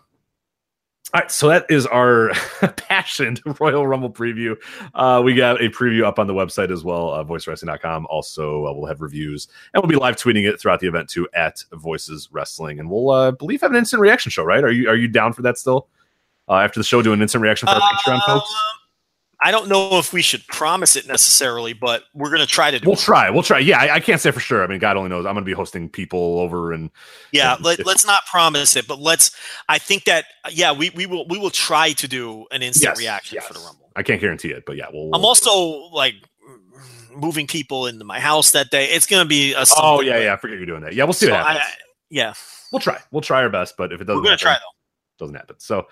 [1.13, 2.31] All right, so that is our
[2.75, 4.55] passioned Royal Rumble preview.
[4.95, 8.07] Uh, we got a preview up on the website as well, uh, voicewrestling.com.
[8.09, 11.27] Also, uh, we'll have reviews and we'll be live tweeting it throughout the event too
[11.35, 12.79] at Voices Wrestling.
[12.79, 14.63] And we'll uh, believe have an instant reaction show, right?
[14.63, 15.87] Are you are you down for that still?
[16.49, 18.55] Uh, after the show, do an instant reaction for our Patreon folks.
[19.43, 22.79] I don't know if we should promise it necessarily, but we're going to try to
[22.79, 23.01] do We'll it.
[23.01, 23.29] try.
[23.29, 23.59] We'll try.
[23.59, 24.63] Yeah, I, I can't say for sure.
[24.63, 25.25] I mean, God only knows.
[25.25, 26.89] I'm going to be hosting people over and
[27.31, 29.35] Yeah, Um, let, let's not promise it, but let's.
[29.67, 32.99] I think that yeah, we, we will we will try to do an instant Yes,
[32.99, 33.47] reaction yes.
[33.47, 33.91] for the Rumble.
[33.95, 35.09] I can't guarantee it, but yeah, we'll.
[35.13, 35.53] I'm also
[35.91, 36.15] like
[37.15, 38.85] moving people into my house that day.
[38.85, 40.33] It's going to be a Oh yeah, yeah.
[40.33, 40.93] I forget you're doing that.
[40.93, 41.75] Yeah, we'll see So what I, happens.
[42.09, 42.33] yeah,
[42.71, 42.99] we'll try.
[43.11, 45.25] We'll try our best, but if it doesn't, we're going to try though.
[45.25, 45.57] doesn't happen.
[45.59, 45.87] So,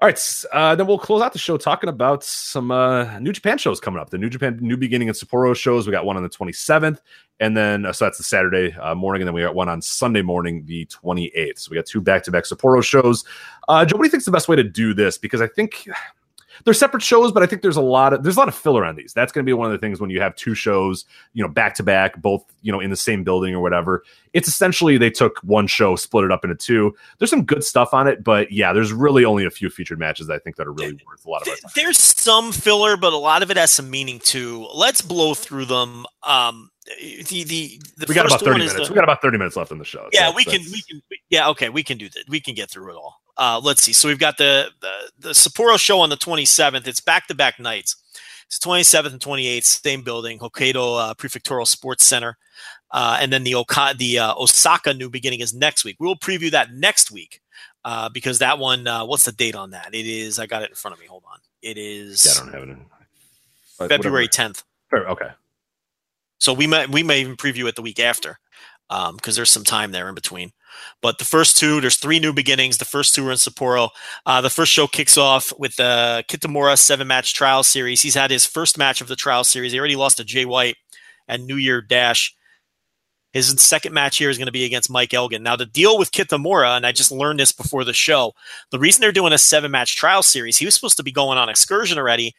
[0.00, 3.58] all right, uh, then we'll close out the show talking about some uh, New Japan
[3.58, 4.10] shows coming up.
[4.10, 5.86] The New Japan New Beginning and Sapporo shows.
[5.86, 6.98] We got one on the 27th,
[7.38, 9.80] and then uh, so that's the Saturday uh, morning, and then we got one on
[9.80, 11.60] Sunday morning, the 28th.
[11.60, 13.24] So we got two back-to-back Sapporo shows.
[13.68, 15.16] Uh, Joe, what do you think is the best way to do this?
[15.16, 15.88] Because I think
[16.64, 18.84] they're separate shows, but I think there's a lot of there's a lot of filler
[18.84, 19.12] on these.
[19.12, 21.48] That's going to be one of the things when you have two shows, you know,
[21.48, 24.04] back to back, both you know in the same building or whatever.
[24.32, 26.94] It's essentially they took one show, split it up into two.
[27.18, 30.28] There's some good stuff on it, but yeah, there's really only a few featured matches
[30.30, 31.70] I think that are really worth a lot of our time.
[31.74, 34.66] There's some filler, but a lot of it has some meaning too.
[34.74, 36.04] Let's blow through them.
[36.22, 36.70] Um,
[37.28, 38.74] the the, the We got about 30 minutes.
[38.74, 40.08] the- we got about 30 minutes left in the show.
[40.12, 41.00] yeah, So we can we can
[41.30, 42.24] yeah okay we can do that.
[42.28, 43.20] We can get through it all.
[43.36, 43.92] Uh, let's see.
[43.92, 46.86] So we've got the the the Sapporo show on the 27th.
[46.86, 47.96] It's back to back nights.
[48.46, 52.36] It's 27th and 28th, same building, Hokkaido uh, Prefectural Sports Center.
[52.90, 55.96] Uh, and then the Oka- the uh, Osaka New Beginning is next week.
[55.98, 57.40] We'll preview that next week
[57.84, 58.86] uh, because that one.
[58.86, 59.94] Uh, what's the date on that?
[59.94, 60.38] It is.
[60.38, 61.06] I got it in front of me.
[61.06, 61.38] Hold on.
[61.62, 62.72] It is Yeah, I don't have it.
[63.80, 64.52] In, February whatever.
[64.52, 64.62] 10th.
[64.90, 65.28] Fair- Okay.
[66.38, 68.38] So we may we may even preview it the week after,
[68.88, 70.52] because there's some time there in between.
[71.02, 72.78] But the first two, there's three new beginnings.
[72.78, 73.90] The first two are in Sapporo.
[74.24, 78.02] Uh, the first show kicks off with the Kitamura seven match trial series.
[78.02, 79.72] He's had his first match of the trial series.
[79.72, 80.76] He already lost to Jay White
[81.28, 82.34] and New Year Dash.
[83.32, 85.42] His second match here is going to be against Mike Elgin.
[85.42, 88.32] Now, the deal with Kitamura, and I just learned this before the show,
[88.70, 91.36] the reason they're doing a seven match trial series, he was supposed to be going
[91.36, 92.32] on excursion already.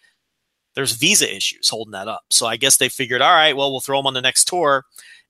[0.73, 2.22] There's visa issues holding that up.
[2.30, 4.85] So I guess they figured, all right, well, we'll throw him on the next tour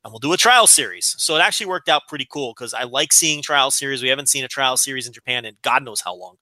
[0.06, 1.16] and we'll do a trial series.
[1.18, 4.04] So it actually worked out pretty cool because I like seeing trial series.
[4.04, 6.36] We haven't seen a trial series in Japan in God knows how long.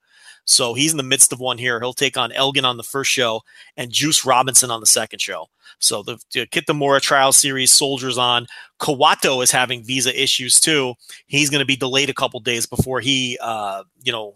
[0.43, 1.80] So he's in the midst of one here.
[1.80, 3.42] He'll take on Elgin on the first show
[3.77, 5.48] and Juice Robinson on the second show.
[5.80, 8.48] So the, the Kitamura trial series soldiers on.
[8.82, 10.95] Kawato is having visa issues too.
[11.27, 14.35] He's going to be delayed a couple days before he, uh, you know,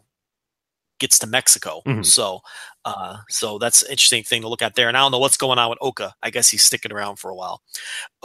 [1.00, 1.82] gets to Mexico.
[1.86, 2.06] Mhm.
[2.06, 2.40] So,
[2.86, 4.88] uh, so that's an interesting thing to look at there.
[4.88, 6.14] And I don't know what's going on with Oka.
[6.24, 7.62] I guess he's sticking around for a while.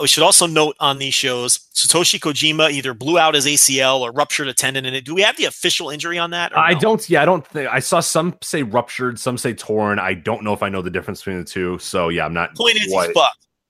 [0.01, 4.13] We should also note on these shows, Satoshi Kojima either blew out his ACL or
[4.13, 5.05] ruptured a tendon in it.
[5.05, 6.53] Do we have the official injury on that?
[6.53, 6.81] or I no?
[6.81, 7.11] don't.
[7.11, 7.69] Yeah, I don't think.
[7.71, 9.99] I saw some say ruptured, some say torn.
[9.99, 11.79] I don't know if I know the difference between the two.
[11.79, 12.55] So yeah, I'm not.
[12.57, 13.15] Point is, he's.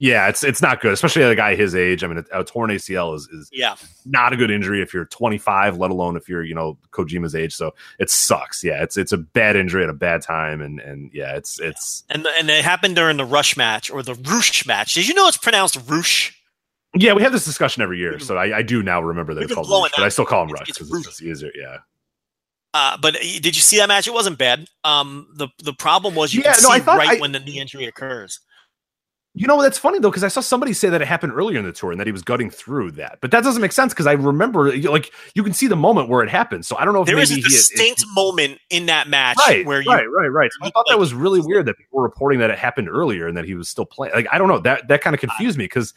[0.05, 2.03] Yeah, it's it's not good, especially a guy his age.
[2.03, 3.75] I mean, a, a torn ACL is is Yeah.
[4.05, 7.55] not a good injury if you're 25, let alone if you're you know Kojima's age.
[7.55, 8.65] So it sucks.
[8.65, 12.03] Yeah, it's it's a bad injury at a bad time, and and yeah, it's it's
[12.09, 14.93] And, and it happened during the Rush match or the Roosh match.
[14.93, 16.33] Did you know it's pronounced Roosh?
[16.93, 17.13] yeah.
[17.13, 19.55] We have this discussion every year, so I, I do now remember that We've it's
[19.55, 20.03] called Rush, but.
[20.03, 21.51] I still call him Rush because it's just easier.
[21.55, 21.77] Yeah.
[22.73, 24.07] Uh, but did you see that match?
[24.07, 24.67] It wasn't bad.
[24.83, 27.31] Um, the the problem was you Yeah, can no, see I thought right I- when
[27.31, 28.41] the knee injury occurs.
[29.35, 31.65] You know, that's funny though, because I saw somebody say that it happened earlier in
[31.65, 33.17] the tour and that he was gutting through that.
[33.19, 36.21] But that doesn't make sense because I remember, like, you can see the moment where
[36.21, 36.67] it happened.
[36.67, 39.07] So I don't know if There maybe is a he- it- distinct moment in that
[39.07, 40.51] match right, where you right, right, right.
[40.53, 43.27] So I thought that was really weird that people were reporting that it happened earlier
[43.27, 44.13] and that he was still playing.
[44.13, 44.59] Like, I don't know.
[44.59, 45.95] That that kind of confused me because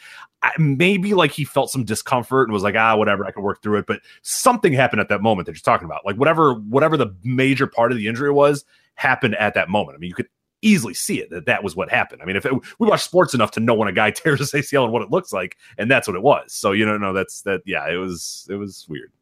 [0.59, 3.81] maybe like he felt some discomfort and was like, ah, whatever, I can work through
[3.81, 3.87] it.
[3.87, 6.07] But something happened at that moment that you're talking about.
[6.07, 9.97] Like whatever, whatever the major part of the injury was happened at that moment.
[9.97, 10.29] I mean, you could
[10.67, 12.23] easily see it that that was what happened.
[12.23, 14.53] I mean, if it, we watch sports enough to know when a guy tears his
[14.53, 16.53] ACL and what it looks like, and that's what it was.
[16.53, 17.63] So you don't know, that's that.
[17.65, 19.13] Yeah, it was it was weird.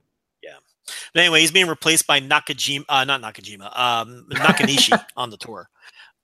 [0.42, 0.56] Yeah,
[1.12, 5.68] but anyway, he's being replaced by Nakajima, uh, not Nakajima, um, Nakanishi on the tour.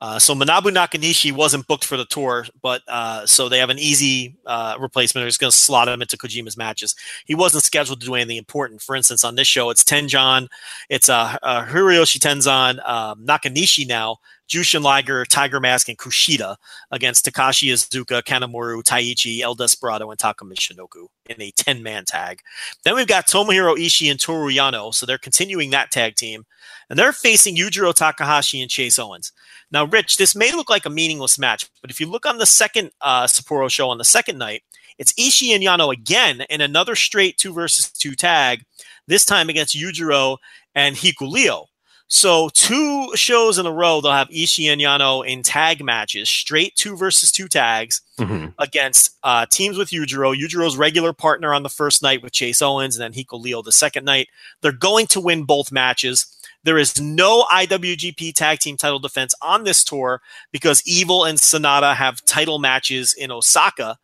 [0.02, 3.78] Uh, so Manabu Nakanishi wasn't booked for the tour, but uh, so they have an
[3.78, 5.22] easy uh, replacement.
[5.22, 6.94] They're just going to slot him into Kojima's matches.
[7.26, 8.80] He wasn't scheduled to do anything important.
[8.80, 10.48] For instance, on this show, it's Tenjon,
[10.88, 14.16] it's uh, uh, Hiroyoshi Tenzan, um, Nakanishi now,
[14.50, 16.56] Jushin Liger, Tiger Mask, and Kushida
[16.90, 22.40] against Takashi Iizuka, Kanemaru, Taichi, El Desperado, and Taka Michinoku in a 10 man tag.
[22.84, 26.44] Then we've got Tomohiro Ishii and Toru Yano, so they're continuing that tag team.
[26.88, 29.32] And they're facing Yujiro Takahashi and Chase Owens.
[29.70, 32.46] Now, Rich, this may look like a meaningless match, but if you look on the
[32.46, 34.64] second uh, Sapporo show on the second night,
[34.98, 38.64] it's Ishii and Yano again in another straight two versus two tag,
[39.06, 40.38] this time against Yujiro
[40.74, 41.66] and Hikuleo.
[42.12, 46.74] So two shows in a row, they'll have Ishii and Yano in tag matches, straight
[46.74, 48.48] two versus two tags Mm-hmm.
[48.58, 50.36] against uh, teams with Yujiro.
[50.38, 54.04] Yujiro's regular partner on the first night with Chase Owens, and then Hikuleo the second
[54.04, 54.28] night.
[54.60, 56.26] They're going to win both matches.
[56.62, 60.20] There is no IWGP Tag Team title defense on this tour
[60.52, 63.96] because Evil and Sanada have title matches in Osaka.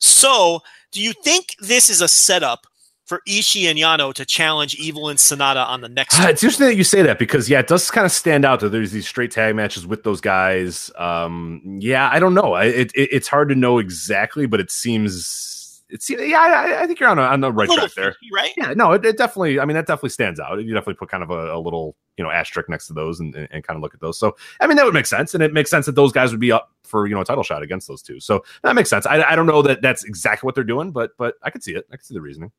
[0.00, 0.58] So,
[0.90, 2.66] do you think this is a setup
[3.10, 6.28] for Ishii and Yano to challenge Evil and Sanada on the next tour?
[6.28, 8.68] It's interesting that you say that because yeah, it does kind of stand out that
[8.68, 10.92] there's these straight tag matches with those guys.
[10.96, 12.52] Um, yeah, I don't know.
[12.52, 16.38] I, it, it, it's hard to know exactly, but it seems it seems yeah.
[16.38, 18.12] I, I think you're on a, on the right track there.
[18.12, 18.52] fishy, right?
[18.56, 19.58] Yeah, no, it, it definitely.
[19.58, 20.62] I mean, that definitely stands out.
[20.62, 23.34] You definitely put kind of a, a little, you know, asterisk next to those and,
[23.34, 24.20] and, and kind of look at those.
[24.20, 26.38] So, I mean, that would make sense, and it makes sense that those guys would
[26.38, 28.20] be up for you know a title shot against those two.
[28.20, 29.04] So that makes sense.
[29.04, 31.74] I, I don't know that that's exactly what they're doing, but but I could see
[31.74, 31.88] it.
[31.90, 32.52] I could see the reasoning.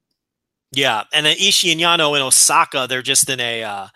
[0.74, 3.88] Yeah, and then Ishii and Yano in Osaka, they're just in a uh,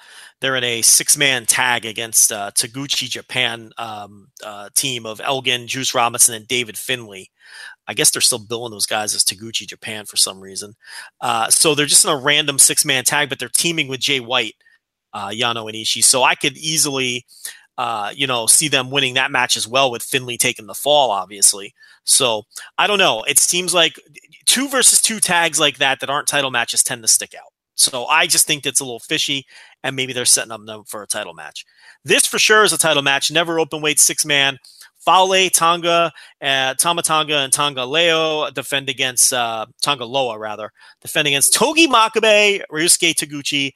[0.41, 5.67] they're in a six man tag against uh, Taguchi Japan um, uh, team of Elgin,
[5.67, 7.29] Juice Robinson, and David Finlay.
[7.87, 10.75] I guess they're still billing those guys as Taguchi Japan for some reason.
[11.21, 14.19] Uh, so they're just in a random six man tag, but they're teaming with Jay
[14.19, 14.55] White,
[15.13, 16.03] uh, Yano and Ishii.
[16.03, 17.25] So I could easily,
[17.77, 21.11] uh, you know, see them winning that match as well with Finlay taking the fall,
[21.11, 21.73] obviously.
[22.05, 22.43] So
[22.77, 23.23] I don't know.
[23.23, 23.99] It seems like
[24.45, 27.51] two versus two tags like that that aren't title matches tend to stick out.
[27.75, 29.45] So I just think that's a little fishy,
[29.83, 31.65] and maybe they're setting up them for a title match.
[32.05, 33.31] This for sure is a title match.
[33.31, 34.57] Never open weight six man.
[35.05, 41.27] Fale, Tonga, uh, Tama Tonga, and Tonga Leo defend against uh, Tonga Loa rather defend
[41.27, 43.71] against Togi Makabe, Ryusuke Taguchi,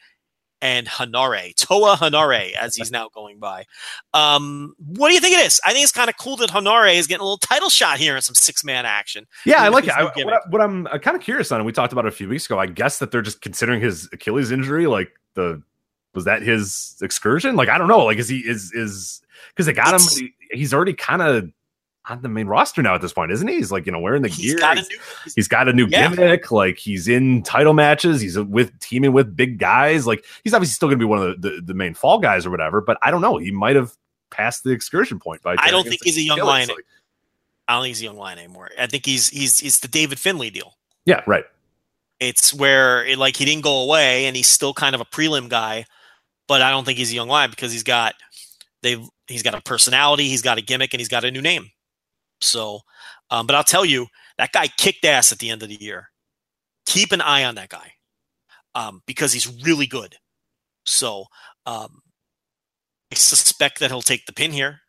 [0.61, 3.65] and Henare, Toa Henare, as he's now going by.
[4.13, 5.59] Um, what do you think of this?
[5.65, 8.15] I think it's kind of cool that Henare is getting a little title shot here
[8.15, 9.25] in some six man action.
[9.45, 9.91] Yeah, I like it.
[9.91, 10.33] I, what.
[10.33, 12.45] I, what I'm kind of curious on, and we talked about it a few weeks
[12.45, 12.59] ago.
[12.59, 15.61] I guess that they're just considering his Achilles injury, like the
[16.13, 17.55] was that his excursion?
[17.55, 18.05] Like I don't know.
[18.05, 20.33] Like is he is is because they got It's- him?
[20.51, 21.51] He's already kind of
[22.09, 23.55] on the main roster now at this point, isn't he?
[23.55, 24.59] He's like you know wearing the He's gear.
[24.59, 24.83] got new,
[25.23, 26.09] he's He's got a new Yeah.
[26.09, 26.51] gimmick.
[26.51, 28.21] Like he's in title matches.
[28.21, 30.07] He's with teaming with big guys.
[30.07, 32.45] Like he's obviously still going to be one of the, the, the main fall guys
[32.45, 32.81] or whatever.
[32.81, 33.37] But I don't know.
[33.37, 33.93] He might have
[34.31, 35.55] passed the excursion point by.
[35.59, 36.69] I don't think he's a young lion.
[37.67, 38.69] I don't think he's a young lion anymore.
[38.79, 40.75] I think he's he's he's the David Finlay deal.
[41.05, 41.45] yeah, right.
[42.19, 45.47] It's where it, like he didn't go away and he's still kind of a prelim
[45.47, 45.85] guy,
[46.47, 48.15] but I don't think he's a young lion because he's got
[48.81, 51.69] they've he's got a personality, he's got a gimmick, and he's got a new name.
[52.41, 52.81] So,
[53.29, 56.09] um, but I'll tell you, that guy kicked ass at the end of the year.
[56.85, 57.93] Keep an eye on that guy
[58.75, 60.15] um, because he's really good.
[60.85, 61.25] So,
[61.65, 62.01] um,
[63.11, 64.81] I suspect that he'll take the pin here.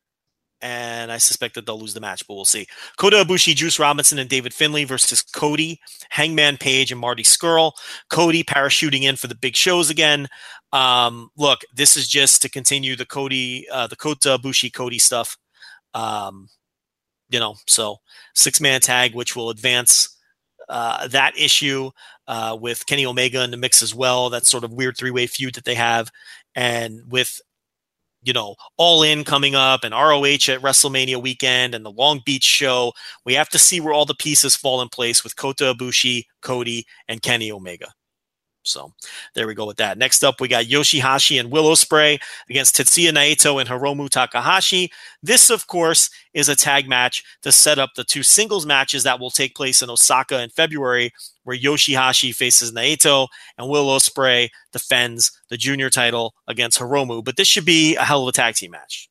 [0.62, 2.66] And I suspect that they'll lose the match, but we'll see.
[2.98, 5.80] Kota Ibushi, Juice Robinson, and David Finlay versus Cody,
[6.10, 7.72] Hangman Page, and Marty Scurll.
[8.10, 10.28] Cody parachuting in for the big shows again.
[10.72, 15.38] Um, look, this is just to continue the Cody, uh, the Kota Ibushi Cody stuff.
[15.94, 16.48] Um,
[17.30, 17.96] you know, so
[18.34, 20.16] six man tag, which will advance
[20.68, 21.90] uh, that issue
[22.28, 24.30] uh, with Kenny Omega in the mix as well.
[24.30, 26.10] That sort of weird three way feud that they have,
[26.54, 27.40] and with
[28.22, 32.44] you know All In coming up and ROH at WrestleMania weekend and the Long Beach
[32.44, 32.92] show.
[33.24, 36.84] We have to see where all the pieces fall in place with Kota Ibushi, Cody,
[37.08, 37.92] and Kenny Omega.
[38.62, 38.92] So
[39.34, 39.96] there we go with that.
[39.96, 44.90] Next up, we got Yoshihashi and Will Ospreay against Tetsuya Naito and Hiromu Takahashi.
[45.22, 49.18] This, of course, is a tag match to set up the two singles matches that
[49.18, 51.10] will take place in Osaka in February,
[51.44, 57.24] where Yoshihashi faces Naito and Will Ospreay defends the junior title against Hiromu.
[57.24, 59.08] But this should be a hell of a tag team match.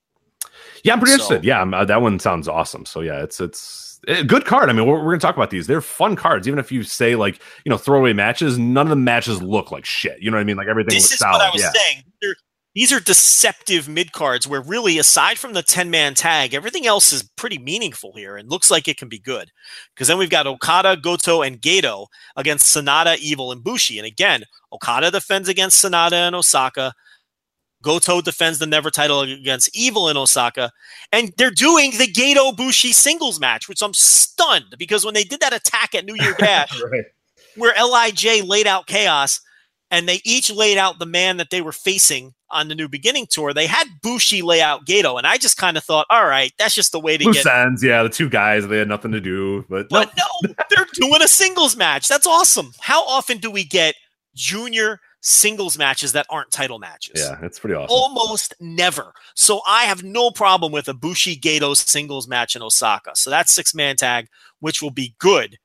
[0.83, 1.43] Yeah, I'm pretty So- interested.
[1.45, 2.85] Yeah, uh, that one sounds awesome.
[2.85, 4.69] So yeah, it's it's a good card.
[4.69, 5.67] I mean, we're, we're going to talk about these.
[5.67, 8.57] They're fun cards, even if you say like you know throwaway matches.
[8.57, 10.21] None of the matches look like shit.
[10.21, 10.57] You know what I mean?
[10.57, 11.33] Like everything This is solid.
[11.33, 11.71] what I was yeah.
[11.71, 12.03] saying.
[12.21, 12.35] They're,
[12.75, 17.11] these are deceptive mid cards where really, aside from the 10 man tag, everything else
[17.11, 19.51] is pretty meaningful here and looks like it can be good.
[19.93, 23.97] Because then we've got Okada, Goto, and Gedo against Sanada, Evil, and Bushi.
[23.97, 26.93] And again, Okada defends against Sanada and Osaka.
[27.81, 30.71] Goto defends the never title against Evil in Osaka,
[31.11, 35.39] and they're doing the Gedo Bushi singles match, which I'm stunned because when they did
[35.39, 37.05] that attack at New Year Dash, right.
[37.55, 39.39] where Lij laid out chaos,
[39.91, 43.27] and they each laid out the man that they were facing on the New Beginning
[43.29, 46.51] tour, they had Bushi lay out Gedo, and I just kind of thought, all right,
[46.57, 47.55] that's just the way to Loose get.
[47.55, 51.21] ends, yeah, the two guys they had nothing to do, but But no, they're doing
[51.21, 52.07] a singles match.
[52.09, 52.73] That's awesome.
[52.79, 53.95] How often do we get
[54.35, 57.21] junior singles matches that aren't title matches?
[57.21, 57.87] yeah, it's pretty awesome.
[57.89, 59.13] Almost never.
[59.35, 63.11] So I have no problem with a Bushi Gedo singles match in Osaka.
[63.15, 64.27] So that's six man tag,
[64.59, 65.57] which will be good.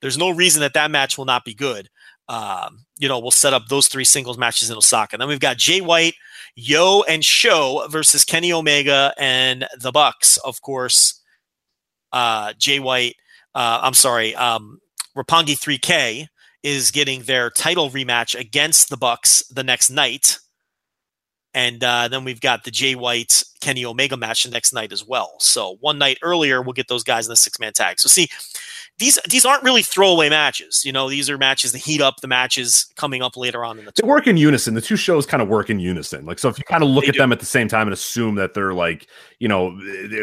[0.00, 1.88] There's no reason that that match will not be good.
[2.28, 5.16] Um, you know, we'll set up those three singles matches in Osaka.
[5.16, 6.14] Then we've got Jay White,
[6.54, 10.38] Yo, and Show versus Kenny Omega and the Bucks.
[10.38, 11.20] Of course,
[12.12, 13.16] uh, Jay White.
[13.54, 14.80] Uh, I'm sorry, um,
[15.16, 16.26] Roppongi 3K
[16.62, 20.38] is getting their title rematch against the Bucks the next night.
[21.54, 25.06] And uh, then we've got the Jay White Kenny Omega match the next night as
[25.06, 25.34] well.
[25.38, 28.00] So one night earlier, we'll get those guys in the six man tag.
[28.00, 28.28] So see,
[28.98, 30.82] these these aren't really throwaway matches.
[30.84, 33.84] You know, these are matches that heat up the matches coming up later on in
[33.84, 34.08] the They tour.
[34.08, 34.72] work in unison.
[34.74, 36.24] The two shows kind of work in unison.
[36.24, 37.18] Like, so if you kind of look They at do.
[37.18, 39.06] them at the same time and assume that they're like,
[39.42, 39.70] you know,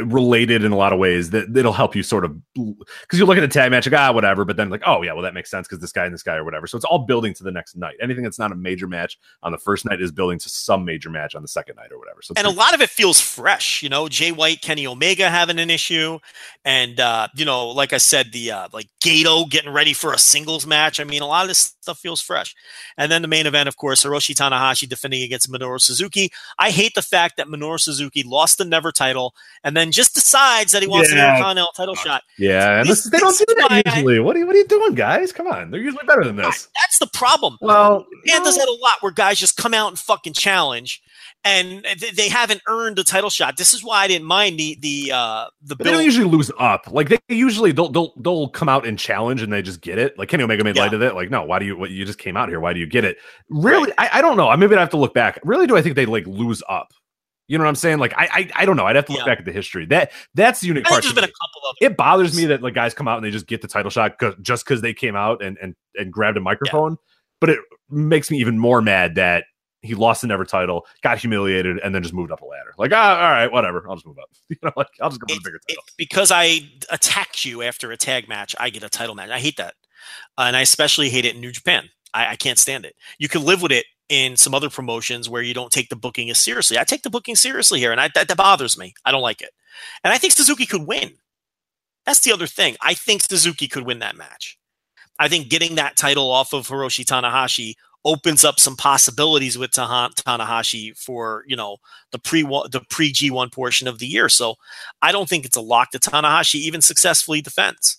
[0.05, 3.37] related in a lot of ways, that it'll help you sort of because you look
[3.37, 4.45] at a tag match, like, ah, whatever.
[4.45, 6.35] But then, like, oh, yeah, well, that makes sense because this guy and this guy
[6.35, 6.67] or whatever.
[6.67, 7.97] So it's all building to the next night.
[8.01, 11.09] Anything that's not a major match on the first night is building to some major
[11.09, 12.21] match on the second night or whatever.
[12.21, 13.83] So and a lot of it feels fresh.
[13.83, 16.19] You know, Jay White, Kenny Omega having an issue,
[16.63, 20.17] and uh, you know, like I said, the uh, like Gedo getting ready for a
[20.17, 21.01] singles match.
[21.01, 22.55] I mean, a lot of this stuff feels fresh.
[22.97, 26.31] And then the main event, of course, Hiroshi Tanahashi defending against Minoru Suzuki.
[26.59, 30.71] I hate the fact that Minoru Suzuki lost the Never title and then just decides
[30.73, 31.17] that he wants Yeah.
[31.17, 32.23] an Intercontinental title uh, shot.
[32.37, 34.19] yeah, and This- they don't do that why I- usually.
[34.19, 35.31] what are you, what are you doing, guys?
[35.31, 36.67] Come on, they're usually better than this.
[36.75, 37.57] That's the problem.
[37.61, 41.01] Well, Japan does that a lot where guys just come out and fucking challenge
[41.45, 41.85] and
[42.15, 43.57] they haven't earned a title shot.
[43.57, 46.83] This is why I didn't mind the the uh the they don't usually lose up.
[46.91, 50.17] Like they usually they'll they'll they'll come out and challenge and they just get it.
[50.17, 50.83] Like Kenny Omega made Yeah.
[50.83, 51.15] light of it.
[51.15, 52.59] Like no, why do you what you just came out here?
[52.59, 53.17] Why do you get it?
[53.49, 54.49] Really, I, I don't know.
[54.49, 55.39] I maybe I have to look back.
[55.43, 56.91] Really, do I think they like lose up?
[57.47, 57.99] You know what I'm saying?
[57.99, 58.85] Like I I, I don't know.
[58.85, 59.25] I'd have to look Yeah.
[59.25, 59.85] back at the history.
[59.87, 61.03] That that's the unique I part.
[61.03, 63.31] there's been a couple of It bothers me that like guys come out and they
[63.31, 66.41] just get the title shot just because they came out and and and grabbed a
[66.41, 66.97] microphone.
[67.39, 67.59] But it
[67.89, 69.45] makes me even more mad that
[69.81, 72.73] he lost the never title, got humiliated, and then just moved up a ladder.
[72.77, 73.85] Like ah, all right, whatever.
[73.89, 74.29] I'll just move up.
[74.49, 75.83] You know, like I'll just go for the it- bigger it- title.
[75.97, 79.29] because I attack you after a tag match, I get a title match.
[79.29, 79.75] I hate that,
[80.37, 81.89] uh, and I especially hate it in New Japan.
[82.13, 82.95] I, I can't stand it.
[83.19, 86.29] You can live with it in some other promotions where you don't take the booking
[86.31, 86.79] as seriously.
[86.79, 88.93] I take the booking seriously here, and I, that, that bothers me.
[89.05, 89.51] I don't like it,
[90.03, 91.13] and I think Suzuki could win.
[92.05, 92.75] That's the other thing.
[92.81, 94.57] I think Suzuki could win that match.
[95.19, 97.75] I think getting that title off of Hiroshi Tanahashi
[98.05, 101.77] opens up some possibilities with Tanahashi for you know
[102.11, 104.29] the pre the pre G one portion of the year.
[104.29, 104.55] So
[105.01, 107.97] I don't think it's a lock that Tanahashi even successfully defends.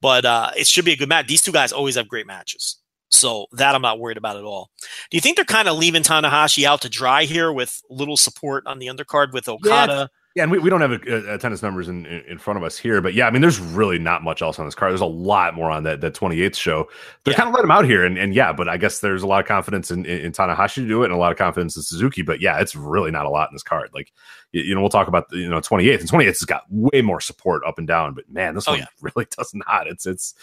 [0.00, 1.26] But uh, it should be a good match.
[1.26, 2.76] These two guys always have great matches.
[3.10, 4.70] So that I'm not worried about at all.
[5.10, 8.64] Do you think they're kind of leaving Tanahashi out to dry here with little support
[8.66, 10.08] on the undercard with Okada?
[10.36, 12.78] Yeah, and we, we don't have a, a, tennis numbers in, in, front of us
[12.78, 14.92] here, but yeah, I mean, there's really not much else on this card.
[14.92, 16.88] There's a lot more on that that 28th show.
[17.24, 17.38] They're Yeah.
[17.38, 19.40] kind of let him out here, and, and yeah, but I guess there's a lot
[19.40, 21.82] of confidence in, in, in Tanahashi to do it, and a lot of confidence in
[21.82, 22.22] Suzuki.
[22.22, 23.90] But yeah, it's really not a lot in this card.
[23.92, 24.12] Like,
[24.52, 27.02] you, you know, we'll talk about the, you know 28th, and 28th has got way
[27.02, 28.14] more support up and down.
[28.14, 28.86] But man, this Oh, one yeah.
[29.00, 29.88] really does not.
[29.88, 30.34] It's it's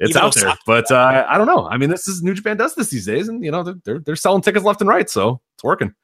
[0.00, 1.68] it's Even out there, but uh, I don't know.
[1.68, 4.00] I mean, this is New Japan does this these days, and you know they're they're,
[4.00, 5.94] they're selling tickets left and right, so it's working.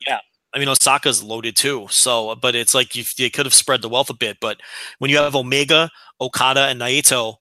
[0.55, 1.87] I mean, Osaka's loaded too.
[1.91, 4.39] So, but it's like you, you could have spread the wealth a bit.
[4.41, 4.61] But
[4.99, 5.91] when you have Omega,
[6.21, 7.37] Okada, and Naito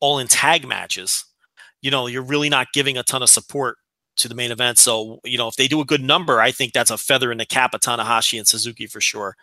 [0.00, 1.24] all in tag matches,
[1.82, 3.76] you know, you're really not giving a ton of support
[4.16, 4.78] to the main event.
[4.78, 7.38] So, you know, if they do a good number, I think that's a feather in
[7.38, 9.34] the cap of Tanahashi and Suzuki for sure.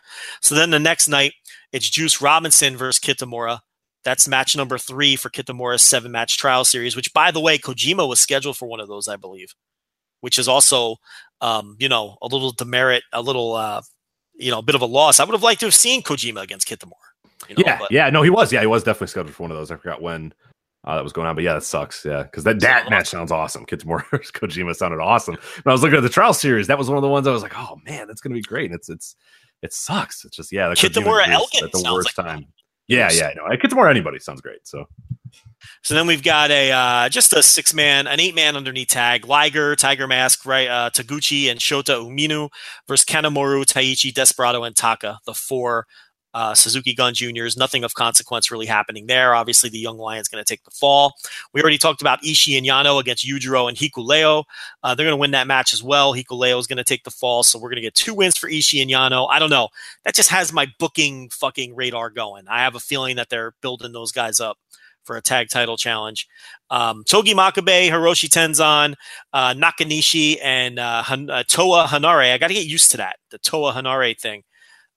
[0.41, 1.33] So then the next night,
[1.71, 3.59] it's Juice Robinson versus Kitamura.
[4.03, 8.07] That's match number three for Kitamura's seven match trial series, which, by the way, Kojima
[8.07, 9.53] was scheduled for one of those, I believe,
[10.21, 10.95] which is also,
[11.41, 13.81] um, you know, a little demerit, a little, uh,
[14.35, 15.19] you know, a bit of a loss.
[15.19, 16.91] I would have liked to have seen Kojima against Kitamura.
[17.49, 18.53] You know, yeah, but- yeah, no, he was.
[18.53, 19.71] Yeah, he was definitely scheduled for one of those.
[19.71, 20.33] I forgot when
[20.83, 22.05] uh, that was going on, but yeah, that sucks.
[22.05, 23.65] Yeah, because that that match sounds awesome.
[23.65, 25.35] Kitamura versus Kojima sounded awesome.
[25.63, 27.31] When I was looking at the trial series, that was one of the ones I
[27.31, 28.65] was like, oh man, that's gonna be great.
[28.71, 29.15] And it's it's
[29.61, 30.25] it sucks.
[30.25, 32.45] It's just yeah, the Kitamura Elgin at the worst like time.
[32.87, 34.67] Yeah, yeah, I no, Kitamura anybody sounds great.
[34.67, 34.85] So
[35.83, 39.25] So then we've got a uh, just a six man, an eight man underneath tag:
[39.25, 42.49] Liger, Tiger Mask, right, uh, Taguchi, and Shota Umino
[42.87, 45.19] versus Kanemaru, Taichi, Desperado, and Taka.
[45.25, 45.87] The four
[46.33, 47.57] uh, Suzuki Gun Juniors.
[47.57, 49.35] Nothing of consequence really happening there.
[49.35, 51.13] Obviously, the young lion's going to take the fall.
[51.53, 54.43] We already talked about Ishii and Yano against Yujiro and Hikuleo.
[54.83, 56.13] Uh, they're going to win that match as well.
[56.13, 58.49] Hikuleo is going to take the fall, so we're going to get two wins for
[58.49, 59.27] Ishii and Yano.
[59.29, 59.69] I don't know.
[60.05, 62.47] That just has my booking fucking radar going.
[62.47, 64.57] I have a feeling that they're building those guys up
[65.03, 66.27] for a tag title challenge.
[66.69, 68.93] Um, Togi Makabe, Hiroshi Tenzan,
[69.33, 72.31] uh, Nakanishi, and uh, Han- uh, Toa Henare.
[72.31, 74.43] I got to get used to that, the Toa Henare thing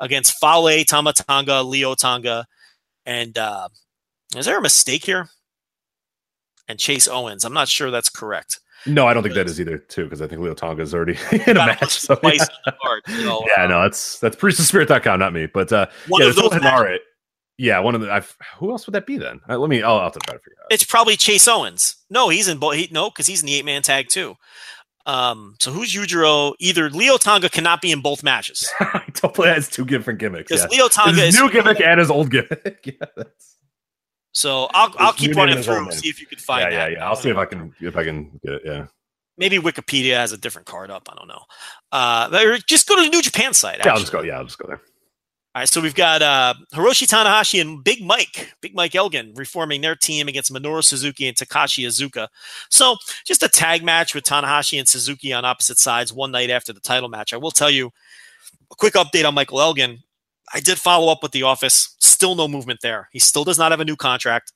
[0.00, 2.46] against Fale, Tama Tonga, Leo Tonga,
[3.06, 3.68] and uh,
[4.36, 5.28] is there a mistake here?
[6.68, 7.44] And Chase Owens.
[7.44, 8.60] I'm not sure that's correct.
[8.86, 11.16] No, I don't think that is either, too, because I think Leo Tonga is already
[11.46, 12.00] in a match.
[12.00, 12.36] So, yeah.
[12.82, 15.46] card, so, yeah, uh, no, that's that's priestofspirit.com, not me.
[15.46, 16.98] But uh, One yeah, of those Toa Henare.
[17.56, 18.12] Yeah, one of the.
[18.12, 19.40] I've, who else would that be then?
[19.48, 19.82] Uh, let me.
[19.82, 20.72] I'll, I'll have to try to figure out.
[20.72, 21.96] It's probably Chase Owens.
[22.10, 22.74] No, he's in both.
[22.74, 24.36] He, no, because he's in the eight man tag too.
[25.06, 26.54] Um, so who's Yujiro?
[26.58, 28.72] Either Leo Tonga cannot be in both matches
[29.06, 30.48] he totally has two different gimmicks.
[30.50, 30.78] because Yeah.
[30.78, 32.80] Leo Tonga His is new gimmick and his old gimmick.
[32.84, 33.56] yeah, that's,
[34.32, 36.78] So I'll I'll keep running and his old through see if you can find yeah,
[36.78, 36.92] that.
[36.92, 37.06] yeah, yeah.
[37.06, 38.62] I'll see if I can if I can get it.
[38.64, 38.86] Yeah,
[39.36, 41.08] Maybe Wikipedia has a different card up.
[41.10, 41.42] I don't know.
[41.92, 43.80] Uh, just go to the New Japan site.
[43.84, 43.92] yeah.
[43.92, 44.22] I'll just go.
[44.22, 44.80] Yeah, I'll just go there.
[45.54, 49.82] All right, so we've got uh, Hiroshi Tanahashi and Big Mike, Big Mike Elgin, reforming
[49.82, 52.26] their team against Minoru Suzuki and Takashi Iizuka.
[52.70, 56.72] So just a tag match with Tanahashi and Suzuki on opposite sides one night after
[56.72, 57.32] the title match.
[57.32, 57.92] I will tell you
[58.72, 60.02] a quick update on Michael Elgin.
[60.52, 61.94] I did follow up with the office.
[62.00, 63.08] Still no movement there.
[63.12, 64.52] He still does not have a new contract.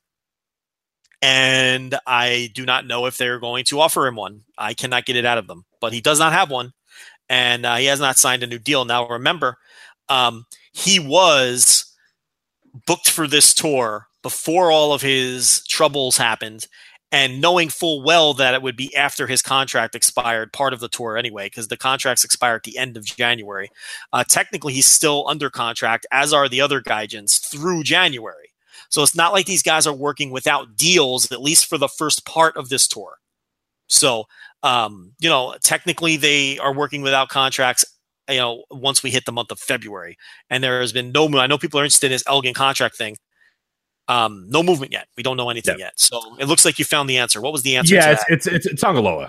[1.21, 4.41] And I do not know if they're going to offer him one.
[4.57, 6.73] I cannot get it out of them, but he does not have one.
[7.29, 8.83] And uh, he has not signed a new deal.
[8.83, 9.57] Now, remember,
[10.09, 11.85] um, he was
[12.85, 16.67] booked for this tour before all of his troubles happened
[17.11, 20.87] and knowing full well that it would be after his contract expired part of the
[20.87, 23.69] tour anyway because the contracts expire at the end of january.
[24.13, 28.49] Uh, technically he's still under contract as are the other gaijins through january.
[28.89, 32.25] So it's not like these guys are working without deals at least for the first
[32.25, 33.17] part of this tour.
[33.87, 34.25] So
[34.61, 37.85] um, you know technically they are working without contracts
[38.29, 40.17] you know, once we hit the month of February.
[40.49, 41.39] And there has been no move.
[41.39, 43.17] I know people are interested in this Elgin contract thing.
[44.07, 45.07] Um, no movement yet.
[45.17, 45.93] We don't know anything yet.
[45.97, 47.41] So it looks like you found the answer.
[47.41, 47.93] What was the answer?
[47.93, 49.25] Yeah, it's, it's it's it's Tongaloa,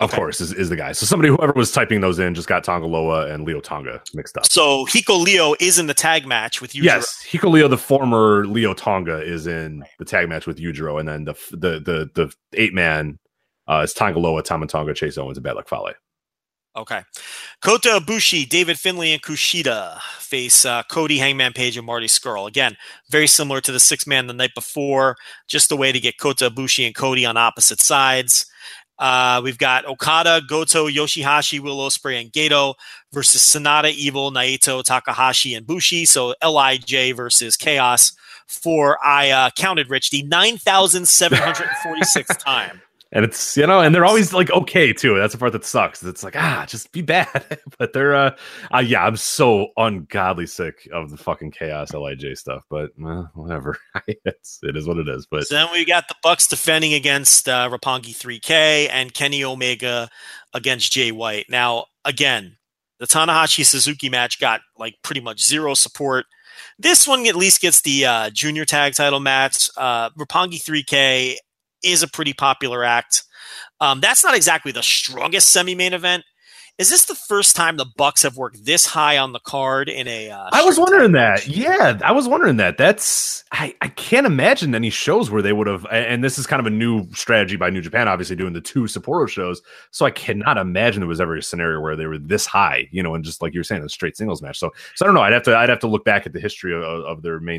[0.00, 0.16] of Okay.
[0.16, 0.92] course, is, is the guy.
[0.92, 4.46] So somebody whoever was typing those in just got Tongaloa and Leo Tonga mixed up.
[4.46, 6.84] so Hikuleo is in the tag match with you.
[6.84, 11.24] Yes, Hikuleo, the former Leo Tonga, is in the tag match with Yujiro, and then
[11.24, 13.18] the the the the eight man
[13.66, 15.92] uh, is Tongaloa, Tama Tonga, Chase Owens, and Bad Luck Fale.
[16.76, 17.02] Okay.
[17.62, 22.48] Kota Ibushi, David Finlay, and Kushida face uh, Cody, Hangman Page, and Marty Scurll.
[22.48, 22.76] Again,
[23.10, 25.16] very similar to the six man the night before.
[25.46, 28.46] Just a way to get Kota Ibushi and Cody on opposite sides.
[28.98, 32.74] Uh, we've got Okada, Goto, Yoshihashi, Will Ospreay, and Gedo
[33.12, 36.04] versus Sanada, Evil, Naito, Takahashi, and Bushi.
[36.04, 38.12] So Lij versus Chaos
[38.46, 42.80] for I uh, counted Rich the nine thousand seven hundred forty sixth time.
[43.14, 45.16] And it's you know, and they're always like okay too.
[45.16, 46.02] That's the part that sucks.
[46.02, 47.60] It's like ah, just be bad.
[47.78, 48.36] but they're uh,
[48.74, 52.64] uh yeah, I'm so ungodly sick of the fucking chaos Lij stuff.
[52.68, 53.78] But uh, whatever,
[54.24, 55.26] it's it is what it is.
[55.30, 60.10] But So then we got the Bucks defending against uh, Roppongi 3K and Kenny Omega
[60.52, 61.46] against Jay White.
[61.48, 62.56] Now, again,
[62.98, 66.26] the Tanahashi Suzuki match got like pretty much zero support.
[66.78, 69.70] This one at least gets the uh, junior tag title match.
[69.76, 71.36] Uh, Roppongi 3K
[71.84, 73.22] is a pretty popular act.
[73.80, 76.24] Um, that's not exactly the strongest semi-main event.
[76.76, 80.08] Is this the first time the Bucks have worked this high on the card in
[80.08, 80.28] a?
[80.28, 81.46] Uh, I was wondering that.
[81.46, 82.78] Yeah, I was wondering that.
[82.78, 86.58] That's I, I can't imagine any shows where they would have and this is kind
[86.58, 89.62] of a new strategy by New Japan, obviously doing the two Sapporo shows.
[89.92, 93.04] So I cannot imagine there was ever a scenario where they were this high, you
[93.04, 94.58] know, and just like you were saying, a straight singles match.
[94.58, 95.22] So so I don't know.
[95.22, 97.52] I'd have to I'd have to look back at the history of, of their main